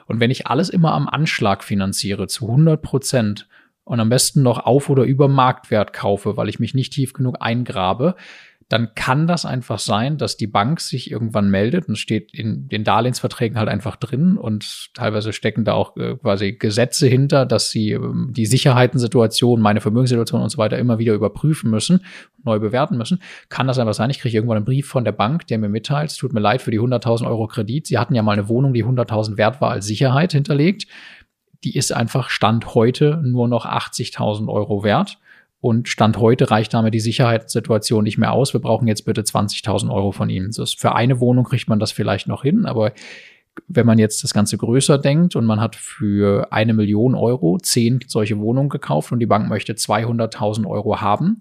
Und 0.05 0.19
wenn 0.19 0.31
ich 0.31 0.47
alles 0.47 0.69
immer 0.69 0.93
am 0.93 1.09
Anschlag 1.09 1.63
finanziere, 1.63 2.27
zu 2.27 2.47
100 2.47 2.81
Prozent 2.81 3.47
und 3.83 3.99
am 3.99 4.09
besten 4.09 4.41
noch 4.41 4.59
auf 4.59 4.89
oder 4.89 5.03
über 5.03 5.27
Marktwert 5.27 5.91
kaufe, 5.91 6.37
weil 6.37 6.47
ich 6.47 6.59
mich 6.59 6.73
nicht 6.73 6.93
tief 6.93 7.13
genug 7.13 7.37
eingrabe, 7.41 8.15
dann 8.69 8.95
kann 8.95 9.27
das 9.27 9.45
einfach 9.45 9.79
sein, 9.79 10.17
dass 10.17 10.37
die 10.37 10.47
Bank 10.47 10.79
sich 10.79 11.11
irgendwann 11.11 11.49
meldet 11.49 11.87
und 11.87 11.97
steht 11.97 12.33
in 12.33 12.67
den 12.67 12.83
Darlehensverträgen 12.83 13.57
halt 13.57 13.69
einfach 13.69 13.95
drin 13.95 14.37
und 14.37 14.89
teilweise 14.93 15.33
stecken 15.33 15.65
da 15.65 15.73
auch 15.73 15.95
äh, 15.97 16.15
quasi 16.15 16.53
Gesetze 16.53 17.07
hinter, 17.07 17.45
dass 17.45 17.69
sie 17.69 17.91
ähm, 17.91 18.31
die 18.31 18.45
Sicherheitensituation, 18.45 19.61
meine 19.61 19.81
Vermögenssituation 19.81 20.41
und 20.41 20.49
so 20.49 20.57
weiter 20.57 20.77
immer 20.77 20.99
wieder 20.99 21.13
überprüfen 21.13 21.69
müssen, 21.69 22.05
neu 22.43 22.59
bewerten 22.59 22.97
müssen. 22.97 23.21
Kann 23.49 23.67
das 23.67 23.79
einfach 23.79 23.93
sein, 23.93 24.09
ich 24.09 24.19
kriege 24.19 24.35
irgendwann 24.37 24.57
einen 24.57 24.65
Brief 24.65 24.87
von 24.87 25.05
der 25.05 25.11
Bank, 25.11 25.47
der 25.47 25.57
mir 25.57 25.69
mitteilt, 25.69 26.11
es 26.11 26.17
tut 26.17 26.33
mir 26.33 26.39
leid 26.39 26.61
für 26.61 26.71
die 26.71 26.79
100.000 26.79 27.27
Euro 27.27 27.47
Kredit. 27.47 27.87
Sie 27.87 27.97
hatten 27.97 28.15
ja 28.15 28.23
mal 28.23 28.33
eine 28.33 28.47
Wohnung, 28.47 28.73
die 28.73 28.85
100.000 28.85 29.37
wert 29.37 29.61
war 29.61 29.71
als 29.71 29.85
Sicherheit 29.85 30.31
hinterlegt. 30.31 30.87
Die 31.63 31.75
ist 31.75 31.93
einfach 31.93 32.29
Stand 32.29 32.75
heute 32.75 33.21
nur 33.23 33.47
noch 33.47 33.65
80.000 33.65 34.47
Euro 34.49 34.83
wert 34.83 35.19
und 35.63 35.87
Stand 35.87 36.17
heute 36.17 36.51
reicht 36.51 36.73
damit 36.73 36.93
die 36.93 36.99
Sicherheitssituation 36.99 38.03
nicht 38.03 38.17
mehr 38.17 38.33
aus. 38.33 38.53
Wir 38.53 38.59
brauchen 38.59 38.85
jetzt 38.85 39.05
bitte 39.05 39.21
20.000 39.21 39.89
Euro 39.93 40.11
von 40.11 40.29
ihm. 40.29 40.51
Das 40.53 40.73
für 40.73 40.93
eine 40.93 41.21
Wohnung 41.21 41.45
kriegt 41.45 41.69
man 41.69 41.79
das 41.79 41.93
vielleicht 41.93 42.27
noch 42.27 42.43
hin, 42.43 42.65
aber 42.65 42.91
wenn 43.69 43.85
man 43.85 43.97
jetzt 43.97 44.25
das 44.25 44.33
Ganze 44.33 44.57
größer 44.57 44.97
denkt 44.97 45.37
und 45.37 45.45
man 45.45 45.61
hat 45.61 45.77
für 45.77 46.51
eine 46.51 46.73
Million 46.73 47.15
Euro 47.15 47.59
zehn 47.59 48.01
solche 48.07 48.39
Wohnungen 48.39 48.67
gekauft 48.67 49.13
und 49.13 49.19
die 49.19 49.25
Bank 49.25 49.47
möchte 49.47 49.71
200.000 49.71 50.67
Euro 50.67 50.99
haben, 50.99 51.39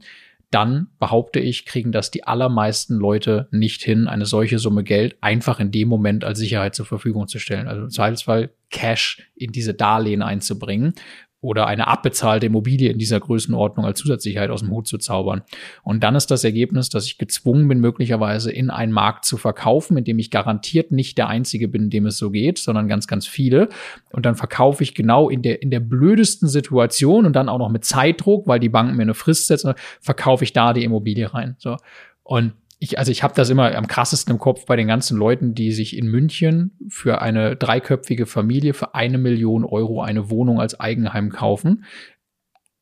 dann 0.52 0.86
behaupte 1.00 1.40
ich, 1.40 1.66
kriegen 1.66 1.90
das 1.90 2.12
die 2.12 2.22
allermeisten 2.22 2.94
Leute 2.94 3.48
nicht 3.50 3.82
hin, 3.82 4.06
eine 4.06 4.26
solche 4.26 4.60
Summe 4.60 4.84
Geld 4.84 5.16
einfach 5.20 5.58
in 5.58 5.72
dem 5.72 5.88
Moment 5.88 6.24
als 6.24 6.38
Sicherheit 6.38 6.76
zur 6.76 6.86
Verfügung 6.86 7.26
zu 7.26 7.40
stellen. 7.40 7.66
Also 7.66 7.82
im 7.82 7.90
Zweifelsfall 7.90 8.50
Cash 8.70 9.28
in 9.34 9.50
diese 9.50 9.74
Darlehen 9.74 10.22
einzubringen, 10.22 10.94
oder 11.42 11.66
eine 11.66 11.88
abbezahlte 11.88 12.46
Immobilie 12.46 12.90
in 12.90 12.98
dieser 12.98 13.18
Größenordnung 13.18 13.84
als 13.84 13.98
Zusatzsicherheit 13.98 14.48
aus 14.48 14.60
dem 14.60 14.70
Hut 14.70 14.86
zu 14.86 14.96
zaubern. 14.96 15.42
Und 15.82 16.04
dann 16.04 16.14
ist 16.14 16.30
das 16.30 16.44
Ergebnis, 16.44 16.88
dass 16.88 17.04
ich 17.04 17.18
gezwungen 17.18 17.66
bin, 17.66 17.80
möglicherweise 17.80 18.52
in 18.52 18.70
einen 18.70 18.92
Markt 18.92 19.24
zu 19.24 19.36
verkaufen, 19.36 19.98
in 19.98 20.04
dem 20.04 20.20
ich 20.20 20.30
garantiert 20.30 20.92
nicht 20.92 21.18
der 21.18 21.28
Einzige 21.28 21.66
bin, 21.66 21.82
in 21.82 21.90
dem 21.90 22.06
es 22.06 22.16
so 22.16 22.30
geht, 22.30 22.58
sondern 22.58 22.86
ganz, 22.86 23.08
ganz 23.08 23.26
viele. 23.26 23.68
Und 24.12 24.24
dann 24.24 24.36
verkaufe 24.36 24.84
ich 24.84 24.94
genau 24.94 25.28
in 25.28 25.42
der, 25.42 25.62
in 25.62 25.70
der 25.70 25.80
blödesten 25.80 26.48
Situation 26.48 27.26
und 27.26 27.34
dann 27.34 27.48
auch 27.48 27.58
noch 27.58 27.70
mit 27.70 27.84
Zeitdruck, 27.84 28.46
weil 28.46 28.60
die 28.60 28.68
Banken 28.68 28.96
mir 28.96 29.02
eine 29.02 29.14
Frist 29.14 29.48
setzen, 29.48 29.74
verkaufe 30.00 30.44
ich 30.44 30.52
da 30.52 30.72
die 30.72 30.84
Immobilie 30.84 31.34
rein. 31.34 31.56
So. 31.58 31.76
Und 32.22 32.52
ich, 32.82 32.98
also 32.98 33.12
ich 33.12 33.22
habe 33.22 33.34
das 33.36 33.48
immer 33.48 33.76
am 33.76 33.86
krassesten 33.86 34.32
im 34.32 34.40
Kopf 34.40 34.66
bei 34.66 34.74
den 34.74 34.88
ganzen 34.88 35.16
Leuten, 35.16 35.54
die 35.54 35.70
sich 35.70 35.96
in 35.96 36.08
München 36.08 36.76
für 36.88 37.22
eine 37.22 37.54
dreiköpfige 37.54 38.26
Familie 38.26 38.74
für 38.74 38.96
eine 38.96 39.18
Million 39.18 39.64
Euro 39.64 40.02
eine 40.02 40.30
Wohnung 40.30 40.60
als 40.60 40.80
Eigenheim 40.80 41.30
kaufen. 41.30 41.84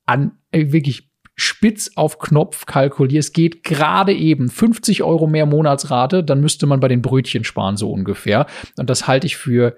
An 0.07 0.39
äh, 0.49 0.71
wirklich 0.71 1.11
spitz 1.35 1.91
auf 1.95 2.17
Knopf 2.17 2.65
kalkulierst, 2.65 3.35
geht 3.35 3.63
gerade 3.63 4.13
eben 4.13 4.49
50 4.49 5.03
Euro 5.03 5.27
mehr 5.27 5.45
Monatsrate, 5.45 6.23
dann 6.23 6.41
müsste 6.41 6.65
man 6.65 6.79
bei 6.79 6.87
den 6.87 7.03
Brötchen 7.03 7.43
sparen, 7.43 7.77
so 7.77 7.91
ungefähr. 7.91 8.47
Und 8.77 8.89
das 8.89 9.07
halte 9.07 9.27
ich 9.27 9.37
für 9.37 9.77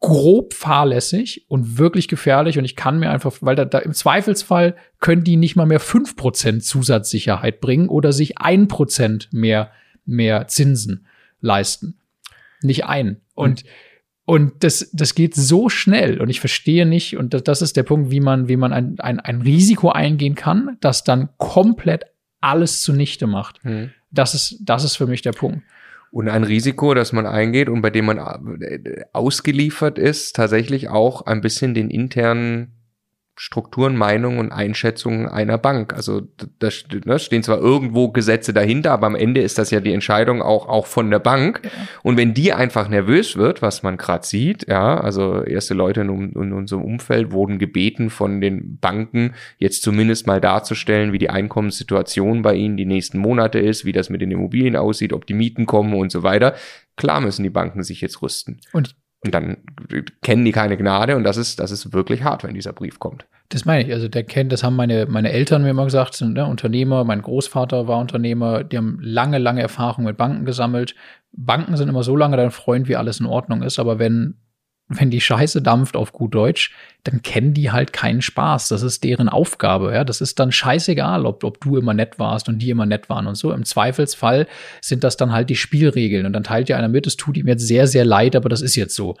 grob 0.00 0.54
fahrlässig 0.54 1.44
und 1.48 1.78
wirklich 1.78 2.08
gefährlich 2.08 2.58
und 2.58 2.64
ich 2.64 2.74
kann 2.74 2.98
mir 2.98 3.10
einfach, 3.10 3.36
weil 3.42 3.54
da, 3.54 3.66
da 3.66 3.78
im 3.78 3.92
Zweifelsfall 3.92 4.74
können 4.98 5.24
die 5.24 5.36
nicht 5.36 5.56
mal 5.56 5.66
mehr 5.66 5.80
fünf 5.80 6.16
Prozent 6.16 6.64
Zusatzsicherheit 6.64 7.60
bringen 7.60 7.88
oder 7.88 8.12
sich 8.12 8.38
ein 8.38 8.66
Prozent 8.66 9.28
mehr, 9.30 9.70
mehr 10.06 10.48
Zinsen 10.48 11.06
leisten. 11.42 11.98
Nicht 12.62 12.86
ein. 12.86 13.20
Und, 13.34 13.64
mhm. 13.64 13.68
und 14.24 14.64
das, 14.64 14.90
das 14.92 15.14
geht 15.14 15.34
so 15.34 15.68
schnell 15.68 16.18
und 16.18 16.30
ich 16.30 16.40
verstehe 16.40 16.86
nicht, 16.86 17.18
und 17.18 17.34
das, 17.34 17.44
das 17.44 17.60
ist 17.60 17.76
der 17.76 17.82
Punkt, 17.82 18.10
wie 18.10 18.20
man, 18.20 18.48
wie 18.48 18.56
man 18.56 18.72
ein, 18.72 18.98
ein, 19.00 19.20
ein 19.20 19.42
Risiko 19.42 19.90
eingehen 19.90 20.34
kann, 20.34 20.78
das 20.80 21.04
dann 21.04 21.28
komplett 21.36 22.04
alles 22.40 22.80
zunichte 22.80 23.26
macht. 23.26 23.62
Mhm. 23.66 23.90
Das 24.10 24.34
ist, 24.34 24.56
das 24.62 24.82
ist 24.82 24.96
für 24.96 25.06
mich 25.06 25.20
der 25.20 25.32
Punkt. 25.32 25.62
Und 26.10 26.28
ein 26.28 26.42
Risiko, 26.42 26.94
das 26.94 27.12
man 27.12 27.26
eingeht 27.26 27.68
und 27.68 27.82
bei 27.82 27.90
dem 27.90 28.06
man 28.06 28.18
äh, 28.60 29.04
ausgeliefert 29.12 29.98
ist, 29.98 30.34
tatsächlich 30.34 30.88
auch 30.88 31.22
ein 31.22 31.40
bisschen 31.40 31.72
den 31.74 31.88
internen 31.88 32.79
Strukturen, 33.42 33.96
Meinungen 33.96 34.38
und 34.38 34.52
Einschätzungen 34.52 35.26
einer 35.26 35.56
Bank. 35.56 35.94
Also 35.94 36.20
da 36.58 36.68
ne, 37.06 37.18
stehen 37.18 37.42
zwar 37.42 37.58
irgendwo 37.58 38.10
Gesetze 38.10 38.52
dahinter, 38.52 38.92
aber 38.92 39.06
am 39.06 39.14
Ende 39.14 39.40
ist 39.40 39.56
das 39.56 39.70
ja 39.70 39.80
die 39.80 39.94
Entscheidung 39.94 40.42
auch, 40.42 40.68
auch 40.68 40.84
von 40.84 41.10
der 41.10 41.20
Bank. 41.20 41.62
Ja. 41.64 41.70
Und 42.02 42.18
wenn 42.18 42.34
die 42.34 42.52
einfach 42.52 42.90
nervös 42.90 43.36
wird, 43.36 43.62
was 43.62 43.82
man 43.82 43.96
gerade 43.96 44.26
sieht, 44.26 44.68
ja, 44.68 45.00
also 45.00 45.42
erste 45.42 45.72
Leute 45.72 46.02
in, 46.02 46.32
in, 46.32 46.52
unserem 46.52 46.84
Umfeld 46.84 47.32
wurden 47.32 47.58
gebeten 47.58 48.10
von 48.10 48.42
den 48.42 48.76
Banken, 48.78 49.32
jetzt 49.56 49.84
zumindest 49.84 50.26
mal 50.26 50.42
darzustellen, 50.42 51.14
wie 51.14 51.18
die 51.18 51.30
Einkommenssituation 51.30 52.42
bei 52.42 52.54
ihnen 52.56 52.76
die 52.76 52.84
nächsten 52.84 53.16
Monate 53.16 53.58
ist, 53.58 53.86
wie 53.86 53.92
das 53.92 54.10
mit 54.10 54.20
den 54.20 54.32
Immobilien 54.32 54.76
aussieht, 54.76 55.14
ob 55.14 55.24
die 55.24 55.32
Mieten 55.32 55.64
kommen 55.64 55.94
und 55.94 56.12
so 56.12 56.22
weiter. 56.22 56.56
Klar 56.98 57.22
müssen 57.22 57.42
die 57.42 57.48
Banken 57.48 57.84
sich 57.84 58.02
jetzt 58.02 58.20
rüsten. 58.20 58.60
Und 58.74 58.94
und 59.24 59.34
dann 59.34 59.58
kennen 60.22 60.44
die 60.44 60.52
keine 60.52 60.76
Gnade 60.76 61.16
und 61.16 61.24
das 61.24 61.36
ist, 61.36 61.60
das 61.60 61.70
ist 61.70 61.92
wirklich 61.92 62.22
hart, 62.22 62.42
wenn 62.42 62.54
dieser 62.54 62.72
Brief 62.72 62.98
kommt. 62.98 63.26
Das 63.50 63.64
meine 63.64 63.84
ich. 63.84 63.92
Also 63.92 64.08
der 64.08 64.24
kennt, 64.24 64.52
das 64.52 64.62
haben 64.62 64.76
meine, 64.76 65.06
meine 65.06 65.30
Eltern 65.30 65.62
mir 65.62 65.70
immer 65.70 65.84
gesagt, 65.84 66.14
sind 66.14 66.34
ne, 66.34 66.46
Unternehmer, 66.46 67.04
mein 67.04 67.20
Großvater 67.20 67.86
war 67.86 67.98
Unternehmer, 67.98 68.64
die 68.64 68.78
haben 68.78 68.98
lange, 69.02 69.38
lange 69.38 69.60
Erfahrung 69.60 70.04
mit 70.04 70.16
Banken 70.16 70.44
gesammelt. 70.44 70.94
Banken 71.32 71.76
sind 71.76 71.88
immer 71.88 72.02
so 72.02 72.16
lange 72.16 72.36
dein 72.36 72.50
Freund, 72.50 72.88
wie 72.88 72.96
alles 72.96 73.20
in 73.20 73.26
Ordnung 73.26 73.62
ist, 73.62 73.78
aber 73.78 73.98
wenn 73.98 74.36
wenn 74.90 75.10
die 75.10 75.20
Scheiße 75.20 75.62
dampft 75.62 75.96
auf 75.96 76.12
gut 76.12 76.34
Deutsch, 76.34 76.74
dann 77.04 77.22
kennen 77.22 77.54
die 77.54 77.70
halt 77.70 77.92
keinen 77.92 78.22
Spaß. 78.22 78.68
Das 78.68 78.82
ist 78.82 79.04
deren 79.04 79.28
Aufgabe. 79.28 79.94
Ja, 79.94 80.02
das 80.02 80.20
ist 80.20 80.40
dann 80.40 80.50
scheißegal, 80.50 81.26
ob, 81.26 81.44
ob 81.44 81.60
du 81.60 81.76
immer 81.76 81.94
nett 81.94 82.18
warst 82.18 82.48
und 82.48 82.58
die 82.58 82.70
immer 82.70 82.86
nett 82.86 83.08
waren 83.08 83.28
und 83.28 83.36
so. 83.36 83.52
Im 83.52 83.64
Zweifelsfall 83.64 84.48
sind 84.80 85.04
das 85.04 85.16
dann 85.16 85.32
halt 85.32 85.48
die 85.48 85.56
Spielregeln. 85.56 86.26
Und 86.26 86.32
dann 86.32 86.42
teilt 86.42 86.68
ja 86.68 86.76
einer 86.76 86.88
mit, 86.88 87.06
es 87.06 87.16
tut 87.16 87.36
ihm 87.36 87.46
jetzt 87.46 87.66
sehr, 87.66 87.86
sehr 87.86 88.04
leid, 88.04 88.34
aber 88.34 88.48
das 88.48 88.62
ist 88.62 88.74
jetzt 88.74 88.96
so. 88.96 89.16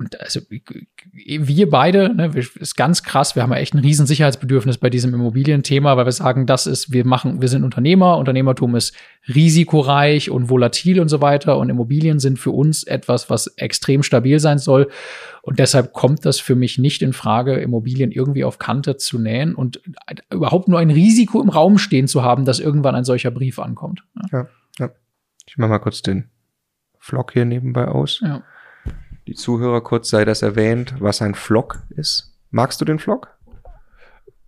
Und 0.00 0.18
also 0.18 0.40
wir 0.48 1.68
beide, 1.68 2.14
ne, 2.14 2.30
ist 2.34 2.74
ganz 2.74 3.02
krass, 3.02 3.36
wir 3.36 3.42
haben 3.42 3.52
ja 3.52 3.58
echt 3.58 3.74
ein 3.74 3.80
riesen 3.80 4.06
Sicherheitsbedürfnis 4.06 4.78
bei 4.78 4.88
diesem 4.88 5.12
Immobilienthema, 5.12 5.94
weil 5.98 6.06
wir 6.06 6.12
sagen, 6.12 6.46
das 6.46 6.66
ist, 6.66 6.90
wir 6.90 7.04
machen, 7.04 7.42
wir 7.42 7.48
sind 7.48 7.64
Unternehmer, 7.64 8.16
Unternehmertum 8.16 8.76
ist 8.76 8.96
risikoreich 9.28 10.30
und 10.30 10.48
volatil 10.48 11.00
und 11.02 11.10
so 11.10 11.20
weiter 11.20 11.58
und 11.58 11.68
Immobilien 11.68 12.18
sind 12.18 12.38
für 12.38 12.50
uns 12.50 12.82
etwas, 12.82 13.28
was 13.28 13.48
extrem 13.58 14.02
stabil 14.02 14.40
sein 14.40 14.56
soll. 14.56 14.88
Und 15.42 15.58
deshalb 15.58 15.92
kommt 15.92 16.24
das 16.24 16.40
für 16.40 16.54
mich 16.54 16.78
nicht 16.78 17.02
in 17.02 17.12
Frage, 17.12 17.56
Immobilien 17.56 18.10
irgendwie 18.10 18.44
auf 18.44 18.58
Kante 18.58 18.96
zu 18.96 19.18
nähen 19.18 19.54
und 19.54 19.82
überhaupt 20.32 20.68
nur 20.68 20.78
ein 20.78 20.90
Risiko 20.90 21.42
im 21.42 21.50
Raum 21.50 21.76
stehen 21.76 22.08
zu 22.08 22.22
haben, 22.22 22.46
dass 22.46 22.58
irgendwann 22.58 22.94
ein 22.94 23.04
solcher 23.04 23.30
Brief 23.30 23.58
ankommt. 23.58 24.02
Ja, 24.32 24.48
ja. 24.78 24.88
Ich 25.46 25.58
mache 25.58 25.68
mal 25.68 25.78
kurz 25.78 26.00
den 26.00 26.30
Vlog 26.98 27.34
hier 27.34 27.44
nebenbei 27.44 27.86
aus. 27.86 28.20
Ja 28.22 28.42
die 29.30 29.36
Zuhörer 29.36 29.80
kurz 29.80 30.10
sei 30.10 30.24
das 30.24 30.42
erwähnt, 30.42 30.94
was 30.98 31.22
ein 31.22 31.36
Vlog 31.36 31.84
ist. 31.96 32.34
Magst 32.50 32.80
du 32.80 32.84
den 32.84 32.98
Vlog? 32.98 33.28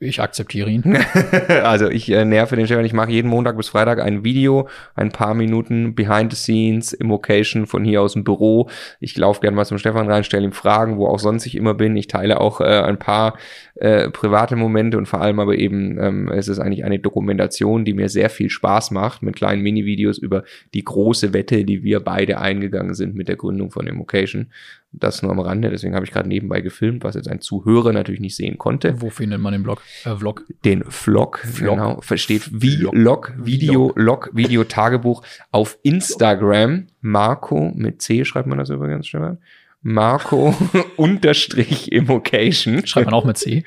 Ich 0.00 0.20
akzeptiere 0.20 0.68
ihn. 0.68 0.98
also 1.62 1.88
ich 1.88 2.10
äh, 2.10 2.24
nerve 2.24 2.56
den 2.56 2.66
Stefan. 2.66 2.84
Ich 2.84 2.92
mache 2.92 3.12
jeden 3.12 3.28
Montag 3.28 3.56
bis 3.56 3.68
Freitag 3.68 4.00
ein 4.00 4.24
Video, 4.24 4.68
ein 4.96 5.12
paar 5.12 5.34
Minuten 5.34 5.94
Behind 5.94 6.32
the 6.32 6.36
Scenes 6.36 6.92
im 6.92 7.12
Occasion 7.12 7.68
von 7.68 7.84
hier 7.84 8.02
aus 8.02 8.14
dem 8.14 8.24
Büro. 8.24 8.68
Ich 8.98 9.16
laufe 9.16 9.40
gerne 9.40 9.54
mal 9.54 9.64
zum 9.64 9.78
Stefan 9.78 10.10
rein, 10.10 10.24
stelle 10.24 10.44
ihm 10.44 10.52
Fragen, 10.52 10.96
wo 10.96 11.06
auch 11.06 11.20
sonst 11.20 11.46
ich 11.46 11.54
immer 11.54 11.74
bin. 11.74 11.94
Ich 11.94 12.08
teile 12.08 12.40
auch 12.40 12.60
äh, 12.60 12.64
ein 12.64 12.98
paar 12.98 13.38
äh, 13.82 14.10
private 14.10 14.54
Momente 14.54 14.96
und 14.96 15.06
vor 15.06 15.20
allem 15.20 15.40
aber 15.40 15.56
eben 15.56 15.98
ähm, 15.98 16.28
es 16.28 16.46
ist 16.46 16.60
eigentlich 16.60 16.84
eine 16.84 17.00
Dokumentation, 17.00 17.84
die 17.84 17.94
mir 17.94 18.08
sehr 18.08 18.30
viel 18.30 18.48
Spaß 18.48 18.92
macht 18.92 19.22
mit 19.22 19.34
kleinen 19.34 19.60
Mini-Videos 19.60 20.18
über 20.18 20.44
die 20.72 20.84
große 20.84 21.32
Wette, 21.32 21.64
die 21.64 21.82
wir 21.82 21.98
beide 21.98 22.38
eingegangen 22.38 22.94
sind 22.94 23.16
mit 23.16 23.26
der 23.26 23.34
Gründung 23.34 23.72
von 23.72 23.88
Immocation. 23.88 24.52
Das 24.92 25.22
nur 25.22 25.32
am 25.32 25.40
Rande, 25.40 25.68
deswegen 25.68 25.96
habe 25.96 26.04
ich 26.04 26.12
gerade 26.12 26.28
nebenbei 26.28 26.60
gefilmt, 26.60 27.02
was 27.02 27.16
jetzt 27.16 27.26
ein 27.26 27.40
Zuhörer 27.40 27.92
natürlich 27.92 28.20
nicht 28.20 28.36
sehen 28.36 28.56
konnte. 28.56 29.00
Wo 29.00 29.10
findet 29.10 29.40
man 29.40 29.52
den 29.52 29.64
Blog? 29.64 29.82
Äh, 30.04 30.14
Vlog? 30.14 30.44
Den 30.64 30.84
Vlog, 30.84 31.38
Vlog. 31.38 31.70
genau. 31.74 32.00
Versteht 32.02 32.50
wie 32.52 32.86
Log, 32.92 33.32
Video, 33.36 33.92
Log, 33.96 34.30
Video, 34.32 34.62
Tagebuch 34.62 35.24
auf 35.50 35.76
Instagram. 35.82 36.86
Marco 37.00 37.72
mit 37.74 38.00
C 38.00 38.24
schreibt 38.24 38.46
man 38.46 38.58
das 38.58 38.70
übrigens, 38.70 39.08
Stefan. 39.08 39.38
Marco 39.82 40.54
unterstrich 40.96 41.92
Immocation. 41.92 42.86
Schreibt 42.86 43.06
man 43.06 43.14
auch 43.14 43.24
mit 43.24 43.36
C. 43.36 43.64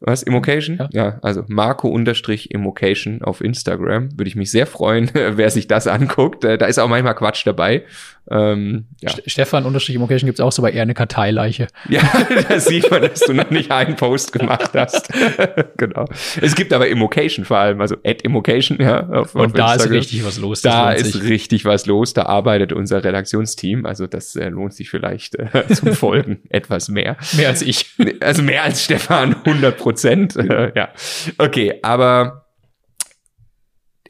Was? 0.00 0.22
Immocation? 0.22 0.78
Ja. 0.78 0.88
ja, 0.92 1.18
also 1.20 1.44
Marco-Immocation 1.46 3.22
auf 3.22 3.42
Instagram. 3.42 4.18
Würde 4.18 4.28
ich 4.28 4.36
mich 4.36 4.50
sehr 4.50 4.66
freuen, 4.66 5.10
wer 5.12 5.50
sich 5.50 5.68
das 5.68 5.86
anguckt. 5.86 6.44
Äh, 6.44 6.56
da 6.56 6.66
ist 6.66 6.78
auch 6.78 6.88
manchmal 6.88 7.14
Quatsch 7.14 7.46
dabei. 7.46 7.84
Ähm, 8.30 8.86
ja. 9.00 9.10
Stefan-Immocation 9.26 10.26
gibt 10.26 10.38
es 10.38 10.40
auch 10.40 10.52
so 10.52 10.62
bei 10.62 10.72
eher 10.72 10.82
eine 10.82 10.94
Karteileiche. 10.94 11.68
Ja, 11.88 12.02
da 12.48 12.60
sieht 12.60 12.90
man, 12.90 13.02
dass 13.02 13.20
du 13.20 13.32
noch 13.32 13.50
nicht 13.50 13.70
einen 13.72 13.96
Post 13.96 14.32
gemacht 14.32 14.70
hast. 14.74 15.10
genau. 15.76 16.04
Es 16.40 16.54
gibt 16.54 16.72
aber 16.72 16.88
Immocation 16.88 17.44
vor 17.44 17.58
allem, 17.58 17.80
also 17.80 17.96
at 18.04 18.22
Immocation, 18.22 18.78
ja. 18.80 19.08
Auf, 19.08 19.34
Und 19.34 19.46
auf 19.46 19.52
da 19.52 19.72
Instagram. 19.72 19.96
ist 19.98 20.04
richtig 20.04 20.24
was 20.24 20.38
los. 20.38 20.62
Da 20.62 20.92
ist 20.92 21.22
richtig 21.22 21.64
was 21.64 21.86
los. 21.86 22.12
Da 22.14 22.26
arbeitet 22.26 22.72
unser 22.72 23.02
Redaktionsteam. 23.02 23.86
Also 23.86 24.06
das 24.06 24.36
äh, 24.36 24.48
lohnt 24.48 24.74
sich 24.74 24.90
vielleicht 24.90 25.36
äh, 25.36 25.66
zum 25.74 25.94
Folgen 25.94 26.42
etwas 26.48 26.88
mehr. 26.88 27.16
Mehr 27.36 27.48
als 27.48 27.62
ich. 27.62 27.86
Also 28.20 28.42
mehr 28.42 28.62
als 28.62 28.84
Stefan, 28.84 29.34
100 29.44 29.76
Prozent. 29.76 30.34
ja. 30.74 30.90
Okay, 31.38 31.80
aber 31.82 32.46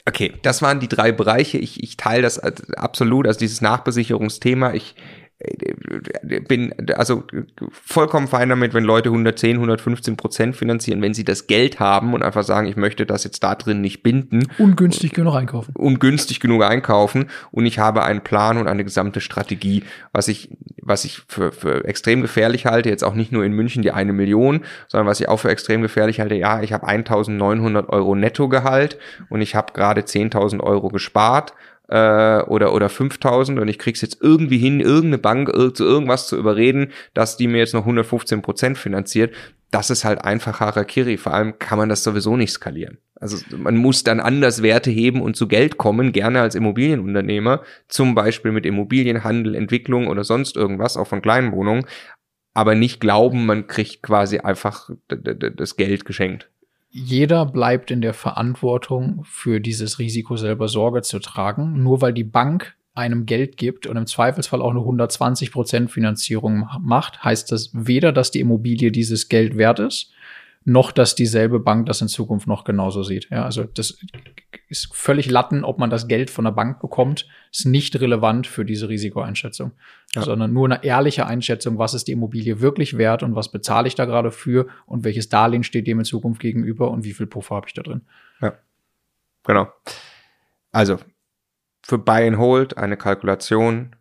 Okay, 0.07 0.33
das 0.43 0.63
waren 0.63 0.81
die 0.81 0.89
drei 0.89 1.13
Bereiche. 1.13 1.59
Ich, 1.59 1.83
ich 1.83 1.97
teile 1.97 2.23
das 2.23 2.39
absolut, 2.39 3.27
also 3.27 3.39
dieses 3.39 3.61
Nachbesicherungsthema. 3.61 4.73
Ich 4.73 4.95
bin 6.49 6.75
also 6.95 7.25
vollkommen 7.71 8.29
fein 8.29 8.51
damit, 8.51 8.75
wenn 8.75 8.85
Leute 8.85 9.09
110, 9.09 9.57
115 9.57 10.17
Prozent 10.17 10.57
finanzieren, 10.57 11.01
wenn 11.01 11.15
sie 11.15 11.25
das 11.25 11.47
Geld 11.47 11.81
haben 11.81 12.13
und 12.13 12.23
einfach 12.23 12.45
sagen, 12.45 12.67
ich 12.67 12.77
möchte 12.77 13.07
das 13.07 13.25
jetzt 13.25 13.43
da 13.43 13.55
drin 13.55 13.81
nicht 13.81 14.03
binden. 14.03 14.47
Ungünstig 14.59 15.13
genug 15.13 15.35
einkaufen. 15.35 15.73
Ungünstig 15.77 16.41
genug 16.41 16.63
einkaufen 16.63 17.27
und 17.53 17.65
ich 17.65 17.79
habe 17.79 18.03
einen 18.03 18.21
Plan 18.21 18.59
und 18.59 18.69
eine 18.69 18.85
gesamte 18.85 19.23
Strategie, 19.23 19.83
was 20.13 20.29
ich, 20.29 20.51
was 20.83 21.05
ich 21.05 21.23
für, 21.29 21.53
für 21.53 21.87
extrem 21.87 22.21
gefährlich 22.21 22.67
halte, 22.67 22.91
jetzt 22.91 23.05
auch 23.05 23.15
nicht 23.15 23.33
nur 23.33 23.45
in 23.45 23.53
München 23.53 23.83
die 23.83 23.93
eine 23.93 24.13
Million, 24.13 24.61
sondern 24.89 25.07
was 25.07 25.21
ich 25.21 25.29
auch 25.29 25.39
für 25.39 25.51
extrem 25.51 25.81
gefährlich 25.81 26.21
halte, 26.21 26.35
ja, 26.35 26.61
ich 26.63 26.75
habe 26.75 26.87
1900 26.87 27.89
Euro 27.89 28.15
Nettogehalt 28.15 28.99
und 29.31 29.41
ich 29.41 29.55
habe 29.55 29.73
gerade 29.73 30.03
10.000 30.03 30.61
Euro 30.61 30.89
gespart 30.89 31.55
äh, 31.91 32.43
oder, 32.43 32.73
oder 32.73 32.89
5000 32.89 33.59
und 33.59 33.69
ich 33.69 33.79
krieg's 33.79 34.01
jetzt 34.01 34.19
irgendwie 34.21 34.59
hin, 34.59 34.81
irgendeine 34.81 35.19
Bank 35.19 35.51
zu 35.75 35.85
irgendwas 35.85 36.29
zu 36.29 36.37
überreden, 36.37 36.93
dass 37.15 37.37
die 37.37 37.49
mir 37.49 37.59
jetzt 37.59 37.75
noch 37.75 37.83
115 37.83 38.43
Prozent 38.43 38.79
finanziert. 38.79 39.35
Das 39.73 39.91
ist 39.91 40.05
halt 40.05 40.25
einfach 40.25 40.61
Harakiri. 40.61 41.17
Vor 41.17 41.35
allem 41.35 41.59
kann 41.59 41.79
man 41.79 41.89
das 41.89 42.03
sowieso 42.03 42.37
nicht 42.37 42.53
skalieren. 42.53 42.99
Also 43.17 43.37
man 43.57 43.77
muss 43.77 44.03
dann 44.03 44.21
anders 44.21 44.63
Werte 44.63 44.91
heben 44.91 45.21
und 45.21 45.37
zu 45.37 45.47
Geld 45.47 45.77
kommen, 45.77 46.13
gerne 46.13 46.41
als 46.41 46.55
Immobilienunternehmer, 46.55 47.63
zum 47.89 48.15
Beispiel 48.15 48.53
mit 48.53 48.65
Immobilienhandel, 48.65 49.55
Entwicklung 49.55 50.07
oder 50.07 50.25
sonst 50.25 50.57
irgendwas, 50.57 50.97
auch 50.97 51.07
von 51.07 51.21
kleinen 51.21 51.53
Wohnungen, 51.53 51.85
aber 52.55 52.75
nicht 52.75 53.01
glauben, 53.01 53.47
man 53.47 53.67
kriegt 53.67 54.03
quasi 54.03 54.39
einfach 54.39 54.91
das 55.09 55.77
Geld 55.77 56.05
geschenkt 56.05 56.50
jeder 56.91 57.47
bleibt 57.47 57.91
in 57.91 58.01
der 58.01 58.15
Verantwortung, 58.15 59.23
für 59.25 59.61
dieses 59.61 59.99
Risiko 59.99 60.37
selber 60.37 60.69
Sorge 60.69 61.03
zu 61.03 61.21
tragen. 61.21 61.83
Nur 61.83 62.03
weil 62.03 62.13
die 62.13 62.25
Bank 62.25 62.77
einem 62.95 63.27
Geld 63.27 63.57
gibt 63.57 63.87
und 63.87 63.97
im 63.97 64.07
Zweifelsfall 64.07 64.61
auch 64.61 64.71
eine 64.71 64.81
120 64.81 65.53
Prozent 65.53 65.91
Finanzierung 65.91 66.69
macht, 66.81 67.23
heißt 67.23 67.53
das 67.53 67.71
weder, 67.73 68.13
dass 68.13 68.33
die 68.33 68.41
Immobilie 68.41 68.91
dieses 68.91 69.29
Geld 69.29 69.57
wert 69.57 69.79
ist, 69.79 70.11
noch 70.65 70.93
dass 70.93 71.15
dieselbe 71.15 71.59
Bank 71.59 71.87
das 71.87 72.03
in 72.03 72.09
Zukunft 72.09 72.47
noch 72.47 72.65
genauso 72.65 73.03
sieht. 73.03 73.29
Ja, 73.31 73.45
also 73.45 73.65
das 73.65 73.99
ist 74.69 74.95
völlig 74.95 75.31
Latten, 75.31 75.65
ob 75.65 75.79
man 75.79 75.91
das 75.91 76.07
Geld 76.07 76.31
von 76.31 76.45
der 76.45 76.53
Bank 76.53 76.81
bekommt, 76.81 77.27
ist 77.51 77.65
nicht 77.65 77.99
relevant 78.01 78.47
für 78.47 78.65
diese 78.65 78.89
Risikoeinschätzung, 78.89 79.73
ja. 80.15 80.23
sondern 80.23 80.53
nur 80.53 80.67
eine 80.67 80.85
ehrliche 80.85 81.27
Einschätzung, 81.27 81.79
was 81.79 81.95
ist 81.95 82.09
die 82.09 82.13
Immobilie 82.13 82.61
wirklich 82.61 82.99
wert 82.99 83.23
und 83.23 83.35
was 83.35 83.51
bezahle 83.51 83.89
ich 83.89 83.95
da 83.95 84.05
gerade 84.05 84.31
für 84.31 84.69
und 84.87 85.03
welches 85.03 85.29
Darlehen 85.29 85.65
steht 85.65 85.87
dem 85.87 85.99
in 85.99 86.05
Zukunft 86.05 86.41
gegenüber 86.41 86.91
und 86.91 87.05
wie 87.05 87.15
viel 87.15 87.27
Puffer 87.27 87.57
habe 87.57 87.67
ich 87.67 87.75
da 87.75 87.83
drin. 87.83 88.03
Ja, 88.41 88.55
genau. 89.45 89.69
Also 90.73 90.99
für 91.83 91.99
Buy 91.99 92.29
and 92.29 92.39
Hold 92.39 92.77
eine 92.77 92.97
Kalkulation, 92.97 93.97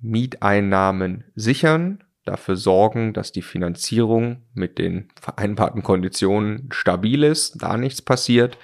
Mieteinnahmen 0.00 1.24
sichern, 1.34 2.04
dafür 2.24 2.56
sorgen, 2.56 3.12
dass 3.12 3.32
die 3.32 3.42
Finanzierung 3.42 4.42
mit 4.54 4.78
den 4.78 5.08
vereinbarten 5.20 5.82
Konditionen 5.82 6.68
stabil 6.70 7.24
ist, 7.24 7.62
da 7.62 7.76
nichts 7.76 8.02
passiert, 8.02 8.58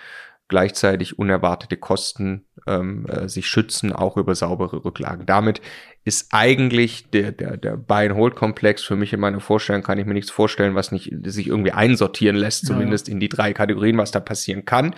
gleichzeitig 0.49 1.19
unerwartete 1.19 1.77
Kosten 1.77 2.47
ähm, 2.67 3.07
äh, 3.07 3.29
sich 3.29 3.47
schützen, 3.47 3.93
auch 3.93 4.17
über 4.17 4.35
saubere 4.35 4.85
Rücklagen. 4.85 5.27
Damit 5.27 5.61
ist 6.05 6.29
eigentlich 6.33 7.11
der, 7.11 7.33
der, 7.33 7.57
der 7.57 7.77
Buy-and-Hold-Komplex 7.77 8.83
für 8.83 8.97
mich 8.97 9.13
in 9.13 9.21
meiner 9.21 9.41
Vorstellung, 9.41 9.83
kann 9.83 9.99
ich 9.99 10.07
mir 10.07 10.15
nichts 10.15 10.31
vorstellen, 10.31 10.75
was 10.75 10.91
nicht 10.91 11.13
sich 11.25 11.49
irgendwie 11.49 11.73
einsortieren 11.73 12.37
lässt, 12.37 12.67
zumindest 12.67 13.09
ja, 13.09 13.13
in 13.13 13.21
die 13.21 13.29
drei 13.29 13.53
Kategorien, 13.53 13.99
was 13.99 14.11
da 14.11 14.21
passieren 14.21 14.65
kann. 14.65 14.95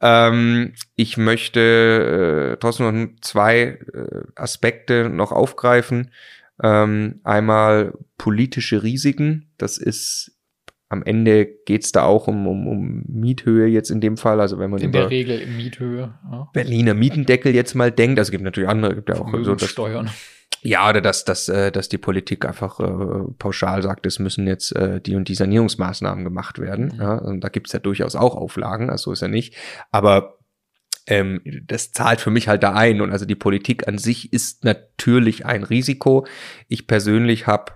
Ähm, 0.00 0.72
ich 0.96 1.16
möchte 1.16 2.52
äh, 2.52 2.56
trotzdem 2.58 2.86
noch 2.86 3.20
zwei 3.20 3.78
äh, 3.92 4.22
Aspekte 4.36 5.10
noch 5.10 5.32
aufgreifen. 5.32 6.10
Ähm, 6.62 7.20
einmal 7.24 7.92
politische 8.16 8.82
Risiken. 8.82 9.52
Das 9.58 9.78
ist 9.78 10.38
am 10.90 11.02
Ende 11.02 11.46
geht's 11.66 11.92
da 11.92 12.04
auch 12.04 12.28
um, 12.28 12.46
um, 12.46 12.66
um 12.66 13.04
Miethöhe 13.06 13.66
jetzt 13.66 13.90
in 13.90 14.00
dem 14.00 14.16
Fall. 14.16 14.40
Also 14.40 14.58
wenn 14.58 14.70
man 14.70 14.80
in 14.80 14.92
der 14.92 15.10
Regel 15.10 15.46
Miethöhe. 15.46 16.14
Ja. 16.30 16.48
Berliner 16.52 16.94
Mietendeckel 16.94 17.54
jetzt 17.54 17.74
mal 17.74 17.92
denkt, 17.92 18.18
also 18.18 18.30
gibt 18.30 18.44
natürlich 18.44 18.70
andere, 18.70 18.94
gibt 18.94 19.10
ja 19.10 19.16
auch 19.16 19.30
so 19.42 19.54
das, 19.54 19.68
Steuern. 19.68 20.10
Ja, 20.62 20.88
oder 20.88 21.00
dass, 21.00 21.24
dass, 21.24 21.48
äh, 21.48 21.70
dass 21.70 21.88
die 21.88 21.98
Politik 21.98 22.44
einfach 22.44 22.80
äh, 22.80 23.30
pauschal 23.38 23.82
sagt, 23.82 24.06
es 24.06 24.18
müssen 24.18 24.46
jetzt 24.46 24.74
äh, 24.74 25.00
die 25.00 25.14
und 25.14 25.28
die 25.28 25.34
Sanierungsmaßnahmen 25.34 26.24
gemacht 26.24 26.58
werden. 26.58 26.92
Mhm. 26.94 27.00
Ja, 27.00 27.14
und 27.18 27.40
da 27.42 27.48
gibt's 27.48 27.72
ja 27.72 27.78
durchaus 27.78 28.16
auch 28.16 28.34
Auflagen, 28.34 28.88
also 28.90 29.12
ist 29.12 29.22
ja 29.22 29.28
nicht. 29.28 29.54
Aber 29.92 30.37
ähm, 31.08 31.40
das 31.66 31.92
zahlt 31.92 32.20
für 32.20 32.30
mich 32.30 32.48
halt 32.48 32.62
da 32.62 32.74
ein. 32.74 33.00
Und 33.00 33.10
also 33.10 33.24
die 33.24 33.34
Politik 33.34 33.88
an 33.88 33.98
sich 33.98 34.32
ist 34.32 34.64
natürlich 34.64 35.46
ein 35.46 35.64
Risiko. 35.64 36.26
Ich 36.68 36.86
persönlich 36.86 37.46
habe 37.46 37.72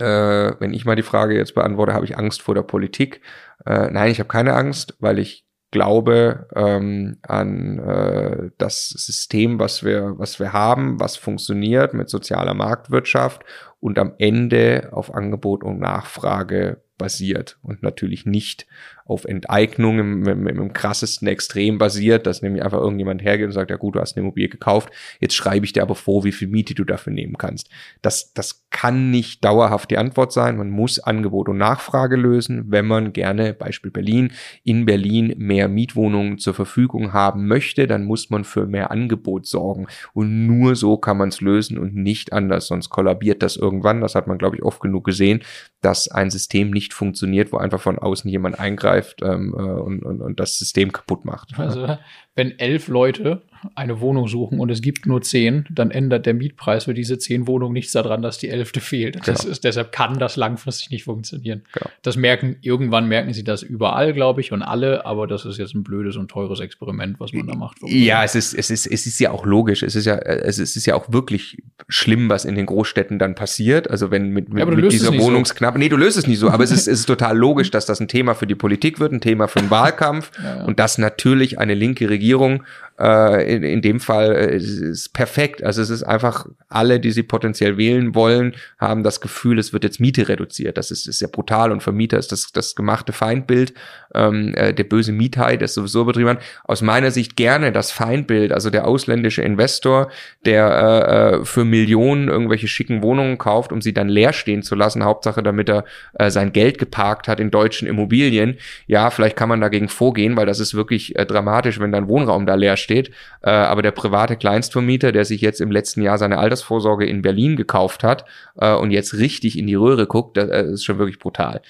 äh, 0.00 0.52
wenn 0.60 0.72
ich 0.72 0.84
mal 0.84 0.94
die 0.94 1.02
Frage 1.02 1.36
jetzt 1.36 1.56
beantworte, 1.56 1.92
habe 1.92 2.04
ich 2.04 2.16
Angst 2.16 2.42
vor 2.42 2.54
der 2.54 2.62
Politik? 2.62 3.20
Äh, 3.66 3.90
nein, 3.90 4.12
ich 4.12 4.20
habe 4.20 4.28
keine 4.28 4.54
Angst, 4.54 4.96
weil 5.00 5.18
ich 5.18 5.44
glaube 5.70 6.48
ähm, 6.54 7.18
an 7.22 7.78
äh, 7.78 8.50
das 8.58 8.88
System, 8.88 9.58
was 9.58 9.84
wir, 9.84 10.14
was 10.16 10.40
wir 10.40 10.52
haben, 10.52 10.98
was 11.00 11.16
funktioniert 11.16 11.94
mit 11.94 12.08
sozialer 12.08 12.54
Marktwirtschaft 12.54 13.42
und 13.80 13.98
am 13.98 14.14
Ende 14.18 14.88
auf 14.92 15.12
Angebot 15.12 15.64
und 15.64 15.78
Nachfrage 15.78 16.82
basiert 16.96 17.58
und 17.62 17.82
natürlich 17.82 18.24
nicht 18.24 18.66
auf 19.08 19.24
Enteignung 19.24 19.98
im, 19.98 20.28
im, 20.28 20.46
im 20.46 20.72
krassesten 20.72 21.26
Extrem 21.26 21.78
basiert, 21.78 22.26
dass 22.26 22.42
nämlich 22.42 22.62
einfach 22.62 22.78
irgendjemand 22.78 23.22
hergeht 23.22 23.46
und 23.46 23.52
sagt, 23.52 23.70
ja 23.70 23.76
gut, 23.76 23.96
du 23.96 24.00
hast 24.00 24.16
eine 24.16 24.24
Immobilie 24.24 24.50
gekauft, 24.50 24.90
jetzt 25.18 25.34
schreibe 25.34 25.64
ich 25.64 25.72
dir 25.72 25.82
aber 25.82 25.94
vor, 25.94 26.24
wie 26.24 26.32
viel 26.32 26.48
Miete 26.48 26.74
du 26.74 26.84
dafür 26.84 27.12
nehmen 27.12 27.38
kannst. 27.38 27.70
Das, 28.02 28.34
das 28.34 28.66
kann 28.70 29.10
nicht 29.10 29.44
dauerhaft 29.44 29.90
die 29.90 29.96
Antwort 29.96 30.32
sein. 30.32 30.58
Man 30.58 30.68
muss 30.68 30.98
Angebot 30.98 31.48
und 31.48 31.56
Nachfrage 31.56 32.16
lösen, 32.16 32.66
wenn 32.68 32.86
man 32.86 33.14
gerne, 33.14 33.54
Beispiel 33.54 33.90
Berlin, 33.90 34.32
in 34.62 34.84
Berlin 34.84 35.34
mehr 35.38 35.68
Mietwohnungen 35.68 36.36
zur 36.38 36.52
Verfügung 36.52 37.14
haben 37.14 37.48
möchte, 37.48 37.86
dann 37.86 38.04
muss 38.04 38.28
man 38.28 38.44
für 38.44 38.66
mehr 38.66 38.90
Angebot 38.90 39.46
sorgen. 39.46 39.86
Und 40.12 40.46
nur 40.46 40.76
so 40.76 40.98
kann 40.98 41.16
man 41.16 41.30
es 41.30 41.40
lösen 41.40 41.78
und 41.78 41.94
nicht 41.94 42.34
anders, 42.34 42.66
sonst 42.66 42.90
kollabiert 42.90 43.42
das 43.42 43.56
irgendwann. 43.56 44.02
Das 44.02 44.14
hat 44.14 44.26
man, 44.26 44.36
glaube 44.36 44.56
ich, 44.56 44.62
oft 44.62 44.80
genug 44.80 45.04
gesehen, 45.04 45.40
dass 45.80 46.08
ein 46.08 46.30
System 46.30 46.70
nicht 46.70 46.92
funktioniert, 46.92 47.52
wo 47.52 47.56
einfach 47.56 47.80
von 47.80 47.98
außen 47.98 48.30
jemand 48.30 48.60
eingreift 48.60 48.97
angreift 48.98 49.22
ähm, 49.22 49.54
äh, 49.56 49.62
und, 49.62 50.02
und, 50.04 50.20
und 50.20 50.40
das 50.40 50.58
System 50.58 50.92
kaputt 50.92 51.24
macht. 51.24 51.58
Also 51.58 51.98
wenn 52.38 52.58
elf 52.58 52.86
Leute 52.86 53.42
eine 53.74 54.00
Wohnung 54.00 54.28
suchen 54.28 54.60
und 54.60 54.70
es 54.70 54.82
gibt 54.82 55.06
nur 55.06 55.22
zehn, 55.22 55.64
dann 55.70 55.90
ändert 55.90 56.26
der 56.26 56.34
Mietpreis 56.34 56.84
für 56.84 56.94
diese 56.94 57.18
zehn 57.18 57.46
Wohnungen 57.46 57.72
nichts 57.72 57.92
daran, 57.92 58.22
dass 58.22 58.38
die 58.38 58.48
elfte 58.48 58.80
fehlt. 58.80 59.22
Genau. 59.22 59.36
Ist, 59.36 59.64
deshalb 59.64 59.92
kann 59.92 60.18
das 60.18 60.36
langfristig 60.36 60.90
nicht 60.90 61.04
funktionieren. 61.04 61.62
Genau. 61.72 61.90
Das 62.02 62.16
merken, 62.16 62.56
irgendwann 62.60 63.08
merken 63.08 63.32
sie 63.32 63.44
das 63.44 63.62
überall, 63.62 64.12
glaube 64.12 64.40
ich, 64.40 64.52
und 64.52 64.62
alle, 64.62 65.04
aber 65.06 65.26
das 65.26 65.44
ist 65.44 65.58
jetzt 65.58 65.74
ein 65.74 65.82
blödes 65.82 66.16
und 66.16 66.30
teures 66.30 66.60
Experiment, 66.60 67.18
was 67.20 67.32
man 67.32 67.46
da 67.46 67.54
macht. 67.54 67.78
Ja, 67.82 68.24
es 68.24 68.34
ist, 68.34 68.54
es 68.54 68.70
ist, 68.70 68.86
es 68.86 69.06
ist 69.06 69.18
ja 69.18 69.30
auch 69.30 69.44
logisch. 69.44 69.82
Es 69.82 69.96
ist 69.96 70.04
ja, 70.04 70.16
es 70.16 70.58
ist, 70.58 70.86
ja 70.86 70.94
auch 70.94 71.12
wirklich 71.12 71.62
schlimm, 71.88 72.28
was 72.28 72.44
in 72.44 72.54
den 72.54 72.66
Großstädten 72.66 73.18
dann 73.18 73.34
passiert. 73.34 73.90
Also 73.90 74.10
wenn 74.10 74.30
mit, 74.30 74.48
mit, 74.50 74.58
ja, 74.58 74.66
mit 74.66 74.92
dieser 74.92 75.16
Wohnungsknappe, 75.18 75.76
so. 75.76 75.78
nee, 75.80 75.88
du 75.88 75.96
löst 75.96 76.16
es 76.16 76.26
nicht 76.26 76.38
so, 76.38 76.48
aber 76.50 76.64
es 76.64 76.70
ist, 76.70 76.86
es 76.86 77.00
ist 77.00 77.06
total 77.06 77.36
logisch, 77.36 77.70
dass 77.70 77.86
das 77.86 78.00
ein 78.00 78.08
Thema 78.08 78.34
für 78.34 78.46
die 78.46 78.54
Politik 78.54 79.00
wird, 79.00 79.12
ein 79.12 79.20
Thema 79.20 79.48
für 79.48 79.58
den 79.58 79.70
Wahlkampf 79.70 80.30
ja, 80.42 80.58
ja. 80.58 80.64
und 80.64 80.78
dass 80.78 80.98
natürlich 80.98 81.58
eine 81.58 81.74
linke 81.74 82.08
Regierung 82.08 82.27
Regierung 82.28 82.62
äh, 82.98 83.54
in, 83.54 83.62
in 83.62 83.82
dem 83.82 84.00
Fall 84.00 84.34
äh, 84.34 84.56
ist 84.56 85.12
perfekt. 85.12 85.62
Also 85.62 85.82
es 85.82 85.90
ist 85.90 86.02
einfach, 86.02 86.46
alle, 86.68 87.00
die 87.00 87.12
sie 87.12 87.22
potenziell 87.22 87.76
wählen 87.78 88.14
wollen, 88.14 88.54
haben 88.78 89.02
das 89.02 89.20
Gefühl, 89.20 89.58
es 89.58 89.72
wird 89.72 89.84
jetzt 89.84 90.00
Miete 90.00 90.28
reduziert. 90.28 90.76
Das 90.76 90.90
ist, 90.90 91.06
ist 91.06 91.20
ja 91.20 91.28
brutal 91.30 91.70
und 91.70 91.82
für 91.82 91.92
Mieter 91.92 92.18
ist 92.18 92.32
das 92.32 92.50
das 92.52 92.74
gemachte 92.74 93.12
Feindbild, 93.12 93.72
ähm, 94.14 94.54
äh, 94.54 94.74
der 94.74 94.84
böse 94.84 95.12
Miethai, 95.12 95.56
der 95.56 95.68
sowieso 95.68 96.04
betrieben. 96.04 96.38
Aus 96.64 96.82
meiner 96.82 97.10
Sicht 97.10 97.36
gerne 97.36 97.70
das 97.70 97.92
Feindbild, 97.92 98.52
also 98.52 98.70
der 98.70 98.86
ausländische 98.86 99.42
Investor, 99.42 100.10
der 100.44 100.66
äh, 100.68 101.36
äh, 101.36 101.44
für 101.44 101.64
Millionen 101.64 102.28
irgendwelche 102.28 102.68
schicken 102.68 103.02
Wohnungen 103.02 103.38
kauft, 103.38 103.72
um 103.72 103.80
sie 103.80 103.94
dann 103.94 104.08
leer 104.08 104.32
stehen 104.32 104.62
zu 104.62 104.74
lassen, 104.74 105.04
Hauptsache 105.04 105.42
damit 105.42 105.68
er 105.68 105.84
äh, 106.14 106.30
sein 106.30 106.52
Geld 106.52 106.78
geparkt 106.78 107.28
hat 107.28 107.38
in 107.38 107.50
deutschen 107.50 107.86
Immobilien. 107.86 108.56
Ja, 108.86 109.10
vielleicht 109.10 109.36
kann 109.36 109.48
man 109.48 109.60
dagegen 109.60 109.88
vorgehen, 109.88 110.36
weil 110.36 110.46
das 110.46 110.58
ist 110.58 110.74
wirklich 110.74 111.16
äh, 111.16 111.24
dramatisch, 111.26 111.78
wenn 111.78 111.92
dann 111.92 112.08
Wohnraum 112.08 112.44
da 112.44 112.54
leer 112.54 112.76
steht 112.76 112.87
steht. 112.88 113.10
Äh, 113.42 113.50
aber 113.50 113.82
der 113.82 113.90
private 113.90 114.36
Kleinstvermieter, 114.36 115.12
der 115.12 115.26
sich 115.26 115.42
jetzt 115.42 115.60
im 115.60 115.70
letzten 115.70 116.00
Jahr 116.00 116.16
seine 116.16 116.38
Altersvorsorge 116.38 117.04
in 117.04 117.20
Berlin 117.20 117.56
gekauft 117.56 118.02
hat 118.02 118.24
äh, 118.56 118.72
und 118.74 118.90
jetzt 118.90 119.14
richtig 119.14 119.58
in 119.58 119.66
die 119.66 119.74
Röhre 119.74 120.06
guckt, 120.06 120.38
das, 120.38 120.48
das 120.48 120.66
ist 120.66 120.84
schon 120.84 120.98
wirklich 120.98 121.18
brutal. 121.18 121.60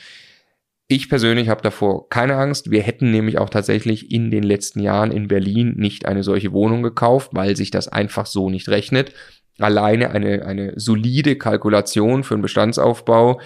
Ich 0.90 1.10
persönlich 1.10 1.50
habe 1.50 1.60
davor 1.60 2.08
keine 2.08 2.36
Angst. 2.36 2.70
Wir 2.70 2.82
hätten 2.82 3.10
nämlich 3.10 3.36
auch 3.38 3.50
tatsächlich 3.50 4.10
in 4.10 4.30
den 4.30 4.42
letzten 4.42 4.80
Jahren 4.80 5.10
in 5.10 5.28
Berlin 5.28 5.74
nicht 5.76 6.06
eine 6.06 6.22
solche 6.22 6.52
Wohnung 6.52 6.82
gekauft, 6.82 7.32
weil 7.34 7.56
sich 7.56 7.70
das 7.70 7.88
einfach 7.88 8.24
so 8.24 8.48
nicht 8.48 8.70
rechnet. 8.70 9.12
Alleine 9.58 10.12
eine, 10.12 10.46
eine 10.46 10.72
solide 10.76 11.36
Kalkulation 11.36 12.24
für 12.24 12.34
einen 12.34 12.42
Bestandsaufbau 12.42 13.40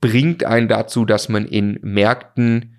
bringt 0.00 0.44
einen 0.44 0.68
dazu, 0.68 1.04
dass 1.04 1.28
man 1.28 1.46
in 1.46 1.78
Märkten 1.82 2.77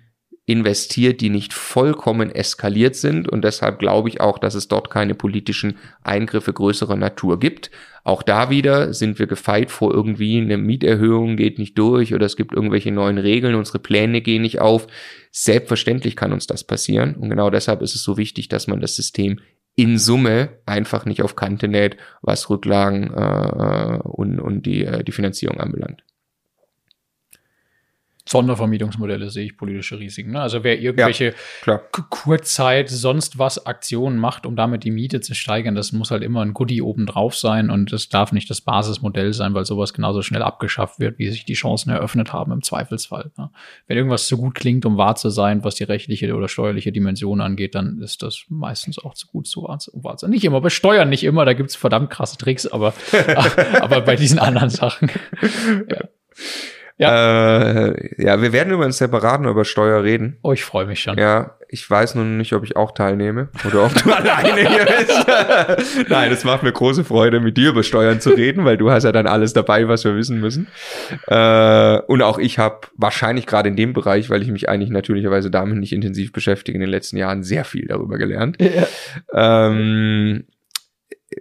investiert, 0.50 1.20
die 1.20 1.30
nicht 1.30 1.52
vollkommen 1.52 2.30
eskaliert 2.30 2.96
sind. 2.96 3.28
Und 3.28 3.44
deshalb 3.44 3.78
glaube 3.78 4.08
ich 4.08 4.20
auch, 4.20 4.38
dass 4.38 4.54
es 4.54 4.66
dort 4.66 4.90
keine 4.90 5.14
politischen 5.14 5.78
Eingriffe 6.02 6.52
größerer 6.52 6.96
Natur 6.96 7.38
gibt. 7.38 7.70
Auch 8.02 8.22
da 8.22 8.50
wieder 8.50 8.92
sind 8.92 9.18
wir 9.18 9.26
gefeit 9.26 9.70
vor 9.70 9.94
irgendwie 9.94 10.40
eine 10.40 10.58
Mieterhöhung 10.58 11.36
geht 11.36 11.58
nicht 11.58 11.78
durch 11.78 12.14
oder 12.14 12.26
es 12.26 12.36
gibt 12.36 12.52
irgendwelche 12.52 12.90
neuen 12.90 13.18
Regeln, 13.18 13.54
unsere 13.54 13.78
Pläne 13.78 14.22
gehen 14.22 14.42
nicht 14.42 14.60
auf. 14.60 14.86
Selbstverständlich 15.30 16.16
kann 16.16 16.32
uns 16.32 16.46
das 16.46 16.64
passieren. 16.64 17.14
Und 17.14 17.30
genau 17.30 17.50
deshalb 17.50 17.82
ist 17.82 17.94
es 17.94 18.02
so 18.02 18.16
wichtig, 18.16 18.48
dass 18.48 18.66
man 18.66 18.80
das 18.80 18.96
System 18.96 19.38
in 19.76 19.98
Summe 19.98 20.48
einfach 20.66 21.04
nicht 21.04 21.22
auf 21.22 21.36
Kante 21.36 21.68
näht, 21.68 21.96
was 22.22 22.50
Rücklagen 22.50 23.12
äh, 23.14 23.98
und, 24.02 24.40
und 24.40 24.66
die, 24.66 24.84
äh, 24.84 25.04
die 25.04 25.12
Finanzierung 25.12 25.60
anbelangt. 25.60 26.02
Sondervermietungsmodelle 28.30 29.28
sehe 29.28 29.46
ich 29.46 29.56
politische 29.56 29.98
Risiken. 29.98 30.30
Ne? 30.32 30.40
Also 30.40 30.62
wer 30.62 30.80
irgendwelche 30.80 31.34
ja, 31.66 31.78
Kurzzeit 31.78 32.88
sonst 32.88 33.38
was 33.40 33.66
Aktionen 33.66 34.18
macht, 34.18 34.46
um 34.46 34.54
damit 34.54 34.84
die 34.84 34.92
Miete 34.92 35.20
zu 35.20 35.34
steigern, 35.34 35.74
das 35.74 35.90
muss 35.90 36.12
halt 36.12 36.22
immer 36.22 36.40
ein 36.42 36.54
Goodie 36.54 36.80
obendrauf 36.80 37.36
sein 37.36 37.70
und 37.70 37.92
das 37.92 38.08
darf 38.08 38.30
nicht 38.30 38.48
das 38.48 38.60
Basismodell 38.60 39.32
sein, 39.32 39.54
weil 39.54 39.64
sowas 39.64 39.92
genauso 39.92 40.22
schnell 40.22 40.42
abgeschafft 40.42 41.00
wird, 41.00 41.18
wie 41.18 41.28
sich 41.28 41.44
die 41.44 41.54
Chancen 41.54 41.90
eröffnet 41.90 42.32
haben 42.32 42.52
im 42.52 42.62
Zweifelsfall. 42.62 43.32
Ne? 43.36 43.50
Wenn 43.88 43.96
irgendwas 43.96 44.28
zu 44.28 44.36
gut 44.36 44.54
klingt, 44.54 44.86
um 44.86 44.96
wahr 44.96 45.16
zu 45.16 45.28
sein, 45.28 45.64
was 45.64 45.74
die 45.74 45.84
rechtliche 45.84 46.32
oder 46.32 46.48
steuerliche 46.48 46.92
Dimension 46.92 47.40
angeht, 47.40 47.74
dann 47.74 48.00
ist 48.00 48.22
das 48.22 48.44
meistens 48.48 49.00
auch 49.00 49.14
zu 49.14 49.26
gut 49.26 49.48
zu 49.48 49.64
wahr 49.64 49.78
zu 49.80 49.90
sein. 50.20 50.30
Nicht 50.30 50.44
immer, 50.44 50.60
bei 50.60 50.70
Steuern 50.70 51.08
nicht 51.08 51.24
immer, 51.24 51.44
da 51.44 51.52
gibt's 51.52 51.74
verdammt 51.74 52.10
krasse 52.10 52.38
Tricks, 52.38 52.68
aber, 52.68 52.94
aber 53.80 54.02
bei 54.02 54.14
diesen 54.14 54.38
anderen 54.38 54.70
Sachen. 54.70 55.10
Ja. 55.88 56.08
Ja. 57.00 57.86
Äh, 57.86 58.22
ja, 58.22 58.42
wir 58.42 58.52
werden 58.52 58.74
über 58.74 58.82
einen 58.82 58.92
separaten 58.92 59.46
über 59.46 59.64
Steuer 59.64 60.04
reden. 60.04 60.36
Oh, 60.42 60.52
ich 60.52 60.64
freue 60.64 60.84
mich 60.84 61.00
schon. 61.00 61.16
Ja, 61.16 61.56
ich 61.70 61.88
weiß 61.88 62.14
nun 62.16 62.36
nicht, 62.36 62.52
ob 62.52 62.62
ich 62.62 62.76
auch 62.76 62.92
teilnehme 62.92 63.48
oder 63.66 63.86
ob 63.86 63.94
du 63.94 64.12
alleine 64.14 64.68
hier 64.68 64.84
bist. 64.84 66.08
Nein, 66.10 66.30
es 66.30 66.44
macht 66.44 66.62
mir 66.62 66.72
große 66.72 67.04
Freude, 67.04 67.40
mit 67.40 67.56
dir 67.56 67.70
über 67.70 67.84
Steuern 67.84 68.20
zu 68.20 68.30
reden, 68.30 68.66
weil 68.66 68.76
du 68.76 68.90
hast 68.90 69.04
ja 69.04 69.12
dann 69.12 69.26
alles 69.26 69.54
dabei, 69.54 69.88
was 69.88 70.04
wir 70.04 70.14
wissen 70.14 70.40
müssen. 70.40 70.66
Äh, 71.26 72.00
und 72.00 72.20
auch 72.20 72.38
ich 72.38 72.58
habe 72.58 72.80
wahrscheinlich 72.96 73.46
gerade 73.46 73.70
in 73.70 73.76
dem 73.76 73.94
Bereich, 73.94 74.28
weil 74.28 74.42
ich 74.42 74.48
mich 74.48 74.68
eigentlich 74.68 74.90
natürlicherweise 74.90 75.50
damit 75.50 75.78
nicht 75.78 75.94
intensiv 75.94 76.32
beschäftige, 76.32 76.76
in 76.76 76.82
den 76.82 76.90
letzten 76.90 77.16
Jahren 77.16 77.42
sehr 77.44 77.64
viel 77.64 77.86
darüber 77.86 78.18
gelernt. 78.18 78.58
Ja. 78.60 79.68
Ähm, 79.68 80.44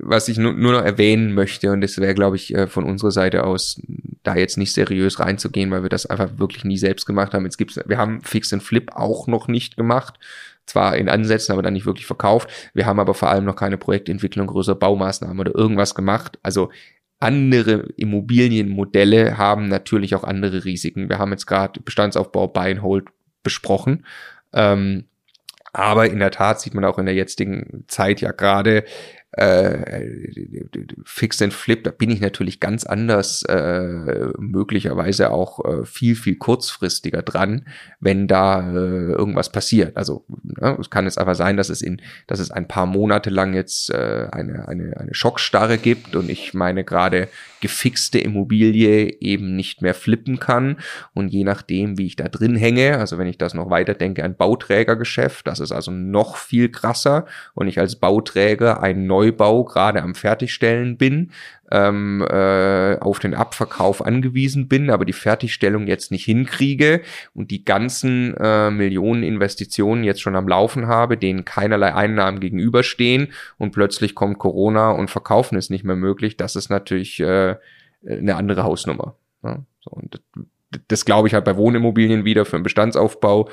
was 0.02 0.28
ich 0.28 0.38
nur, 0.38 0.54
nur 0.54 0.74
noch 0.74 0.84
erwähnen 0.84 1.34
möchte, 1.34 1.72
und 1.72 1.82
das 1.82 1.98
wäre, 1.98 2.14
glaube 2.14 2.36
ich, 2.36 2.54
äh, 2.56 2.68
von 2.68 2.84
unserer 2.84 3.12
Seite 3.12 3.44
aus, 3.44 3.82
da 4.24 4.36
jetzt 4.36 4.58
nicht 4.58 4.74
seriös 4.74 5.20
reinzugehen, 5.20 5.72
weil 5.72 5.84
wir 5.84 5.90
das 5.90 6.06
einfach 6.06 6.38
wirklich 6.38 6.64
nie 6.64 6.78
selbst 6.78 7.06
gemacht 7.06 7.34
haben. 7.34 7.46
Jetzt 7.46 7.58
gibt's, 7.58 7.80
wir 7.86 7.98
haben 7.98 8.22
Fix 8.22 8.52
and 8.54 8.64
Flip 8.64 8.92
auch 8.94 9.28
noch 9.28 9.48
nicht 9.48 9.78
gemacht. 9.78 10.20
Zwar 10.66 10.98
in 10.98 11.10
Ansätzen, 11.10 11.54
aber 11.54 11.64
dann 11.64 11.74
nicht 11.74 11.88
wirklich 11.88 12.06
verkauft. 12.06 12.50
Wir 12.76 12.86
haben 12.86 13.00
aber 13.00 13.16
vor 13.16 13.30
allem 13.30 13.46
noch 13.46 13.56
keine 13.56 13.78
Projektentwicklung, 13.78 14.46
größere 14.46 14.76
Baumaßnahmen 14.76 15.40
oder 15.40 15.56
irgendwas 15.56 15.96
gemacht. 15.96 16.38
Also 16.44 16.70
andere 17.20 17.88
Immobilienmodelle 17.98 19.38
haben 19.38 19.68
natürlich 19.68 20.14
auch 20.14 20.24
andere 20.24 20.66
Risiken. 20.66 21.10
Wir 21.10 21.18
haben 21.18 21.32
jetzt 21.32 21.48
gerade 21.48 21.80
Bestandsaufbau 21.80 22.48
Buy 22.48 22.72
and 22.72 22.82
Hold 22.84 23.08
besprochen. 23.42 24.06
Ähm, 24.54 25.06
aber 25.74 26.10
in 26.10 26.20
der 26.20 26.32
Tat 26.32 26.62
sieht 26.62 26.74
man 26.74 26.86
auch 26.86 26.98
in 26.98 27.06
der 27.06 27.16
jetzigen 27.16 27.84
Zeit 27.88 28.22
ja 28.22 28.32
gerade, 28.32 28.84
äh, 29.40 30.16
Fix 31.06 31.42
and 31.42 31.54
Flip, 31.54 31.84
da 31.84 31.92
bin 31.92 32.10
ich 32.10 32.20
natürlich 32.20 32.60
ganz 32.60 32.84
anders, 32.84 33.44
äh, 33.44 34.28
möglicherweise 34.38 35.32
auch 35.32 35.64
äh, 35.64 35.86
viel, 35.86 36.16
viel 36.16 36.36
kurzfristiger 36.36 37.22
dran, 37.22 37.66
wenn 38.00 38.28
da 38.28 38.70
äh, 38.70 39.12
irgendwas 39.12 39.50
passiert. 39.52 39.96
Also 39.96 40.26
ne, 40.44 40.78
es 40.80 40.90
kann 40.90 41.06
jetzt 41.06 41.18
aber 41.18 41.36
sein, 41.36 41.56
dass 41.56 41.70
es 41.70 41.82
in, 41.82 42.02
dass 42.28 42.40
es 42.40 42.52
ein 42.52 42.68
paar 42.68 42.86
Monate 42.86 43.30
lang 43.30 43.54
jetzt 43.54 43.92
äh, 43.92 44.28
eine, 44.32 44.68
eine, 44.68 44.98
eine 44.98 45.14
Schockstarre 45.14 45.78
gibt 45.78 46.16
und 46.16 46.30
ich 46.30 46.54
meine 46.54 46.84
gerade 46.84 47.30
gefixte 47.62 48.20
Immobilie 48.20 49.20
eben 49.22 49.56
nicht 49.56 49.82
mehr 49.82 49.94
flippen 49.94 50.40
kann. 50.40 50.78
Und 51.14 51.30
je 51.30 51.44
nachdem, 51.44 51.98
wie 51.98 52.06
ich 52.06 52.16
da 52.16 52.28
drin 52.28 52.56
hänge, 52.56 52.98
also 52.98 53.18
wenn 53.18 53.28
ich 53.28 53.38
das 53.38 53.54
noch 53.54 53.70
weiter 53.70 53.94
denke, 53.94 54.24
ein 54.24 54.36
Bauträgergeschäft, 54.36 55.48
das 55.48 55.60
ist 55.60 55.72
also 55.72 55.92
noch 55.92 56.38
viel 56.38 56.70
krasser 56.70 57.26
und 57.54 57.68
ich 57.68 57.80
als 57.80 57.96
Bauträger 57.96 58.82
einen 58.82 59.08
Neubau 59.30 59.64
gerade 59.64 60.02
am 60.02 60.16
Fertigstellen 60.16 60.98
bin, 60.98 61.32
ähm, 61.72 62.26
äh, 62.30 62.98
auf 63.00 63.20
den 63.20 63.34
Abverkauf 63.34 64.06
angewiesen 64.06 64.68
bin, 64.68 64.90
aber 64.90 65.06
die 65.06 65.14
Fertigstellung 65.14 65.88
jetzt 65.88 66.12
nicht 66.12 66.26
hinkriege 66.26 67.02
und 67.34 67.52
die 67.52 67.64
ganzen 67.64 68.36
äh, 68.38 68.72
Millionen 68.72 69.24
Investitionen 69.24 70.04
jetzt 70.04 70.22
schon 70.22 70.36
am 70.36 70.48
Laufen 70.48 70.88
habe, 70.88 71.18
denen 71.18 71.46
keinerlei 71.46 71.94
Einnahmen 71.94 72.40
gegenüberstehen 72.40 73.30
und 73.58 73.72
plötzlich 73.72 74.16
kommt 74.16 74.40
Corona 74.40 74.92
und 74.92 75.10
Verkaufen 75.10 75.58
ist 75.58 75.70
nicht 75.70 75.84
mehr 75.84 75.96
möglich, 75.96 76.38
das 76.38 76.56
ist 76.56 76.70
natürlich 76.70 77.20
äh, 77.20 77.56
eine 78.08 78.36
andere 78.36 78.64
Hausnummer. 78.64 79.16
Ja, 79.44 79.60
so, 79.80 79.92
und 79.92 80.16
das, 80.16 80.82
das 80.88 81.06
glaube 81.06 81.28
ich 81.28 81.34
halt 81.34 81.46
bei 81.46 81.56
Wohnimmobilien 81.56 82.26
wieder 82.26 82.46
für 82.46 82.58
einen 82.58 82.64
Bestandsaufbau, 82.64 83.50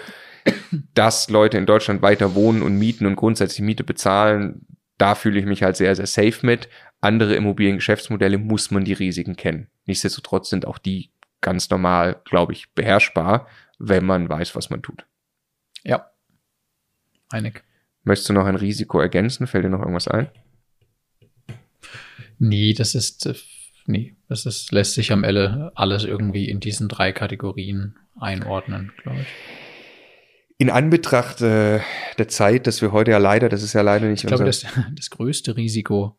dass 0.94 1.28
Leute 1.28 1.58
in 1.58 1.66
Deutschland 1.66 2.02
weiter 2.02 2.34
wohnen 2.34 2.62
und 2.62 2.78
mieten 2.78 3.06
und 3.06 3.16
grundsätzlich 3.16 3.64
Miete 3.64 3.84
bezahlen, 3.84 4.66
da 4.98 5.14
fühle 5.14 5.38
ich 5.38 5.46
mich 5.46 5.62
halt 5.62 5.76
sehr, 5.76 5.94
sehr 5.94 6.06
safe 6.06 6.44
mit 6.44 6.68
andere 7.00 7.34
Immobiliengeschäftsmodelle 7.36 8.38
muss 8.38 8.70
man 8.70 8.84
die 8.84 8.92
Risiken 8.92 9.36
kennen. 9.36 9.68
Nichtsdestotrotz 9.84 10.50
sind 10.50 10.66
auch 10.66 10.78
die 10.78 11.10
ganz 11.40 11.70
normal, 11.70 12.20
glaube 12.24 12.52
ich, 12.52 12.70
beherrschbar, 12.70 13.46
wenn 13.78 14.04
man 14.04 14.28
weiß, 14.28 14.56
was 14.56 14.70
man 14.70 14.82
tut. 14.82 15.04
Ja. 15.84 16.10
Einig. 17.30 17.62
Möchtest 18.02 18.28
du 18.28 18.32
noch 18.32 18.46
ein 18.46 18.56
Risiko 18.56 19.00
ergänzen? 19.00 19.46
Fällt 19.46 19.64
dir 19.64 19.68
noch 19.68 19.80
irgendwas 19.80 20.08
ein? 20.08 20.28
Nee, 22.38 22.72
das 22.72 22.94
ist, 22.94 23.26
äh, 23.26 23.34
nee, 23.86 24.16
das 24.28 24.46
ist, 24.46 24.72
lässt 24.72 24.94
sich 24.94 25.12
am 25.12 25.24
Ende 25.24 25.72
alles 25.74 26.04
irgendwie 26.04 26.48
in 26.48 26.60
diesen 26.60 26.88
drei 26.88 27.12
Kategorien 27.12 27.96
einordnen, 28.18 28.92
glaube 29.02 29.20
ich. 29.20 29.26
In 30.58 30.70
Anbetracht 30.70 31.42
äh, 31.42 31.80
der 32.18 32.28
Zeit, 32.28 32.66
dass 32.66 32.80
wir 32.80 32.92
heute 32.92 33.10
ja 33.10 33.18
leider, 33.18 33.48
das 33.48 33.62
ist 33.62 33.74
ja 33.74 33.82
leider 33.82 34.06
nicht 34.06 34.24
ich 34.24 34.28
glaube, 34.28 34.44
das, 34.44 34.64
das 34.94 35.10
größte 35.10 35.56
Risiko 35.56 36.18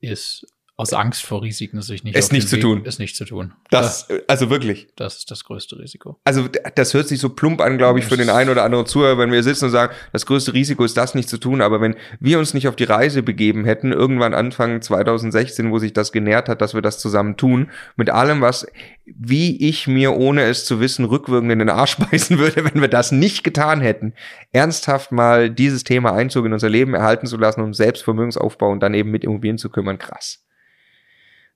ist 0.00 0.46
aus 0.80 0.94
Angst 0.94 1.26
vor 1.26 1.42
Risiken 1.42 1.82
sich 1.82 2.04
nicht 2.04 2.16
es 2.16 2.32
nicht 2.32 2.48
zu 2.48 2.56
Weg, 2.56 2.62
tun. 2.62 2.82
Es 2.86 2.98
nicht 2.98 3.14
zu 3.14 3.26
tun. 3.26 3.52
Das, 3.70 4.08
also 4.28 4.48
wirklich. 4.48 4.88
Das 4.96 5.18
ist 5.18 5.30
das 5.30 5.44
größte 5.44 5.78
Risiko. 5.78 6.18
Also 6.24 6.48
das 6.74 6.94
hört 6.94 7.06
sich 7.06 7.20
so 7.20 7.28
plump 7.28 7.60
an, 7.60 7.76
glaube 7.76 7.98
ich, 7.98 8.06
für 8.06 8.16
den 8.16 8.30
einen 8.30 8.48
oder 8.48 8.64
anderen 8.64 8.86
Zuhörer, 8.86 9.18
wenn 9.18 9.30
wir 9.30 9.42
sitzen 9.42 9.66
und 9.66 9.72
sagen, 9.72 9.92
das 10.14 10.24
größte 10.24 10.54
Risiko 10.54 10.82
ist 10.82 10.96
das 10.96 11.14
nicht 11.14 11.28
zu 11.28 11.36
tun. 11.36 11.60
Aber 11.60 11.82
wenn 11.82 11.96
wir 12.18 12.38
uns 12.38 12.54
nicht 12.54 12.66
auf 12.66 12.76
die 12.76 12.84
Reise 12.84 13.22
begeben 13.22 13.66
hätten, 13.66 13.92
irgendwann 13.92 14.32
Anfang 14.32 14.80
2016, 14.80 15.70
wo 15.70 15.78
sich 15.78 15.92
das 15.92 16.12
genährt 16.12 16.48
hat, 16.48 16.62
dass 16.62 16.72
wir 16.72 16.80
das 16.80 16.98
zusammen 16.98 17.36
tun, 17.36 17.70
mit 17.96 18.08
allem, 18.08 18.40
was, 18.40 18.66
wie 19.04 19.68
ich 19.68 19.86
mir, 19.86 20.12
ohne 20.12 20.44
es 20.44 20.64
zu 20.64 20.80
wissen, 20.80 21.04
rückwirkend 21.04 21.52
in 21.52 21.58
den 21.58 21.68
Arsch 21.68 21.98
beißen 22.10 22.38
würde, 22.38 22.64
wenn 22.64 22.80
wir 22.80 22.88
das 22.88 23.12
nicht 23.12 23.44
getan 23.44 23.82
hätten, 23.82 24.14
ernsthaft 24.50 25.12
mal 25.12 25.50
dieses 25.50 25.84
Thema 25.84 26.14
Einzug 26.14 26.46
in 26.46 26.54
unser 26.54 26.70
Leben 26.70 26.94
erhalten 26.94 27.26
zu 27.26 27.36
lassen, 27.36 27.60
um 27.60 27.74
Selbstvermögensaufbau 27.74 28.70
und 28.70 28.80
dann 28.80 28.94
eben 28.94 29.10
mit 29.10 29.24
Immobilien 29.24 29.58
zu 29.58 29.68
kümmern, 29.68 29.98
krass. 29.98 30.42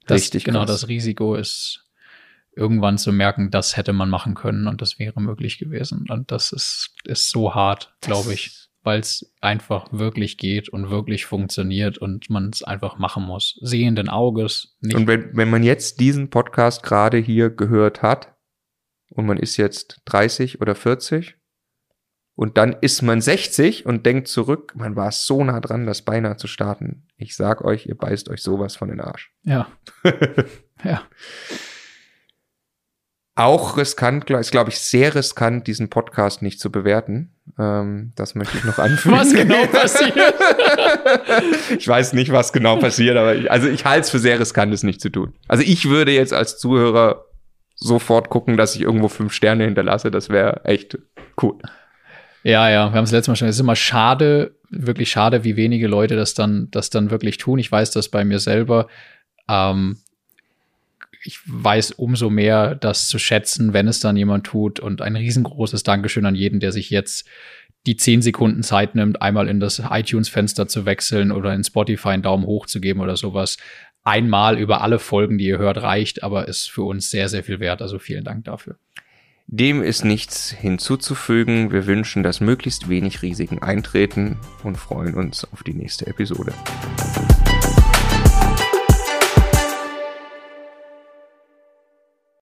Das, 0.07 0.21
Richtig 0.21 0.45
genau, 0.45 0.61
krass. 0.61 0.81
das 0.81 0.89
Risiko 0.89 1.35
ist 1.35 1.85
irgendwann 2.57 2.99
zu 2.99 3.13
merken, 3.13 3.51
das 3.51 3.77
hätte 3.77 3.93
man 3.93 4.11
machen 4.11 4.35
können 4.35 4.67
und 4.67 4.81
das 4.81 4.99
wäre 4.99 5.21
möglich 5.21 5.59
gewesen. 5.59 6.07
Und 6.09 6.31
das 6.31 6.53
ist, 6.53 6.95
ist 7.05 7.31
so 7.31 7.55
hart, 7.55 7.95
glaube 8.01 8.33
ich, 8.33 8.69
weil 8.83 9.01
es 9.01 9.33
einfach 9.41 9.89
wirklich 9.93 10.39
geht 10.39 10.69
und 10.69 10.91
wirklich 10.91 11.25
funktioniert 11.25 11.99
und 11.99 12.31
man 12.31 12.51
es 12.51 12.63
einfach 12.63 12.99
machen 12.99 13.25
muss. 13.25 13.59
Sehenden 13.63 14.09
Auges. 14.09 14.77
Nicht 14.81 14.97
und 14.97 15.07
wenn, 15.07 15.37
wenn 15.37 15.51
man 15.51 15.63
jetzt 15.63 16.01
diesen 16.01 16.31
Podcast 16.31 16.83
gerade 16.83 17.19
hier 17.19 17.51
gehört 17.51 18.03
hat 18.03 18.35
und 19.11 19.27
man 19.27 19.39
ist 19.39 19.57
jetzt 19.57 20.03
30 20.05 20.61
oder 20.61 20.75
40 20.75 21.37
und 22.37 22.59
dann 22.59 22.75
ist 22.81 23.03
man 23.03 23.21
60 23.21 23.87
und 23.87 24.07
denkt 24.07 24.29
zurück, 24.29 24.75
man 24.77 24.97
war 24.97 25.13
so 25.13 25.43
nah 25.43 25.61
dran, 25.61 25.87
das 25.87 26.03
beinahe 26.03 26.37
zu 26.37 26.47
starten. 26.47 27.04
Ich 27.17 27.37
sag 27.37 27.63
euch, 27.65 27.87
ihr 27.87 27.97
beißt 27.97 28.29
euch 28.29 28.43
sowas 28.43 28.77
von 28.77 28.89
den 28.89 29.01
Arsch. 29.01 29.33
Ja. 29.45 29.69
ja. 30.85 31.03
Auch 33.37 33.77
riskant, 33.77 34.31
ist 34.31 34.53
glaube 34.53 34.71
ich 34.71 34.79
sehr 34.79 35.15
riskant, 35.15 35.67
diesen 35.67 35.91
Podcast 35.91 36.41
nicht 36.41 36.61
zu 36.61 36.71
bewerten. 36.71 37.35
Ähm, 37.59 38.13
das 38.15 38.35
möchte 38.35 38.57
ich 38.59 38.65
noch 38.65 38.79
anfügen. 38.79 39.17
Was 39.17 39.33
genau 39.33 39.67
passiert? 39.67 40.17
ich 41.79 41.87
weiß 41.87 42.13
nicht, 42.13 42.33
was 42.33 42.53
genau 42.53 42.77
passiert, 42.77 43.17
aber 43.17 43.35
ich, 43.35 43.51
also 43.51 43.69
ich 43.69 43.85
halte 43.85 44.03
es 44.03 44.11
für 44.11 44.21
sehr 44.21 44.39
riskant, 44.39 44.73
es 44.73 44.85
nicht 44.85 45.01
zu 45.01 45.11
tun. 45.11 45.35
Also 45.49 45.65
ich 45.65 45.89
würde 45.89 46.13
jetzt 46.13 46.33
als 46.33 46.59
Zuhörer 46.59 47.25
sofort 47.75 48.29
gucken, 48.31 48.57
dass 48.57 48.77
ich 48.77 48.83
irgendwo 48.83 49.09
fünf 49.09 49.33
Sterne 49.33 49.65
hinterlasse. 49.65 50.13
Das 50.13 50.29
wäre 50.29 50.65
echt 50.65 50.99
cool. 51.43 51.59
Ja, 52.45 52.69
ja, 52.69 52.91
wir 52.91 52.97
haben 52.97 53.05
es 53.05 53.11
letztes 53.11 53.29
Mal 53.29 53.37
schon. 53.37 53.49
Es 53.49 53.57
ist 53.57 53.61
immer 53.61 53.75
schade, 53.75 54.57
wirklich 54.77 55.11
schade, 55.11 55.45
wie 55.45 55.57
wenige 55.57 55.87
Leute 55.87 56.17
das 56.17 56.35
dann, 56.35 56.69
das 56.71 56.91
dann 56.91 57.11
wirklich 57.11 57.39
tun. 57.39 57.59
Ich 57.59 57.71
weiß 57.71 57.91
das 57.91 58.09
bei 58.09 58.25
mir 58.25 58.39
selber. 58.39 58.89
Ähm, 59.49 59.99
ich 61.25 61.41
weiß 61.47 61.93
umso 61.93 62.29
mehr, 62.29 62.75
das 62.75 63.09
zu 63.09 63.19
schätzen, 63.19 63.73
wenn 63.73 63.89
es 63.89 64.01
dann 64.01 64.17
jemand 64.17 64.45
tut. 64.45 64.79
Und 64.79 65.01
ein 65.01 65.17
riesengroßes 65.17 65.83
Dankeschön 65.83 66.27
an 66.27 66.35
jeden, 66.35 66.61
der 66.61 66.73
sich 66.73 66.91
jetzt 66.91 67.27
die 67.87 67.97
zehn 67.97 68.23
Sekunden 68.23 68.63
Zeit 68.63 68.95
nimmt, 68.95 69.21
einmal 69.21 69.49
in 69.49 69.61
das 69.61 69.83
iTunes-Fenster 69.91 70.69
zu 70.69 70.87
wechseln 70.87 71.33
oder 71.33 71.53
in 71.55 71.65
Spotify 71.65 72.11
einen 72.11 72.23
Daumen 72.23 72.47
hoch 72.47 72.67
zu 72.67 72.81
geben 72.81 73.01
oder 73.01 73.17
sowas. 73.17 73.57
Einmal 74.03 74.59
über 74.59 74.83
alle 74.83 74.99
Folgen, 74.99 75.39
die 75.39 75.47
ihr 75.47 75.59
hört, 75.59 75.83
reicht, 75.83 76.23
aber 76.23 76.47
ist 76.49 76.71
für 76.71 76.83
uns 76.83 77.11
sehr, 77.11 77.29
sehr 77.29 77.43
viel 77.43 77.61
wert. 77.61 77.81
Also 77.81 77.99
vielen 77.99 78.25
Dank 78.25 78.45
dafür. 78.45 78.77
Dem 79.47 79.83
ist 79.83 80.05
nichts 80.05 80.51
hinzuzufügen. 80.51 81.71
Wir 81.71 81.87
wünschen, 81.87 82.23
dass 82.23 82.41
möglichst 82.41 82.89
wenig 82.89 83.21
Risiken 83.21 83.63
eintreten 83.63 84.39
und 84.63 84.77
freuen 84.77 85.15
uns 85.15 85.45
auf 85.53 85.63
die 85.63 85.75
nächste 85.75 86.07
Episode. 86.07 86.55